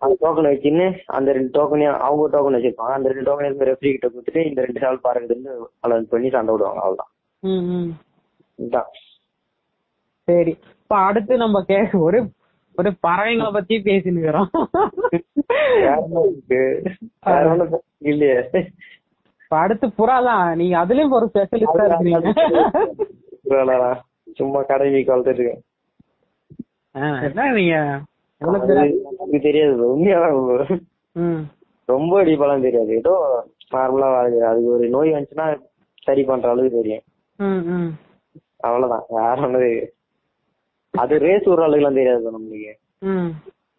அந்த 0.03 0.15
டோக்கன் 0.25 0.51
வச்சுன்னு 0.51 0.87
அந்த 1.17 1.29
ரெண்டு 1.37 1.51
டோக்கனையும் 1.57 1.97
அவங்க 2.07 2.27
டோக்கன் 2.35 2.57
வச்சிருப்பாங்க. 2.57 2.95
அந்த 2.99 3.09
ரெண்டு 3.13 3.27
டோக்கன் 3.29 3.67
ரெஃப்ரி 3.71 3.93
கிட்ட 3.95 4.09
கொடுத்துட்டு 4.09 4.43
இந்த 4.49 4.61
ரெண்டு 4.67 4.83
சால் 4.85 5.05
பாருங்க 5.07 5.57
அலௌன்ஸ் 5.87 6.13
பண்ணி 6.13 6.29
சண்டை 6.37 6.53
விடுவாங்க 6.55 6.83
அவ்வளவுதான். 6.85 7.11
சரி. 10.29 10.53
இப்ப 10.93 11.05
அடுத்து 11.11 11.35
நம்ம 11.43 11.61
கே 11.69 11.77
ஒரு 12.07 12.19
ஒரு 12.79 12.91
பறவைங்களை 13.05 13.51
பத்தி 13.53 13.75
பேசினுக்கிறோம் 13.85 14.49
இல்லையே. 18.11 18.41
இப்ப 19.45 19.57
அடுத்து 19.61 19.87
புறா 20.01 20.17
தான். 20.27 20.45
நீங்க 20.61 20.75
அதுலயும் 20.83 21.15
ஒரு 21.19 21.27
ஸ்பெஷலிஸ்டா 21.31 21.87
இருக்கீங்க. 21.89 22.33
சும்மா 24.41 24.61
கடைக்கு 24.73 25.13
வளர்த்துட்டு 25.13 25.41
இருக்கேன். 25.41 25.63
நீங்க? 27.61 27.79
எனக்கு 28.43 29.41
தெரியாது. 29.49 29.89
உண்மையாதான் 29.95 30.37
ரொம்ப 31.95 32.23
டீப்பாலாம் 32.29 32.67
தெரியாது. 32.69 32.93
ஏதோ 33.01 33.15
நார்மலா 33.75 34.13
அதுக்கு 34.51 34.71
ஒரு 34.77 34.93
நோய் 34.97 35.17
வந்துச்சுன்னா 35.17 35.49
சரி 36.09 36.25
பண்ற 36.33 36.53
அளவுக்கு 36.53 36.79
தெரியும். 36.83 37.05
அவ்வளவுதான். 38.69 39.05
வேற 39.19 39.37
ஒண்ணு 39.49 39.65
அது 40.95 41.15
ரேஸ் 41.27 41.49
விடுற 41.49 41.67
அளவுக்குலாம் 41.67 41.99
தெரியாது 42.01 42.35
நம்மளுக்கு. 42.37 42.73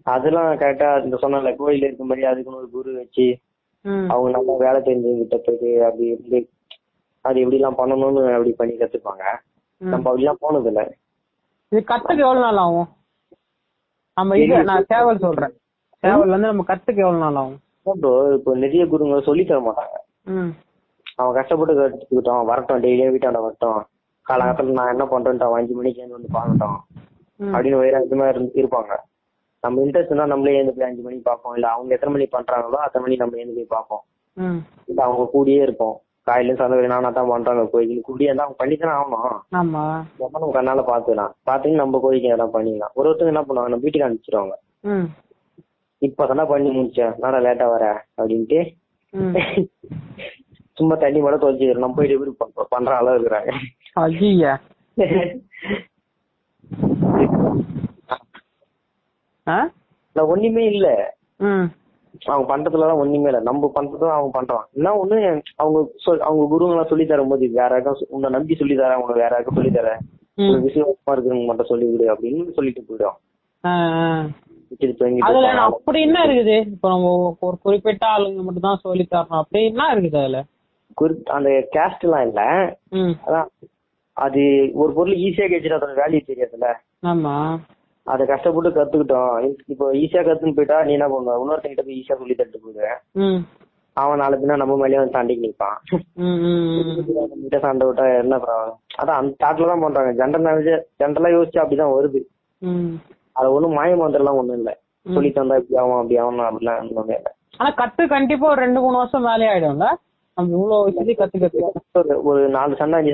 அதெல்லாம் 0.05 0.49
கரெக்டா 0.61 0.89
இந்த 1.05 1.17
சொன்னல 1.23 1.51
கோயில் 1.59 1.87
இருக்கும்படி 1.87 2.23
அதுக்குன்னு 2.29 2.61
ஒரு 2.61 2.69
குரு 2.75 2.91
வச்சு 3.01 3.25
அவங்க 4.13 4.29
நல்லா 4.35 4.53
வேலை 4.63 4.79
தெரிஞ்சவங்கிட்ட 4.87 5.37
போயிட்டு 5.45 5.69
அப்படி 5.87 6.05
இருந்து 6.13 6.39
அது 7.25 7.41
எப்படி 7.43 7.59
எல்லாம் 7.59 7.79
பண்ணணும்னு 7.79 8.21
அப்படி 8.35 8.51
பண்ணி 8.59 8.73
கத்துப்பாங்க. 8.81 9.23
நம்ம 9.81 10.09
அப்படிலாம் 10.09 10.43
போனது 10.43 10.69
இல்ல 10.71 10.81
இது 11.71 11.81
கத்துக்க 11.91 12.25
எவ்வளவு 12.25 12.45
நாள் 12.45 12.61
ஆகும்? 12.63 12.89
நம்ம 14.17 14.37
இது 14.41 14.57
நான் 14.71 14.89
சேவல் 14.91 15.23
சொல்றேன். 15.25 15.53
சேவல் 16.03 16.33
வந்து 16.35 16.49
நம்ம 16.51 16.65
கத்துக்க 16.71 17.05
எவ்வளவு 17.05 17.23
நாள் 17.25 17.39
ஆகும்? 17.41 17.59
ப்ரோ 18.01 18.11
இப்போ 18.37 18.51
நிறைய 18.63 18.83
குருங்க 18.91 19.15
சொல்லி 19.29 19.43
தர 19.45 19.61
மாட்டாங்க. 19.67 19.95
அவன் 21.19 21.37
கஷ்டப்பட்டு 21.37 21.73
கத்துக்கிட்டோம் 21.79 22.47
வரட்டும் 22.51 22.83
டெய்லியே 22.85 23.09
வீட்டாண்ட 23.13 23.39
வரட்டும். 23.45 23.79
காலகட்டத்தில் 24.25 24.79
நான் 24.79 24.91
என்ன 24.93 25.05
பண்றேன்ட்டு 25.05 25.47
அவன் 25.47 25.59
அஞ்சு 25.61 25.73
மணிக்கு 25.73 26.01
ஏந்து 26.03 26.17
வந்து 26.17 26.31
ம். 27.39 27.53
அப்படின்னு 27.53 27.79
வைராக்கியமா 27.81 28.25
இருந்து 28.27 28.51
இருப்பாங்க. 28.61 28.93
நம்ம 29.63 29.81
இன்ட்ரெஸ்ட் 29.83 30.11
இருந்தா 30.11 30.25
நம்மளே 30.25 30.55
ஏந்து 30.59 30.73
போய் 30.75 30.87
அஞ்சு 30.87 31.01
மணிக்கு 31.01 31.29
பார்ப்போம் 31.29 31.53
இல்ல 31.55 31.67
அவங்க 31.67 31.93
எத்தனை 31.93 32.11
மணிக்கு 32.13 32.35
பண்றாங்களோ 32.37 32.79
அத்தனை 32.85 33.03
மணி 33.05 33.15
நம்ம 33.15 33.37
ஏந்து 33.37 33.55
போய் 33.55 33.73
பார்ப்போம் 33.75 34.03
இல்ல 34.87 34.99
அவங்க 35.03 35.23
கூடியே 35.33 35.61
இருப்போம். 35.61 35.95
காலையில 36.27 36.55
சந்தை 36.55 36.87
நானா 36.87 37.09
தான் 37.09 37.29
பண்றாங்க 37.29 37.63
கோயிலுக்கு. 37.69 38.07
கூடியே 38.09 38.29
இருந்தா 38.29 38.43
அவங்க 38.43 38.59
பண்ணித்தானே 38.61 38.93
ஆகணும். 38.97 39.39
ஆமா. 39.53 39.81
நம்ம 40.19 40.51
கண்ணால 40.57 40.83
பாத்துக்கலாம் 40.89 41.33
பாத்துட்டு 41.49 41.81
நம்ம 41.81 41.99
கோயிலுக்கு 41.99 42.29
எதாவது 42.29 42.55
பண்ணிக்கலாம். 42.57 42.93
ஒரு 42.93 43.09
ஒருத்தங்க 43.09 43.33
என்ன 43.33 43.43
பண்ணுவாங்க? 43.43 43.71
நம்ம 43.73 43.85
வீட்டுக்கு 43.85 44.07
அனுப்பிச்சிருவாங்க. 44.07 44.55
இப்ப 46.01 46.25
தானே 46.25 46.43
பண்ணி 46.43 46.69
முடிச்சேன். 46.69 47.13
நாடா 47.17 47.37
லேட்டா 47.37 47.67
வர? 47.69 47.85
அப்படின்ட்டு. 48.17 48.59
சும்மா 50.77 50.95
தண்ணி 50.95 51.19
மட்டும் 51.21 51.43
தொலைச்சிக்கிறோம் 51.43 51.85
நம்ம 51.85 51.97
போயிட்டு 51.97 52.15
எப்படி 52.17 52.31
பண்ற 52.69 52.91
அளவு 52.97 53.17
இருக்கிறாங்க. 53.17 53.51
ஐயா 53.95 54.53
ஒண்ணுமே 60.15 60.65
இல்ல. 60.65 60.87
ம். 61.37 61.65
அவங்க 62.25 62.47
பண்றதுலதான் 62.51 62.95
ஒண்ணுமே 62.95 63.29
இல்ல. 63.29 63.39
நம்ம 63.39 63.71
பண்றதும் 63.75 64.11
அவங்க 64.11 64.41
பண்றான் 64.41 64.65
என்ன 64.73 64.93
ஒண்ணு 65.03 65.17
அவங்க 65.55 65.79
அவங்க 66.19 66.43
குருங்களாம் 66.51 66.87
சொல்லி 66.87 67.05
தரும் 67.05 67.27
போது 67.27 67.47
வேற 67.47 67.61
யாருக்கும் 67.67 68.07
உன்னை 68.09 68.29
நம்பி 68.29 68.55
சொல்லி 68.55 68.75
தரேன் 68.75 68.95
உனக்கு 68.95 69.13
வேற 69.13 69.29
யாருக்கும் 69.31 69.55
சொல்லி 69.55 69.71
தரேன். 69.71 70.01
விசுவாசமா 70.37 71.11
இருக்கிறவங்க 71.11 71.45
மட்டும் 71.45 71.65
சொல்லி 71.65 71.85
விடு 71.85 72.13
அப்படின்னு 72.13 72.53
சொல்லிட்டு 72.53 72.85
போயிடும் 72.89 73.19
அதுல. 75.23 75.49
அப்படி 75.49 76.01
என்ன 76.01 76.25
இருக்குது? 76.25 76.55
இப்ப 76.67 76.89
நம்ம 76.89 77.37
ஒரு 77.39 77.57
குறிப்பிட்ட 77.57 78.07
ஆளுங்க 78.07 78.35
மட்டும் 78.35 78.61
தான் 78.61 78.79
சொல்லி 78.81 79.07
தரணும். 79.11 79.39
அப்படி 79.41 79.63
என்ன 79.63 79.95
இருக்குது 79.95 80.17
அதுல? 80.17 80.39
அந்த 81.25 81.49
கேஸ்ட் 81.73 81.99
எல்லாம் 81.99 82.27
இல்ல. 82.27 82.41
ம். 82.89 83.13
அதான் 83.25 83.47
அது 84.17 84.41
ஒரு 84.73 84.91
பொருள் 84.93 85.15
ஈஸியா 85.17 85.45
கிடைச்சிட்டு 85.45 85.77
அதோட 85.77 85.93
வேல்யூ 85.97 86.19
தெரியாதுல்ல. 86.23 86.67
ஆமா. 87.03 87.35
அதை 88.07 88.23
கஷ்டப்பட்டு 88.27 88.69
கத்துக்கிட்டோம். 88.71 89.35
இப்போ 89.67 89.85
ஈஸியா 89.93 90.21
கத்துன்னு 90.21 90.55
போயிட்டா 90.55 90.83
நீ 90.83 90.93
என்ன 90.93 91.07
பண்ணுவ? 91.07 91.35
இன்னொருத்தங்கிட்ட 91.37 91.83
போய் 91.83 91.99
ஈஸியா 91.99 92.17
சொல்லி 92.17 92.35
தட்டு 92.35 92.89
ம். 93.21 93.39
அவன் 93.97 94.19
நாளை 94.19 94.35
பின்ன 94.39 94.55
நம்ம 94.55 94.75
மேலேயே 94.77 94.99
வந்து 94.99 95.13
சண்டைக்கு 95.13 95.43
நிற்பான் 95.43 95.75
கிட்ட 97.41 97.57
சண்டை 97.59 97.87
விட்டா 97.87 98.05
என்ன 98.19 98.37
அதான் 98.97 99.17
அந்த 99.17 99.33
தாட்ல 99.43 99.67
தான் 99.67 99.83
பண்றாங்க. 99.83 100.11
ஜென்ரல் 100.19 100.45
நாலேஜ் 100.47 100.71
ஜென்ரலா 101.01 101.29
யோசிச்சு 101.33 101.61
அப்படிதான் 101.61 101.93
வருது. 101.93 102.21
அது 103.35 103.47
ஒண்ணும் 103.53 103.73
மாய 103.73 103.95
மந்திரம்லாம் 103.95 104.39
ஒண்ணும் 104.39 104.57
இல்ல. 104.57 104.71
சொல்லி 105.05 105.29
தந்தா 105.31 105.55
இப்படி 105.59 105.77
ஆகும் 105.77 105.97
அப்படி 105.97 106.17
ஆகணும் 106.19 106.47
அப்படிலாம் 106.49 106.79
ஒண்ணுமே 106.91 107.15
இல்ல. 107.15 107.29
ஆனா 107.57 107.69
கத்து 107.79 108.03
கண்டிப்பா 108.07 108.45
ஒரு 108.49 108.61
ரெண்டு 108.61 108.79
மூணு 108.79 108.97
வருஷம் 108.97 109.25
மேலே 109.25 109.47
ஆயிடும்ல 109.49 109.87
நம்ம 110.37 110.51
இவ்வளவு 110.53 110.85
விஷயத்தையும் 110.85 111.21
கத்து 111.21 111.39
கத்து 111.39 111.99
ஒரு- 112.01 112.21
ஒரு 112.23 112.41
நாலு 112.49 112.75
சண்டை 112.75 112.99
அஞ்சு 112.99 113.13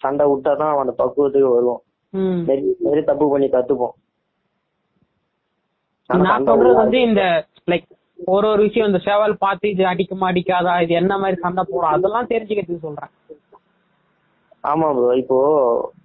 சண்டை- 0.00 0.04
சண்டை 0.04 0.24
விட்டா 0.30 0.52
தான் 0.56 0.70
அவன் 0.70 0.84
அந்த 0.84 0.94
பக்குவத்துக்கு 0.98 1.48
வருவோம் 1.50 1.80
ம். 2.12 2.40
நிறைய 2.84 3.02
தப்பு 3.04 3.26
பண்ணி 3.32 3.48
கத்துப்போம் 3.50 3.96
நான் 6.10 6.46
சொல்றது. 6.48 6.78
வந்து 6.78 6.98
இந்த 7.08 7.22
லைக் 7.68 7.86
ஒரு 8.28 8.46
ஒரு 8.48 8.62
விஷயம் 8.64 8.88
இந்த 8.88 9.00
சேவல் 9.04 9.34
பார்த்து 9.38 9.66
இது 9.70 9.82
அடிக்குமா 9.90 10.26
அடிக்காதா 10.30 10.72
இது 10.84 10.92
என்ன 10.94 11.12
மாதிரி 11.18 11.36
சண்டை 11.42 11.62
போடும் 11.64 11.92
அதெல்லாம் 11.92 12.30
தெரிஞ்சுக்கிறதுக்கு 12.30 12.86
சொல்றேன். 12.86 13.12
ஆமா 14.64 14.86
ப்ரோ 14.96 15.12
இப்போ 15.20 15.36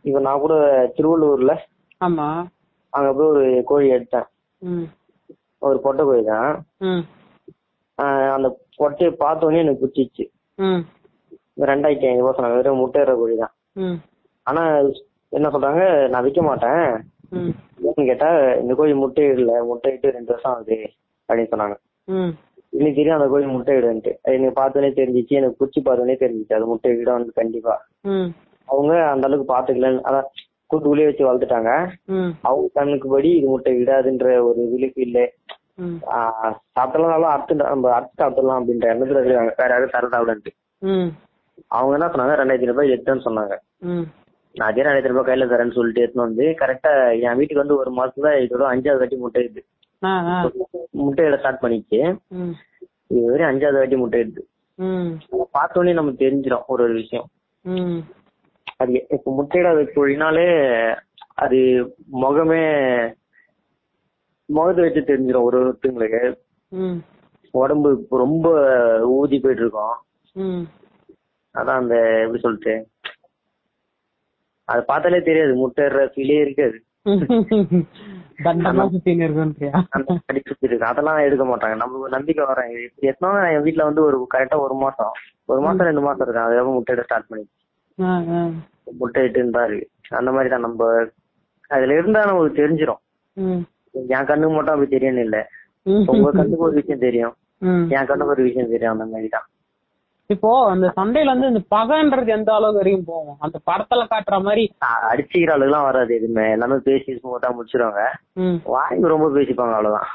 இப்போ 0.05 0.19
நான் 0.25 0.43
கூட 0.43 0.55
திருவள்ளூர்ல 0.95 1.53
ஆமா. 2.01 2.27
அங்க 2.93 3.09
போய் 3.13 3.31
ஒரு 3.33 3.41
கோழி 3.63 3.87
எடுத்தேன் 3.93 4.27
ஒரு 5.61 5.77
பொட்டை 5.83 6.03
கோழி 6.05 6.23
தான். 6.25 6.53
அந்த 8.35 8.47
பொட்டையை 8.79 9.11
பார்த்த 9.17 9.47
உடனே 9.47 9.63
எனக்கு 9.63 9.81
பிடிச்சிச்சு 9.83 10.25
ரெண்டாயிரத்தி 11.65 12.07
ஐநூறு 12.07 12.23
ரூபா 12.23 12.35
சொன்னாங்க 12.35 12.57
வெறும் 12.59 12.81
முட்டையிற 12.81 13.11
கோழி 13.17 13.35
தான். 13.37 13.53
ஆனா 14.47 14.61
என்ன 15.31 15.49
சொல்றாங்க 15.49 15.83
நான் 16.09 16.23
விற்க 16.23 16.41
மாட்டேன். 16.41 16.83
ஏன்னு 17.85 18.05
கேட்டா 18.05 18.29
இந்த 18.55 18.73
கோழி 18.73 18.93
முட்டை 18.93 19.23
இடல 19.25 19.65
முட்டை 19.65 19.91
இட்டு 19.93 20.11
ரெண்டு 20.11 20.31
வருஷம் 20.31 20.53
ஆகுது 20.53 20.77
அப்படின்னு 21.29 21.51
சொன்னாங்க. 21.51 21.75
இன்னைக்கு 22.73 22.95
தெரியும் 22.95 23.17
அந்த 23.17 23.27
கோழி 23.29 23.45
முட்டை 23.45 23.75
இடுன்ட்டு 23.75 24.19
அது 24.23 24.35
எனக்கு 24.35 24.61
பார்த்தோன்னே 24.61 24.91
தெரிஞ்சிச்சு 24.95 25.29
எனக்கு 25.31 25.59
பிடிச்சி 25.59 25.81
பார்த்தோன்னே 25.81 26.15
தெரிஞ்சிச்சு 26.15 26.55
அது 26.55 26.65
முட்டை 26.65 26.97
இடம் 26.97 27.13
வந்து 27.13 27.31
கண்டிப்பா. 27.33 27.75
அவங்க 28.67 29.05
அந்த 29.05 29.27
அளவுக்கு 29.27 29.53
பாத்துக்கலன்னு 29.53 30.01
அதான் 30.01 30.27
கூட்டுக்குள்ளேயே 30.69 31.05
வச்சு 31.05 31.27
வளர்த்துட்டாங்க. 31.27 31.71
அவங்க 32.41 32.67
கண்ணுக்கு 32.73 33.09
படி 33.09 33.29
இது 33.29 33.47
முட்டை 33.47 33.73
விடாதுன்ற 33.75 34.41
ஒரு 34.41 34.61
விழிப்பு 34.71 35.01
இல்ல. 35.01 35.19
ம். 35.77 35.97
சாப்பிட்டலாம் 36.75 37.33
அறுத்து 37.33 37.55
நம்ம 37.55 37.91
அறுத்து 37.91 38.15
சாப்பிடலாம் 38.15 38.59
அப்படின்ற 38.59 38.87
எண்ணத்துல 38.93 39.23
இருக்காங்க. 39.23 39.53
வேற 39.57 39.69
யாரும் 39.69 39.89
தர 39.89 40.07
சாப்பிடன்ட்டு 40.07 40.53
அவங்க 41.77 41.93
என்ன 41.97 42.07
சொன்னாங்க? 42.13 42.33
ரெண்டாயிரத்தி 42.41 42.69
ரூபாய் 42.71 42.93
எடுத்தேன்னு 42.95 43.25
சொன்னாங்க. 43.27 43.53
நான் 44.55 44.69
அதே 44.71 44.83
ரெண்டாயிரத்தி 44.87 45.11
ரூபாய் 45.11 45.27
கையில 45.29 45.47
தரேன்னு 45.51 45.75
சொல்லிட்டு 45.77 46.03
எடுத்துன்னு 46.03 46.27
வந்து 46.29 46.45
கரெக்டா 46.61 46.91
என் 47.25 47.37
வீட்டுக்கு 47.39 47.63
வந்து 47.63 47.79
ஒரு 47.81 47.91
மாசத்துல 47.99 48.29
இதோட 48.45 48.65
அஞ்சாவது 48.73 49.01
வாட்டி 49.03 49.17
முட்டை 49.23 49.41
இடுது. 49.45 49.61
முட்டையிட 51.03 51.37
ஸ்டார்ட் 51.39 51.63
பண்ணிச்சு. 51.63 51.99
இது 53.11 53.25
வரையும் 53.31 53.51
அஞ்சாவது 53.51 53.79
வாட்டி 53.81 53.97
முட்டை 54.03 54.21
இடுது. 54.23 54.43
பார்த்தோன்னே 55.57 55.93
நமக்கு 55.99 56.23
தெரிஞ்சிடும் 56.25 56.65
ஒரு 56.73 56.81
ஒரு 56.85 56.93
விஷயம். 57.01 57.27
அது 58.81 58.93
இப்ப 59.15 59.33
முட்டையிடாத 59.37 59.83
கோழினாலே 59.95 60.47
அது 61.43 61.59
முகமே 62.23 62.63
முகத்தை 64.49 64.81
வச்சு 64.85 65.01
தெரிஞ்சிடும் 65.11 65.45
ஒரு 65.49 65.57
ஒருத்தங்களுக்கு. 65.65 66.23
உடம்பு 67.53 67.89
ரொம்ப 68.23 68.47
ஊதி 69.17 69.37
போயிட்டு 69.43 69.63
இருக்கும். 69.65 69.95
அதான் 71.55 71.81
அந்த 71.81 71.95
எப்படி 72.23 72.41
சொல்லிட்டு 72.45 72.73
அது 74.67 74.81
பார்த்தாலே 74.89 75.19
தெரியாது 75.27 75.53
முட்டைற 75.61 76.03
ஃபீலே 76.13 76.37
இருக்காது. 76.45 76.77
அதெல்லாம் 80.89 81.19
எடுக்க 81.25 81.43
மாட்டாங்க. 81.49 81.75
நமக்கு 81.81 82.03
ஒரு 82.05 82.13
நம்பிக்கை 82.15 82.45
வரேன் 82.49 82.71
எத்தனை 83.11 83.51
என் 83.55 83.65
வீட்டுல 83.65 83.87
வந்து 83.89 84.01
ஒரு 84.07 84.17
கரெக்டா 84.33 84.57
ஒரு 84.65 84.75
மாசம் 84.83 85.11
ஒரு 85.51 85.59
மாசம் 85.65 85.87
ரெண்டு 85.89 86.03
மாசம் 86.07 86.23
இருக்கு. 86.25 86.45
அதுக்கப்புறம் 86.45 86.77
முட்டையிட 86.77 87.05
ஸ்டார்ட் 87.07 87.29
பண்ணி. 87.31 87.45
முட்டையிட்டு 89.01 89.45
தான் 89.57 89.67
இருக்கு 89.69 89.87
அந்த 90.19 90.31
மாதிரி 90.35 90.49
தான் 90.53 90.65
நம்ம 90.67 90.89
அதுல 91.71 91.95
இருந்தா 91.99 92.21
நமக்கு 92.29 92.59
தெரிஞ்சிடும் 92.61 93.01
என் 94.15 94.29
கண்ணுக்கு 94.29 94.55
மட்டும் 94.55 94.73
அப்படி 94.75 94.89
தெரியணும் 94.95 95.25
இல்ல. 95.27 95.37
உங்க 96.13 96.29
கண்ணுக்கு 96.39 96.67
ஒரு 96.67 96.75
விஷயம் 96.81 97.05
தெரியும். 97.07 97.35
என் 97.95 98.07
கண்ணுக்கு 98.09 98.33
ஒரு 98.35 98.43
விஷயம் 98.47 98.71
தெரியும். 98.73 98.93
அந்த 98.95 99.05
மாதிரி 99.13 99.29
தான். 99.35 99.47
இப்போ 100.29 100.51
அந்த 100.69 100.87
சண்டையில 100.95 101.31
வந்து 101.31 101.47
இந்த 101.47 101.61
பகைன்றது 101.71 102.29
எந்த 102.35 102.49
அளவுக்கு 102.53 102.81
வரைக்கும் 102.81 103.09
போகும்? 103.09 103.37
அந்த 103.39 103.57
படத்துல 103.67 104.05
காட்டுற 104.11 104.37
மாதிரி 104.41 104.63
அடிச்சுக்கிற 105.05 105.51
அளவுக்குலாம் 105.55 105.87
வராது 105.87 106.15
எதுவுமே. 106.15 106.45
எல்லாமே 106.51 106.77
பேசி 106.83 107.17
ஸ்மூத்தா 107.17 107.49
முடிச்சிருவாங்க. 107.55 108.03
வாய்க்கு 108.67 109.13
ரொம்ப 109.13 109.27
பேசிப்பாங்க 109.35 109.75
அவ்வளவுதான். 109.75 110.09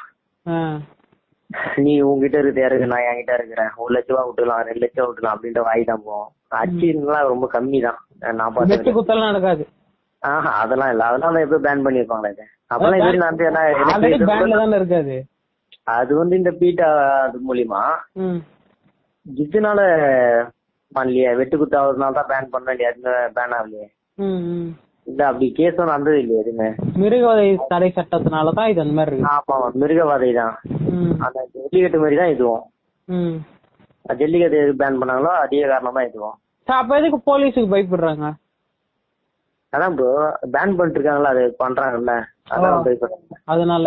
நீ 1.80 1.92
உங்ககிட்ட 2.02 2.38
இருக்கு 2.38 2.62
இருக்கு 2.62 2.86
நான் 2.86 3.06
என்கிட்ட 3.06 3.32
இருக்கிறேன். 3.34 3.70
ஒரு 3.76 3.92
லட்ச 3.94 4.10
ரூபா 4.10 4.24
விட்டுலாம் 4.26 4.66
ரெண்டு 4.66 4.82
லட்சம் 4.84 5.08
விட்டுலாம் 5.08 5.34
அப்படின்ற 5.34 5.62
வாய் 5.64 5.84
தான் 5.84 6.04
போவோம் 6.04 6.28
அடிச்சுலாம் 6.58 7.30
ரொம்ப 7.30 7.46
கம்மி 7.54 7.80
தான் 7.80 7.98
நான் 8.32 8.50
வெட்டு 8.50 8.58
பார்த்தேன் 8.70 8.96
குத்தலாம் 8.98 9.30
நடக்காது. 9.30 9.64
ஆஹா 10.22 10.50
அதெல்லாம் 10.62 10.90
இல்ல. 10.92 11.02
அதெல்லாம் 11.08 11.44
எப்போ 11.44 11.58
பேன் 11.64 11.84
பண்ணிருப்பாங்களே 11.84 12.46
அப்பெல்லாம் 12.70 13.00
இது 13.02 13.18
நான் 13.18 13.30
வந்து 13.30 13.46
என்ன- 13.46 13.66
இருக்காது. 14.78 15.16
அது 15.94 16.12
வந்து 16.16 16.34
இந்த 16.36 16.50
பீட்டா 16.58 16.88
அது 17.22 17.38
மூலியமா 17.46 17.82
இதனால 19.26 19.80
பண்ணலையே. 20.92 21.30
வெட்டு 21.38 21.56
குத்து 21.56 21.76
ஆகுறதுனால 21.80 22.16
தான் 22.18 22.30
பேன் 22.30 22.52
பண்ண 22.54 22.74
இல்லையா 22.74 22.92
பேன் 23.36 23.54
ஆகலையே. 23.58 23.86
இல்ல 25.06 25.20
அப்படி 25.28 25.46
கேஸும் 25.58 25.90
நடந்தது 25.90 26.18
இல்லையா 26.22 26.40
எதுவுமே. 26.42 26.68
மிருகவதை 27.02 27.46
தடை 27.72 27.88
சட்டத்தினால 27.90 28.52
தான் 28.58 28.70
இது 28.72 28.82
அந்த 28.84 28.94
மாதிரி 28.98 29.14
இருக்கு. 29.14 29.30
ஆமா 29.34 29.70
மிருகவாதை 29.82 30.30
தான். 30.40 30.54
அந்த 31.26 31.38
ஜல்லிக்கட்டு 31.54 32.02
மாதிரி 32.02 32.18
தான் 32.22 32.32
இதுவும். 32.34 32.64
ஜல்லிக்கட்டு 34.20 34.60
எதுக்கு 34.60 34.82
பேன் 34.82 35.00
பண்ணாங்களோ 35.00 35.32
அதே 35.42 35.64
காரணம் 35.72 35.98
தான் 35.98 36.08
இதுவும் 36.10 36.36
அப்ப 36.68 36.98
எதுக்கு 36.98 37.18
போலீஸுக்கு 37.26 37.72
பயப்படுறாங்க? 37.72 38.26
அதான் 39.72 39.94
ப்ரோ 39.96 40.10
பேன் 40.54 40.76
பண்ணிட்டு 40.76 40.98
இருக்காங்களா 40.98 41.32
அது 41.34 41.42
பண்றாங்கல்ல. 41.62 42.12
அதான். 42.52 42.84
பயப்படுறாங்க. 42.86 43.36
அதனால. 43.46 43.84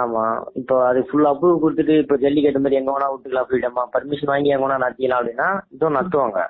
ஆமா. 0.00 0.24
இப்போ 0.60 0.74
அது 0.88 1.00
ஃபுல் 1.08 1.28
அப்ரூவ் 1.30 1.62
கொடுத்துட்டு 1.62 1.94
இப்போ 2.02 2.16
ஜல்லிக்கட்டு 2.22 2.62
மாதிரி 2.64 2.78
எங்க 2.80 2.90
வேணா 2.94 3.08
விட்டுக்கலாம் 3.12 3.48
ஃப்ரீடமா 3.48 3.82
பர்மிஷன் 3.94 4.32
வாங்கி 4.32 4.52
எங்க 4.54 4.64
வேணா 4.66 4.82
நடத்திக்கலாம் 4.82 5.20
அப்படின்னா 5.20 5.48
இதுவும் 5.74 5.96
நடத்துவாங்க. 5.98 6.40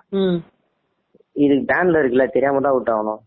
இதுக்கு 1.36 1.64
பேன்ல 1.70 2.00
இருக்குல்ல 2.00 2.26
தெரியாம 2.34 2.62
தான் 2.66 2.76
விட்டாகணும். 2.76 3.20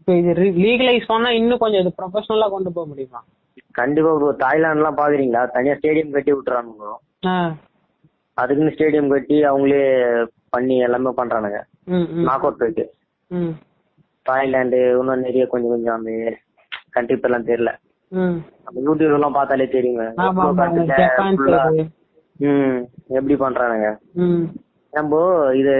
இப்போ 0.00 0.14
இது 0.20 0.32
லீகலைஸ் 0.64 1.10
பண்ணா 1.12 1.30
இன்னும் 1.38 1.62
கொஞ்சம் 1.62 1.82
இது 1.84 1.92
ப்ரொஃபஷனலா 1.98 2.48
கொண்டு 2.54 2.70
போக 2.76 2.86
முடியுமா? 2.90 3.20
கண்டிப்பா 3.78 4.10
இப்போ 4.16 4.32
தாய்லாந்து 4.42 4.80
எல்லாம் 4.80 5.00
பாக்குறீங்களா? 5.00 5.42
தனியா 5.56 5.76
ஸ்டேடியம் 5.78 6.14
கட்டி 6.16 6.32
விட்டுறானுங்க. 6.34 6.90
அதுக்குன்னு 8.38 8.74
ஸ்டேடியம் 8.74 9.12
கட்டி 9.14 9.36
அவங்களே 9.50 9.82
பண்ணி 10.54 10.74
எல்லாமே 10.86 11.12
பண்றானுங்க. 11.20 11.60
நாக் 12.28 12.46
அவுட் 12.46 12.82
ம். 13.30 13.54
தாய்லாந்து 14.26 14.78
இன்னும் 15.00 15.24
நிறைய 15.26 15.44
கொஞ்சம் 15.46 15.72
கொஞ்சம் 15.74 15.96
அந்த 15.98 16.10
கண்ட்ரி 16.94 17.16
எல்லாம் 17.22 17.48
தெரியல. 17.50 17.70
யூடியூப் 18.80 19.16
எல்லாம் 19.16 19.36
பார்த்தாலே 19.36 19.66
தெரியுங்க. 19.74 20.04
ம் 22.46 22.78
எப்படி 23.16 23.34
பண்றானுங்க. 23.38 23.88
நம்ம 24.92 25.12
இது 25.54 25.74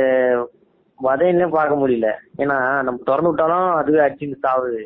வதைன்னு 0.98 1.46
பார்க்க 1.50 1.74
முடியல. 1.76 2.10
ஏன்னா 2.42 2.56
நம்ம 2.86 3.00
திறந்து 3.06 3.30
விட்டாலும் 3.30 3.66
அதுவே 3.78 4.04
அடிச்சுட்டு 4.04 4.44
சாவுது 4.44 4.82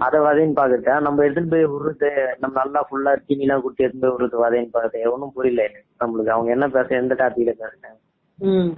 அதை 0.00 0.18
வதைன்னு 0.24 0.56
பாக்குறத 0.56 0.96
நம்ம 1.00 1.22
எடுத்துட்டு 1.24 1.52
போய் 1.52 1.70
விடுறது 1.70 2.10
நம்ம 2.40 2.54
நல்லா 2.60 2.80
ஃபுல்லா 2.86 3.12
தீனிலாம் 3.24 3.62
கொடுத்து 3.62 3.84
எடுத்துட்டு 3.84 4.04
போய் 4.04 4.14
விடுறது 4.16 4.42
வதைன்னு 4.42 4.74
பாக்குறது 4.74 5.12
ஒன்றும் 5.12 5.34
புரியல 5.36 5.62
நம்மளுக்கு. 6.00 6.34
அவங்க 6.34 6.50
என்ன 6.52 6.66
பேச 6.70 6.88
எந்த 6.96 7.14
டாபிக்ல 7.20 7.54
பேசுறேன் 7.54 7.96
ம். 8.38 8.70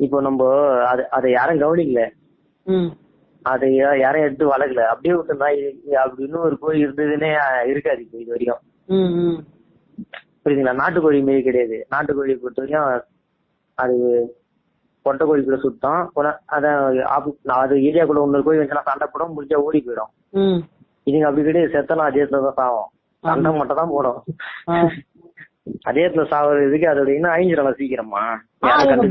இப்போ 0.00 0.18
நம்ம 0.20 0.40
அது 0.88 1.02
அதை 1.10 1.28
யாரும் 1.32 1.62
கவனிக்கல. 1.62 2.02
அதை 3.46 3.68
யா- 3.74 3.98
யாரும் 4.00 4.24
எடுத்து 4.24 4.44
வளர்க்கல. 4.46 4.84
அப்படியே 4.92 5.14
விட்டுருந்தா 5.14 5.48
இது- 5.56 5.74
அப்படி 5.96 6.24
இன்னும் 6.24 6.46
ஒரு 6.46 6.56
கோழி 6.58 6.84
இருந்ததுன்னே 6.84 7.30
இருக்காது 7.70 8.00
இப்போ 8.02 8.18
இது 8.18 8.32
வரைக்கும் 8.32 8.62
புரியுதுங்களா? 10.40 10.80
நாட்டுக்கோழி 10.80 11.20
மாரி 11.22 11.42
கிடையாது. 11.42 11.76
நாட்டுக்கோழி 11.92 12.34
பொறுத்த 12.36 12.62
வரைக்கும் 12.62 13.04
அது 13.78 13.96
பொட்டை 15.06 15.24
கோழி 15.24 15.42
கூட 15.42 15.56
சுத்தம் 15.58 16.02
அதான் 16.54 16.78
அது 17.58 17.74
ஏரியாக்குள்ள 17.86 18.20
ஒன்று 18.22 18.46
கோழி 18.46 18.60
வச்சுனா 18.60 18.86
சண்டை 18.86 19.06
போடும் 19.08 19.34
முடிஞ்சா 19.34 19.58
ஓடி 19.64 19.80
போயிடும். 19.80 20.12
இதுங்க 21.06 21.26
அப்படி 21.28 21.44
கிடையாது. 21.44 21.74
செத்தலாம் 21.74 22.08
அதே 22.08 22.24
தான் 22.28 22.58
சாவும். 22.58 22.88
சண்டை 23.24 23.50
மட்டும் 23.52 23.80
தான் 23.80 23.92
போடும். 23.92 24.18
அதே 25.86 26.02
இடத்துல 26.02 26.24
சாவறதுக்கு 26.30 26.86
அதோட 26.90 27.10
இன்னும் 27.14 27.32
அழிஞ்சிடலாம் 27.32 27.78
சீக்கிரமா. 27.78 28.22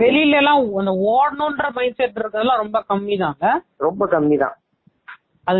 வெளியில 0.04 0.38
எல்லாம் 0.42 0.62
அந்த 0.82 0.92
ஓடணுன்ற 1.12 1.66
மைண்ட் 1.78 1.98
செட் 2.00 2.14
இருக்கிறதெல்லாம் 2.14 2.62
ரொம்ப 2.64 2.80
கம்மி 2.90 3.16
தாங்க 3.24 3.46
ரொம்ப 3.86 4.06
கம்மி 4.14 4.38
தான் 4.44 4.56
அது 5.48 5.60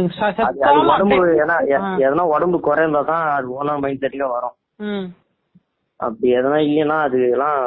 உடம்பு 0.92 1.18
ஏன்னா. 1.42 1.58
எதனா 2.06 2.24
உடம்பு 2.36 2.60
குறைந்தா 2.68 3.02
தான் 3.10 3.26
அது 3.34 3.48
ஓனா 3.58 3.74
மைண்ட் 3.84 4.04
செட்டுக்கே 4.04 4.30
வரும். 4.36 4.56
அப்படி 6.00 6.30
எதனா 6.40 6.58
இல்லைன்னா 6.68 6.98
அது 7.08 7.20
எல்லாம் 7.36 7.60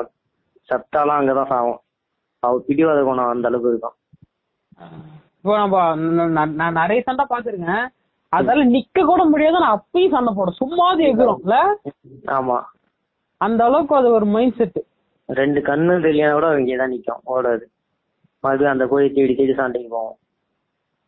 சத்தாலாம் 0.69 1.21
அங்கதான் 1.21 1.53
சாகும் 1.53 1.81
அவ 2.43 2.57
பிடிவாத 2.67 2.99
குணம் 3.05 3.31
அந்த 3.31 3.49
அளவுக்கு 3.51 3.71
இருக்கும். 3.73 3.97
இப்போ 5.39 5.55
நம்ம 5.61 5.77
நான் 6.57 6.81
நிறைய 6.81 7.01
சண்டை 7.07 7.25
பாத்துருக்கேன் 7.27 7.87
அதால 8.33 8.65
நிக்க 8.73 9.05
கூட 9.05 9.23
முடியாது 9.31 9.63
நான் 9.63 9.77
அப்பயும் 9.79 10.15
சண்டை 10.15 10.33
போடும் 10.33 10.61
சும்மாவது 10.61 11.03
எகிறோம்ல 11.11 11.57
ஆமா. 12.39 12.59
அந்த 13.41 13.61
அளவுக்கு 13.69 13.95
அது 13.99 14.09
ஒரு 14.19 14.27
மைண்ட் 14.35 14.57
செட் 14.61 14.79
ரெண்டு 15.29 15.61
கண்ணு 15.69 15.95
தெரியல 16.07 16.31
கூட 16.37 16.47
இங்கே 16.61 16.77
தான் 16.81 16.93
நிக்கும் 16.95 17.25
ஓடாது. 17.35 17.65
மறுபடியும் 18.45 18.75
அந்த 18.75 18.85
கோழி 18.91 19.07
தேடி 19.17 19.35
தேடி 19.39 19.55
சண்டைக்கு 19.59 19.91
போவோம். 19.95 20.17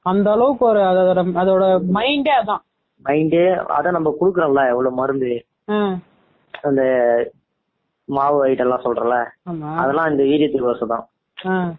அந்த 0.06 0.26
அளவுக்கு 0.34 0.64
ஒரு 0.70 0.80
அதோட 0.90 1.22
அதோட 1.42 1.64
மைண்டே 1.96 2.32
அதான். 2.40 2.62
மைண்டே 3.04 3.42
அதான் 3.76 3.96
நம்ம 3.98 4.12
குடுக்கறோம்ல 4.20 4.62
எவ்வளவு 4.72 4.98
மருந்து. 5.00 5.30
அந்த 6.68 6.82
மாவு 8.08 8.38
ஐட்டம் 8.46 8.66
எல்லாம் 8.66 8.86
சொல்றல 8.86 9.16
அதெல்லாம் 9.80 10.10
இந்த 10.12 10.22
வீரியத்துக்கு 10.30 10.70
வருஷம் 10.70 10.92
தான். 10.94 11.04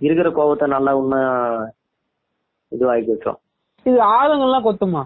இருக்கிற 0.05 0.27
கோபத்தை 0.37 0.67
நல்லா 0.75 0.91
இன்னும் 0.99 1.65
இதுவாக்கி 2.71 3.11
வச்சோம் 3.13 3.39
இது 3.85 3.97
ஆளுங்கெல்லாம் 4.15 4.65
கொத்துமா? 4.67 5.01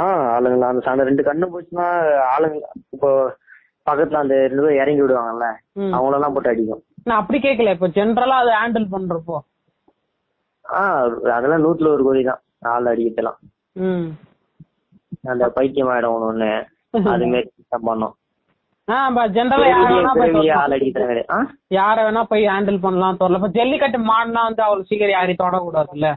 ஆ 0.00 0.04
ஆளுங்களா 0.34 0.70
அந்த 0.72 0.82
சண்டை 0.86 1.02
ரெண்டு 1.08 1.22
கண்ணு 1.26 1.46
போச்சுன்னா 1.54 1.86
ஆளுங்க 2.34 2.58
இப்போ 2.96 3.10
பக்கத்துல 3.86 4.22
அந்த 4.22 4.34
ரெண்டு 4.44 4.62
பேர் 4.64 4.80
இறங்கி 4.80 5.02
விடுவாங்கல்ல 5.02 5.46
ம். 5.80 5.92
அவங்களெல்லாம் 5.94 6.34
போட்டு 6.34 6.52
அடிக்கும். 6.52 6.82
நான் 7.06 7.20
அப்படி 7.20 7.38
கேட்கல 7.40 7.74
இப்ப 7.76 7.88
ஜென்ரலா 7.94 8.36
அதை 8.42 8.52
ஹேண்டில் 8.58 8.92
பண்றப்போ. 8.92 9.36
ஆ 10.64 10.82
அதெல்லாம் 11.32 11.64
நூத்துல 11.64 11.92
ஒரு 11.94 12.02
கோழி 12.06 12.22
தான் 12.24 12.40
ஆள் 12.70 12.90
அடிக்கிறதுலாம் 12.90 13.38
ம். 13.84 14.06
அந்த 15.30 15.44
பைத்தியம் 15.56 15.92
ஆயிடும் 15.92 16.26
ஒண்ணு 16.28 16.50
அது 17.10 17.26
மாரி 17.28 17.48
தான் 17.68 17.86
பண்ணோம். 17.88 18.14
யார 21.72 21.96
வேணா 22.00 22.22
போய் 22.30 22.44
ஹேண்டில் 22.46 22.82
பண்ணலாம் 22.84 23.18
தொடலாம் 23.18 23.40
இப்ப 23.40 23.50
ஜல்லிக்கட்டு 23.56 23.98
மாடுனா 24.08 24.42
வந்து 24.48 24.62
அவ்வளவு 24.64 24.88
சீக்கிரம் 24.88 25.16
யாரையும் 25.16 25.42
தொடக்கூடாதுல்ல? 25.42 26.08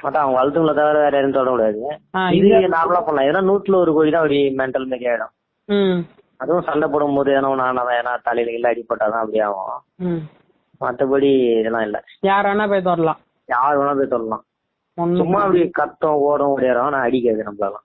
அதான் 0.00 0.22
அவங்க 0.22 0.38
வளர்த்துங்கள 0.38 0.72
தவிர 0.74 0.98
வேற 0.98 1.14
யாரும் 1.16 1.34
தொட 1.34 1.48
கூடாது 1.50 1.80
ஆ, 2.14 2.20
இது 2.32 2.46
நார்மலா 2.74 3.00
பண்ணலாம். 3.00 3.28
ஏன்னா 3.30 3.42
நூத்துல 3.48 3.80
ஒரு 3.82 3.92
கோழி 3.96 4.10
தான் 4.10 4.22
அப்படி 4.22 4.38
மென்டல் 4.60 4.88
மாரி 4.92 5.08
ஆயிடும் 5.10 5.32
அதுவும் 6.40 6.66
சண்டை 6.66 6.86
போடும் 6.88 7.16
போது 7.16 7.30
ஏன்னா 7.36 7.50
ஆனா 7.66 7.84
ஏன்னா 7.98 8.12
தலையில 8.26 8.56
இல்ல 8.56 8.72
அடிப்பட்டாதான் 8.72 9.22
அப்படி 9.22 9.40
ஆகும். 9.44 10.18
மத்தபடி 10.80 11.28
இதெல்லாம் 11.52 11.86
இல்ல. 11.86 11.98
யார 12.22 12.42
வேணா 12.48 12.64
போய் 12.72 12.88
தொடலாம். 12.88 13.20
யார் 13.48 13.78
வேணா 13.78 13.94
போய் 14.00 14.12
ஒண்ணும் 14.98 15.20
சும்மா 15.20 15.38
அப்படி 15.44 15.62
கத்தம் 15.78 16.20
ஓடும் 16.26 16.52
ஓடியாரம் 16.52 16.86
ஆனா 16.86 16.98
அடிக்காது 17.06 17.46
நம்மளால. 17.48 17.76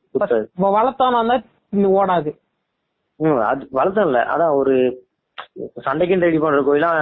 வளர்த்தோம்னா 0.75 1.21
தான் 1.31 1.45
ஓடாது. 1.97 2.31
ம் 3.19 3.41
அது 3.49 3.63
வளர்த்தம் 3.71 4.07
இல்ல. 4.09 4.19
அதான் 4.33 4.53
ஒரு 4.59 4.73
சண்டைக்குன்னு 5.85 6.27
ரெடி 6.27 6.39
பண்ற 6.39 6.59
கோயிலாம் 6.67 6.97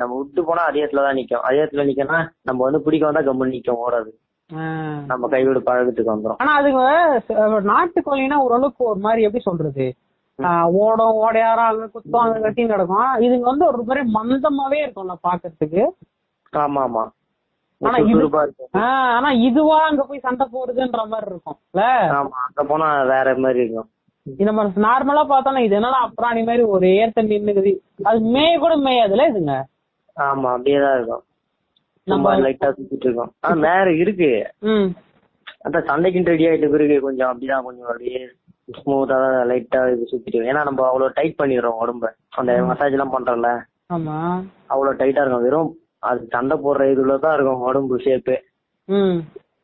நம்ம 0.00 0.12
விட்டு 0.18 0.40
போனா 0.48 0.62
அதே 0.68 0.82
இடத்துல 0.82 1.04
தான் 1.06 1.18
நிக்கும். 1.18 1.44
அதே 1.46 1.60
இடத்துல 1.62 1.86
நிக்கனா 1.88 2.18
நம்ம 2.48 2.64
வந்து 2.66 2.80
பிடிக்க 2.86 3.08
வந்தா 3.08 3.22
கம்பெனி 3.28 3.54
நிக்கும் 3.56 3.82
ஓடாது. 3.84 4.10
நம்ம 5.10 5.28
கைவிட 5.28 5.60
பழக்கத்துக்கு 5.66 6.12
வந்துரும். 6.12 6.38
ஆனா 6.42 6.52
அதுங்க 6.58 6.82
நாட்டுக்கோழினா 7.72 8.36
ஓரளவுக்கு 8.44 8.82
ஒரு 8.90 9.00
மாதிரி 9.00 9.26
எப்படி 9.26 9.44
சொல்றது? 9.48 9.86
ஓடும் 10.72 11.14
ஓடையாரம் 11.18 11.66
அங்க 11.66 11.86
குத்தம் 11.86 12.20
அங்க 12.20 12.40
கட்டியும் 12.40 12.70
கிடக்கும். 12.70 13.14
இதுங்க 13.18 13.40
வந்து 13.42 13.66
ஒரு 13.66 13.82
மாதிரி 13.82 14.04
மந்தமாவே 14.12 14.78
இருக்கும்ல 14.84 15.14
பாக்குறதுக்கு. 15.22 15.82
ஆமா 16.52 16.82
ஆமா 16.86 17.04
ஆனா 17.80 17.96
இது- 18.04 18.20
ஆனா 19.14 19.30
இதுவா 19.30 19.82
அங்க 19.82 20.02
போய் 20.02 20.18
சண்டை 20.18 20.46
போடுதுன்ற 20.52 21.08
மாதிரி 21.08 21.30
இருக்கும்ல? 21.30 21.82
ஆமா 22.18 22.36
அங்க 22.46 22.64
போனா 22.66 23.02
வேற 23.04 23.36
மாதிரி 23.36 23.60
இருக்கும். 23.60 23.88
இந்த 24.38 24.52
மாதிரி 24.52 24.82
நார்மலா 24.82 25.22
பார்த்தோம்னா 25.28 25.58
இது 25.58 25.78
என்னன்னா 25.78 26.00
அப்ராணி 26.06 26.44
மாதிரி 26.44 26.62
ஒரு 26.62 26.86
ஏத்த 27.02 27.22
நின்னுக்குது. 27.24 27.72
அது 28.02 28.18
மேய 28.34 28.58
கூட 28.58 28.76
மேயாதுல 28.76 29.26
இதுங்க? 29.32 29.54
ஆமா 30.16 30.48
அப்படியே 30.54 30.80
தான் 30.80 30.94
இருக்கும். 30.94 31.24
நம்ம- 32.06 32.36
லைட்டா 32.36 32.68
சுத்திட்டு 32.70 33.06
இருக்கோம். 33.06 33.32
ஆ 33.44 33.50
வேற 33.66 33.92
இருக்கு. 33.94 34.30
அந்த 35.60 35.80
சண்டைக்கு 35.80 36.22
ரெடி 36.24 36.46
ஆயிட்ட 36.46 36.70
பிறகு 36.70 37.00
கொஞ்சம் 37.00 37.30
அப்படிதான் 37.30 37.62
கொஞ்சம் 37.62 37.86
அப்படியே 37.86 38.20
ஸ்மூத்தா 38.68 39.18
லைட்டா 39.50 39.80
இது 39.90 40.04
சுத்திட்டு. 40.10 40.48
ஏன்னா 40.50 40.62
நம்ம 40.64 40.86
அவ்வளவு 40.86 41.14
டைட் 41.14 41.40
பண்ணிடுறோம் 41.40 41.80
உடம்ப. 41.80 42.06
அந்த 42.36 42.52
மசாஜ் 42.66 42.96
எல்லாம் 42.96 43.14
பண்றோம்ல. 43.14 43.50
ஆமா. 43.88 44.16
அவ்வளவு 44.66 44.98
டைட்டா 45.00 45.22
இருக்கும். 45.22 45.44
வெறும் 45.44 45.70
அது 46.08 46.20
சண்டை 46.30 46.56
போடுற 46.58 46.82
இதுல 46.92 47.14
தான் 47.18 47.34
இருக்கும் 47.34 47.66
உடம்பு 47.68 47.96
ஷேப்பு 48.04 48.36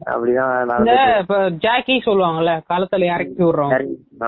அப்படிதான் 0.00 0.88
இப்ப 1.20 1.36
ஜாக்கி 1.64 1.94
சொல்லுவாங்கல்ல 2.06 2.52
களத்துல 2.70 3.08
இறக்கி 3.12 3.42
விடுறோம். 3.42 3.72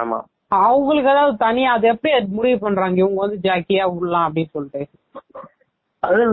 ஆமா. 0.01 0.19
அவங்களுக்கு 0.61 1.11
ஏதாவது 1.11 1.35
தனியா 1.39 1.71
அது 1.77 1.87
எப்படி 1.89 2.11
முடிவு 2.37 2.59
பண்றாங்க? 2.59 2.97
இவங்க 2.97 3.21
வந்து 3.23 3.39
ஜாக்கியா 3.47 3.85
விடலாம் 3.93 4.27
அப்படின்னு 4.29 4.55
சொல்லிட்டு. 4.57 4.83
அது 6.03 6.25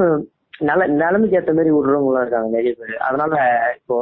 நில 0.61 0.79
நிலைமைக்கு 0.95 1.37
ஏத்த 1.39 1.53
மாதிரி 1.53 1.71
விடுறவங்களும் 1.75 2.23
இருக்காங்க 2.23 2.49
நிறைய 2.55 2.73
பேர். 2.79 2.97
அதனால 3.07 3.33
இப்போ 3.79 3.97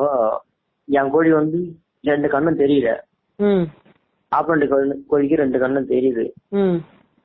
என் 0.98 1.12
கோழி 1.16 1.32
வந்து 1.40 1.60
ரெண்டு 2.10 2.28
கண்ணும் 2.34 2.62
தெரியல 2.64 2.90
ஆப்பரண்ட் 4.32 4.66
கோழிக்கு 5.12 5.42
ரெண்டு 5.44 5.58
கண்ணும் 5.62 5.92
தெரியுது. 5.94 6.26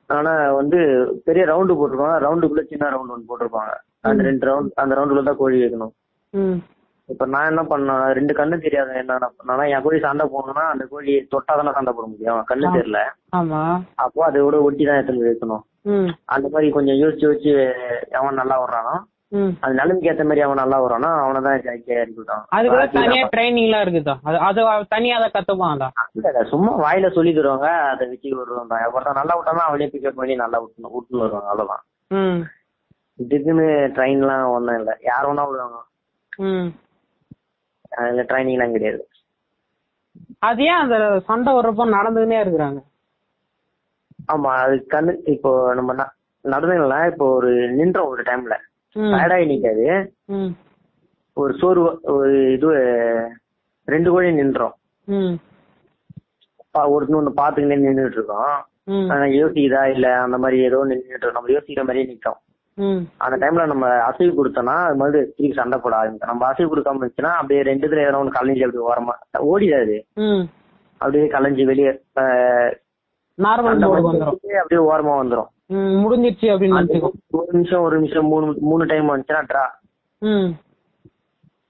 ஆனா 0.09 0.31
வந்து 0.59 0.79
பெரிய 1.27 1.43
ரவுண்டு 1.49 1.77
போட்டிருப்பாங்க. 1.79 2.17
ரவுண்டுக்குள்ள 2.25 2.63
சின்ன 2.71 2.89
ரவுண்ட் 2.93 3.13
ஒன்று 3.15 3.29
போட்டிருப்பாங்க. 3.31 3.73
அந்த 4.09 4.23
ரெண்டு 4.29 4.47
ரவுண்ட் 4.49 4.79
அந்த 4.81 4.95
ரவுண்டுக்குள்ள 4.97 5.29
தான் 5.29 5.41
கோழி 5.41 5.61
வைக்கணும். 5.63 5.93
இப்ப 7.09 7.23
நான் 7.33 7.49
என்ன 7.51 7.61
பண்ணேன் 7.71 8.03
ரெண்டு 8.17 8.33
கண்ணு 8.37 8.55
தெரியாது 8.65 8.93
என்ன 9.01 9.27
பண்ணா 9.39 9.65
என் 9.73 9.83
கோழி 9.85 9.97
சண்டை 10.05 10.25
போடணும்னா 10.33 10.63
அந்த 10.73 10.83
கோழி 10.93 11.13
தொட்டாதானே 11.33 11.73
சண்டை 11.77 11.91
போட 11.97 12.05
முடியும். 12.11 12.41
கண்ணு 12.51 12.75
தெரியல. 12.77 13.01
அப்போ 14.03 14.21
அதோட 14.29 14.59
ஒட்டி 14.67 14.83
தான் 14.85 14.99
எடுத்துன்னு 14.99 15.27
வைக்கணும். 15.29 15.63
அந்த 16.35 16.47
மாதிரி 16.53 16.69
கொஞ்சம் 16.77 16.99
யோசிச்சு 17.01 17.27
யோசிச்சு 17.27 17.53
அவன் 18.19 18.39
நல்லா 18.41 18.57
வர்றானோ 18.63 18.95
ம். 19.35 19.51
அந்த 19.61 19.73
நிலைமைக்கு 19.77 20.09
ஏத்த 20.09 20.23
மாதிரி 20.23 20.43
அவன் 20.43 20.59
நல்லா 20.61 20.77
வரானோ 20.81 21.09
அவனை 21.21 21.39
தான் 21.45 21.63
ஜாக்கியா 21.63 21.95
இறக்கிவிட்டான் 21.97 22.43
அதுக்கு 22.55 22.97
தனியா 22.97 23.23
ட்ரைனிங் 23.33 23.67
எல்லாம் 23.67 23.83
இருக்குதா? 23.85 24.15
அது 24.27 24.37
அது 24.47 24.61
தனியா 24.91 25.15
அதை 25.19 25.27
கத்துப்பாங்களா 25.31 25.89
இல்ல 26.19 26.43
சும்மா 26.51 26.71
வாயில 26.81 27.09
சொல்லி 27.15 27.33
தருவாங்க 27.33 27.69
அதை 27.89 28.05
வச்சு 28.11 28.35
வருவாங்க 28.35 28.69
தான் 28.75 28.93
ஒருத்தன் 28.93 29.19
நல்லா 29.19 29.35
விட்டானா 29.37 29.65
அவனே 29.69 29.89
பிக்கப் 29.93 30.19
பண்ணி 30.19 30.35
நல்லா 30.43 30.59
விட்டு 30.61 30.89
விட்டுன்னு 30.89 31.23
வருவாங்க 31.23 31.49
அவ்வளவுதான். 31.51 31.83
இதுக்குன்னு 33.19 33.65
ட்ரெயின்லாம் 33.95 34.45
ஒண்ணும் 34.53 34.77
இல்ல. 34.79 34.91
யார் 35.05 35.27
வேணா 35.27 35.43
விடுவாங்க. 35.47 35.77
அதுல 37.99 38.23
ட்ரைனிங் 38.29 38.55
எல்லாம் 38.55 38.73
கிடையாது. 38.73 39.03
அது 40.41 40.63
ஏன் 40.65 40.81
அந்த 40.81 40.97
சண்டை 41.27 41.51
வர்றப்போ 41.53 41.85
நடந்துன்னே 41.93 42.37
இருக்கிறாங்க? 42.41 42.79
ஆமா 44.29 44.51
அது 44.61 44.75
கண்ணு 44.91 45.11
இப்போ 45.33 45.49
நம்ம 45.75 45.93
ந- 45.93 46.13
நடந்துங்களா 46.45 46.99
இப்போ 47.09 47.25
ஒரு 47.35 47.49
நின்றோம் 47.77 48.09
ஒரு 48.09 48.23
டைம்ல 48.23 48.55
டயர்டாகி 49.13 49.45
நிக்காது. 49.51 49.85
ஒரு 51.37 51.53
சோறு 51.53 51.81
ஒரு 52.13 52.27
இது 52.53 52.67
ரெண்டு 53.87 54.09
கோழி 54.11 54.29
நின்றோம். 54.33 54.75
ஒருத்தன் 56.89 57.17
ஒண்ணு 57.17 57.31
பாத்துக்கிட்டே 57.37 57.77
நின்றுட்டு 57.81 58.17
இருக்கோம் 58.17 58.55
யோசிக்குதா? 59.35 59.81
இல்ல 59.93 60.07
அந்த 60.23 60.37
மாதிரி 60.37 60.57
ஏதோ 60.63 60.79
நின்றுட்டு 60.89 61.31
நம்ம 61.31 61.51
யோசிக்கிற 61.53 61.83
மாதிரியே 61.83 62.09
நிக்கும் 62.09 62.39
ம், 62.77 63.01
அந்த 63.17 63.35
டைம்ல 63.41 63.65
நம்ம 63.65 63.85
அசைவு 64.07 64.31
கொடுத்தோம்னா 64.31 64.73
அது 64.85 64.95
மாதிரி 64.95 65.19
திருப்பி 65.27 65.57
சண்டை 65.59 65.77
போட 65.79 65.93
ஆரம்பிக்கும். 65.95 66.31
நம்ம 66.31 66.45
அசைவு 66.47 66.71
கொடுக்காம 66.71 66.99
இருந்துச்சுன்னா 66.99 67.31
அப்படியே 67.33 67.61
ரெண்டு 67.63 67.87
இதுல 67.87 68.01
ஏதோ 68.05 68.17
ஒன்று 68.17 68.37
கலைஞ்சு 68.37 68.65
அப்படி 68.65 68.81
ஓரமா 68.87 69.13
ஓடிடாது. 69.51 69.95
அப்படியே 71.01 71.27
கலைஞ்சு 71.27 71.63
வெளியே 71.65 71.91
அப்படியே 74.61 74.81
ஓரமா 74.89 75.13
வந்துரும். 75.21 75.49
முடிஞ்சிருச்சு 76.03 76.47
அப்படின்னு 76.53 76.99
ஒரு 77.39 77.49
நிமிஷம் 77.57 77.83
ஒரு 77.85 77.95
நிமிஷம் 77.99 78.29
மூணு 78.33 78.53
மூணு 78.69 78.83
டைம் 78.91 79.11
வந்துச்சுன்னா 79.11 79.41
ட்ரா 79.51 79.65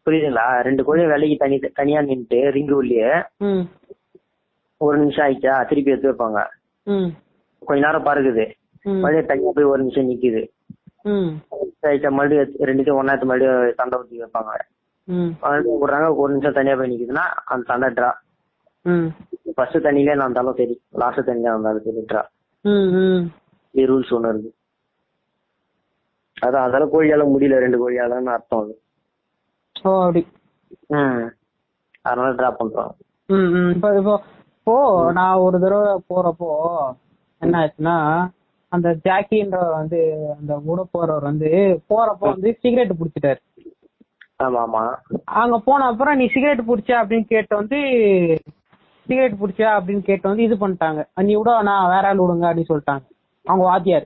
புரியுதுங்களா? 0.07 0.47
ரெண்டு 0.65 0.81
கோழியும் 0.88 1.11
வேலைக்கு 1.11 1.35
தனி 1.43 1.55
தனியா 1.80 1.99
நின்னுட்டு 2.07 2.39
ரிங்கு 2.55 2.76
உள்ளே 2.80 3.05
ஒரு 4.81 4.95
நிமிஷம் 5.01 5.23
ஆயிடுச்சா? 5.26 5.53
திருப்பி 5.69 5.93
எடுத்து 5.93 6.11
வைப்பாங்க. 6.11 6.39
கொஞ்ச 7.61 7.80
நேரம் 7.85 8.07
பறக்குது 8.07 8.45
மறுபடியும் 8.85 9.30
தனியா 9.31 9.51
போய் 9.55 9.72
ஒரு 9.72 9.80
நிமிஷம் 9.84 10.09
நிக்குது. 10.09 10.41
ஆயிடுச்சா? 11.85 12.11
மறுபடியும் 12.17 12.67
ரெண்டுத்தையும் 12.69 12.99
ஒன்னா 13.01 13.15
எடுத்து 13.15 13.31
மறுபடியும் 13.31 13.77
சண்டை 13.80 13.99
ஊற்றி 14.01 14.22
வைப்பாங்க. 14.23 14.53
மறுபடியும் 15.41 15.81
விடுறாங்க 15.81 16.09
ஒரு 16.22 16.30
நிமிஷம் 16.34 16.57
தனியா 16.59 16.76
போய் 16.81 16.91
நிக்குதுன்னா 16.93 17.26
அந்த 17.53 17.65
சண்டை 17.72 17.89
ட்ரா 17.97 18.11
ஃபர்ஸ்ட் 19.57 19.85
தண்ணியிலே 19.88 20.15
இருந்தாலும் 20.19 20.57
சரி 20.61 20.76
லாஸ்ட் 21.03 21.27
தண்ணியில 21.30 21.55
இருந்தாலும் 21.55 21.85
சரி 21.88 22.03
ட்ரா 22.11 22.23
இது 23.76 23.88
ரூல்ஸ் 23.91 24.14
ஒன்று 24.15 24.31
இருக்கு 24.34 24.52
அதான் 26.38 26.65
அதெல்லாம் 26.65 26.93
கோழியால 26.93 27.26
முடியல 27.34 27.60
ரெண்டு 27.64 27.77
கோழியாலன்னு 27.81 28.34
அர்த்தம் 28.35 28.61
அது. 28.64 28.73
ஓ 29.76 29.91
அப்படி. 30.06 30.22
அதனால 32.07 32.30
ட்ரா 32.39 32.49
பண்றோம். 32.60 32.93
இப்போ 33.76 33.89
இப்போ 33.99 34.15
இப்போ 34.60 34.76
நான் 35.18 35.43
ஒரு 35.45 35.57
தடவை 35.64 35.91
போறப்போ 36.11 36.49
என்ன 37.41 37.60
ஆச்சுன்னா 37.61 37.95
அந்த 38.72 38.89
ஜாக்கின்ற 39.06 39.57
வந்து 39.77 39.99
அந்த 40.38 40.53
கூட 40.68 40.81
போறவர் 40.93 41.30
வந்து 41.30 41.49
போறப்போ 41.91 42.26
வந்து 42.34 42.52
சிகரெட் 42.64 42.99
புடிச்சிட்டாரு. 42.99 43.39
ஆமா 44.45 44.61
ஆமா. 44.65 44.81
அங்க 45.41 45.57
போன 45.68 45.85
அப்புறம் 45.91 46.18
நீ 46.22 46.26
சிகரெட் 46.35 46.69
புடிச்சா? 46.69 46.95
அப்படின்னு 47.02 47.27
கேட்டு 47.34 47.53
வந்து 47.60 47.77
சிகரெட் 49.07 49.41
புடிச்சா? 49.41 49.68
அப்படின்னு 49.77 50.03
கேட்டு 50.10 50.30
வந்து 50.31 50.45
இது 50.47 50.56
பண்ணிட்டாங்க. 50.64 51.02
நீ 51.27 51.34
விட 51.39 51.52
நான் 51.69 51.91
வேற 51.93 52.07
ஆள் 52.11 52.22
விடுங்க 52.23 52.47
அப்படின்னு 52.49 52.72
சொல்லிட்டாங்க. 52.72 53.06
அவங்க 53.45 53.63
வாத்தியார். 53.63 54.05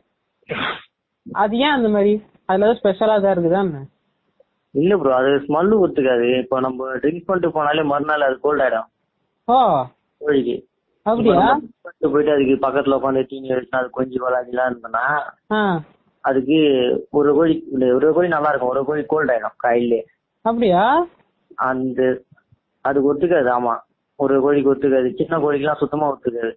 அது 1.25 1.55
ஏன் 1.57 1.75
அந்த 1.77 1.89
மாதிரி? 1.89 2.13
அதுல 2.45 2.67
ஏதோ 2.67 2.77
ஸ்பெஷலா 2.79 3.15
தான் 3.21 3.33
இருக்குதா 3.33 3.61
என்ன? 3.65 3.81
இல்ல 4.73 4.93
ப்ரோ 4.97 5.11
அது 5.19 5.29
ஸ்மெல்லு 5.45 5.75
ஒத்துக்காது 5.83 6.27
இப்போ 6.41 6.57
நம்ம 6.59 6.87
ட்ரிங்க்ஸ் 7.01 7.27
பண்ணிட்டு 7.27 7.55
போனாலே 7.55 7.83
மறுநாள் 7.91 8.27
அது 8.27 8.35
கோல்ட் 8.39 8.63
ஆயிடும். 8.65 8.89
ஓ. 9.47 9.57
கோழிக்கு. 10.21 10.55
அப்படியா? 11.05 11.45
போயிட்டு 12.13 12.33
அதுக்கு 12.33 12.55
பக்கத்துல 12.65 12.97
உட்காந்து 12.97 13.29
தீனி 13.29 13.49
வச்சு 13.51 13.79
அது 13.79 13.89
கொஞ்சம் 13.89 14.23
விளாடிலாம் 14.25 14.69
இருந்தோம்னா 14.69 15.05
அதுக்கு 16.23 16.57
ஒரு 17.11 17.29
கோழி 17.33 17.53
ஒரு 17.97 18.07
கோழி 18.15 18.27
நல்லா 18.27 18.49
இருக்கும். 18.51 18.73
ஒரு 18.73 18.81
கோழி 18.85 19.03
கோல்ட் 19.05 19.31
ஆயிடும் 19.33 19.57
காயிலே 19.57 20.01
அப்படியா? 20.45 20.83
அந்த 21.67 22.01
அதுக்கு 22.85 23.09
ஒத்துக்காது 23.11 23.49
ஆமா. 23.55 23.75
ஒரு 24.19 24.35
கோழிக்கு 24.43 24.71
ஒத்துக்காது. 24.73 25.09
சின்ன 25.19 25.37
கோழிக்கெல்லாம் 25.37 25.81
சுத்தமா 25.81 26.05
ஒத்துக்காது. 26.13 26.51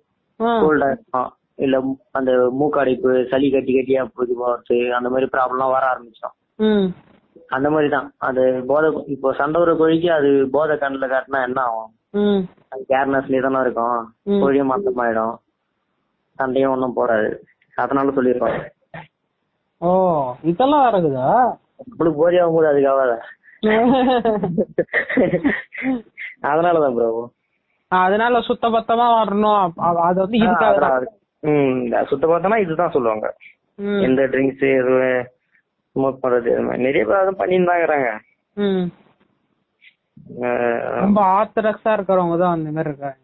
கோல்டா 0.62 0.88
இருக்கும். 0.92 1.30
இல்ல 1.58 1.76
அந்த 2.12 2.32
மூக்கடைப்பு 2.58 3.26
சளி 3.30 3.50
கட்டி 3.50 3.72
கட்டியா 3.72 4.04
இது 4.24 4.34
போறது 4.40 4.94
அந்த 4.98 5.10
மாதிரி 5.10 5.26
ப்ராப்ளம்லாம் 5.34 5.74
வர 5.74 5.84
ஆரம்பிச்சிடும். 5.92 6.92
அந்த 7.50 7.70
மாதிரி 7.70 7.88
தான். 7.88 8.14
அது 8.26 8.62
போதை 8.68 8.88
இப்போ 9.14 9.34
சண்டை 9.40 9.60
ஒரு 9.60 9.76
கோழிக்கு 9.80 10.12
அது 10.12 10.48
போதை 10.54 10.76
கண்ணுல 10.76 11.08
காட்டினா 11.08 11.42
என்ன 11.48 11.60
ஆகும்? 11.66 11.90
அது 12.72 12.82
கேர்னஸ்லயே 12.90 13.42
தானே 13.46 13.60
இருக்கும். 13.64 14.12
கோழியும் 14.42 14.72
மந்தமாயிடும் 14.72 15.38
சண்டையும் 16.38 16.74
ஒன்றும் 16.74 16.92
போறாது. 16.92 17.46
அதனால 17.76 18.10
சொல்லியிருப்பாங்க 18.16 18.60
ஓ 19.80 19.90
இதெல்லாம் 20.50 20.90
இருக்குதா 20.90 21.28
நம்மளுக்கு 21.82 22.18
போதையாகும் 22.18 22.56
போது 22.56 22.70
அதுக்கு 22.70 22.90
ஆகாத? 22.92 23.14
அதனாலதான் 26.50 26.94
ப்ரோ 26.96 27.08
அதனால 27.92 28.40
சுத்த 28.40 28.68
பத்தமா 28.74 29.06
வரணும் 29.16 29.58
அது 30.06 30.18
வந்து 30.22 30.38
இதுக்காக 30.38 30.78
ம் 30.78 30.82
சுத்த 32.10 32.24
பார்த்தோன்னா 32.26 32.58
இதுதான் 32.64 32.94
சொல்லுவாங்க. 32.96 33.26
எந்த 34.06 34.22
ட்ரிங்க்ஸ் 34.32 34.66
எதுவும் 34.78 35.22
ஸ்மோக் 35.96 36.22
பண்றது 36.22 36.50
இது 36.52 36.62
மாதிரி. 36.66 36.84
நிறைய 36.86 37.02
பேர் 37.08 37.22
அதுவும் 37.22 37.40
பண்ணிட்டு 37.40 37.70
தான் 37.70 37.80
இருக்கிறாங்க 37.80 38.10
ரொம்ப 41.02 41.18
ஆர்த்தடாக்ஸா 41.38 41.92
இருக்கிறவங்க 41.96 42.36
தான் 42.42 42.54
அந்த 42.56 42.70
மாதிரி 42.76 42.90
இருக்காங்க. 42.90 43.18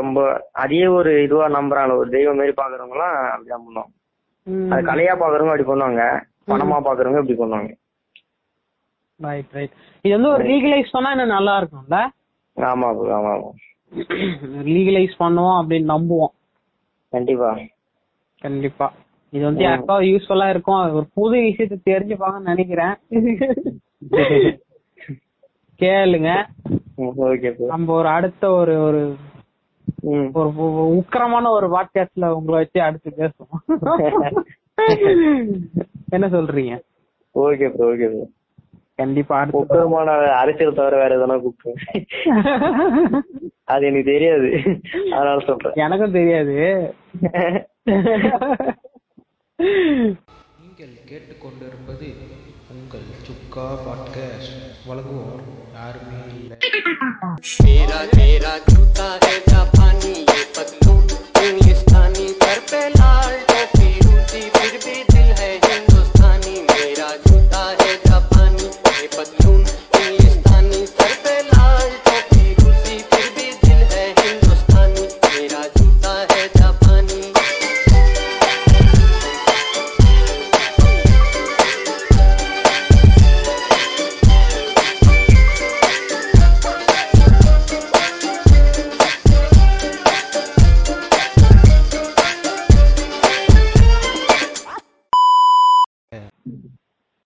ரொம்ப 0.00 0.18
அதையே 0.62 0.86
ஒரு 0.98 1.12
இதுவா 1.26 1.46
நம்புறாங்க. 1.56 1.94
ஒரு 2.02 2.08
தெய்வம் 2.16 2.38
மாதிரி 2.40 2.54
பாக்குறவங்க 2.60 2.96
எல்லாம் 2.96 3.16
அப்படிதான் 3.32 3.64
பண்ணுவோம் 3.66 3.90
அது 4.72 4.82
கலையா 4.90 5.14
பாக்குறவங்க 5.22 5.52
அப்படி 5.54 5.70
பண்ணுவாங்க. 5.70 6.04
பணமா 6.50 6.78
பாக்குறவங்க 6.86 7.22
இப்படி 7.22 7.38
பண்ணுவாங்க. 7.40 7.72
ரைட் 9.20 9.52
ரைட் 9.56 9.74
இது 10.04 10.12
வந்து 10.16 10.32
ஒரு 10.34 10.44
லீகலைஸ் 10.50 10.94
பண்ணா 10.94 11.10
இன்னும் 11.14 11.34
நல்லா 11.36 11.54
இருக்கும்ல? 11.60 11.98
ஆமா 12.56 12.86
ஆமா. 13.18 13.32
லீகலைஸ் 14.74 15.16
பண்ணுவோம் 15.24 15.58
அப்படின்னு 15.60 15.92
நம்புவோம். 15.94 16.32
கண்டிப்பா. 17.12 17.58
கண்டிப்பா. 18.40 18.92
இது 19.30 19.44
வந்து 19.44 19.62
யாருக்காவது 19.62 20.06
யூஸ்ஃபுல்லா 20.06 20.48
இருக்கும்? 20.48 20.94
ஒரு 20.94 21.06
புது 21.14 21.40
விஷயத்தை 21.40 21.78
தெரிஞ்சுப்பாங்கன்னு 21.84 22.40
நினைக்கிறேன். 22.40 22.94
கேளுங்க. 25.82 26.44
நம்ம 27.66 27.94
ஒரு 27.94 28.08
அடுத்த 28.08 28.50
ஒரு 28.50 28.82
ஒரு 28.82 29.16
ஒரு 30.32 30.52
உக்கிரமான 30.92 31.48
ஒரு 31.48 31.68
பாட்காஸ்ட்ல 31.68 32.26
உங்களை 32.26 32.56
வச்சு 32.58 32.82
அடுத்து 32.82 33.12
பேசுவோம். 33.16 33.66
என்ன 36.08 36.28
சொல்றீங்க? 36.28 36.80
ஓகே 37.28 37.32
ப்ரோ 37.32 37.94
ஓகே 37.94 38.08
ப்ரோ 38.08 38.41
கண்டிப்பா 38.94 39.46
முக்கியமான 39.50 40.12
அரசியல் 40.12 40.74
தவிர 40.74 40.96
வேற 40.96 41.16
எதனா 41.16 41.40
கூப்பிட்டு 41.40 42.06
அது 43.64 43.86
எனக்கு 43.86 44.04
தெரியாது. 44.04 44.60
அதனால 45.12 45.42
சொல்றேன். 45.46 45.72
எனக்கும் 45.74 46.12
தெரியாது. 46.12 46.94
நீங்கள் 47.14 47.66
கேட்டுக்கொண்டிருப்பது 51.08 52.14
உங்கள் 52.70 53.06
சுக்கா 53.24 53.56
பாட்காஸ்ட். 53.56 54.54
வழங்குவோர் 54.88 55.42
யாருமே 55.74 56.20
இல்லை. 56.38 56.56
तेरा 57.64 58.00
तेरा 58.16 58.54